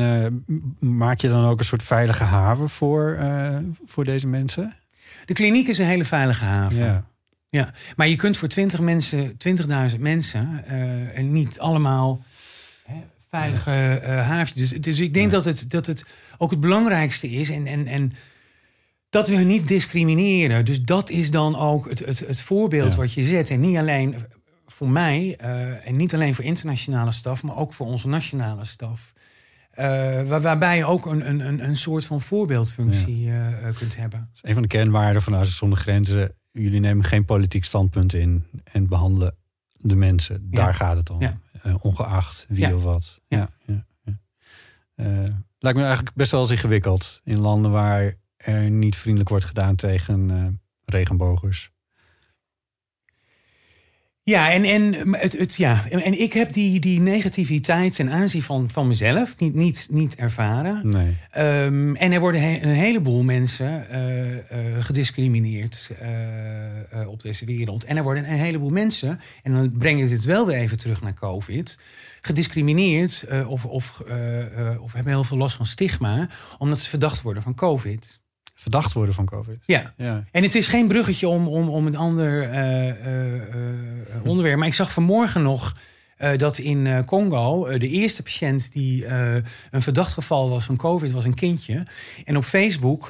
maak 0.80 1.20
je 1.22 1.28
dan 1.28 1.46
ook 1.46 1.60
een 1.60 1.66
soort 1.66 1.84
veilige 1.84 2.24
haven 2.24 2.70
voor, 2.70 3.18
voor 3.86 4.04
deze 4.04 4.28
mensen? 4.28 4.74
De 5.26 5.34
kliniek 5.34 5.68
is 5.68 5.78
een 5.78 5.86
hele 5.86 6.06
veilige 6.06 6.44
haven. 6.44 7.06
Ja. 7.50 7.74
Maar 7.96 8.08
je 8.08 8.16
kunt 8.16 8.38
voor 8.38 8.48
20 8.48 8.80
mensen, 8.80 9.38
20.000 9.38 10.00
mensen 10.02 10.66
en 11.14 11.32
niet 11.32 11.60
allemaal 11.60 12.24
hè, 12.86 12.96
veilige 13.30 14.02
haafjes. 14.06 14.70
Dus, 14.70 14.82
dus 14.82 15.00
ik 15.00 15.14
denk 15.14 15.32
dat, 15.32 15.46
het, 15.46 15.70
dat 15.70 15.86
het 15.86 16.06
ook 16.38 16.52
het 16.52 16.60
belangrijkste 16.60 17.30
is. 17.30 17.50
En, 17.50 17.66
en, 17.66 17.88
en 17.88 18.14
dat 19.18 19.28
we 19.28 19.36
hun 19.36 19.48
niet 19.48 19.68
discrimineren. 19.68 20.66
Dus 20.66 20.84
dat 20.84 21.10
is 21.10 21.32
dan 21.32 21.56
ook 21.56 21.90
het, 21.90 22.00
het, 22.00 22.20
het 22.20 22.42
voorbeeld 22.42 22.92
Ja. 22.92 22.98
wat 23.00 23.14
je 23.14 23.24
zet. 23.24 23.50
En 23.50 23.60
niet 23.60 23.78
alleen 23.78 24.16
voor 24.66 24.90
mij 24.90 25.36
eh, 25.38 25.88
en 25.88 25.96
niet 25.96 26.14
alleen 26.14 26.36
voor 26.36 26.44
internationale 26.44 27.12
staf, 27.12 27.44
maar 27.44 27.58
ook 27.58 27.74
voor 27.74 27.86
onze 27.86 28.08
nationale 28.08 28.66
staf. 28.66 29.14
Eh, 29.72 29.86
waar, 30.24 30.42
waarbij 30.42 30.78
je 30.78 30.86
ook 30.86 31.06
een, 31.06 31.30
een, 31.30 31.40
een, 31.40 31.64
een 31.68 31.78
soort 31.78 32.06
van 32.06 32.22
voorbeeldfunctie 32.22 33.32
eh, 33.32 33.76
kunt 33.76 33.96
hebben. 33.96 34.20
Dat 34.20 34.44
is 34.44 34.50
een 34.50 34.54
van 34.54 34.62
de 34.62 34.68
kernwaarden 34.68 35.22
van 35.22 35.34
Artsen 35.34 35.56
zonder 35.58 35.78
Grenzen. 35.80 36.36
Jullie 36.52 36.80
nemen 36.80 37.06
geen 37.06 37.26
politiek 37.26 37.66
standpunt 37.66 38.14
in 38.14 38.46
en 38.64 38.88
behandelen 38.88 39.36
de 39.80 39.96
mensen. 39.96 40.48
Ja. 40.52 40.58
Daar 40.64 40.74
gaat 40.76 40.98
het 40.98 41.10
om. 41.10 41.22
Ja. 41.22 41.40
Ongeacht 41.82 42.46
wie 42.50 42.76
of 42.76 42.84
wat. 42.84 43.20
Ja. 43.28 43.50
Ja. 43.66 43.86
Ja, 44.04 44.18
ja. 44.96 45.46
Lijkt 45.60 45.78
me 45.78 45.84
eigenlijk 45.86 46.16
best 46.16 46.32
wel 46.32 46.42
eens 46.42 46.52
ingewikkeld. 46.52 47.22
In 47.24 47.40
landen 47.40 47.72
waar 47.72 48.14
er 48.48 48.70
niet 48.70 48.96
vriendelijk 48.96 49.30
wordt 49.30 49.46
gedaan 49.46 49.76
tegen 49.76 50.32
eh, 50.32 50.46
regenbogers. 50.86 51.72
Ja, 54.24 54.52
en, 54.52 54.64
en, 54.64 55.14
het, 55.14 55.38
het, 55.38 55.56
ja. 55.56 55.86
en 55.90 56.02
en 56.02 56.22
ik 56.22 56.34
heb 56.34 56.54
die, 56.54 56.80
die 56.80 57.00
negativiteit 57.00 57.96
ten 57.96 58.12
aanzien 58.12 58.44
van, 58.44 58.70
van 58.70 58.88
mezelf 58.88 59.38
niet, 59.38 59.54
niet, 59.54 59.88
niet 59.92 60.16
ervaren. 60.16 60.88
Nee. 60.90 61.18
Ehm, 61.32 61.96
en 61.96 62.12
er 62.12 62.20
worden 62.20 62.42
he- 62.42 62.60
een 62.62 62.74
heleboel 62.76 63.24
mensen 63.24 63.90
eh, 63.90 64.38
eh, 64.38 64.84
gediscrimineerd 64.84 65.92
op 67.08 67.22
deze 67.22 67.46
wereld. 67.46 67.84
En 67.84 67.98
er 67.98 68.04
worden 68.04 68.24
een 68.32 68.38
heleboel 68.40 68.70
mensen, 68.70 69.20
en 69.44 69.54
dan 69.54 69.78
breng 69.78 70.04
ik 70.04 70.10
het 70.10 70.24
wel 70.26 70.46
weer 70.46 70.56
even 70.58 70.78
terug 70.78 71.02
naar 71.02 71.14
COVID, 71.14 71.80
gediscrimineerd 72.22 73.26
of, 73.48 73.66
of, 73.66 74.00
of 74.80 74.94
hebben 74.94 75.14
heel 75.14 75.24
veel 75.24 75.38
last 75.38 75.56
van 75.56 75.66
stigma, 75.66 76.30
omdat 76.58 76.80
ze 76.80 76.90
verdacht 76.90 77.22
worden 77.22 77.44
van 77.44 77.56
COVID. 77.56 78.20
Verdacht 78.60 78.94
worden 78.94 79.16
van 79.16 79.26
COVID. 79.26 79.64
Ja. 79.66 79.94
Ja. 79.98 80.24
En 80.32 80.44
het 80.44 80.56
is 80.56 80.68
geen 80.68 80.88
bruggetje 80.88 81.28
om, 81.28 81.48
om, 81.48 81.70
om 81.70 81.88
een 81.88 81.96
ander 81.96 82.44
eh, 82.44 82.90
eh, 82.90 83.36
eh, 83.36 84.26
onderwerp. 84.26 84.58
Maar 84.58 84.68
ik 84.68 84.74
zag 84.74 84.92
vanmorgen 84.92 85.42
nog 85.42 85.76
dat 86.38 86.58
in 86.58 87.06
Congo 87.06 87.78
de 87.78 87.88
eerste 87.88 88.24
patiënt 88.24 88.72
die 88.72 89.06
een 89.72 89.82
verdacht 89.82 90.14
geval 90.14 90.50
was 90.50 90.66
van 90.66 90.78
COVID 90.78 91.12
was 91.12 91.26
een 91.26 91.34
kindje. 91.34 91.86
En 92.26 92.38
op 92.38 92.44
Facebook 92.44 93.08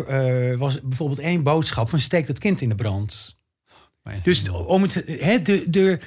was 0.57 0.81
bijvoorbeeld 0.81 1.19
één 1.19 1.43
boodschap 1.43 1.89
van 1.89 1.99
steek 1.99 2.27
dat 2.27 2.39
kind 2.39 2.61
in 2.61 2.69
de 2.69 2.75
brand. 2.75 3.37
Dus 4.23 4.49
om 4.49 4.81
het, 4.81 5.03
hè, 5.19 5.41
de, 5.41 5.69
de, 5.69 5.99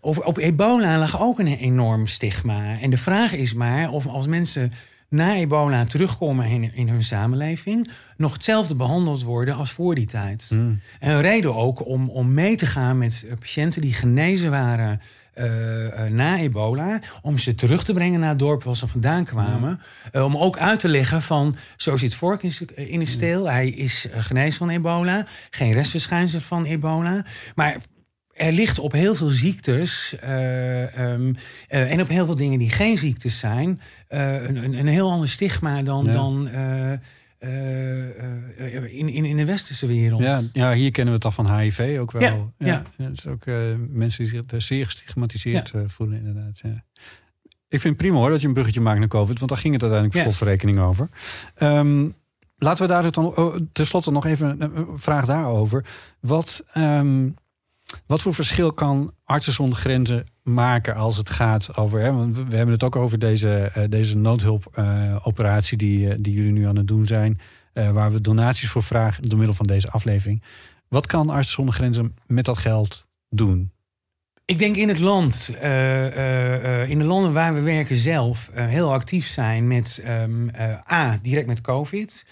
over, 0.00 0.24
op 0.24 0.38
ebola 0.38 0.98
lag 0.98 1.20
ook 1.20 1.38
een 1.38 1.56
enorm 1.56 2.06
stigma. 2.06 2.80
En 2.80 2.90
de 2.90 2.96
vraag 2.96 3.32
is 3.32 3.54
maar 3.54 3.90
of 3.90 4.06
als 4.06 4.26
mensen 4.26 4.72
na 5.12 5.34
ebola 5.34 5.86
terugkomen 5.86 6.46
in, 6.46 6.74
in 6.74 6.88
hun 6.88 7.02
samenleving... 7.02 7.90
nog 8.16 8.32
hetzelfde 8.32 8.74
behandeld 8.74 9.22
worden 9.22 9.54
als 9.54 9.72
voor 9.72 9.94
die 9.94 10.06
tijd. 10.06 10.46
Hmm. 10.48 10.80
En 11.00 11.12
een 11.12 11.20
reden 11.20 11.54
ook 11.54 11.86
om, 11.86 12.08
om 12.10 12.34
mee 12.34 12.56
te 12.56 12.66
gaan 12.66 12.98
met 12.98 13.26
eh, 13.28 13.36
patiënten 13.38 13.80
die 13.80 13.94
genezen 13.94 14.50
waren 14.50 15.00
eh, 15.32 16.04
eh, 16.04 16.12
na 16.12 16.38
ebola. 16.38 17.00
Om 17.22 17.38
ze 17.38 17.54
terug 17.54 17.84
te 17.84 17.92
brengen 17.92 18.20
naar 18.20 18.28
het 18.28 18.38
dorp 18.38 18.62
waar 18.62 18.76
ze 18.76 18.86
vandaan 18.86 19.24
kwamen. 19.24 19.80
Om 20.12 20.36
ook 20.36 20.58
uit 20.58 20.80
te 20.80 20.88
leggen 20.88 21.22
van, 21.22 21.56
zo 21.76 21.96
zit 21.96 22.14
Vork 22.14 22.42
in, 22.74 22.98
de 22.98 23.06
steel. 23.06 23.50
Hij 23.50 23.68
is 23.68 24.06
genezen 24.12 24.58
van 24.58 24.70
ebola. 24.70 25.26
Geen 25.50 25.72
restverschijnsel 25.72 26.40
van 26.40 26.64
ebola. 26.64 27.24
Maar 27.54 27.76
er 28.42 28.52
ligt 28.52 28.78
op 28.78 28.92
heel 28.92 29.14
veel 29.14 29.28
ziektes 29.28 30.16
eh, 30.20 30.96
ehm, 30.98 31.32
eh, 31.68 31.92
en 31.92 32.00
op 32.00 32.08
heel 32.08 32.24
veel 32.24 32.34
dingen 32.34 32.58
die 32.58 32.70
geen 32.70 32.98
ziektes 32.98 33.38
zijn... 33.38 33.80
eh, 34.08 34.42
een, 34.42 34.64
een, 34.64 34.78
een 34.78 34.86
heel 34.86 35.10
ander 35.10 35.28
stigma 35.28 35.82
dan, 35.82 36.04
Ja. 36.04 36.12
dan 36.12 36.48
in, 38.88 39.08
in, 39.08 39.24
in 39.24 39.36
de 39.36 39.44
westerse 39.44 39.86
wereld. 39.86 40.20
Ja, 40.20 40.40
ja, 40.52 40.72
hier 40.72 40.90
kennen 40.90 41.14
we 41.14 41.18
het 41.24 41.24
al 41.24 41.44
van 41.44 41.58
HIV 41.58 41.96
ook 42.00 42.12
wel. 42.12 42.22
Ja, 42.22 42.66
ja. 42.66 42.82
ja. 42.96 43.08
is 43.12 43.26
ook 43.26 43.44
mensen 43.88 44.24
die 44.24 44.42
zich 44.48 44.62
zeer 44.62 44.84
gestigmatiseerd 44.84 45.72
voelen, 45.86 46.18
inderdaad. 46.18 46.60
Ja. 46.62 46.84
Ik 47.68 47.80
vind 47.80 47.84
het 47.84 47.96
prima 47.96 48.16
hoor 48.16 48.30
dat 48.30 48.40
je 48.40 48.46
een 48.46 48.52
bruggetje 48.52 48.80
maakt 48.80 48.98
naar 48.98 49.08
COVID, 49.08 49.38
want 49.38 49.50
daar 49.50 49.60
ging 49.60 49.72
het 49.72 49.82
uiteindelijk 49.82 50.20
Ja. 50.20 50.24
slotverrekening 50.24 50.78
over. 50.78 51.08
Ehm, 51.54 52.08
laten 52.56 52.86
we 52.86 52.92
daar 52.92 53.12
dan 53.12 53.36
oh, 53.36 53.56
tenslotte 53.72 54.10
nog 54.10 54.26
even 54.26 54.60
een 54.60 54.98
vraag 54.98 55.26
daarover. 55.26 55.84
Wat, 56.20 56.64
ehm, 56.72 57.28
wat 58.06 58.22
voor 58.22 58.34
verschil 58.34 58.72
kan 58.72 59.14
Artsen 59.24 59.52
zonder 59.52 59.78
Grenzen 59.78 60.26
maken 60.42 60.94
als 60.94 61.16
het 61.16 61.30
gaat 61.30 61.76
over... 61.76 62.00
Hè, 62.00 62.32
we 62.32 62.56
hebben 62.56 62.74
het 62.74 62.84
ook 62.84 62.96
over 62.96 63.18
deze, 63.18 63.70
eh, 63.74 63.84
deze 63.88 64.16
noodhulpoperatie 64.16 65.76
die, 65.76 66.10
eh, 66.10 66.18
die 66.20 66.34
jullie 66.34 66.52
nu 66.52 66.66
aan 66.66 66.76
het 66.76 66.88
doen 66.88 67.06
zijn... 67.06 67.40
eh, 67.72 67.90
waar 67.90 68.12
we 68.12 68.20
donaties 68.20 68.68
voor 68.68 68.82
vragen 68.82 69.22
door 69.22 69.38
middel 69.38 69.56
van 69.56 69.66
deze 69.66 69.90
aflevering. 69.90 70.42
Wat 70.88 71.06
kan 71.06 71.30
Artsen 71.30 71.54
zonder 71.54 71.74
Grenzen 71.74 72.14
met 72.26 72.44
dat 72.44 72.58
geld 72.58 73.06
doen? 73.28 73.72
Ik 74.44 74.58
denk 74.58 74.76
in 74.76 74.88
het 74.88 74.98
land, 74.98 75.48
in 76.88 76.98
de 76.98 77.04
landen 77.04 77.32
waar 77.32 77.54
we 77.54 77.60
werken 77.60 77.96
zelf, 77.96 78.50
heel 78.52 78.92
actief 78.92 79.26
zijn 79.26 79.66
met 79.66 80.00
ehm, 80.04 80.48
eh, 80.48 80.92
A, 80.92 81.18
direct 81.22 81.46
met 81.46 81.60
COVID, 81.60 82.26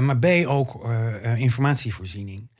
maar 0.00 0.18
B, 0.18 0.26
ook 0.46 0.86
informatievoorziening. 1.36 2.50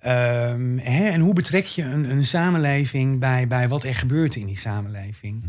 Ehm, 0.00 0.78
hè, 0.78 1.08
en 1.08 1.20
hoe 1.20 1.34
betrek 1.34 1.64
je 1.64 1.82
een, 1.82 2.10
een 2.10 2.24
samenleving 2.26 3.18
bij, 3.20 3.46
bij 3.46 3.68
wat 3.68 3.84
er 3.84 3.94
gebeurt 3.94 4.36
in 4.36 4.46
die 4.46 4.58
samenleving? 4.58 5.44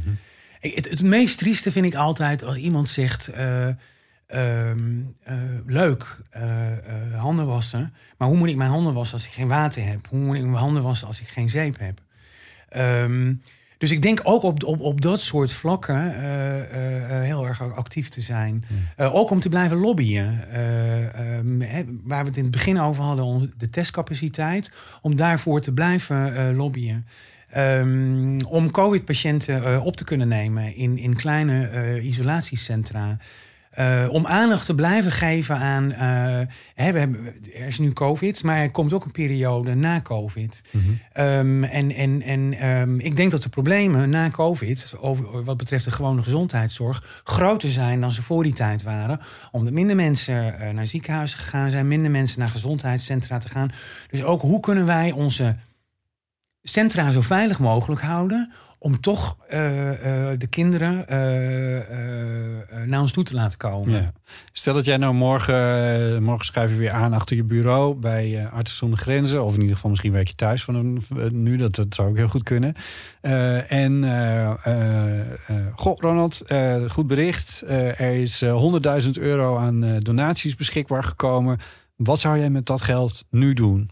Ik- 0.61 0.75
Het, 0.75 0.89
het 0.89 1.03
meest 1.03 1.37
trieste 1.37 1.71
vind 1.71 1.85
ik 1.85 1.95
altijd 1.95 2.43
als 2.43 2.55
iemand 2.57 2.89
zegt: 2.89 3.27
eh, 3.27 3.67
ehm, 4.27 4.79
eh, 5.23 5.35
Leuk, 5.65 6.19
eh, 6.29 6.71
handen 7.17 7.45
wassen. 7.47 7.93
Maar 8.17 8.27
hoe 8.27 8.37
moet 8.37 8.49
ik 8.49 8.55
mijn 8.55 8.69
handen 8.69 8.93
wassen 8.93 9.17
als 9.17 9.25
ik 9.27 9.31
geen 9.33 9.47
water 9.47 9.85
heb? 9.85 10.07
Hoe 10.09 10.19
moet 10.19 10.35
ik 10.35 10.41
mijn 10.43 10.55
handen 10.55 10.83
wassen 10.83 11.07
als 11.07 11.21
ik 11.21 11.27
geen 11.27 11.49
zeep 11.49 11.79
heb? 11.79 11.99
Ehm, 12.69 13.33
dus 13.81 13.91
ik 13.91 14.01
denk 14.01 14.19
ook 14.23 14.43
op, 14.43 14.63
op, 14.63 14.79
op 14.81 15.01
dat 15.01 15.21
soort 15.21 15.53
vlakken 15.53 16.15
eh, 16.15 16.59
eh, 16.59 17.17
eh, 17.17 17.23
heel 17.23 17.47
erg 17.47 17.75
actief 17.75 18.09
te 18.09 18.21
zijn. 18.21 18.63
Eh, 18.95 19.15
ook 19.15 19.29
om 19.29 19.39
te 19.39 19.49
blijven 19.49 19.77
lobbyen. 19.77 20.49
Eh, 20.49 21.37
ehm, 21.37 21.61
hè, 21.61 21.83
waar 22.03 22.21
we 22.21 22.27
het 22.27 22.37
in 22.37 22.43
het 22.43 22.51
begin 22.51 22.79
over 22.79 23.03
hadden, 23.03 23.53
de 23.57 23.69
testcapaciteit. 23.69 24.73
Om 25.01 25.15
daarvoor 25.15 25.61
te 25.61 25.73
blijven 25.73 26.55
lobbyen. 26.55 27.05
Ehm, 27.49 28.39
om 28.47 28.71
COVID-patiënten 28.71 29.81
op 29.81 29.95
te 29.95 30.03
kunnen 30.03 30.27
nemen 30.27 30.75
in, 30.75 30.97
in 30.97 31.15
kleine 31.15 31.67
eh, 31.67 32.05
isolatiecentra. 32.05 33.17
Eh, 33.71 34.07
om 34.09 34.25
aandacht 34.25 34.65
te 34.65 34.75
blijven 34.75 35.11
geven 35.11 35.57
aan. 35.57 35.91
eh, 35.91 36.47
hè, 36.73 36.91
we 36.91 36.99
hebben, 36.99 37.25
er 37.53 37.65
is 37.67 37.79
nu 37.79 37.93
COVID, 37.93 38.43
maar 38.43 38.57
er 38.57 38.71
komt 38.71 38.93
ook 38.93 39.05
een 39.05 39.11
periode 39.11 39.75
na 39.75 40.01
COVID. 40.01 40.63
Ehm, 41.13 41.63
en 41.63 41.91
en, 41.91 42.21
en 42.21 42.53
ehm, 42.53 42.99
ik 42.99 43.15
denk 43.15 43.31
dat 43.31 43.43
de 43.43 43.49
problemen 43.49 44.09
na 44.09 44.29
COVID, 44.29 44.95
over, 44.99 45.43
wat 45.43 45.57
betreft 45.57 45.85
de 45.85 45.91
gewone 45.91 46.21
gezondheidszorg, 46.23 47.21
groter 47.23 47.69
zijn 47.69 48.01
dan 48.01 48.11
ze 48.11 48.21
voor 48.21 48.43
die 48.43 48.53
tijd 48.53 48.83
waren. 48.83 49.19
Omdat 49.51 49.73
minder 49.73 49.95
mensen 49.95 50.59
eh, 50.59 50.69
naar 50.69 50.87
ziekenhuizen 50.87 51.39
gegaan 51.39 51.69
zijn, 51.69 51.87
minder 51.87 52.11
mensen 52.11 52.39
naar 52.39 52.49
gezondheidscentra 52.49 53.37
te 53.37 53.49
gaan. 53.49 53.71
Dus 54.09 54.23
ook 54.23 54.41
hoe 54.41 54.59
kunnen 54.59 54.85
wij 54.85 55.11
onze 55.11 55.55
centra 56.63 57.11
zo 57.11 57.21
veilig 57.21 57.59
mogelijk 57.59 58.01
houden. 58.01 58.51
Om 58.83 58.99
toch 58.99 59.37
eh, 59.49 60.29
eh, 60.31 60.39
de 60.39 60.47
kinderen 60.47 61.07
eh, 61.07 61.17
naar 62.85 63.01
ons 63.01 63.11
toe 63.11 63.23
te 63.23 63.33
laten 63.33 63.57
komen. 63.57 64.13
Stel 64.51 64.73
dat 64.73 64.85
jij 64.85 64.97
nou 64.97 65.13
morgen, 65.13 66.23
morgen 66.23 66.45
schuif 66.45 66.69
je 66.69 66.75
weer 66.75 66.91
aan 66.91 67.13
achter 67.13 67.35
je 67.35 67.43
bureau 67.43 67.95
bij 67.95 68.49
Artsen 68.49 68.77
zonder 68.77 68.99
Grenzen. 68.99 69.43
Of 69.43 69.53
in 69.53 69.59
ieder 69.59 69.75
geval 69.75 69.89
misschien 69.89 70.11
werk 70.11 70.27
je 70.27 70.35
thuis 70.35 70.63
van 70.63 71.01
nu, 71.31 71.57
dat, 71.57 71.75
dat 71.75 71.95
zou 71.95 72.09
ook 72.09 72.17
heel 72.17 72.27
goed 72.27 72.43
kunnen. 72.43 72.75
En, 73.67 74.03
goh 75.75 75.99
Ronald, 75.99 76.41
goed 76.87 77.07
bericht. 77.07 77.63
Er 77.67 77.99
is 78.21 78.41
eh, 78.41 79.01
100.000 79.03 79.09
euro 79.11 79.57
aan 79.57 79.99
donaties 79.99 80.55
beschikbaar 80.55 81.03
gekomen. 81.03 81.59
Wat 81.95 82.19
zou 82.19 82.37
jij 82.37 82.49
met 82.49 82.65
dat 82.65 82.81
geld 82.81 83.25
nu 83.29 83.53
doen? 83.53 83.89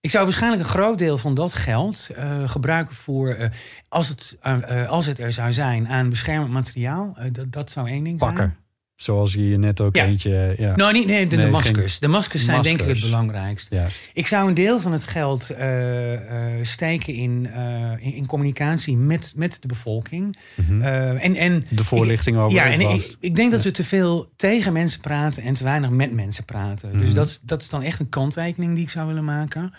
Ik 0.00 0.10
zou 0.10 0.24
waarschijnlijk 0.24 0.62
een 0.62 0.68
groot 0.68 0.98
deel 0.98 1.18
van 1.18 1.34
dat 1.34 1.54
geld 1.54 2.10
eh, 2.16 2.48
gebruiken 2.48 2.94
voor, 2.94 3.28
eh, 3.28 3.50
als, 3.88 4.08
het, 4.08 4.36
eh, 4.40 4.88
als 4.88 5.06
het 5.06 5.18
er 5.18 5.32
zou 5.32 5.52
zijn, 5.52 5.88
aan 5.88 6.08
beschermend 6.08 6.50
materiaal. 6.50 7.16
Dat, 7.32 7.52
dat 7.52 7.70
zou 7.70 7.88
één 7.88 8.04
ding 8.04 8.18
zijn. 8.18 8.34
Pakken. 8.34 8.56
Zoals 9.00 9.32
je 9.32 9.48
je 9.48 9.56
net 9.58 9.80
ook 9.80 9.96
Ja. 9.96 10.04
eentje... 10.04 10.54
Ja, 10.58 10.76
Nou, 10.76 10.92
niet, 10.92 11.06
nee, 11.06 11.26
de, 11.26 11.36
Nee, 11.36 11.44
de 11.44 11.50
maskers. 11.50 11.90
geen- 11.92 12.00
De 12.00 12.08
maskers 12.08 12.44
zijn 12.44 12.62
denk 12.62 12.74
ik 12.74 12.80
het 12.80 12.88
Maskers. 12.88 13.10
belangrijkst. 13.10 13.66
ja. 13.70 13.86
Ik 14.12 14.26
zou 14.26 14.48
een 14.48 14.54
deel 14.54 14.80
van 14.80 14.92
het 14.92 15.04
geld 15.04 15.50
eh, 15.50 16.14
eh, 16.58 16.64
steken 16.64 17.14
in, 17.14 17.48
eh, 17.54 17.90
in, 17.98 18.12
in 18.12 18.26
communicatie 18.26 18.96
met, 18.96 19.32
met 19.36 19.56
de 19.60 19.68
bevolking. 19.68 20.36
Mhm. 20.54 20.82
Eh, 20.82 21.24
en, 21.24 21.34
en 21.34 21.66
De 21.68 21.84
voorlichting 21.84 22.36
over 22.36 22.58
Ja, 22.58 22.64
en 22.64 22.80
ik, 22.80 23.14
ik 23.20 23.34
denk 23.34 23.52
dat 23.52 23.64
we 23.64 23.70
te 23.70 23.84
veel 23.84 24.32
tegen 24.36 24.72
mensen 24.72 25.00
praten 25.00 25.42
en 25.42 25.54
te 25.54 25.64
weinig 25.64 25.90
met 25.90 26.12
mensen 26.12 26.44
praten. 26.44 26.92
Dus 26.92 27.06
Mhm. 27.06 27.14
dat, 27.14 27.26
is- 27.26 27.40
dat 27.42 27.62
is 27.62 27.68
dan 27.68 27.82
echt 27.82 28.00
een 28.00 28.08
kanttekening 28.08 28.74
die 28.74 28.84
ik 28.84 28.90
zou 28.90 29.06
willen 29.06 29.24
maken. 29.24 29.74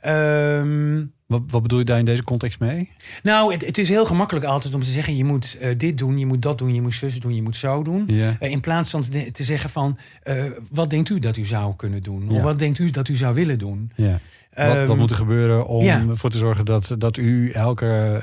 Ehm, 0.00 1.04
Wat, 1.28 1.42
wat 1.46 1.62
bedoel 1.62 1.78
je 1.78 1.84
daar 1.84 1.98
in 1.98 2.04
deze 2.04 2.24
context 2.24 2.60
mee? 2.60 2.90
nou, 3.22 3.52
het, 3.52 3.66
het 3.66 3.78
is 3.78 3.88
heel 3.88 4.06
gemakkelijk 4.06 4.46
altijd 4.46 4.74
om 4.74 4.82
te 4.82 4.90
zeggen: 4.90 5.16
je 5.16 5.24
moet 5.24 5.58
eh, 5.60 5.74
dit 5.76 5.98
doen, 5.98 6.18
je 6.18 6.26
moet 6.26 6.42
dat 6.42 6.58
doen, 6.58 6.74
je 6.74 6.82
moet 6.82 6.94
zus 6.94 7.20
doen, 7.20 7.34
je 7.34 7.42
moet 7.42 7.56
zo 7.56 7.82
doen. 7.82 8.08
Eh, 8.08 8.50
in 8.50 8.60
plaats 8.60 8.90
van 8.90 9.02
te, 9.02 9.30
te 9.30 9.44
zeggen 9.44 9.70
van, 9.70 9.98
eh, 10.22 10.44
wat 10.70 10.90
denkt 10.90 11.08
u 11.08 11.18
dat 11.18 11.36
u 11.36 11.44
zou 11.44 11.76
kunnen 11.76 12.02
doen? 12.02 12.28
Of 12.30 12.42
wat 12.42 12.58
denkt 12.58 12.78
u 12.78 12.90
dat 12.90 13.08
u 13.08 13.16
zou 13.16 13.34
willen 13.34 13.58
doen? 13.58 13.92
Ja. 13.94 14.10
Wat, 14.54 14.66
Ehm, 14.66 14.86
wat 14.86 14.96
moet 14.96 15.10
er 15.10 15.16
gebeuren 15.16 15.66
om 15.66 15.84
ja. 15.84 16.04
ervoor 16.08 16.30
te 16.30 16.38
zorgen 16.38 16.64
dat, 16.64 16.94
dat 16.98 17.16
u 17.16 17.50
elke, 17.50 18.22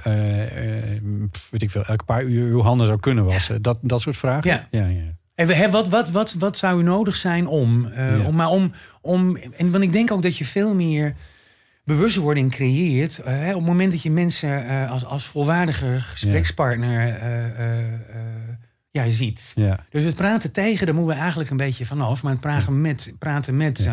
weet 1.52 1.62
ik 1.62 1.72
veel, 1.72 1.86
elke 1.86 2.04
paar 2.04 2.24
uur 2.24 2.52
uw 2.52 2.62
handen 2.62 2.88
zou 2.88 3.00
kunnen 3.00 3.26
wassen? 3.26 3.62
Dat, 3.62 3.78
dat 3.82 4.02
soort 4.02 4.18
vragen? 4.18 4.50
Ja. 4.50 4.68
ja, 4.72 4.86
ja. 4.86 5.16
En 5.36 5.48
we, 5.48 5.68
wat, 5.72 5.88
wat, 5.88 6.12
wat, 6.12 6.34
wat 6.34 6.58
zou 6.58 6.80
u 6.80 6.84
nodig 6.84 7.16
zijn 7.16 7.48
om? 7.48 7.90
Ja. 7.96 8.26
om 8.26 8.36
maar 8.36 8.50
om, 8.50 8.72
om 9.02 9.38
en 9.38 9.72
want 9.72 9.84
ik 9.84 9.92
denk 9.92 10.12
ook 10.12 10.24
dat 10.24 10.38
je 10.38 10.46
veel 10.46 10.76
meer 10.76 11.16
bewustwording 11.86 12.52
creëert. 12.52 13.20
eh, 13.20 13.34
hè, 13.34 13.50
op 13.50 13.58
het 13.60 13.66
moment 13.68 13.92
dat 13.92 14.02
je 14.02 14.12
mensen 14.12 14.68
eh, 14.68 14.92
als, 14.92 15.06
als 15.06 15.26
volwaardige 15.26 15.98
gesprekspartner 16.02 17.00
eh, 17.18 17.80
eh, 17.80 17.86
ja, 18.92 19.10
ziet. 19.10 19.52
Ja. 19.56 19.80
Dus 19.90 20.04
het 20.04 20.16
praten 20.16 20.52
tegen, 20.52 20.86
daar 20.86 20.96
moeten 20.96 21.14
we 21.16 21.20
eigenlijk 21.22 21.50
een 21.50 21.58
beetje 21.58 21.86
vanaf. 21.86 22.24
Maar 22.24 22.32
het 22.32 22.42
praten 22.42 22.82
met, 22.82 23.14
praten 23.20 23.58
met 23.58 23.90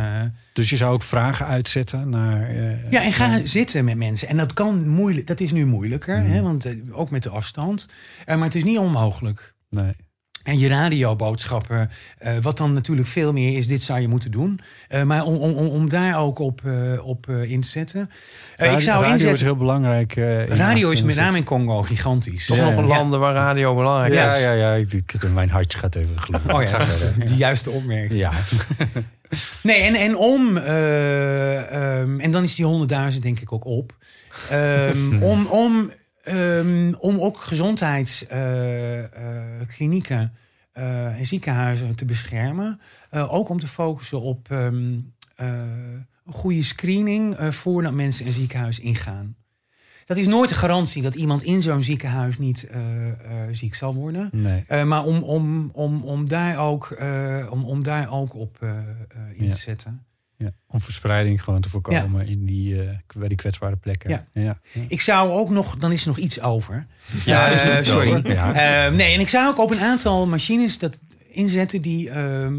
Dus 0.53 0.71
je 0.71 0.77
zou 0.77 0.93
ook 0.93 1.03
vragen 1.03 1.47
uitzetten 1.47 2.09
naar... 2.09 2.53
Ja, 2.91 3.03
en 3.03 3.13
ga 3.13 3.41
zitten 3.47 3.85
met 3.85 3.97
mensen. 3.97 4.29
En 4.29 4.37
dat 4.37 4.53
kan 4.53 4.89
moeilijk. 4.89 5.27
Dat 5.27 5.41
is 5.41 5.53
nu 5.53 5.67
moeilijker, 5.67 6.19
Mhm. 6.21 6.31
hè, 6.31 6.43
want 6.43 6.67
ook 6.91 7.11
met 7.11 7.23
de 7.23 7.29
afstand. 7.31 7.89
Maar 8.27 8.39
het 8.39 8.55
is 8.55 8.65
niet 8.65 8.79
onmogelijk. 8.79 9.55
Nee. 9.71 9.93
En 10.43 10.59
je 10.59 10.69
radioboodschappen, 10.69 11.91
eh, 12.19 12.39
wat 12.43 12.57
dan 12.57 12.73
natuurlijk 12.73 13.09
veel 13.09 13.33
meer 13.33 13.57
is, 13.59 13.67
dit 13.67 13.83
zou 13.83 14.01
je 14.01 14.09
moeten 14.09 14.31
doen. 14.31 14.61
Eh, 14.89 15.03
maar 15.03 15.25
om, 15.25 15.35
om, 15.37 15.53
om, 15.69 15.89
daar 15.89 16.19
ook 16.21 16.39
op, 16.39 16.61
eh, 16.65 17.07
op 17.07 17.29
eh, 17.29 17.51
in 17.51 17.61
te 17.61 17.69
zetten. 17.69 18.01
Eh, 18.57 18.57
Radio, 18.57 18.75
ik 18.77 18.81
zou 18.83 18.97
radio 18.97 19.11
inzetten. 19.13 19.35
is 19.37 19.43
heel 19.43 19.57
belangrijk. 19.57 20.17
eh, 20.17 20.47
radio 20.47 20.91
is 20.91 21.03
met 21.03 21.17
name 21.17 21.37
in 21.37 21.45
Congo 21.45 21.83
gigantisch. 21.83 22.47
Toch 22.47 22.57
Ja, 22.57 22.69
nog 22.71 22.77
een 22.77 22.87
ja. 22.89 22.97
landen 22.97 23.21
waar 23.21 23.35
radio 23.35 23.75
belangrijk 23.75 24.13
Ja, 24.15 24.35
is. 24.35 24.43
ja, 24.43 24.53
ja. 24.53 24.75
Ik, 24.75 24.93
ik- 24.93 25.29
mijn 25.33 25.51
hartje 25.51 25.79
gaat 25.79 25.95
even 25.95 26.21
gloeien. 26.21 26.55
Oh 26.55 26.63
ja, 26.63 26.87
de 27.27 27.37
juiste 27.37 27.71
opmerking. 27.71 28.21
Ja. 28.21 28.33
Nee, 29.63 29.81
en, 29.83 29.95
en 29.95 30.17
om, 30.17 30.57
eh, 30.57 31.99
ehm, 32.01 32.21
en 32.21 32.31
dan 32.31 32.43
is 32.43 32.55
die 32.55 32.65
100.000 33.13 33.19
denk 33.23 33.41
ik 33.41 33.53
ook 33.53 33.65
op. 33.65 33.93
Ehm, 34.51 35.23
om, 35.33 35.47
om, 35.47 35.91
ehm, 36.23 36.93
om 36.99 37.21
ook 37.21 37.37
gezondheidsklinieken 37.39 40.33
eh, 40.73 41.19
en 41.19 41.27
ziekenhuizen 41.27 41.95
te 41.97 42.05
beschermen. 42.05 42.81
Eh, 43.11 43.33
ook 43.35 43.49
om 43.49 43.61
te 43.61 43.69
focussen 43.69 44.21
op 44.21 44.51
eh, 44.51 44.67
een 46.27 46.33
goede 46.33 46.63
screening 46.63 47.35
eh, 47.35 47.51
voordat 47.51 47.93
mensen 47.93 48.27
een 48.27 48.33
ziekenhuis 48.33 48.79
ingaan. 48.79 49.35
Dat 50.05 50.17
is 50.17 50.27
nooit 50.27 50.51
een 50.51 50.57
garantie 50.57 51.03
dat 51.03 51.15
iemand 51.15 51.43
in 51.43 51.63
zo'n 51.63 51.83
ziekenhuis 51.83 52.39
niet 52.39 52.67
eh, 52.67 53.09
eh, 53.09 53.15
ziek 53.51 53.75
zal 53.75 53.95
worden. 53.95 54.29
Nee. 54.33 54.65
Eh, 54.67 54.85
maar 54.85 55.05
om, 55.05 55.23
om, 55.23 55.71
om, 55.73 56.03
om, 56.03 56.29
daar 56.29 56.59
ook, 56.59 56.91
eh, 56.91 57.47
om, 57.51 57.65
om 57.65 57.83
daar 57.83 58.13
ook 58.13 58.35
op 58.35 58.57
eh, 58.61 58.71
eh, 58.71 58.77
in 59.35 59.45
Ja. 59.45 59.51
te 59.51 59.59
zetten. 59.59 60.05
Ja. 60.43 60.51
Om 60.67 60.81
verspreiding 60.81 61.43
gewoon 61.43 61.61
te 61.61 61.69
voorkomen 61.69 62.27
in 62.27 62.47
die, 62.47 62.83
eh, 62.83 62.97
bij 63.17 63.29
die 63.29 63.37
kwetsbare 63.37 63.77
plekken. 63.77 64.11
Ja. 64.11 64.27
Ja. 64.33 64.61
Ik 64.89 65.01
zou 65.01 65.31
ook 65.31 65.51
nog, 65.51 65.77
dan 65.77 65.93
is 65.93 66.03
er 66.03 66.09
nog 66.09 66.19
iets 66.19 66.41
over. 66.41 66.87
Ja, 67.25 67.51
Eh, 67.53 67.83
sorry. 67.83 68.13
Eh, 68.13 68.93
nee, 68.93 69.15
en 69.15 69.21
ik 69.21 69.29
zou 69.29 69.49
ook 69.49 69.59
op 69.59 69.71
een 69.71 69.81
aantal 69.81 70.27
machines 70.27 70.79
dat 70.79 70.99
inzetten 71.29 71.83
die, 71.83 72.11
ehm, 72.11 72.55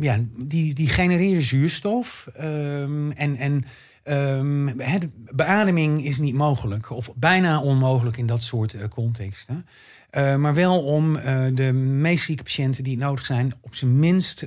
ja, 0.00 0.20
die, 0.36 0.74
die 0.74 0.88
genereren 0.88 1.42
zuurstof. 1.42 2.28
ehm, 2.36 3.10
en 3.10 3.36
en 3.36 3.64
ehm, 4.02 4.66
het, 4.78 5.08
beademing 5.36 6.04
is 6.04 6.18
niet 6.18 6.34
mogelijk, 6.34 6.90
of 6.90 7.10
bijna 7.16 7.60
onmogelijk 7.60 8.16
in 8.16 8.26
dat 8.26 8.42
soort 8.42 8.74
eh, 8.74 8.88
contexten. 8.88 9.66
Eh, 10.10 10.36
maar 10.36 10.54
wel 10.54 10.82
om 10.84 11.16
eh, 11.16 11.44
de 11.52 11.72
meest 11.72 12.24
zieke 12.24 12.42
patiënten 12.42 12.84
die 12.84 12.92
het 12.94 13.02
nodig 13.02 13.24
zijn, 13.24 13.52
op 13.60 13.74
zijn 13.74 13.98
minst 13.98 14.46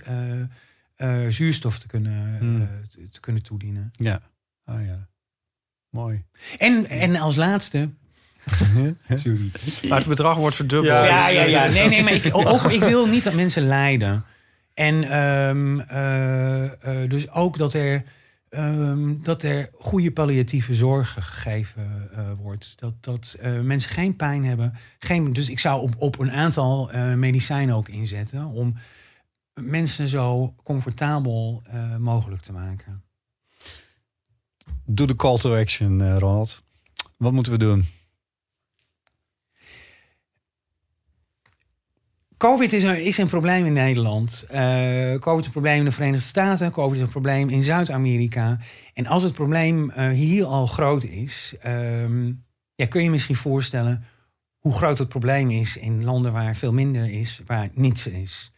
eh, 1.00 1.28
zuurstof 1.28 1.80
te 1.80 1.88
kunnen, 1.88 2.38
Hmm. 2.40 2.62
eh, 2.62 2.68
te, 2.90 3.08
te 3.10 3.20
kunnen 3.20 3.44
toedienen. 3.44 3.92
ja. 3.92 4.22
Oh 4.66 4.86
ja. 4.86 5.08
Mooi. 5.90 6.24
En, 6.58 6.86
en 6.90 7.16
als 7.16 7.36
laatste. 7.36 7.90
Sorry. 9.10 9.52
Maar 9.90 9.98
het 10.00 10.08
bedrag 10.08 10.38
wordt 10.38 10.56
verdubbeld. 10.56 10.94
Ja, 10.94 11.06
Ja, 11.06 11.28
Dus, 11.28 11.36
ja, 11.36 11.44
ja. 11.66 11.72
Nee, 11.72 11.88
nee, 11.88 12.04
maar 12.04 12.14
ik, 12.14 12.30
ook, 12.32 12.64
ik 12.64 12.80
wil 12.80 13.08
niet 13.08 13.24
dat 13.24 13.34
mensen 13.34 13.64
lijden. 13.68 14.24
En 14.74 15.04
ehm, 15.04 15.80
eh, 15.80 16.64
eh, 17.04 17.10
dus 17.10 17.30
ook 17.32 17.58
dat 17.58 17.74
er, 17.74 18.04
ehm, 18.50 19.16
dat 19.22 19.44
er 19.44 19.70
goede 19.80 20.12
palliatieve 20.12 20.76
zorg 20.76 21.14
gegeven 21.20 22.10
eh, 22.16 22.32
wordt. 22.38 22.80
Dat, 22.80 22.94
dat 23.04 23.38
eh, 23.42 23.60
mensen 23.60 23.92
geen 23.92 24.16
pijn 24.16 24.46
hebben. 24.46 24.74
Geen, 25.00 25.34
dus 25.34 25.50
ik 25.50 25.60
zou 25.60 25.82
op, 25.82 25.96
op 25.98 26.20
een 26.20 26.32
aantal 26.32 26.92
eh, 26.92 27.14
medicijnen 27.14 27.76
ook 27.76 27.90
inzetten. 27.90 28.46
Om 28.46 28.76
mensen 29.62 30.08
zo 30.08 30.54
comfortabel 30.64 31.62
eh, 31.66 31.96
mogelijk 31.96 32.42
te 32.42 32.52
maken. 32.52 33.04
Doe 34.86 35.08
de 35.08 35.16
call 35.16 35.38
to 35.38 35.56
action, 35.56 36.02
eh, 36.02 36.18
Ronald. 36.18 36.64
Wat 37.18 37.32
moeten 37.32 37.52
we 37.52 37.58
doen? 37.58 37.86
COVID 42.38 42.74
is 42.74 42.84
een, 42.84 43.04
is 43.04 43.18
een 43.18 43.28
probleem 43.28 43.66
in 43.66 43.74
Nederland. 43.74 44.46
Eh, 44.50 45.14
COVID 45.14 45.40
is 45.40 45.46
een 45.46 45.52
probleem 45.52 45.78
in 45.78 45.86
de 45.86 45.92
Verenigde 45.92 46.26
Staten. 46.26 46.72
COVID 46.72 46.96
is 46.96 47.02
een 47.02 47.10
probleem 47.10 47.50
in 47.50 47.64
Zuid-Amerika. 47.64 48.58
En 48.94 49.06
als 49.06 49.24
het 49.24 49.34
probleem 49.34 49.92
hier 49.92 50.46
al 50.46 50.68
groot 50.68 51.04
is, 51.04 51.56
ehm, 51.62 52.26
ja, 52.76 52.86
kun 52.86 53.00
je 53.00 53.06
je 53.06 53.12
misschien 53.12 53.36
voorstellen 53.36 54.04
hoe 54.60 54.74
groot 54.74 54.98
het 54.98 55.10
probleem 55.10 55.50
is 55.50 55.78
in 55.78 56.04
landen 56.04 56.32
waar 56.32 56.56
veel 56.56 56.74
minder 56.74 57.12
is, 57.12 57.42
waar 57.46 57.70
niets 57.74 58.08
is. 58.08 58.52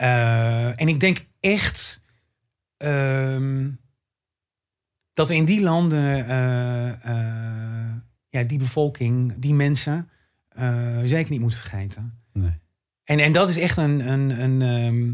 Eh, 0.00 0.80
en 0.80 0.88
ik 0.88 1.00
denk 1.00 1.26
echt 1.40 2.02
ehm, 2.76 3.70
dat 5.12 5.28
we 5.28 5.34
in 5.34 5.44
die 5.44 5.60
landen 5.60 6.26
eh, 6.26 6.88
eh, 7.04 7.96
ja, 8.28 8.42
die 8.42 8.58
bevolking, 8.58 9.34
die 9.36 9.54
mensen, 9.54 10.10
zeker 11.04 11.30
niet 11.30 11.40
moeten 11.40 11.58
vergeten. 11.58 12.22
Nee. 12.32 12.58
En, 13.04 13.18
en 13.18 13.32
dat 13.32 13.48
is 13.48 13.56
echt 13.56 13.76
een, 13.76 14.08
een, 14.08 14.40
een, 14.40 14.62
ehm, 14.62 15.12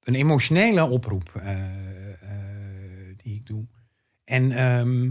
een 0.00 0.14
emotionele 0.14 0.84
oproep 0.84 1.42
die 3.16 3.34
ik 3.34 3.46
doe. 3.46 3.66
En 4.24 4.52
ehm, 4.52 5.10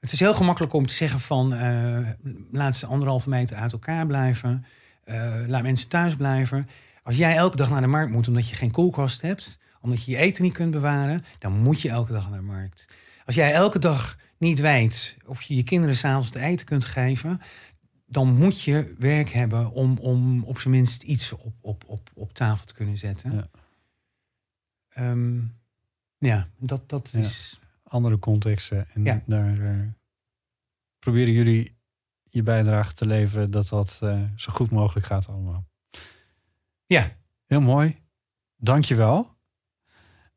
het 0.00 0.12
is 0.12 0.20
heel 0.20 0.34
gemakkelijk 0.34 0.72
om 0.72 0.86
te 0.86 0.94
zeggen 0.94 1.20
van 1.20 1.48
laat 2.50 2.76
ze 2.76 2.86
anderhalve 2.86 3.28
meter 3.28 3.56
uit 3.56 3.72
elkaar 3.72 4.06
blijven. 4.06 4.64
laat 5.46 5.62
mensen 5.62 5.88
thuis 5.88 6.16
blijven. 6.16 6.68
Als 7.02 7.16
jij 7.16 7.36
elke 7.36 7.56
dag 7.56 7.70
naar 7.70 7.80
de 7.80 7.86
markt 7.86 8.12
moet 8.12 8.28
omdat 8.28 8.48
je 8.48 8.56
geen 8.56 8.70
koelkast 8.70 9.20
hebt, 9.22 9.58
omdat 9.80 10.04
je 10.04 10.10
je 10.10 10.16
eten 10.16 10.42
niet 10.42 10.52
kunt 10.52 10.70
bewaren, 10.70 11.24
dan 11.38 11.52
moet 11.52 11.80
je 11.80 11.88
elke 11.88 12.12
dag 12.12 12.28
naar 12.30 12.38
de 12.38 12.44
markt. 12.44 12.88
Als 13.24 13.34
jij 13.34 13.52
elke 13.52 13.78
dag 13.78 14.16
niet 14.38 14.60
weet 14.60 15.16
of 15.26 15.42
je 15.42 15.54
je 15.56 15.62
kinderen 15.62 15.96
s'avonds 15.96 16.30
te 16.30 16.40
eten 16.40 16.66
kunt 16.66 16.84
geven, 16.84 17.40
dan 18.06 18.34
moet 18.34 18.62
je 18.62 18.94
werk 18.98 19.28
hebben 19.28 19.70
om, 19.70 19.98
om 19.98 20.44
op 20.44 20.58
zijn 20.58 20.74
minst 20.74 21.02
iets 21.02 21.32
op, 21.32 21.54
op, 21.60 21.84
op, 21.86 22.10
op 22.14 22.32
tafel 22.34 22.66
te 22.66 22.74
kunnen 22.74 22.98
zetten. 22.98 23.32
Ja. 23.34 23.48
Ehm, 24.88 25.40
ja, 26.18 26.48
dat, 26.58 26.88
dat 26.88 27.10
Ja. 27.12 27.18
is. 27.18 27.60
Andere 27.82 28.18
contexten. 28.18 28.86
En 28.94 29.04
Ja. 29.04 29.22
daar 29.26 29.58
eh, 29.58 29.80
proberen 30.98 31.32
jullie 31.32 31.76
je 32.28 32.42
bijdrage 32.42 32.92
te 32.94 33.06
leveren 33.06 33.50
dat 33.50 33.68
dat 33.68 33.98
eh, 34.02 34.22
zo 34.36 34.52
goed 34.52 34.70
mogelijk 34.70 35.06
gaat 35.06 35.28
allemaal. 35.28 35.64
Ja, 36.92 37.16
Heel 37.46 37.60
mooi. 37.60 37.96
Dankjewel. 38.56 39.36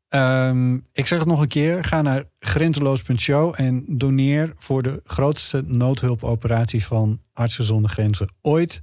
Ehm 0.08 0.74
ik 0.74 1.06
zeg 1.06 1.18
het 1.18 1.28
nog 1.28 1.40
een 1.40 1.48
keer. 1.48 1.84
Ga 1.84 2.02
naar 2.02 2.24
grenzeloos.show 2.38 3.54
en 3.56 3.84
doneer 3.88 4.52
voor 4.56 4.82
de 4.82 5.00
grootste 5.04 5.62
noodhulpoperatie 5.66 6.84
van 6.84 7.20
Artsen 7.32 7.64
zonder 7.64 7.90
Grenzen 7.90 8.28
ooit. 8.40 8.82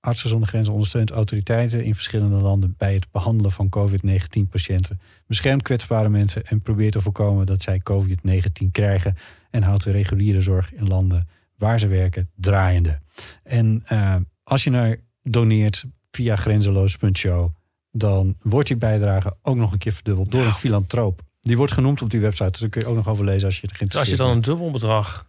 Artsen 0.00 0.28
zonder 0.28 0.48
Grenzen 0.48 0.72
ondersteunt 0.72 1.10
autoriteiten 1.10 1.84
in 1.84 1.94
verschillende 1.94 2.36
landen 2.36 2.74
bij 2.78 2.94
het 2.94 3.10
behandelen 3.10 3.52
van 3.52 3.68
COVID-19 3.78 4.48
patiënten. 4.50 5.00
Beschermt 5.26 5.62
kwetsbare 5.62 6.08
mensen 6.08 6.46
en 6.46 6.62
probeert 6.62 6.92
te 6.92 7.00
voorkomen 7.00 7.46
dat 7.46 7.62
zij 7.62 7.80
COVID-19 7.90 8.70
krijgen. 8.72 9.16
En 9.50 9.62
houdt 9.62 9.84
de 9.84 9.90
reguliere 9.90 10.40
zorg 10.40 10.72
in 10.72 10.88
landen 10.88 11.28
waar 11.56 11.78
ze 11.78 11.86
werken 11.86 12.30
draaiende. 12.34 13.00
En 13.42 13.82
eh, 13.84 14.16
als 14.42 14.64
je 14.64 14.70
naar 14.70 14.96
doneert 15.22 15.84
via 16.12 16.36
grenzeloos.show, 16.36 17.48
dan 17.90 18.36
wordt 18.42 18.68
die 18.68 18.76
bijdrage 18.76 19.36
ook 19.42 19.56
nog 19.56 19.72
een 19.72 19.78
keer 19.78 19.92
verdubbeld 19.92 20.30
door 20.32 20.44
een 20.44 20.54
filantroop. 20.54 21.22
Die 21.40 21.56
wordt 21.56 21.72
genoemd 21.72 22.02
op 22.02 22.10
die 22.10 22.20
website, 22.20 22.50
dus 22.50 22.60
daar 22.60 22.68
kun 22.68 22.80
je 22.80 22.86
ook 22.86 22.96
nog 22.96 23.08
over 23.08 23.24
lezen 23.24 23.44
als 23.44 23.60
je 23.60 23.62
er 23.62 23.68
Dus 23.68 23.78
als 23.80 23.80
je 23.80 23.86
geïnteresseerd 23.86 24.18
dan 24.18 24.30
een 24.30 24.40
dubbel 24.40 24.70
bedrag 24.70 25.26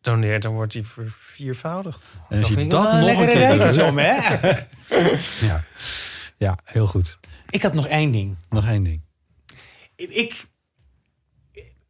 doneert, 0.00 0.42
dan 0.42 0.52
wordt 0.54 0.72
die 0.72 0.82
verviervoudigd. 0.82 2.02
En 2.28 2.38
als 2.38 2.48
je 2.48 2.66
dat 2.66 2.82
nog 2.82 2.92
een 2.92 3.04
lekkere 3.04 3.32
keer 3.32 3.48
doet, 3.58 3.94
hè? 3.96 5.46
ja. 5.46 5.64
ja, 6.36 6.58
heel 6.64 6.86
goed. 6.86 7.18
Ik 7.50 7.62
had 7.62 7.74
nog 7.74 7.86
één 7.86 8.10
ding. 8.12 8.36
Nog 8.50 8.66
één 8.66 8.80
ding. 8.82 9.00
Ik, 9.96 10.10
ik 10.10 10.46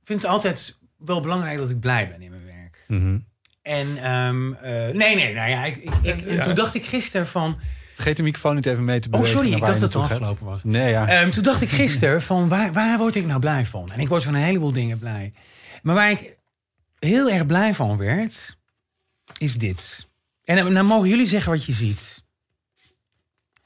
vind 0.05 0.23
het 0.23 0.31
altijd 0.31 0.79
wel 0.97 1.21
belangrijk 1.21 1.59
dat 1.59 1.71
ik 1.71 1.81
blij 1.81 2.09
ben 2.09 2.23
in 2.23 2.31
mijn 2.31 2.45
werk. 2.45 2.85
Mhm. 2.89 3.19
En 3.63 3.97
ehm, 3.97 4.53
eh, 4.53 4.95
nee, 4.95 5.15
nee, 5.15 5.35
nou 5.35 5.51
ja, 5.51 5.65
ik, 5.65 5.77
ik, 5.77 5.95
ik- 6.03 6.25
en 6.27 6.35
Ja. 6.35 6.45
toen 6.45 6.55
dacht 6.55 6.75
ik 6.75 6.85
gisteren 6.85 7.27
van. 7.27 7.59
Vergeet 7.95 8.17
de 8.17 8.23
microfoon 8.23 8.55
niet 8.55 8.67
even 8.67 8.85
mee 8.85 9.01
te 9.01 9.07
Oh, 9.07 9.13
bewegen. 9.13 9.33
sorry, 9.35 9.51
naar 9.51 9.59
ik 9.59 9.65
dacht 9.65 9.75
je 9.81 9.85
dat 9.85 9.93
het 9.93 10.03
afgelopen 10.03 10.45
was. 10.47 10.65
Nee, 10.65 10.91
ja. 10.91 11.09
Ehm, 11.09 11.31
toen 11.31 11.43
dacht 11.43 11.61
ik 11.63 11.69
gisteren 11.83 12.23
van 12.23 12.49
waar, 12.49 12.73
waar 12.73 12.99
word 12.99 13.15
ik 13.15 13.27
nou 13.27 13.41
blij 13.41 13.67
van? 13.67 13.93
En 13.93 14.01
ik 14.01 14.09
word 14.09 14.25
van 14.25 14.35
een 14.35 14.43
heleboel 14.43 14.73
dingen 14.73 14.99
blij. 14.99 15.33
Maar 15.83 15.95
waar 15.95 16.11
ik 16.11 16.37
heel 16.99 17.31
erg 17.31 17.47
blij 17.47 17.75
van 17.75 17.97
werd, 17.97 18.57
is 19.39 19.59
dit. 19.59 20.09
En 20.45 20.57
dan, 20.57 20.75
dan 20.75 20.87
mogen 20.87 21.09
jullie 21.09 21.27
zeggen 21.27 21.53
wat 21.53 21.65
je 21.65 21.73
ziet. 21.73 22.23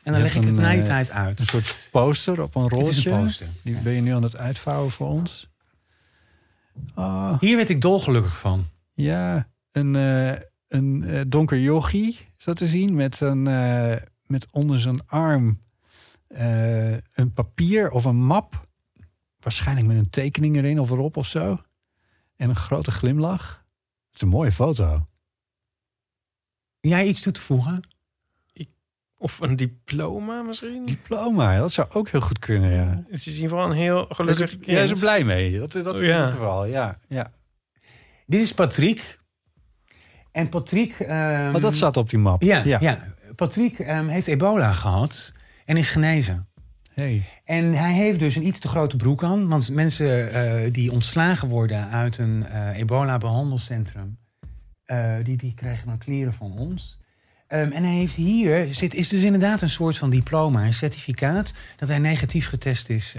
En 0.02 0.12
dan 0.14 0.22
Je 0.22 0.22
leg 0.22 0.34
ik 0.36 0.44
het 0.44 0.54
na 0.54 0.70
die 0.70 0.78
eh, 0.78 0.84
tijd 0.84 1.10
uit. 1.10 1.40
een 1.40 1.46
soort 1.46 1.88
poster 1.90 2.42
op 2.42 2.54
een 2.54 2.62
Het 2.62 2.72
rolletje. 2.72 2.98
is 2.98 3.04
een 3.04 3.22
poster. 3.24 3.46
Die 3.62 3.74
ben 3.76 3.92
je 3.92 4.00
nu 4.00 4.12
aan 4.14 4.22
het 4.22 4.36
uitvouwen 4.36 4.90
voor 4.90 5.08
ons. 5.08 5.48
Ah, 6.94 7.40
Hier 7.40 7.56
werd 7.56 7.68
ik 7.68 7.80
dolgelukkig 7.80 8.38
van. 8.38 8.66
ja, 8.94 9.48
een, 9.72 9.96
eh, 9.96 10.40
een 10.68 11.02
eh, 11.04 11.22
donker 11.28 11.58
yogi 11.58 12.18
zo 12.36 12.52
te 12.52 12.66
zien 12.66 12.94
met, 12.94 13.20
een, 13.20 13.44
met 14.28 14.46
onder 14.50 14.80
zijn 14.80 15.06
arm 15.06 15.62
eh, 16.28 16.92
een 16.92 17.32
papier 17.34 17.90
of 17.90 18.04
een 18.04 18.22
map. 18.24 18.66
Waarschijnlijk 19.40 19.86
met 19.86 19.96
een 19.96 20.10
tekening 20.10 20.56
erin 20.56 20.80
of 20.80 20.90
erop 20.90 21.16
of 21.16 21.26
zo. 21.26 21.60
En 22.36 22.48
een 22.48 22.56
grote 22.56 22.90
glimlach. 22.90 23.64
Het 24.06 24.14
is 24.14 24.20
een 24.20 24.28
mooie 24.28 24.52
foto. 24.52 25.04
Jij 26.80 27.06
iets 27.06 27.20
toe 27.20 27.32
te 27.32 27.40
voegen? 27.40 27.88
Of 29.20 29.40
een 29.40 29.56
diploma 29.56 30.42
misschien? 30.42 30.86
Diploma, 30.86 31.58
dat 31.58 31.72
zou 31.72 31.88
ook 31.90 32.08
heel 32.08 32.20
goed 32.20 32.38
kunnen, 32.38 32.70
ja. 32.72 33.04
Het 33.08 33.18
is 33.20 33.26
in 33.26 33.32
ieder 33.32 33.48
geval 33.48 33.64
een 33.70 33.76
heel 33.76 34.06
gelukkig 34.08 34.50
kind. 34.50 34.66
Jij 34.66 34.82
is 34.84 34.90
er 34.90 34.98
blij 34.98 35.24
mee. 35.24 35.58
Dat, 35.58 35.72
dat 35.72 36.00
in 36.00 36.06
Ja. 36.06 36.16
ieder 36.18 36.30
geval, 36.32 36.64
ja. 36.64 36.98
ja. 37.08 37.32
Dit 38.26 38.40
is 38.40 38.54
Patrick. 38.54 39.18
En 40.30 40.48
Patrick... 40.48 41.00
ehm, 41.00 41.50
Want 41.50 41.62
dat 41.62 41.74
staat 41.74 41.96
op 41.96 42.10
die 42.10 42.18
map. 42.18 42.42
Ja, 42.42 42.62
ja. 42.64 43.14
Patrick 43.38 43.78
ehm, 43.78 44.08
heeft 44.08 44.26
ebola 44.26 44.72
gehad 44.72 45.32
en 45.64 45.76
is 45.76 45.90
genezen. 45.90 46.46
Hey. 46.94 47.22
En 47.44 47.72
hij 47.72 47.92
heeft 47.92 48.18
dus 48.18 48.36
een 48.36 48.46
iets 48.46 48.58
te 48.58 48.68
grote 48.68 48.96
broek 48.96 49.22
aan. 49.22 49.48
Want 49.48 49.70
mensen 49.70 50.32
eh, 50.32 50.72
die 50.72 50.92
ontslagen 50.92 51.48
worden 51.48 51.88
uit 51.90 52.18
een 52.18 52.46
eh, 52.46 52.78
ebola-behandelcentrum... 52.78 54.18
eh, 54.84 55.14
die, 55.22 55.36
die 55.36 55.54
krijgen 55.54 55.86
dan 55.86 55.98
kleren 55.98 56.32
van 56.32 56.58
ons. 56.58 56.98
Ehm, 57.46 57.70
en 57.70 57.84
hij 57.84 57.94
heeft 57.94 58.14
hier, 58.14 58.74
zit, 58.74 58.94
is 58.94 59.08
dus 59.08 59.22
inderdaad 59.22 59.62
een 59.62 59.70
soort 59.70 59.98
van 59.98 60.10
diploma, 60.10 60.64
een 60.64 60.72
certificaat... 60.72 61.52
dat 61.76 61.88
hij 61.88 61.98
negatief 61.98 62.48
getest 62.48 62.88
is 62.88 63.16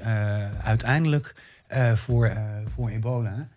uiteindelijk 0.64 1.36
voor, 1.94 2.38
voor 2.76 2.90
ebola. 2.90 3.48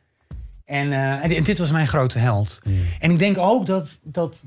En, 0.64 0.93
en 0.93 1.43
dit- 1.43 1.59
was 1.59 1.70
mijn 1.70 1.86
grote 1.86 2.18
held. 2.18 2.62
En 3.01 3.10
ik 3.10 3.18
denk 3.18 3.39
ook 3.39 3.66
dat, 3.66 4.01
dat 4.02 4.44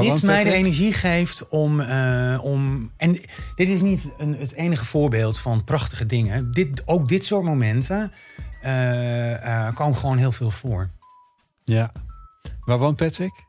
dit 0.00 0.22
mij 0.22 0.44
de 0.44 0.52
energie 0.52 0.92
geeft 0.92 1.48
om, 1.48 1.80
eh, 1.80 2.38
om. 2.42 2.90
En 2.96 3.12
dit 3.54 3.68
is 3.68 3.80
niet 3.80 4.10
een, 4.18 4.36
het 4.38 4.52
enige 4.52 4.84
voorbeeld 4.84 5.38
van 5.38 5.64
prachtige 5.64 6.06
dingen. 6.06 6.50
Dit, 6.52 6.82
ook 6.86 7.08
dit 7.08 7.24
soort 7.24 7.44
momenten 7.44 8.12
eh, 8.62 9.66
eh, 9.66 9.74
komen 9.74 9.98
gewoon 9.98 10.16
heel 10.16 10.32
veel 10.32 10.50
voor. 10.50 10.90
Ja. 11.64 11.92
Waar 12.64 12.78
woont 12.78 12.96
Patrick? 12.96 13.44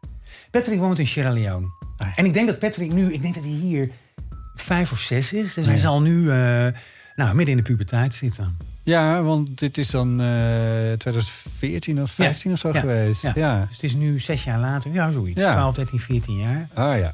Patrick 0.51 0.79
woont 0.79 0.99
in 0.99 1.07
Sierra 1.07 1.31
Leone. 1.31 1.67
Ah, 1.97 2.07
ja. 2.07 2.15
En 2.15 2.25
ik 2.25 2.33
denk 2.33 2.47
dat 2.47 2.59
Patrick 2.59 2.93
nu, 2.93 3.13
ik 3.13 3.21
denk 3.21 3.33
dat 3.33 3.43
hij 3.43 3.53
hier 3.53 3.89
vijf 4.55 4.91
of 4.91 4.99
zes 4.99 5.33
is. 5.33 5.53
Dus 5.53 5.65
hij 5.65 5.73
Ja. 5.73 5.79
zal 5.79 6.01
nu 6.01 6.25
nou, 7.15 7.35
midden 7.35 7.47
in 7.47 7.57
de 7.57 7.63
puberteit 7.63 8.13
zitten. 8.13 8.57
Ja, 8.83 9.21
want 9.21 9.59
dit 9.59 9.77
is 9.77 9.89
dan 9.89 10.21
eh 10.21 10.91
2014 10.97 12.01
of 12.01 12.11
15 12.11 12.51
of 12.51 12.59
zo 12.59 12.69
ja, 12.73 12.79
geweest. 12.79 13.21
ja. 13.21 13.31
Ja. 13.35 13.59
Dus 13.59 13.69
het 13.75 13.83
is 13.83 13.93
nu 13.93 14.19
zes 14.19 14.43
jaar 14.43 14.59
later. 14.59 14.91
Ja, 14.91 15.11
zoiets. 15.11 15.39
Ja. 15.41 15.51
12, 15.51 15.75
13, 15.75 15.99
14 15.99 16.37
jaar. 16.37 16.67
Ah 16.73 16.97
ja. 16.97 17.13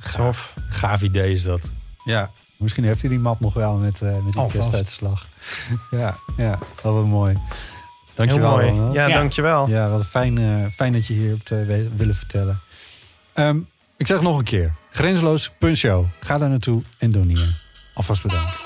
Gaaf. 0.00 0.54
Gaaf 0.70 1.02
idee 1.02 1.32
is 1.32 1.42
dat. 1.42 1.70
Ja. 2.04 2.30
Misschien 2.56 2.84
heeft 2.84 3.00
hij 3.00 3.10
die 3.10 3.18
map 3.18 3.40
nog 3.40 3.54
wel 3.54 3.76
met, 3.76 3.94
eh 4.02 4.12
met 4.12 4.22
die 4.22 4.32
vast. 4.32 4.52
kerstuitslag. 4.52 5.26
ja, 5.90 6.16
ja. 6.36 6.58
Dat 6.82 6.92
was 6.94 7.04
mooi. 7.04 7.36
Dankjewel. 8.14 8.58
Heel 8.58 8.66
mooi. 8.66 8.78
Ronald. 8.78 8.94
Ja, 8.94 9.06
Ja. 9.06 9.14
dankjewel. 9.16 9.68
Ja, 9.68 9.88
wat 9.88 10.06
fijn, 10.06 10.38
eh, 10.38 10.66
fijn 10.66 10.92
dat 10.92 11.06
je 11.06 11.14
hier 11.14 11.28
hebt 11.28 11.50
eh, 11.50 11.58
willen 11.96 12.14
vertellen. 12.14 12.60
Ehm, 13.32 13.58
ik 13.96 14.06
zeg 14.06 14.20
nog 14.20 14.38
een 14.38 14.44
keer. 14.44 14.72
Grenzeloos 14.90 15.50
Punshow. 15.58 16.06
Ga 16.20 16.38
daar 16.38 16.48
naartoe 16.48 16.82
en 16.98 17.10
doneer. 17.12 17.62
Alvast 17.94 18.22
bedankt. 18.22 18.56